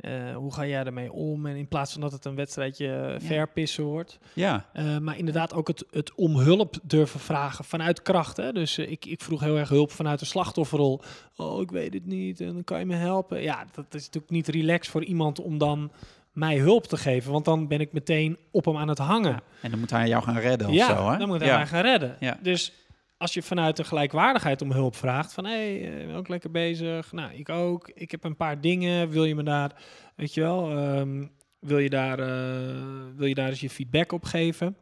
uh, 0.01 0.37
hoe 0.37 0.55
ga 0.55 0.67
jij 0.67 0.85
ermee 0.85 1.13
om? 1.13 1.47
En 1.47 1.57
in 1.57 1.69
plaats 1.69 1.93
van 1.93 2.01
dat 2.01 2.13
het 2.13 2.25
een 2.25 2.35
wedstrijdje 2.35 3.17
verpissen 3.19 3.85
wordt. 3.85 4.19
Ja. 4.33 4.65
Uh, 4.75 4.99
maar 4.99 5.19
inderdaad 5.19 5.55
ook 5.55 5.69
het, 5.69 5.85
het 5.91 6.15
om 6.15 6.37
hulp 6.37 6.79
durven 6.83 7.21
vragen 7.21 7.65
vanuit 7.65 8.03
kracht. 8.03 8.37
Hè? 8.37 8.53
Dus 8.53 8.79
uh, 8.79 8.91
ik, 8.91 9.07
ik 9.07 9.21
vroeg 9.21 9.41
heel 9.41 9.59
erg 9.59 9.69
hulp 9.69 9.91
vanuit 9.91 10.19
de 10.19 10.25
slachtofferrol. 10.25 11.01
Oh, 11.37 11.61
ik 11.61 11.71
weet 11.71 11.95
het 11.95 12.07
niet 12.07 12.41
en 12.41 12.53
dan 12.53 12.65
kan 12.65 12.79
je 12.79 12.87
me 12.87 12.95
helpen. 12.95 13.43
Ja, 13.43 13.65
dat 13.75 13.95
is 13.95 14.05
natuurlijk 14.05 14.33
niet 14.33 14.49
relaxed 14.49 14.93
voor 14.93 15.05
iemand 15.05 15.41
om 15.41 15.59
dan 15.59 15.91
mij 16.33 16.59
hulp 16.59 16.87
te 16.87 16.97
geven. 16.97 17.33
Want 17.33 17.45
dan 17.45 17.69
ben 17.69 17.81
ik 17.81 17.93
meteen 17.93 18.39
op 18.51 18.65
hem 18.65 18.77
aan 18.77 18.89
het 18.89 18.99
hangen. 18.99 19.33
Ja. 19.33 19.43
En 19.63 19.71
dan 19.71 19.79
moet 19.79 19.91
hij 19.91 20.09
jou 20.09 20.23
gaan 20.23 20.39
redden 20.39 20.73
ja, 20.73 20.91
of 20.91 20.99
zo, 20.99 21.11
hè? 21.11 21.19
dan 21.19 21.29
moet 21.29 21.41
hij 21.41 21.57
mij 21.57 21.67
gaan 21.67 21.83
redden. 21.83 22.17
Ja. 22.21 22.39
Dus 22.43 22.73
als 23.19 23.35
je 23.35 23.43
vanuit 23.43 23.77
de 23.77 23.85
gelijkwaardigheid 23.85 24.63
om 24.63 24.73
hulp 24.73 24.97
vraagt, 24.97 25.33
van 25.33 25.45
hé, 25.45 25.81
hey, 25.81 26.07
ben 26.07 26.17
ook 26.17 26.29
lekker 26.29 26.51
bezig. 26.51 27.13
Nou, 27.13 27.33
ik 27.33 27.49
ook. 27.49 27.91
Ik 27.95 28.11
heb 28.11 28.25
een 28.25 28.37
paar 28.37 28.61
dingen. 28.61 29.09
Wil 29.09 29.25
je 29.25 29.35
me 29.35 29.43
daar, 29.43 29.83
weet 30.17 30.35
je 30.35 30.41
wel, 30.41 30.79
um, 30.79 31.31
wil, 31.59 31.79
je 31.79 31.91
daar, 31.91 32.19
uh, 32.19 33.17
wil 33.17 33.27
je 33.27 33.35
daar 33.35 33.49
eens 33.49 33.61
je 33.61 33.71
feedback 33.71 34.13
op 34.13 34.25
geven? 34.25 34.77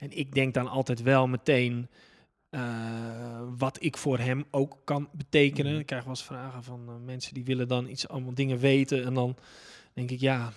En 0.00 0.16
ik 0.16 0.34
denk 0.34 0.54
dan 0.54 0.68
altijd 0.68 1.02
wel 1.02 1.26
meteen 1.26 1.88
uh, 2.50 2.60
wat 3.58 3.82
ik 3.82 3.96
voor 3.96 4.18
hem 4.18 4.44
ook 4.50 4.78
kan 4.84 5.08
betekenen. 5.12 5.78
Ik 5.78 5.86
krijg 5.86 6.02
wel 6.02 6.12
eens 6.12 6.24
vragen 6.24 6.64
van 6.64 6.84
uh, 6.88 6.94
mensen 7.04 7.34
die 7.34 7.44
willen 7.44 7.68
dan 7.68 7.88
iets 7.88 8.08
allemaal 8.08 8.34
dingen 8.34 8.58
weten 8.58 9.04
en 9.04 9.14
dan 9.14 9.36
denk 9.96 10.10
ik, 10.10 10.20
ja, 10.20 10.52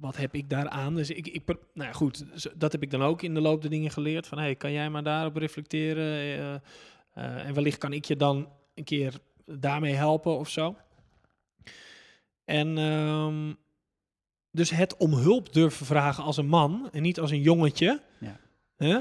wat 0.00 0.16
heb 0.16 0.34
ik 0.34 0.50
daaraan? 0.50 0.94
Dus 0.94 1.10
ik, 1.10 1.26
ik, 1.26 1.46
nou 1.46 1.58
ja, 1.74 1.92
goed, 1.92 2.24
dat 2.54 2.72
heb 2.72 2.82
ik 2.82 2.90
dan 2.90 3.02
ook 3.02 3.22
in 3.22 3.34
de 3.34 3.40
loop 3.40 3.60
der 3.60 3.70
dingen 3.70 3.90
geleerd. 3.90 4.26
Van, 4.26 4.38
hey, 4.38 4.54
kan 4.54 4.72
jij 4.72 4.90
maar 4.90 5.02
daarop 5.02 5.36
reflecteren? 5.36 6.24
Uh, 6.24 6.54
uh, 7.24 7.46
en 7.46 7.54
wellicht 7.54 7.78
kan 7.78 7.92
ik 7.92 8.04
je 8.04 8.16
dan 8.16 8.48
een 8.74 8.84
keer 8.84 9.14
daarmee 9.46 9.94
helpen 9.94 10.38
of 10.38 10.48
zo. 10.48 10.76
En 12.44 12.78
um, 12.78 13.56
dus 14.50 14.70
het 14.70 14.96
om 14.96 15.14
hulp 15.14 15.52
durven 15.52 15.86
vragen 15.86 16.24
als 16.24 16.36
een 16.36 16.46
man 16.46 16.88
en 16.92 17.02
niet 17.02 17.20
als 17.20 17.30
een 17.30 17.40
jongetje, 17.40 18.00
ja. 18.18 18.40
hè, 18.76 19.00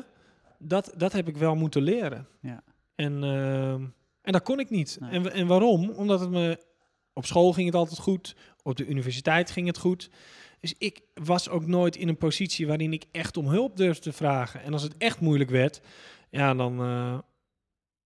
dat, 0.57 0.93
dat 0.97 1.12
heb 1.12 1.28
ik 1.28 1.38
wel 1.38 1.55
moeten 1.55 1.82
leren. 1.82 2.28
Ja. 2.41 2.64
En, 2.95 3.24
uh, 3.24 3.72
en 3.72 4.32
dat 4.32 4.43
kon 4.43 4.59
ik 4.59 4.70
niet. 4.70 4.97
Nee. 4.99 5.12
En, 5.12 5.32
en 5.32 5.47
waarom? 5.47 5.89
Omdat 5.89 6.20
het 6.20 6.30
me 6.30 6.70
op 7.14 7.26
school 7.26 7.53
ging 7.53 7.66
het 7.66 7.76
altijd 7.76 7.99
goed. 7.99 8.36
Op 8.64 8.76
de 8.76 8.88
universiteit 8.88 9.51
ging 9.51 9.68
het 9.68 9.78
goed. 9.78 10.09
Dus 10.59 10.76
ik 10.78 11.01
was 11.14 11.49
ook 11.49 11.66
nooit 11.66 11.95
in 11.95 12.07
een 12.07 12.18
positie 12.18 12.68
waarin 12.68 12.93
ik 12.93 13.05
echt 13.12 13.38
om 13.38 13.47
hulp 13.47 13.78
durfde 13.78 14.01
te 14.01 14.14
vragen. 14.14 14.64
En 14.64 14.74
als 14.74 14.84
het 14.84 14.97
echt 14.97 15.20
moeilijk 15.20 15.49
werd, 15.49 15.82
ja, 16.30 16.53
dan, 16.53 16.82
uh, 16.82 17.20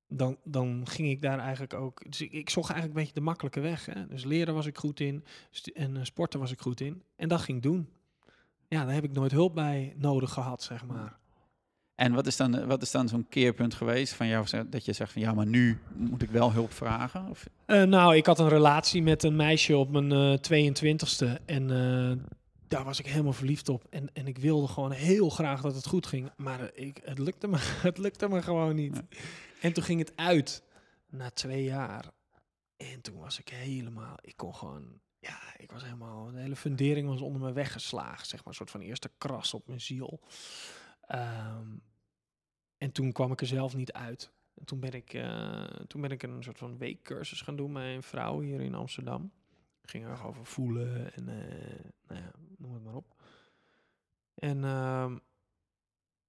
dan, 0.07 0.37
dan 0.43 0.87
ging 0.87 1.09
ik 1.09 1.21
daar 1.21 1.39
eigenlijk 1.39 1.73
ook. 1.73 2.11
Dus 2.11 2.21
ik, 2.21 2.49
zocht 2.49 2.69
eigenlijk 2.69 2.99
een 2.99 3.03
beetje 3.05 3.19
de 3.19 3.25
makkelijke 3.25 3.59
weg. 3.59 3.85
Hè? 3.85 4.07
Dus 4.07 4.23
leren 4.23 4.53
was 4.53 4.65
ik 4.65 4.77
goed 4.77 4.99
in 4.99 5.23
en 5.73 5.95
uh, 5.95 6.03
sporten 6.03 6.39
was 6.39 6.51
ik 6.51 6.61
goed 6.61 6.81
in. 6.81 7.03
En 7.15 7.27
dat 7.27 7.41
ging 7.41 7.61
doen. 7.61 7.89
Ja, 8.67 8.85
daar 8.85 8.93
heb 8.93 9.03
ik 9.03 9.11
nooit 9.11 9.31
hulp 9.31 9.55
bij 9.55 9.93
nodig 9.97 10.33
gehad, 10.33 10.63
zeg 10.63 10.85
maar. 10.85 11.17
En 11.95 12.13
wat 12.13 12.27
is 12.27 12.37
dan, 12.37 12.67
wat 12.67 12.81
is 12.81 12.91
dan 12.91 13.07
zo'n 13.07 13.25
keerpunt 13.29 13.73
geweest 13.73 14.13
van 14.13 14.27
jou, 14.27 14.45
dat 14.69 14.85
je 14.85 14.93
zegt 14.93 15.11
van 15.11 15.21
ja, 15.21 15.33
maar 15.33 15.45
nu 15.45 15.79
moet 15.93 16.21
ik 16.21 16.29
wel 16.29 16.51
hulp 16.51 16.73
vragen? 16.73 17.29
Of? 17.29 17.47
Uh, 17.67 17.83
nou, 17.83 18.15
ik 18.15 18.25
had 18.25 18.39
een 18.39 18.49
relatie 18.49 19.01
met 19.03 19.23
een 19.23 19.35
meisje 19.35 19.77
op 19.77 19.91
mijn 19.91 20.11
uh, 20.11 20.69
22e 20.69 21.45
en 21.45 21.69
uh, 21.69 22.23
daar 22.67 22.83
was 22.83 22.99
ik 22.99 23.05
helemaal 23.05 23.33
verliefd 23.33 23.69
op. 23.69 23.85
En, 23.89 24.09
en 24.13 24.27
ik 24.27 24.37
wilde 24.37 24.67
gewoon 24.67 24.91
heel 24.91 25.29
graag 25.29 25.61
dat 25.61 25.75
het 25.75 25.87
goed 25.87 26.05
ging, 26.07 26.31
maar 26.37 26.69
ik, 26.73 27.01
het, 27.03 27.19
lukte 27.19 27.47
me, 27.47 27.57
het 27.89 27.97
lukte 27.97 28.29
me 28.29 28.41
gewoon 28.41 28.75
niet. 28.75 28.95
Ja. 28.95 29.17
En 29.61 29.73
toen 29.73 29.83
ging 29.83 29.99
het 29.99 30.13
uit 30.15 30.63
na 31.09 31.29
twee 31.29 31.63
jaar. 31.63 32.05
En 32.77 33.01
toen 33.01 33.19
was 33.19 33.39
ik 33.39 33.49
helemaal, 33.49 34.15
ik 34.21 34.37
kon 34.37 34.55
gewoon 34.55 34.99
ja, 35.19 35.39
ik 35.57 35.71
was 35.71 35.83
helemaal, 35.83 36.31
de 36.31 36.39
hele 36.39 36.55
fundering 36.55 37.07
was 37.07 37.21
onder 37.21 37.41
me 37.41 37.53
weggeslagen, 37.53 38.27
zeg 38.27 38.39
maar, 38.39 38.47
een 38.47 38.53
soort 38.53 38.71
van 38.71 38.81
eerste 38.81 39.11
kras 39.17 39.53
op 39.53 39.67
mijn 39.67 39.81
ziel. 39.81 40.19
Um, 41.11 41.81
en 42.77 42.91
toen 42.91 43.11
kwam 43.11 43.31
ik 43.31 43.41
er 43.41 43.47
zelf 43.47 43.75
niet 43.75 43.91
uit. 43.91 44.31
En 44.53 44.65
toen 44.65 44.79
ben 44.79 44.93
ik, 44.93 45.13
uh, 45.13 45.63
toen 45.63 46.01
ben 46.01 46.11
ik 46.11 46.23
een 46.23 46.43
soort 46.43 46.57
van 46.57 46.77
weekcursus 46.77 47.41
gaan 47.41 47.55
doen 47.55 47.71
met 47.71 47.83
een 47.83 48.03
vrouw 48.03 48.39
hier 48.39 48.61
in 48.61 48.75
Amsterdam. 48.75 49.31
Ging 49.81 50.05
erg 50.05 50.25
over 50.25 50.45
voelen 50.45 51.13
en 51.13 51.27
uh, 51.27 51.35
nou 52.07 52.21
ja, 52.21 52.31
noem 52.57 52.73
het 52.73 52.83
maar 52.83 52.95
op. 52.95 53.15
En 54.35 54.57
uh, 54.57 55.15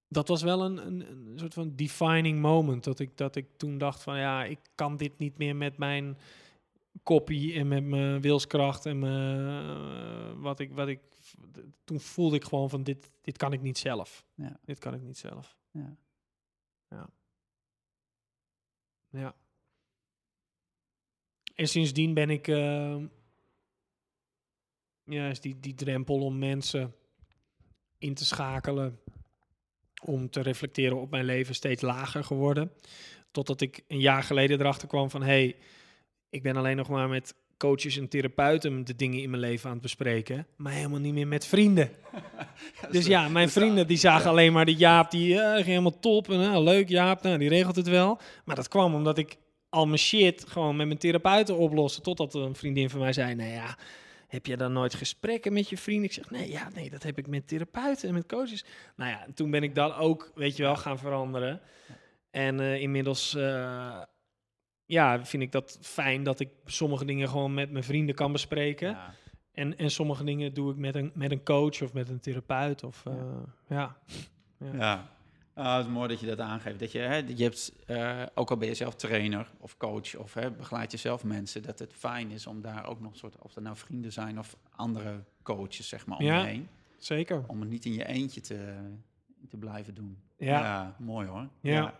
dat 0.07 0.27
was 0.27 0.41
wel 0.41 0.65
een, 0.65 0.87
een, 0.87 1.11
een, 1.11 1.39
soort 1.39 1.53
van 1.53 1.75
defining 1.75 2.39
moment. 2.39 2.83
Dat 2.83 2.99
ik, 2.99 3.17
dat 3.17 3.35
ik 3.35 3.45
toen 3.57 3.77
dacht 3.77 4.03
van 4.03 4.17
ja, 4.17 4.43
ik 4.43 4.59
kan 4.75 4.97
dit 4.97 5.17
niet 5.17 5.37
meer 5.37 5.55
met 5.55 5.77
mijn 5.77 6.17
kopie 7.03 7.53
en 7.53 7.67
met 7.67 7.83
mijn 7.83 8.21
wilskracht 8.21 8.85
en 8.85 8.99
mijn, 8.99 9.39
uh, 9.39 10.41
wat 10.41 10.59
ik, 10.59 10.73
wat 10.73 10.87
ik. 10.87 10.99
Toen 11.83 11.99
voelde 11.99 12.35
ik 12.35 12.43
gewoon 12.43 12.69
van 12.69 12.83
dit, 12.83 13.11
dit 13.21 13.37
kan 13.37 13.53
ik 13.53 13.61
niet 13.61 13.77
zelf. 13.77 14.25
Ja. 14.33 14.59
Dit 14.65 14.79
kan 14.79 14.93
ik 14.93 15.01
niet 15.01 15.17
zelf. 15.17 15.57
Ja. 15.71 15.97
Ja. 16.89 17.09
Ja. 19.09 19.35
En 21.55 21.67
sindsdien 21.67 22.13
ben 22.13 22.29
ik. 22.29 22.47
Uh, 22.47 23.03
ja, 25.03 25.29
is 25.29 25.39
die, 25.39 25.59
die 25.59 25.75
drempel 25.75 26.23
om 26.23 26.37
mensen 26.37 26.95
in 27.97 28.13
te 28.13 28.25
schakelen 28.25 28.99
om 30.01 30.29
te 30.29 30.41
reflecteren 30.41 31.01
op 31.01 31.09
mijn 31.09 31.25
leven 31.25 31.55
steeds 31.55 31.81
lager 31.81 32.23
geworden. 32.23 32.71
Totdat 33.31 33.61
ik 33.61 33.83
een 33.87 33.99
jaar 33.99 34.23
geleden 34.23 34.59
erachter 34.59 34.87
kwam 34.87 35.09
van... 35.09 35.21
hey, 35.21 35.55
ik 36.29 36.43
ben 36.43 36.55
alleen 36.55 36.75
nog 36.75 36.89
maar 36.89 37.09
met 37.09 37.35
coaches 37.57 37.97
en 37.97 38.07
therapeuten 38.07 38.85
de 38.85 38.95
dingen 38.95 39.21
in 39.21 39.29
mijn 39.29 39.41
leven 39.41 39.65
aan 39.65 39.73
het 39.73 39.81
bespreken, 39.81 40.47
maar 40.55 40.73
helemaal 40.73 40.99
niet 40.99 41.13
meer 41.13 41.27
met 41.27 41.45
vrienden. 41.45 41.89
dus 42.91 43.05
ja, 43.05 43.29
mijn 43.29 43.49
vrienden 43.49 43.87
die 43.87 43.97
zagen 43.97 44.29
alleen 44.29 44.53
maar 44.53 44.65
de 44.65 44.75
Jaap, 44.75 45.11
die 45.11 45.33
uh, 45.33 45.53
ging 45.53 45.65
helemaal 45.65 45.99
top 45.99 46.29
en 46.29 46.41
uh, 46.41 46.61
leuk 46.63 46.89
Jaap, 46.89 47.21
nou, 47.21 47.37
die 47.37 47.49
regelt 47.49 47.75
het 47.75 47.87
wel. 47.87 48.19
Maar 48.45 48.55
dat 48.55 48.67
kwam 48.67 48.95
omdat 48.95 49.17
ik 49.17 49.37
al 49.69 49.85
mijn 49.85 49.99
shit 49.99 50.45
gewoon 50.47 50.75
met 50.75 50.87
mijn 50.87 50.99
therapeuten 50.99 51.57
oplossen, 51.57 52.03
totdat 52.03 52.33
een 52.33 52.55
vriendin 52.55 52.89
van 52.89 52.99
mij 52.99 53.13
zei, 53.13 53.35
nou 53.35 53.51
ja, 53.51 53.77
heb 54.27 54.45
je 54.45 54.57
dan 54.57 54.73
nooit 54.73 54.93
gesprekken 54.93 55.53
met 55.53 55.69
je 55.69 55.77
vrienden? 55.77 56.05
Ik 56.05 56.13
zeg, 56.13 56.29
nee, 56.29 56.49
ja, 56.49 56.69
nee, 56.73 56.89
dat 56.89 57.03
heb 57.03 57.17
ik 57.17 57.27
met 57.27 57.47
therapeuten 57.47 58.07
en 58.07 58.13
met 58.13 58.27
coaches. 58.27 58.65
Nou 58.95 59.11
ja, 59.11 59.25
toen 59.33 59.51
ben 59.51 59.63
ik 59.63 59.75
dat 59.75 59.95
ook, 59.95 60.31
weet 60.35 60.57
je 60.57 60.63
wel, 60.63 60.75
gaan 60.75 60.97
veranderen. 60.97 61.61
En 62.31 62.59
uh, 62.59 62.81
inmiddels 62.81 63.37
ja, 64.87 65.25
vind 65.25 65.43
ik 65.43 65.51
dat 65.51 65.77
fijn 65.81 66.23
dat 66.23 66.39
ik 66.39 66.49
sommige 66.65 67.05
dingen 67.05 67.29
gewoon 67.29 67.53
met 67.53 67.71
mijn 67.71 67.83
vrienden 67.83 68.15
kan 68.15 68.31
bespreken. 68.31 68.89
Ja. 68.89 69.13
En, 69.51 69.77
en 69.77 69.91
sommige 69.91 70.23
dingen 70.23 70.53
doe 70.53 70.71
ik 70.71 70.77
met 70.77 70.95
een, 70.95 71.11
met 71.13 71.31
een 71.31 71.43
coach 71.43 71.81
of 71.81 71.93
met 71.93 72.09
een 72.09 72.19
therapeut. 72.19 72.83
Of, 72.83 73.03
uh, 73.07 73.13
ja. 73.67 73.97
ja. 74.57 74.73
ja. 74.73 75.09
Ah, 75.53 75.77
het 75.77 75.85
is 75.85 75.91
mooi 75.91 76.07
dat 76.07 76.19
je 76.19 76.25
dat 76.25 76.39
aangeeft. 76.39 76.79
Dat 76.79 76.91
je, 76.91 76.99
hè, 76.99 77.15
je 77.15 77.43
hebt, 77.43 77.73
uh, 77.87 78.23
ook 78.33 78.49
al 78.49 78.57
ben 78.57 78.67
je 78.67 78.73
zelf 78.73 78.95
trainer 78.95 79.51
of 79.57 79.77
coach 79.77 80.15
of 80.15 80.33
hè, 80.33 80.51
begeleid 80.51 80.91
je 80.91 80.97
zelf 80.97 81.23
mensen, 81.23 81.63
dat 81.63 81.79
het 81.79 81.93
fijn 81.93 82.31
is 82.31 82.47
om 82.47 82.61
daar 82.61 82.87
ook 82.87 82.99
nog 82.99 83.11
een 83.11 83.17
soort, 83.17 83.41
of 83.41 83.55
er 83.55 83.61
nou 83.61 83.75
vrienden 83.75 84.13
zijn 84.13 84.39
of 84.39 84.57
andere 84.71 85.23
coaches, 85.43 85.87
zeg 85.87 86.05
maar, 86.05 86.17
om 86.17 86.25
ja, 86.25 86.39
je 86.39 86.45
heen. 86.45 86.67
Zeker. 86.97 87.43
Om 87.47 87.59
het 87.59 87.69
niet 87.69 87.85
in 87.85 87.93
je 87.93 88.05
eentje 88.05 88.41
te, 88.41 88.75
te 89.49 89.57
blijven 89.57 89.93
doen. 89.93 90.17
Ja. 90.37 90.59
ja 90.59 90.95
mooi 90.99 91.27
hoor. 91.27 91.47
Ja. 91.61 91.73
ja. 91.73 91.93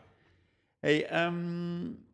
Hey, 0.79 1.25
um, 1.25 2.06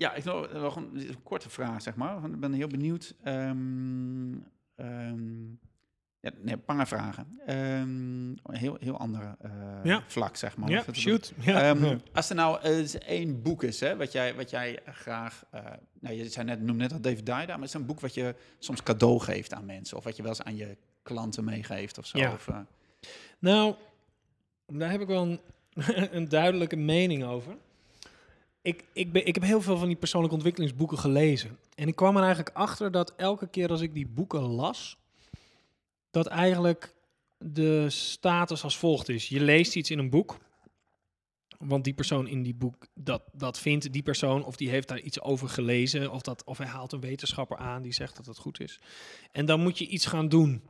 ja, 0.00 0.14
ik 0.14 0.24
nog, 0.24 0.52
nog 0.52 0.76
een, 0.76 0.90
een, 0.94 1.22
korte 1.22 1.50
vraag, 1.50 1.82
zeg 1.82 1.94
maar. 1.96 2.24
Ik 2.24 2.40
ben 2.40 2.52
heel 2.52 2.68
benieuwd. 2.68 3.14
Um, 3.24 4.44
um, 4.76 5.58
ja, 6.20 6.30
nee, 6.42 6.54
een 6.54 6.64
paar 6.64 6.88
vragen. 6.88 7.40
Um, 7.48 8.34
heel, 8.42 8.76
heel 8.80 8.98
andere 8.98 9.36
uh, 9.44 9.50
ja. 9.82 10.02
vlak, 10.06 10.36
zeg 10.36 10.56
maar. 10.56 10.70
Ja, 10.70 10.84
shoot. 10.92 11.32
Ja. 11.40 11.76
als 12.12 12.28
er 12.28 12.34
nou 12.34 12.68
uh, 12.68 12.94
één 12.94 13.42
boek 13.42 13.62
is, 13.62 13.80
hè, 13.80 13.96
wat, 13.96 14.12
jij, 14.12 14.34
wat 14.34 14.50
jij 14.50 14.78
graag... 14.86 15.44
Uh, 15.54 15.60
nou, 16.00 16.14
je 16.14 16.28
zei 16.28 16.46
net, 16.46 16.60
noem 16.62 16.76
net 16.76 16.92
al 16.92 17.00
David 17.00 17.26
Dida, 17.26 17.46
maar 17.46 17.58
het 17.58 17.68
is 17.68 17.74
een 17.74 17.86
boek 17.86 18.00
wat 18.00 18.14
je 18.14 18.34
soms 18.58 18.82
cadeau 18.82 19.20
geeft 19.20 19.52
aan 19.52 19.66
mensen. 19.66 19.96
Of 19.96 20.04
wat 20.04 20.16
je 20.16 20.22
wel 20.22 20.30
eens 20.30 20.42
aan 20.42 20.56
je 20.56 20.76
klanten 21.02 21.44
meegeeft 21.44 21.98
of 21.98 22.06
zo. 22.06 22.18
Ja. 22.18 22.32
Of, 22.32 22.48
nou, 23.38 23.74
daar 24.66 24.90
heb 24.90 25.00
ik 25.00 25.06
wel 25.06 25.22
een, 25.22 25.40
een 26.16 26.28
duidelijke 26.28 26.76
mening 26.76 27.24
over 27.24 27.56
ik, 28.62 28.84
ik, 28.92 29.12
ik 29.12 29.34
heb 29.34 29.44
heel 29.44 29.60
veel 29.60 29.78
van 29.78 29.88
die 29.88 29.96
persoonlijke 29.96 30.36
ontwikkelingsboeken 30.36 30.98
gelezen. 30.98 31.58
En 31.74 31.88
ik 31.88 31.96
kwam 31.96 32.16
er 32.16 32.22
eigenlijk 32.22 32.56
achter 32.56 32.90
dat 32.90 33.14
elke 33.16 33.48
keer 33.48 33.70
als 33.70 33.80
ik 33.80 33.94
die 33.94 34.08
boeken 34.08 34.40
las, 34.40 34.98
dat 36.10 36.26
eigenlijk 36.26 36.94
de 37.38 37.90
status 37.90 38.62
als 38.64 38.78
volgt 38.78 39.08
is. 39.08 39.28
Je 39.28 39.40
leest 39.40 39.76
iets 39.76 39.90
in 39.90 39.98
een 39.98 40.10
boek, 40.10 40.38
want 41.58 41.84
die 41.84 41.94
persoon 41.94 42.28
in 42.28 42.42
die 42.42 42.54
boek, 42.54 42.86
dat, 42.94 43.22
dat 43.32 43.58
vindt 43.58 43.92
die 43.92 44.02
persoon, 44.02 44.44
of 44.44 44.56
die 44.56 44.68
heeft 44.68 44.88
daar 44.88 45.00
iets 45.00 45.20
over 45.20 45.48
gelezen, 45.48 46.10
of, 46.10 46.22
dat, 46.22 46.44
of 46.44 46.58
hij 46.58 46.66
haalt 46.66 46.92
een 46.92 47.00
wetenschapper 47.00 47.56
aan 47.56 47.82
die 47.82 47.92
zegt 47.92 48.16
dat 48.16 48.26
het 48.26 48.38
goed 48.38 48.60
is. 48.60 48.80
En 49.32 49.46
dan 49.46 49.60
moet 49.60 49.78
je 49.78 49.86
iets 49.86 50.06
gaan 50.06 50.28
doen. 50.28 50.62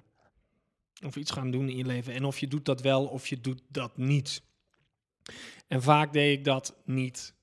Of 1.04 1.16
iets 1.16 1.30
gaan 1.30 1.50
doen 1.50 1.68
in 1.68 1.76
je 1.76 1.84
leven. 1.84 2.14
En 2.14 2.24
of 2.24 2.38
je 2.38 2.48
doet 2.48 2.64
dat 2.64 2.80
wel, 2.80 3.06
of 3.06 3.26
je 3.26 3.40
doet 3.40 3.62
dat 3.68 3.96
niet. 3.96 4.42
En 5.66 5.82
vaak 5.82 6.12
deed 6.12 6.38
ik 6.38 6.44
dat 6.44 6.76
niet. 6.84 7.34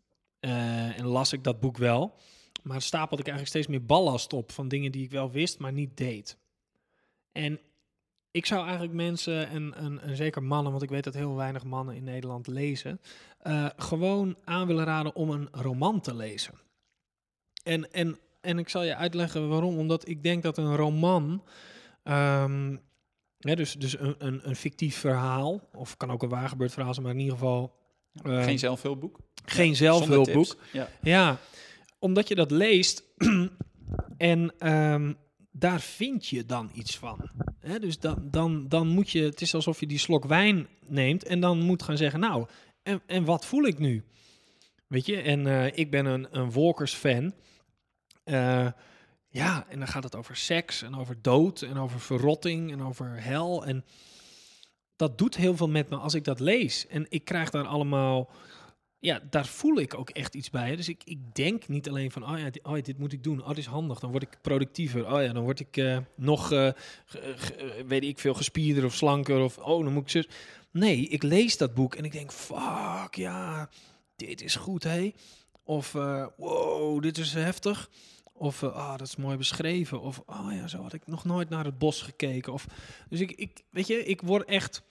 Uh, 0.41 0.99
en 0.99 1.05
las 1.05 1.33
ik 1.33 1.43
dat 1.43 1.59
boek 1.59 1.77
wel. 1.77 2.15
Maar 2.63 2.81
stapelde 2.81 3.21
ik 3.21 3.27
eigenlijk 3.27 3.49
steeds 3.49 3.67
meer 3.67 3.85
ballast 3.85 4.33
op 4.33 4.51
van 4.51 4.67
dingen 4.67 4.91
die 4.91 5.03
ik 5.03 5.11
wel 5.11 5.31
wist, 5.31 5.59
maar 5.59 5.73
niet 5.73 5.97
deed. 5.97 6.37
En 7.31 7.59
ik 8.31 8.45
zou 8.45 8.63
eigenlijk 8.63 8.93
mensen, 8.93 9.49
en, 9.49 9.73
en, 10.01 10.15
zeker 10.15 10.43
mannen, 10.43 10.71
want 10.71 10.83
ik 10.83 10.89
weet 10.89 11.03
dat 11.03 11.13
heel 11.13 11.35
weinig 11.35 11.63
mannen 11.63 11.95
in 11.95 12.03
Nederland 12.03 12.47
lezen, 12.47 13.01
uh, 13.47 13.69
gewoon 13.75 14.37
aan 14.43 14.67
willen 14.67 14.85
raden 14.85 15.15
om 15.15 15.29
een 15.29 15.47
roman 15.51 16.01
te 16.01 16.15
lezen. 16.15 16.53
En, 17.63 17.91
en, 17.91 18.17
en 18.41 18.59
ik 18.59 18.69
zal 18.69 18.83
je 18.83 18.95
uitleggen 18.95 19.49
waarom. 19.49 19.77
Omdat 19.77 20.07
ik 20.07 20.23
denk 20.23 20.43
dat 20.43 20.57
een 20.57 20.75
roman, 20.75 21.43
um, 22.03 22.81
hè, 23.39 23.55
dus, 23.55 23.73
dus 23.73 23.99
een, 23.99 24.15
een, 24.17 24.49
een 24.49 24.55
fictief 24.55 24.97
verhaal, 24.97 25.69
of 25.73 25.97
kan 25.97 26.11
ook 26.11 26.23
een 26.23 26.29
waargebeurd 26.29 26.73
verhaal 26.73 26.93
zijn, 26.93 27.05
maar 27.05 27.15
in 27.15 27.21
ieder 27.21 27.37
geval 27.37 27.75
uh, 28.23 28.43
Geen 28.43 28.59
zelfhulpboek? 28.59 29.19
Geen 29.49 29.75
zelfhulpboek. 29.75 30.55
Ja. 30.71 30.89
ja, 31.01 31.39
omdat 31.99 32.27
je 32.27 32.35
dat 32.35 32.51
leest 32.51 33.03
en 34.17 34.69
um, 34.73 35.17
daar 35.51 35.81
vind 35.81 36.27
je 36.27 36.45
dan 36.45 36.71
iets 36.73 36.97
van. 36.97 37.29
Dus 37.79 37.99
dan, 37.99 38.27
dan, 38.31 38.67
dan 38.67 38.87
moet 38.87 39.09
je, 39.09 39.23
het 39.23 39.41
is 39.41 39.55
alsof 39.55 39.79
je 39.79 39.87
die 39.87 39.97
slok 39.97 40.25
wijn 40.25 40.67
neemt 40.87 41.23
en 41.23 41.39
dan 41.39 41.59
moet 41.59 41.83
gaan 41.83 41.97
zeggen, 41.97 42.19
nou, 42.19 42.47
en, 42.83 43.01
en 43.05 43.25
wat 43.25 43.45
voel 43.45 43.63
ik 43.63 43.79
nu? 43.79 44.03
Weet 44.87 45.05
je, 45.05 45.21
en 45.21 45.45
uh, 45.45 45.77
ik 45.77 45.91
ben 45.91 46.05
een, 46.05 46.27
een 46.31 46.51
Walkers-fan. 46.51 47.33
Uh, 48.25 48.67
ja, 49.27 49.65
en 49.69 49.79
dan 49.79 49.87
gaat 49.87 50.03
het 50.03 50.15
over 50.15 50.35
seks 50.35 50.81
en 50.81 50.95
over 50.95 51.21
dood 51.21 51.61
en 51.61 51.77
over 51.77 51.99
verrotting 51.99 52.71
en 52.71 52.81
over 52.81 53.23
hel. 53.23 53.65
En 53.65 53.85
dat 54.95 55.17
doet 55.17 55.35
heel 55.35 55.55
veel 55.55 55.69
met 55.69 55.89
me 55.89 55.95
als 55.95 56.13
ik 56.13 56.23
dat 56.23 56.39
lees. 56.39 56.87
En 56.87 57.05
ik 57.09 57.25
krijg 57.25 57.49
daar 57.49 57.67
allemaal 57.67 58.29
ja, 58.99 59.21
daar 59.29 59.45
voel 59.45 59.79
ik 59.79 59.93
ook 59.93 60.09
echt 60.09 60.35
iets 60.35 60.49
bij. 60.49 60.75
Dus 60.75 60.89
ik, 60.89 61.01
ik 61.05 61.35
denk 61.35 61.67
niet 61.67 61.89
alleen 61.89 62.11
van, 62.11 62.29
oh 62.29 62.39
ja, 62.39 62.49
dit, 62.49 62.63
oh 62.63 62.75
ja, 62.75 62.81
dit 62.81 62.97
moet 62.97 63.13
ik 63.13 63.23
doen. 63.23 63.41
Oh, 63.41 63.47
dit 63.47 63.57
is 63.57 63.65
handig. 63.65 63.99
Dan 63.99 64.11
word 64.11 64.23
ik 64.23 64.37
productiever. 64.41 65.13
Oh 65.13 65.21
ja, 65.21 65.33
dan 65.33 65.43
word 65.43 65.59
ik 65.59 65.77
uh, 65.77 65.97
nog, 66.15 66.51
uh, 66.51 66.71
weet 67.87 68.03
ik 68.03 68.19
veel, 68.19 68.33
gespierder 68.33 68.85
of 68.85 68.93
slanker. 68.93 69.39
Of, 69.39 69.57
oh, 69.57 69.83
dan 69.83 69.93
moet 69.93 70.03
ik 70.03 70.09
zus. 70.09 70.27
Nee, 70.71 71.07
ik 71.07 71.23
lees 71.23 71.57
dat 71.57 71.73
boek 71.73 71.95
en 71.95 72.05
ik 72.05 72.11
denk, 72.11 72.31
fuck, 72.31 73.15
ja, 73.15 73.69
dit 74.15 74.41
is 74.41 74.55
goed, 74.55 74.83
hé. 74.83 75.11
Of, 75.63 75.93
uh, 75.93 76.27
wow, 76.37 77.01
dit 77.01 77.17
is 77.17 77.33
heftig. 77.33 77.89
Of, 78.33 78.63
ah, 78.63 78.75
oh, 78.75 78.97
dat 78.97 79.07
is 79.07 79.15
mooi 79.15 79.37
beschreven. 79.37 80.01
Of, 80.01 80.23
oh 80.25 80.47
ja, 80.51 80.67
zo 80.67 80.81
had 80.81 80.93
ik 80.93 81.07
nog 81.07 81.25
nooit 81.25 81.49
naar 81.49 81.65
het 81.65 81.77
bos 81.77 82.01
gekeken. 82.01 82.53
Of, 82.53 82.67
dus 83.09 83.19
ik, 83.19 83.31
ik, 83.31 83.63
weet 83.69 83.87
je, 83.87 84.05
ik 84.05 84.21
word 84.21 84.45
echt 84.45 84.81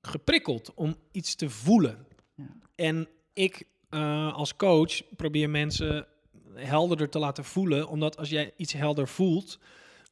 geprikkeld 0.00 0.74
om 0.74 0.96
iets 1.12 1.34
te 1.34 1.50
voelen. 1.50 2.06
Ja. 2.34 2.44
En 2.74 3.08
ik 3.32 3.64
uh, 3.90 4.34
als 4.34 4.56
coach 4.56 5.16
probeer 5.16 5.50
mensen 5.50 6.06
helderder 6.54 7.08
te 7.08 7.18
laten 7.18 7.44
voelen. 7.44 7.88
Omdat 7.88 8.16
als 8.16 8.28
jij 8.28 8.52
iets 8.56 8.72
helder 8.72 9.08
voelt, 9.08 9.58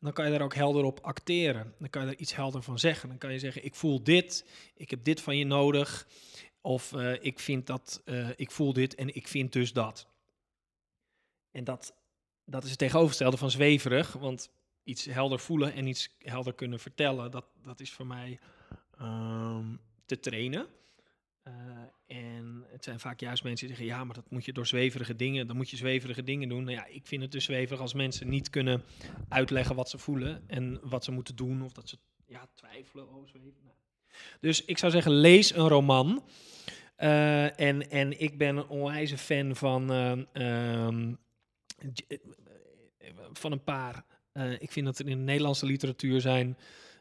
dan 0.01 0.13
kan 0.13 0.25
je 0.25 0.31
daar 0.31 0.43
ook 0.43 0.55
helder 0.55 0.85
op 0.85 1.01
acteren. 1.01 1.75
Dan 1.79 1.91
kan 1.91 2.03
je 2.03 2.09
er 2.09 2.19
iets 2.19 2.35
helder 2.35 2.63
van 2.63 2.79
zeggen. 2.79 3.09
Dan 3.09 3.19
kan 3.19 3.33
je 3.33 3.39
zeggen, 3.39 3.65
ik 3.65 3.75
voel 3.75 4.03
dit, 4.03 4.47
ik 4.75 4.91
heb 4.91 5.05
dit 5.05 5.21
van 5.21 5.37
je 5.37 5.45
nodig. 5.45 6.07
Of 6.61 6.93
uh, 6.93 7.25
ik 7.25 7.39
vind 7.39 7.67
dat, 7.67 8.03
uh, 8.05 8.29
ik 8.37 8.51
voel 8.51 8.73
dit 8.73 8.95
en 8.95 9.15
ik 9.15 9.29
vind 9.29 9.53
dus 9.53 9.73
dat. 9.73 10.07
En 11.51 11.65
dat, 11.65 11.95
dat 12.45 12.65
is 12.65 12.71
het 12.71 12.79
tegenovergestelde 12.79 13.37
van 13.37 13.51
zweverig. 13.51 14.13
Want 14.13 14.51
iets 14.85 15.05
helder 15.05 15.41
voelen 15.41 15.73
en 15.73 15.87
iets 15.87 16.17
helder 16.19 16.55
kunnen 16.55 16.81
vertellen, 16.81 17.31
dat, 17.31 17.45
dat 17.63 17.81
is 17.81 17.93
voor 17.93 18.07
mij 18.07 18.39
um, 19.01 19.81
te 20.07 20.21
trainen. 20.21 20.67
Uh, 21.51 22.17
en 22.17 22.65
het 22.69 22.85
zijn 22.85 23.01
vaak 23.01 23.21
juist 23.21 23.45
mensen 23.45 23.67
die 23.67 23.77
zeggen, 23.77 23.95
ja, 23.97 24.05
maar 24.05 24.15
dat 24.15 24.31
moet 24.31 24.45
je 24.45 24.53
door 24.53 24.67
zweverige 24.67 25.17
dingen, 25.17 25.47
dan 25.47 25.57
moet 25.57 25.71
je 25.71 25.77
zweverige 25.77 26.23
dingen 26.23 26.49
doen. 26.49 26.65
Nou 26.65 26.77
ja, 26.77 26.87
ik 26.87 27.07
vind 27.07 27.23
het 27.23 27.33
dus 27.33 27.45
zweverig 27.45 27.81
als 27.81 27.95
mensen 27.95 28.29
niet 28.29 28.51
kunnen 28.51 28.83
uitleggen 29.29 29.77
wat 29.77 29.91
ze 29.91 29.99
voelen 29.99 30.43
en 30.47 30.81
wat 30.83 31.05
ze 31.05 31.13
moeten 31.13 31.37
doen, 31.37 31.63
of 31.63 31.73
dat 31.73 31.89
ze 31.89 31.99
ja, 32.27 32.49
twijfelen 32.55 33.11
over 33.11 33.29
zweven. 33.29 33.61
Nou. 33.65 33.75
Dus 34.41 34.65
ik 34.65 34.79
zou 34.79 34.93
zeggen, 34.93 35.13
lees 35.13 35.55
een 35.55 35.69
roman. 35.69 36.25
Uh, 36.99 37.61
en, 37.61 37.91
en 37.91 38.21
ik 38.21 38.39
ben 38.39 38.57
een 38.57 38.69
onwijze 38.69 39.19
fan 39.19 39.57
van, 39.57 39.93
uh, 39.93 40.87
um, 40.87 41.19
van 43.33 43.53
een 43.53 43.65
paar. 43.65 44.05
ik 44.59 44.73
vind 44.73 44.87
dat 44.87 44.99
er 44.99 45.09
in 45.09 45.17
de 45.17 45.25
Nederlandse 45.25 45.67
literatuur 45.67 46.21
zijn 46.21 46.57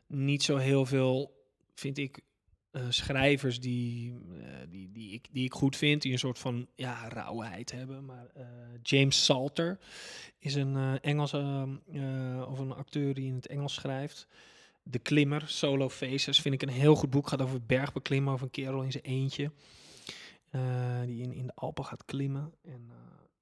niet 0.07 0.43
zo 0.43 0.57
heel 0.57 0.85
veel, 0.85 1.43
vind 1.73 1.97
ik, 1.97 2.19
uh, 2.71 2.81
schrijvers 2.89 3.59
die, 3.59 4.11
uh, 4.11 4.45
die, 4.69 4.91
die, 4.91 5.13
ik, 5.13 5.27
die 5.31 5.43
ik 5.43 5.53
goed 5.53 5.75
vind, 5.75 6.01
die 6.01 6.11
een 6.11 6.19
soort 6.19 6.39
van 6.39 6.67
ja, 6.75 7.07
rauwheid 7.07 7.71
hebben. 7.71 8.05
Maar 8.05 8.31
uh, 8.37 8.43
James 8.81 9.25
Salter 9.25 9.79
is 10.37 10.55
een 10.55 10.99
Engelse 11.01 11.67
of 12.47 12.59
een 12.59 12.73
acteur 12.73 13.13
die 13.13 13.27
in 13.27 13.35
het 13.35 13.47
Engels 13.47 13.73
schrijft. 13.73 14.27
De 14.83 14.99
Klimmer, 14.99 15.43
Solo 15.47 15.89
Faces, 15.89 16.41
vind 16.41 16.53
ik 16.53 16.61
een 16.61 16.69
heel 16.69 16.95
goed 16.95 17.09
boek. 17.09 17.27
Gaat 17.27 17.41
over 17.41 17.65
bergbeklimmen, 17.65 18.33
over 18.33 18.45
een 18.45 18.51
kerel 18.51 18.81
in 18.81 18.91
zijn 18.91 19.03
eentje. 19.03 19.51
die 21.05 21.21
in, 21.21 21.33
in 21.33 21.45
de 21.45 21.55
Alpen 21.55 21.85
gaat 21.85 22.05
klimmen. 22.05 22.53
En 22.63 22.91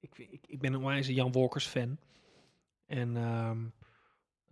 ik, 0.00 0.18
ik, 0.18 0.40
ik 0.46 0.58
ben 0.60 0.72
een 0.72 0.84
wijze 0.84 1.14
Jan 1.14 1.32
Walkers 1.32 1.66
fan. 1.66 1.98
En, 2.86 3.16
um, 3.16 3.72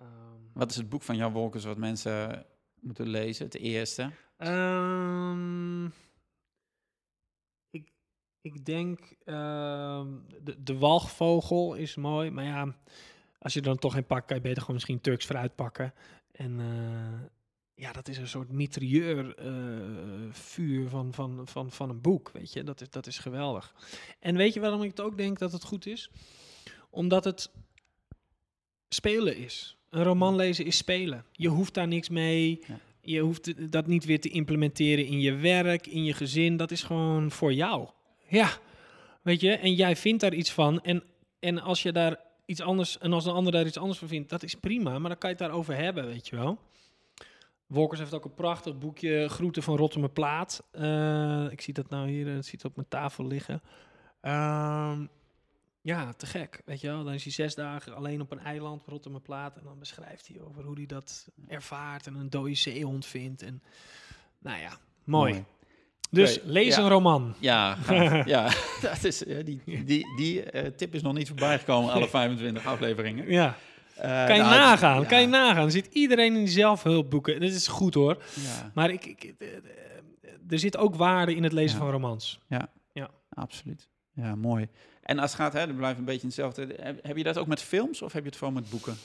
um, 0.01 0.51
wat 0.53 0.71
is 0.71 0.77
het 0.77 0.89
boek 0.89 1.03
van 1.03 1.17
Jan 1.17 1.33
Wolkers 1.33 1.65
wat 1.65 1.77
mensen 1.77 2.47
moeten 2.81 3.09
lezen? 3.09 3.45
Het 3.45 3.55
eerste? 3.55 4.11
Ehm, 4.37 5.85
ik, 7.71 7.93
ik 8.41 8.65
denk, 8.65 9.15
ehm, 9.25 10.09
de, 10.43 10.63
de 10.63 10.79
walgvogel 10.79 11.75
is 11.75 11.95
mooi, 11.95 12.31
maar 12.31 12.45
ja, 12.45 12.77
als 13.39 13.55
je 13.55 13.61
dan 13.61 13.79
toch 13.79 13.93
geen 13.93 14.07
pakt, 14.07 14.27
kan 14.27 14.37
je 14.37 14.43
beter 14.43 14.61
gewoon 14.61 14.75
misschien 14.75 15.01
Turks 15.01 15.25
fruit 15.25 15.55
pakken. 15.55 15.95
En 16.33 16.61
eh, 16.61 17.29
ja, 17.75 17.93
dat 17.93 18.09
is 18.09 18.19
een 18.19 18.29
soort 18.29 18.51
mitrailleur 18.51 19.35
eh, 19.35 20.33
vuur 20.33 20.89
van, 20.89 21.13
van, 21.15 21.49
van, 21.49 21.71
van 21.71 21.91
een 21.91 22.01
boek, 22.01 22.31
weet 22.31 22.53
je. 22.53 22.65
Dat 22.65 22.81
is, 22.81 22.91
dat 22.91 23.07
is 23.07 23.19
geweldig. 23.19 23.75
En 24.19 24.37
weet 24.37 24.55
je 24.55 24.61
waarom 24.61 24.83
ik 24.83 24.91
het 24.91 25.01
ook 25.01 25.17
denk 25.17 25.39
dat 25.39 25.53
het 25.53 25.65
goed 25.65 25.87
is? 25.87 26.11
Omdat 26.91 27.25
het 27.25 27.51
spelen 28.89 29.37
is. 29.37 29.77
Een 29.91 30.03
roman 30.03 30.37
lezen 30.37 30.65
is 30.65 30.77
spelen. 30.77 31.25
Je 31.33 31.49
hoeft 31.49 31.75
daar 31.75 31.89
niks 31.89 32.09
mee. 32.09 32.65
Ja. 32.67 32.79
Je 33.01 33.21
hoeft 33.21 33.73
dat 33.73 33.87
niet 33.87 34.05
weer 34.05 34.21
te 34.21 34.29
implementeren 34.29 35.07
in 35.07 35.21
je 35.21 35.35
werk, 35.35 35.87
in 35.87 36.05
je 36.05 36.13
gezin. 36.13 36.57
Dat 36.57 36.71
is 36.71 36.83
gewoon 36.83 37.31
voor 37.31 37.53
jou. 37.53 37.89
Ja, 38.29 38.51
weet 39.23 39.41
je. 39.41 39.53
En 39.53 39.75
jij 39.75 39.97
vindt 39.97 40.21
daar 40.21 40.35
iets 40.35 40.53
van. 40.53 40.83
En, 40.83 41.03
en 41.39 41.61
als 41.61 41.83
je 41.83 41.93
daar 41.93 42.21
iets 42.47 42.61
anders, 42.61 42.99
en 42.99 43.13
als 43.13 43.27
een 43.27 43.33
ander 43.33 43.53
daar 43.53 43.67
iets 43.67 43.79
anders 43.79 43.99
van 43.99 44.09
vindt, 44.09 44.31
dat 44.31 44.43
is 44.43 44.55
prima. 44.55 44.99
Maar 44.99 45.11
dan 45.11 45.19
kan 45.19 45.31
je 45.31 45.37
het 45.37 45.45
daarover 45.45 45.77
hebben, 45.77 46.07
weet 46.07 46.29
je 46.29 46.37
wel. 46.37 46.59
Wolkers 47.67 48.01
heeft 48.01 48.15
ook 48.15 48.25
een 48.25 48.35
prachtig 48.35 48.79
boekje, 48.79 49.29
Groeten 49.29 49.63
van 49.63 49.77
Rotterdam 49.77 50.13
Plaat. 50.13 50.63
Eh, 50.71 51.47
ik 51.51 51.61
zie 51.61 51.75
dat 51.75 51.89
nou 51.91 52.09
hier, 52.09 52.29
eh, 52.29 52.35
het 52.35 52.47
ziet 52.47 52.65
op 52.65 52.77
mijn 52.77 52.89
tafel 52.89 53.27
liggen. 53.27 53.63
Ehm, 54.21 55.07
ja, 55.87 56.13
te 56.13 56.27
gek, 56.27 56.61
weet 56.65 56.81
je 56.81 56.87
wel. 56.87 57.05
Dan 57.05 57.13
is 57.13 57.23
hij 57.23 57.33
zes 57.33 57.55
dagen 57.55 57.95
alleen 57.95 58.21
op 58.21 58.31
een 58.33 58.39
eiland, 58.41 58.83
Rotterdam 58.87 59.23
Plaat. 59.23 59.57
En 59.57 59.63
dan 59.65 59.79
beschrijft 59.79 60.29
hij 60.29 60.41
over 60.41 60.65
hoe 60.65 60.75
hij 60.77 60.87
dat 60.87 61.29
ervaart 61.49 62.07
en 62.07 62.15
een 62.15 62.31
dode 62.31 62.55
zeehond 62.55 63.07
vindt. 63.07 63.43
En 63.43 63.63
nou 64.39 64.59
ja, 64.61 64.79
mooi. 65.05 65.45
Dus 66.11 66.41
lees 66.45 66.77
ja. 66.77 66.83
een 66.83 66.89
roman. 66.89 67.35
Ja, 67.39 67.75
gaaf. 67.75 68.27
ja. 68.37 68.51
Dat 68.91 69.05
is, 69.05 69.25
eh, 69.25 69.45
die 69.45 69.61
die, 69.85 70.17
die 70.17 70.43
eh, 70.43 70.71
tip 70.77 70.95
is 70.95 71.03
nog 71.03 71.13
niet 71.13 71.29
voorbij 71.29 71.59
gekomen, 71.59 71.93
alle 71.93 72.09
25 72.09 72.67
afleveringen. 72.67 73.31
Ja, 73.31 73.57
Eh, 73.97 74.27
kan 74.27 74.35
je 74.37 74.43
nou, 74.43 74.53
het- 74.55 74.61
nagaan, 74.61 75.01
ja, 75.01 75.07
kan 75.07 75.21
je 75.21 75.27
nagaan. 75.27 75.65
Er 75.65 75.71
zit 75.71 75.87
iedereen 75.93 76.33
in 76.35 76.45
die 76.45 76.49
zelfhulpboeken. 76.49 77.41
Dit 77.41 77.53
is 77.55 77.67
goed 77.69 77.95
hoor. 77.95 78.23
Ja, 78.35 78.71
Maar 78.75 78.91
ik, 78.91 79.05
ik, 79.07 79.35
er 80.49 80.59
zit 80.59 80.77
ook 80.77 80.95
waarde 80.95 81.35
in 81.35 81.43
het 81.43 81.53
lezen 81.53 81.79
Ja. 81.79 81.83
van 81.85 81.93
romans. 81.93 82.39
absoluut. 83.29 83.89
Ja, 84.13 84.35
mooi. 84.35 84.69
En 85.07 85.19
als 85.19 85.31
het 85.33 85.41
gaat, 85.41 85.53
hè, 85.53 85.67
dan 85.67 85.77
blijft 85.77 85.99
een 85.99 86.05
beetje 86.05 86.27
hetzelfde. 86.27 86.75
Heb, 86.81 87.07
heb 87.07 87.17
je 87.17 87.23
dat 87.23 87.39
ook 87.39 87.47
met 87.47 87.63
films 87.63 88.03
of 88.03 88.13
heb 88.13 88.23
je 88.23 88.29
het 88.29 88.39
vooral 88.39 88.57
met 88.61 88.71
boeken? 88.71 88.97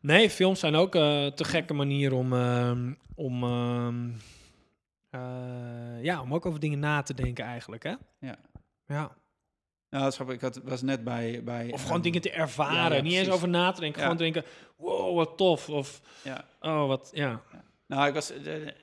Nee, 0.00 0.30
films 0.30 0.60
zijn 0.60 0.74
ook 0.74 0.94
eh 0.94 1.26
te 1.26 1.44
gekke 1.44 1.74
manier 1.74 2.12
om, 2.12 2.32
ehm, 2.32 2.92
om, 3.14 3.42
ehm, 3.42 4.10
eh, 5.10 6.02
ja, 6.02 6.20
om 6.20 6.34
ook 6.34 6.46
over 6.46 6.60
dingen 6.60 6.78
na 6.78 7.02
te 7.02 7.14
denken 7.14 7.44
eigenlijk. 7.44 7.82
Hè? 7.82 7.94
Ja. 8.18 8.36
Ja. 8.86 9.16
Nou, 9.90 10.02
dat 10.02 10.06
is 10.06 10.14
grappig. 10.14 10.34
Ik 10.34 10.40
had, 10.40 10.60
was 10.64 10.82
net 10.82 11.04
bij... 11.04 11.44
bij 11.44 11.70
Of 11.72 11.80
gewoon 11.80 11.94
ehm, 11.94 12.02
dingen 12.02 12.20
te 12.20 12.30
ervaren. 12.30 12.90
ja, 12.90 12.94
ja, 12.94 13.02
Niet 13.02 13.14
eens 13.14 13.30
over 13.30 13.48
na 13.48 13.72
te 13.72 13.80
denken. 13.80 14.00
Ja. 14.00 14.06
Gewoon 14.06 14.22
denken, 14.22 14.44
wow, 14.76 15.16
wat 15.16 15.36
tof. 15.36 15.68
Of, 15.68 16.00
Ja. 16.24 16.44
oh, 16.60 16.86
wat, 16.86 17.10
ja. 17.12 17.42
Nou, 17.86 18.08
ik 18.08 18.14
was... 18.14 18.26
De, 18.26 18.42
de 18.42 18.74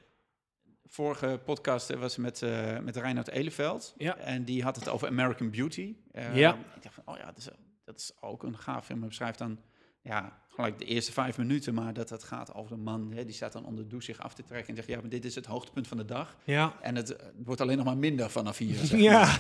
vorige 0.88 1.40
podcast 1.46 1.90
eh, 1.90 2.00
was 2.00 2.18
met, 2.18 2.42
eh 2.42 2.80
met 2.80 2.96
Reinhard 2.96 3.28
Eleveld. 3.30 3.94
Ja. 3.98 4.18
En 4.18 4.44
die 4.44 4.64
had 4.64 4.76
het 4.76 4.90
over 4.90 5.08
American 5.08 5.50
Beauty. 5.50 5.96
Eh, 6.12 6.36
Ja. 6.36 6.54
Ik 6.76 6.84
dacht 6.84 6.96
van, 6.96 7.04
oh 7.14 7.18
ja, 7.20 7.26
dat 7.26 7.38
is, 7.38 7.48
dat 7.84 7.98
is 7.98 8.12
ook 8.22 8.44
een 8.44 8.58
gaaf 8.58 8.86
film. 8.86 9.00
Hij 9.00 9.08
beschrijft 9.08 9.38
dan... 9.40 9.60
Ja, 10.02 10.40
gelijk 10.48 10.80
de 10.80 10.86
eerste 10.86 11.12
vijf 11.12 11.38
minuten, 11.38 11.74
maar 11.74 11.94
dat 11.94 12.10
het 12.10 12.24
gaat 12.24 12.54
over 12.54 12.72
een 12.72 12.84
man... 12.84 13.12
Hè, 13.12 13.26
die 13.26 13.34
staat 13.34 13.52
dan 13.52 13.66
onder 13.66 13.84
de 13.84 13.90
douche 13.90 14.06
zich 14.14 14.22
af 14.24 14.34
te 14.34 14.44
trekken 14.44 14.70
en 14.70 14.76
zegt... 14.76 14.88
ja, 14.88 15.00
maar 15.00 15.10
dit 15.10 15.26
is 15.26 15.36
het 15.36 15.46
hoogtepunt 15.46 15.88
van 15.88 15.98
de 15.98 16.06
dag. 16.06 16.36
Ja. 16.44 16.74
En 16.82 16.96
het, 16.96 17.16
wordt 17.44 17.62
alleen 17.62 17.78
nog 17.78 17.86
maar 17.86 17.98
minder 17.98 18.30
vanaf 18.30 18.58
hier. 18.58 18.76
zeg 18.76 18.92
maar. 18.92 19.00
Ja. 19.00 19.34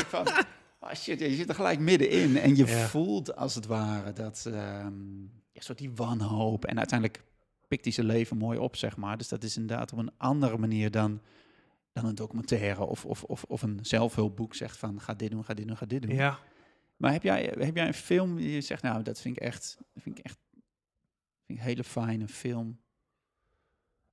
Ik 0.00 0.06
van, 0.08 0.26
oh 0.80 0.92
shit, 0.94 1.20
ja, 1.20 1.26
je 1.26 1.34
zit 1.34 1.48
er 1.48 1.54
gelijk 1.54 1.78
middenin 1.78 2.36
en 2.36 2.56
je 2.56 2.66
Ja. 2.66 2.86
voelt 2.86 3.36
als 3.36 3.54
het 3.54 3.66
ware 3.66 4.12
dat 4.12 4.44
ehm 4.46 5.20
ja, 5.52 5.60
soort 5.60 5.78
die 5.78 5.92
wanhoop 5.94 6.64
en 6.64 6.78
uiteindelijk 6.78 7.22
pikt 7.72 7.84
hij 7.84 7.92
zijn 7.92 8.06
leven 8.06 8.36
mooi 8.36 8.58
op, 8.58 8.76
zeg 8.76 8.96
maar. 8.96 9.18
Dus 9.18 9.28
dat 9.28 9.42
is 9.44 9.56
inderdaad 9.56 9.92
op 9.92 9.98
een 9.98 10.12
andere 10.16 10.58
manier 10.58 10.90
dan, 10.90 11.20
dan 11.92 12.04
een 12.04 12.14
documentaire 12.14 12.84
of, 12.84 13.04
of, 13.04 13.24
of, 13.24 13.44
of 13.44 13.62
een 13.62 13.78
zelfhulpboek 13.82 14.54
zegt 14.54 14.76
van 14.76 15.00
ga 15.00 15.14
dit 15.14 15.30
doen, 15.30 15.44
ga 15.44 15.54
dit 15.54 15.66
doen, 15.66 15.76
ga 15.76 15.86
dit 15.86 16.02
doen. 16.02 16.14
Ja. 16.14 16.38
Maar 16.96 17.12
heb 17.12 17.22
jij, 17.22 17.54
heb 17.58 17.76
jij 17.76 17.86
een 17.86 17.94
film 17.94 18.36
die 18.36 18.50
je 18.50 18.60
zegt, 18.60 18.82
nou 18.82 19.02
dat 19.02 19.20
vind 19.20 19.36
ik 19.36 19.42
echt, 19.42 19.78
vind 19.96 20.18
ik 20.18 20.24
echt 20.24 20.38
vind 21.46 21.58
ik 21.58 21.64
een 21.64 21.70
hele 21.70 21.84
fijne 21.84 22.28
film. 22.28 22.80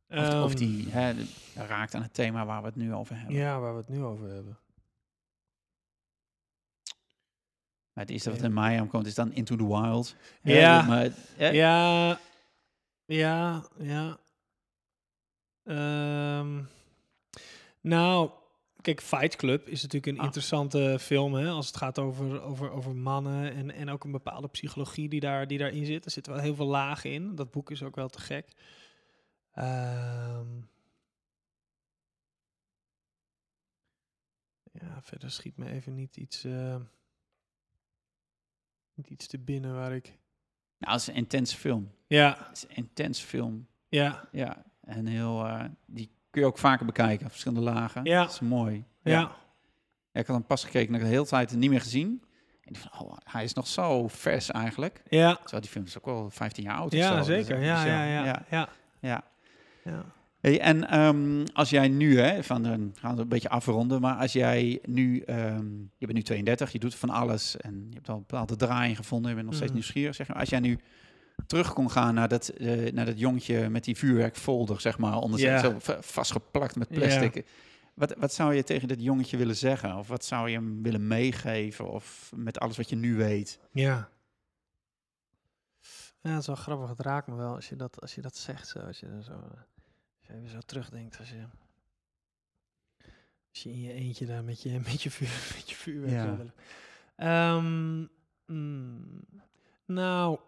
Of, 0.09 0.17
of 0.17 0.49
Ehm, 0.51 0.55
die 0.55 0.89
hè, 0.89 1.13
raakt 1.55 1.95
aan 1.95 2.01
het 2.01 2.13
thema 2.13 2.45
waar 2.45 2.61
we 2.61 2.67
het 2.67 2.75
nu 2.75 2.93
over 2.93 3.17
hebben. 3.17 3.35
Ja, 3.35 3.59
waar 3.59 3.71
we 3.73 3.79
het 3.79 3.89
nu 3.89 4.03
over 4.03 4.29
hebben. 4.29 4.57
Maar 7.93 8.03
het 8.03 8.09
eerste 8.09 8.29
wat 8.29 8.39
Ja. 8.39 8.45
in 8.45 8.53
mij 8.53 8.79
aankomt 8.79 9.05
is 9.05 9.15
dan 9.15 9.33
Into 9.33 9.55
the 9.55 9.67
Wild. 9.67 10.15
Ja. 10.41 10.81
maar, 10.81 11.09
hè, 11.35 11.49
Ja, 11.49 12.19
ja, 13.09 13.67
ja. 13.77 14.19
Ehm, 15.63 16.63
nou, 17.81 18.31
kijk, 18.81 19.01
Fight 19.01 19.35
Club 19.35 19.67
is 19.67 19.81
natuurlijk 19.81 20.11
een 20.13 20.19
Ah. 20.19 20.25
interessante 20.25 20.97
film, 20.99 21.33
hè, 21.33 21.49
als 21.49 21.67
het 21.67 21.77
gaat 21.77 21.99
over, 21.99 22.41
over, 22.41 22.71
over 22.71 22.95
mannen 22.95 23.53
en, 23.53 23.71
en 23.71 23.89
ook 23.89 24.03
een 24.03 24.11
bepaalde 24.11 24.47
psychologie 24.47 25.09
die, 25.09 25.19
daar, 25.19 25.47
die 25.47 25.57
daarin 25.57 25.85
zit. 25.85 26.05
Er 26.05 26.11
zitten 26.11 26.33
wel 26.33 26.41
heel 26.41 26.55
veel 26.55 26.65
lagen 26.67 27.11
in. 27.11 27.35
Dat 27.35 27.51
boek 27.51 27.71
is 27.71 27.83
ook 27.83 27.95
wel 27.95 28.09
te 28.09 28.19
gek. 28.19 28.51
Ehm, 29.51 30.57
ja, 34.71 35.01
verder 35.01 35.31
schiet 35.31 35.57
me 35.57 35.69
even 35.69 35.95
niet 35.95 36.17
iets, 36.17 36.43
eh, 36.43 36.79
niet 38.93 39.09
iets 39.09 39.27
te 39.27 39.39
binnen 39.39 39.73
waar 39.75 39.95
ik... 39.95 40.17
Nou, 40.79 40.91
het 40.93 41.01
is 41.01 41.07
een 41.07 41.13
intense 41.15 41.57
film. 41.57 41.91
Ja, 42.07 42.37
Het 42.47 42.57
is 42.57 42.63
een 42.63 42.75
intense 42.75 43.25
film. 43.25 43.67
ja, 43.89 44.27
Ja, 44.31 44.63
en 44.83 45.05
heel, 45.05 45.45
eh, 45.45 45.63
die 45.85 46.11
kun 46.29 46.41
je 46.41 46.47
ook 46.47 46.57
vaker 46.57 46.85
bekijken, 46.85 47.29
verschillende 47.29 47.63
lagen. 47.63 48.03
Ja. 48.03 48.21
Dat 48.21 48.31
is 48.31 48.39
mooi. 48.39 48.85
ja. 49.03 49.11
Ja, 50.11 50.19
ik 50.21 50.27
had 50.27 50.35
hem 50.35 50.45
pas 50.45 50.63
gekeken 50.63 50.87
en 50.93 50.99
ik 50.99 51.01
de 51.05 51.07
hele 51.07 51.25
tijd 51.25 51.51
niet 51.55 51.69
meer 51.69 51.81
gezien. 51.81 52.23
En 52.63 52.73
ik 52.73 52.77
van, 52.77 53.01
oh, 53.07 53.17
hij 53.23 53.43
is 53.43 53.53
nog 53.53 53.67
zo 53.67 54.07
vers 54.07 54.51
eigenlijk. 54.51 55.01
Ja, 55.09 55.35
Terwijl 55.35 55.61
die 55.61 55.71
film 55.71 55.85
is 55.85 55.97
ook 55.97 56.05
wel 56.05 56.29
15 56.29 56.63
jaar 56.63 56.75
oud 56.75 56.85
of 56.93 56.99
ja 56.99 57.17
zo. 57.17 57.23
zeker. 57.23 57.55
Dus, 57.55 57.65
Ja, 57.65 57.75
dus 57.75 57.83
ja, 57.91 58.03
ja, 58.03 58.23
ja. 58.25 58.45
ja. 58.49 58.69
ja. 58.99 59.23
ja. 59.83 60.05
Hey, 60.39 60.59
en 60.61 60.87
ehm, 60.89 61.45
als 61.53 61.69
jij 61.69 61.87
nu, 61.87 62.19
hè, 62.19 62.43
van, 62.43 62.91
gaan 62.95 63.15
we 63.15 63.21
een 63.21 63.27
beetje 63.27 63.49
afronden, 63.49 64.01
maar 64.01 64.15
als 64.15 64.33
jij 64.33 64.79
nu, 64.85 65.19
ehm, 65.19 65.67
je 65.97 66.05
bent 66.05 66.13
nu 66.13 66.21
32, 66.21 66.71
je 66.71 66.79
doet 66.79 66.95
van 66.95 67.09
alles 67.09 67.57
en 67.57 67.85
je 67.89 67.95
hebt 67.95 68.09
al 68.09 68.15
een 68.15 68.23
bepaalde 68.27 68.55
draai 68.55 68.95
gevonden, 68.95 69.29
je 69.29 69.35
bent 69.35 69.47
nog 69.47 69.55
steeds 69.55 69.71
Mhm. 69.71 69.79
nieuwsgierig, 69.79 70.15
zeg 70.15 70.27
maar. 70.27 70.37
Als 70.37 70.49
jij 70.49 70.59
nu 70.59 70.79
terug 71.47 71.73
kon 71.73 71.91
gaan 71.91 72.13
naar 72.13 72.27
dat, 72.27 72.47
eh, 72.47 72.91
naar 72.93 73.05
dat 73.05 73.19
jongetje 73.19 73.69
met 73.69 73.83
die 73.83 73.95
vuurwerkfolder, 73.97 74.81
zeg 74.81 74.97
maar, 74.97 75.17
onder 75.17 75.39
Ja. 75.39 75.59
zo 75.59 75.75
va- 75.79 76.01
vastgeplakt 76.01 76.75
met 76.75 76.87
plastic. 76.89 77.45
Wat, 77.93 78.15
wat 78.17 78.33
zou 78.33 78.53
je 78.53 78.63
tegen 78.63 78.87
dat 78.87 79.01
jongetje 79.03 79.37
willen 79.37 79.55
zeggen? 79.55 79.95
Of 79.97 80.07
wat 80.07 80.25
zou 80.25 80.49
je 80.49 80.55
hem 80.55 80.83
willen 80.83 81.07
meegeven? 81.07 81.91
Of 81.91 82.31
met 82.35 82.59
alles 82.59 82.77
wat 82.77 82.89
je 82.89 82.95
nu 82.95 83.15
weet? 83.15 83.59
Ja. 83.71 84.09
Ja, 86.21 86.29
het 86.31 86.39
is 86.39 86.47
wel 86.47 86.55
grappig. 86.55 86.89
Het 86.89 86.99
raakt 86.99 87.27
me 87.27 87.35
wel 87.35 87.55
als 87.55 87.69
je 87.69 87.75
dat, 87.75 88.01
als 88.01 88.15
je 88.15 88.21
dat 88.21 88.35
zegt. 88.37 88.67
Zo, 88.67 88.79
als 88.79 88.99
je 88.99 89.19
zo, 89.23 89.31
eh, 89.31 89.61
je 90.29 90.35
even 90.35 90.49
zo 90.49 90.59
terugdenkt. 90.59 91.19
Als 91.19 91.29
je, 91.29 91.47
als 93.49 93.63
je 93.63 93.69
in 93.69 93.81
je 93.81 93.93
eentje 93.93 94.25
daar 94.25 94.43
met 94.43 94.61
je, 94.61 94.79
met 94.89 95.01
je, 95.01 95.11
vuur, 95.11 95.55
met 95.55 95.69
je 95.69 95.75
vuurwerk 95.75 96.11
Ja. 96.11 96.53
Ehm, 97.15 98.05
mm, 98.45 99.21
nou, 99.85 100.39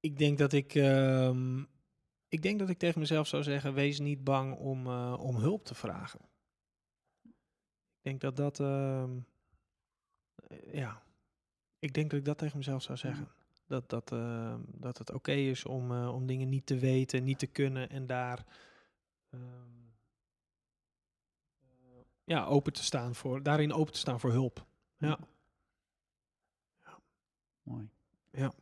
ik 0.00 0.18
denk 0.18 0.38
dat 0.38 0.52
ik, 0.52 0.74
ehm, 0.74 1.64
ik 2.28 2.42
denk 2.42 2.58
dat 2.58 2.68
ik 2.68 2.78
tegen 2.78 3.00
mezelf 3.00 3.26
zou 3.26 3.42
zeggen: 3.42 3.74
wees 3.74 3.98
niet 3.98 4.24
bang 4.24 4.56
om, 4.56 4.86
eh, 4.86 5.16
om 5.18 5.36
hulp 5.36 5.64
te 5.64 5.74
vragen. 5.74 6.20
Ik 7.22 8.02
denk 8.02 8.20
dat 8.20 8.36
dat, 8.36 8.60
ehm, 8.60 9.18
eh, 10.34 10.74
ja, 10.74 11.02
ik 11.78 11.94
denk 11.94 12.10
dat 12.10 12.18
ik 12.18 12.24
dat 12.24 12.38
tegen 12.38 12.56
mezelf 12.56 12.82
zou 12.82 12.98
zeggen. 12.98 13.28
Dat, 13.66 13.90
dat, 13.90 14.12
ehm, 14.12 14.60
dat 14.66 14.98
het 14.98 15.12
oké 15.12 15.32
is 15.32 15.64
om, 15.64 15.90
eh, 15.92 16.14
om 16.14 16.26
dingen 16.26 16.48
niet 16.48 16.66
te 16.66 16.78
weten, 16.78 17.24
niet 17.24 17.38
te 17.38 17.46
kunnen 17.46 17.90
en 17.90 18.06
daar 18.06 18.44
ehm, 19.30 19.42
eh, 21.60 22.00
ja, 22.24 22.44
open 22.44 22.72
te 22.72 22.84
staan 22.84 23.14
voor, 23.14 23.42
daarin 23.42 23.72
open 23.72 23.92
te 23.92 23.98
staan 23.98 24.20
voor 24.20 24.32
hulp. 24.32 24.66
Ja. 24.98 25.18
Mooi. 27.62 27.88
Ja. 28.30 28.52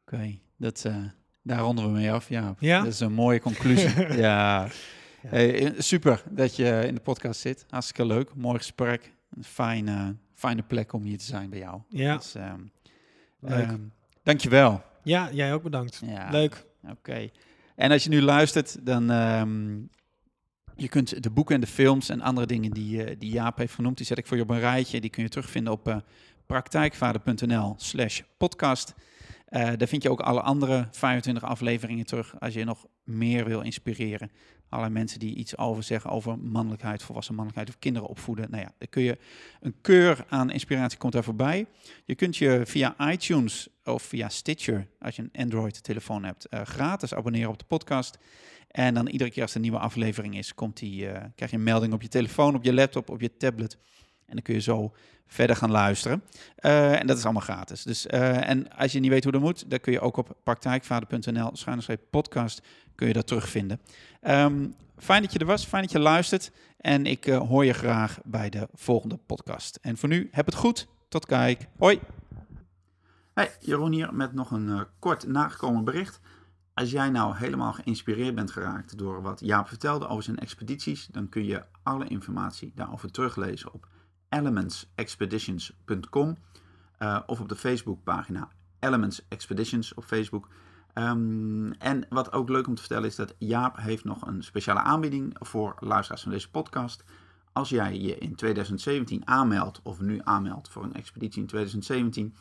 Oké, 0.00 0.38
dat, 0.56 0.84
eh, 0.84 1.04
daar 1.42 1.60
ronden 1.60 1.84
we 1.84 1.90
mee 1.90 2.12
af. 2.12 2.28
Ja, 2.28 2.54
Ja? 2.58 2.78
dat 2.78 2.92
is 2.92 3.00
een 3.00 3.12
mooie 3.12 3.40
conclusie. 3.40 4.00
ja. 4.26 4.64
Ja. 4.64 4.68
Hey, 5.28 5.74
super 5.80 6.22
dat 6.30 6.56
je 6.56 6.82
in 6.86 6.94
de 6.94 7.00
podcast 7.00 7.40
zit. 7.40 7.66
Hartstikke 7.68 8.06
leuk. 8.06 8.34
Mooi 8.34 8.56
gesprek. 8.58 9.12
Een 9.30 9.44
fijne, 9.44 10.16
fijne 10.34 10.62
plek 10.62 10.92
om 10.92 11.02
hier 11.02 11.18
te 11.18 11.24
zijn 11.24 11.50
bij 11.50 11.58
jou. 11.58 11.80
Ja, 11.88 12.16
Dus, 12.16 12.34
ehm, 12.34 12.60
leuk. 13.38 13.78
Dankjewel. 14.22 14.82
Ja, 15.02 15.28
jij 15.32 15.54
ook 15.54 15.62
bedankt. 15.62 16.02
Ja. 16.06 16.30
Leuk. 16.30 16.64
Oké. 16.90 17.30
En 17.76 17.90
als 17.90 18.04
je 18.04 18.08
nu 18.08 18.22
luistert, 18.22 18.86
dan 18.86 19.10
ehm, 19.10 19.80
je 20.76 20.88
kunt 20.88 21.22
de 21.22 21.30
boeken 21.30 21.54
en 21.54 21.60
de 21.60 21.66
films 21.66 22.08
en 22.08 22.20
andere 22.20 22.46
dingen 22.46 22.70
die, 22.70 23.04
eh, 23.04 23.16
die 23.18 23.30
Jaap 23.30 23.58
heeft 23.58 23.74
genoemd, 23.74 23.96
die 23.96 24.06
zet 24.06 24.18
ik 24.18 24.26
voor 24.26 24.36
je 24.36 24.42
op 24.42 24.50
een 24.50 24.60
rijtje. 24.60 25.00
Die 25.00 25.10
kun 25.10 25.22
je 25.22 25.28
terugvinden 25.28 25.72
op 25.72 25.88
eh, 25.88 25.96
praktijkvader.nl 26.46 27.74
slash 27.76 28.20
podcast. 28.36 28.94
Eh, 29.46 29.70
daar 29.76 29.88
vind 29.88 30.02
je 30.02 30.10
ook 30.10 30.20
alle 30.20 30.40
andere 30.40 30.88
25 30.90 31.44
afleveringen 31.44 32.06
terug 32.06 32.40
als 32.40 32.54
je 32.54 32.64
nog 32.64 32.86
meer 33.04 33.44
wil 33.44 33.60
inspireren. 33.60 34.30
Allerlei 34.68 34.94
mensen 34.94 35.18
die 35.18 35.34
iets 35.34 35.58
over 35.58 35.82
zeggen 35.82 36.10
over 36.10 36.38
mannelijkheid, 36.38 37.02
volwassen 37.02 37.34
mannelijkheid 37.34 37.74
of 37.74 37.80
kinderen 37.80 38.08
opvoeden. 38.08 38.50
Nou 38.50 38.62
ja, 38.62 38.72
daar 38.78 38.88
kun 38.88 39.02
je 39.02 39.18
een 39.60 39.74
keur 39.80 40.24
aan 40.28 40.50
inspiratie 40.50 40.98
komt 40.98 41.12
daar 41.12 41.24
voorbij. 41.24 41.66
Je 42.04 42.14
kunt 42.14 42.36
je 42.36 42.62
via 42.64 43.10
iTunes 43.10 43.68
of 43.84 44.02
via 44.02 44.28
Stitcher, 44.28 44.86
als 45.00 45.16
je 45.16 45.22
een 45.22 45.42
Android-telefoon 45.42 46.24
hebt, 46.24 46.46
eh, 46.46 46.62
gratis 46.62 47.14
abonneren 47.14 47.50
op 47.50 47.58
de 47.58 47.64
podcast. 47.64 48.18
En 48.70 48.94
dan 48.94 49.06
iedere 49.06 49.30
keer 49.30 49.42
als 49.42 49.50
er 49.50 49.56
een 49.56 49.62
nieuwe 49.62 49.78
aflevering 49.78 50.38
is, 50.38 50.54
komt 50.54 50.76
die, 50.76 51.08
eh, 51.08 51.24
krijg 51.34 51.50
je 51.50 51.56
een 51.56 51.62
melding 51.62 51.92
op 51.92 52.02
je 52.02 52.08
telefoon, 52.08 52.54
op 52.54 52.64
je 52.64 52.72
laptop, 52.72 53.10
op 53.10 53.20
je 53.20 53.36
tablet. 53.36 53.78
En 54.26 54.34
dan 54.34 54.42
kun 54.42 54.54
je 54.54 54.60
zo 54.60 54.94
verder 55.26 55.56
gaan 55.56 55.70
luisteren. 55.70 56.22
Eh, 56.56 57.00
en 57.00 57.06
dat 57.06 57.18
is 57.18 57.24
allemaal 57.24 57.42
gratis. 57.42 57.82
Dus, 57.82 58.06
en 58.06 58.72
als 58.76 58.92
je 58.92 59.00
niet 59.00 59.10
weet 59.10 59.22
hoe 59.22 59.32
dat 59.32 59.40
moet, 59.40 59.70
dan 59.70 59.80
kun 59.80 59.92
je 59.92 60.00
ook 60.00 60.16
op 60.16 60.36
praktijkvader.nl 60.42 61.52
podcast 62.10 62.62
kun 62.94 63.06
je 63.06 63.12
dat 63.12 63.26
terugvinden. 63.26 63.80
Ehm, 64.20 64.68
fijn 64.98 65.22
dat 65.22 65.32
je 65.32 65.38
er 65.38 65.46
was, 65.46 65.64
fijn 65.64 65.82
dat 65.82 65.92
je 65.92 65.98
luistert. 65.98 66.50
En 66.76 67.06
ik 67.06 67.24
hoor 67.24 67.64
je 67.64 67.72
graag 67.72 68.20
bij 68.24 68.50
de 68.50 68.68
volgende 68.74 69.16
podcast. 69.16 69.78
En 69.82 69.96
voor 69.96 70.08
nu, 70.08 70.28
heb 70.30 70.46
het 70.46 70.54
goed. 70.54 70.86
Tot 71.08 71.26
kijk. 71.26 71.66
Hoi. 71.78 72.00
Hey, 73.34 73.56
Jeroen 73.60 73.92
hier 73.92 74.14
met 74.14 74.32
nog 74.32 74.50
een 74.50 74.68
eh, 74.68 74.80
kort 74.98 75.26
nagekomen 75.26 75.84
bericht. 75.84 76.20
Als 76.74 76.90
jij 76.90 77.10
nou 77.10 77.36
helemaal 77.36 77.72
geïnspireerd 77.72 78.34
bent 78.34 78.50
geraakt 78.50 78.98
door 78.98 79.22
wat 79.22 79.40
Jaap 79.40 79.68
vertelde 79.68 80.08
over 80.08 80.22
zijn 80.22 80.38
expedities, 80.38 81.06
dan 81.06 81.28
kun 81.28 81.44
je 81.44 81.64
alle 81.82 82.06
informatie 82.06 82.72
daarover 82.74 83.10
teruglezen 83.10 83.72
op 83.72 83.88
elementsexpeditions.com 84.28 86.36
eh, 86.98 87.20
of 87.26 87.40
op 87.40 87.48
de 87.48 87.56
Facebookpagina 87.56 88.48
Elements 88.78 89.28
Expeditions 89.28 89.94
op 89.94 90.04
Facebook. 90.04 90.48
Ehm, 90.92 91.70
en 91.70 92.06
wat 92.08 92.32
ook 92.32 92.48
leuk 92.48 92.66
om 92.66 92.74
te 92.74 92.82
vertellen 92.82 93.08
is 93.08 93.16
dat 93.16 93.34
Jaap 93.38 93.76
heeft 93.76 94.04
nog 94.04 94.26
een 94.26 94.42
speciale 94.42 94.80
aanbieding 94.80 95.36
voor 95.38 95.76
luisteraars 95.78 96.22
van 96.22 96.32
deze 96.32 96.50
podcast. 96.50 97.04
Als 97.52 97.68
jij 97.68 98.00
je 98.00 98.18
in 98.18 98.34
2017 98.34 99.26
aanmeldt 99.26 99.80
of 99.82 100.00
nu 100.00 100.20
aanmeldt 100.24 100.68
voor 100.68 100.84
een 100.84 100.94
expeditie 100.94 101.40
in 101.40 101.46
2017 101.46 102.34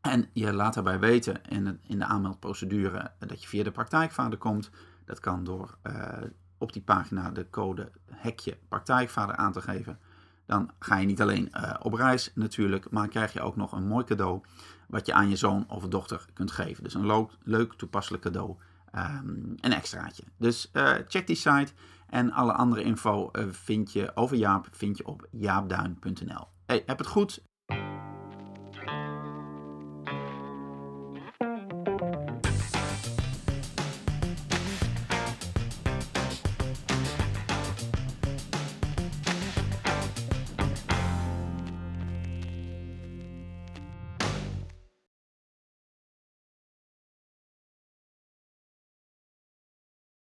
en 0.00 0.28
je 0.32 0.52
laat 0.52 0.74
daarbij 0.74 0.98
weten 0.98 1.40
in, 1.48 1.80
in 1.86 1.98
de 1.98 2.04
aanmeldprocedure 2.04 3.10
dat 3.18 3.42
je 3.42 3.48
via 3.48 3.62
de 3.62 3.70
praktijkvader 3.70 4.38
komt, 4.38 4.70
dat 5.04 5.20
kan 5.20 5.44
door 5.44 5.76
eh, 5.82 6.22
op 6.58 6.72
die 6.72 6.82
pagina 6.82 7.30
de 7.30 7.50
code 7.50 7.90
hekje 8.10 8.58
praktijkvader 8.68 9.36
aan 9.36 9.52
te 9.52 9.60
geven. 9.60 9.98
Dan 10.46 10.70
ga 10.78 10.96
je 10.96 11.06
niet 11.06 11.20
alleen 11.20 11.52
eh, 11.52 11.74
op 11.82 11.94
reis 11.94 12.30
natuurlijk, 12.34 12.90
maar 12.90 13.08
krijg 13.08 13.32
je 13.32 13.40
ook 13.40 13.56
nog 13.56 13.72
een 13.72 13.86
mooi 13.86 14.04
cadeau 14.04 14.40
wat 14.88 15.06
je 15.06 15.12
aan 15.12 15.28
je 15.28 15.36
zoon 15.36 15.64
of 15.68 15.88
dochter 15.88 16.24
kunt 16.32 16.50
geven. 16.50 16.84
Dus 16.84 16.94
een 16.94 17.28
leuk, 17.42 17.72
toepasselijk 17.72 18.22
cadeau, 18.22 18.56
ehm, 18.92 19.28
een 19.60 19.72
extraatje. 19.72 20.22
Dus 20.36 20.70
eh, 20.72 20.94
check 21.08 21.26
die 21.26 21.36
site 21.36 21.72
en 22.06 22.32
alle 22.32 22.52
andere 22.52 22.82
info 22.82 23.30
vind 23.50 23.92
je 23.92 24.16
over 24.16 24.36
Jaap 24.36 24.68
vind 24.70 24.96
je 24.96 25.06
op 25.06 25.26
jaapduin.nl. 25.30 26.46
Hey, 26.66 26.82
heb 26.86 26.98
het 26.98 27.06
goed 27.06 27.42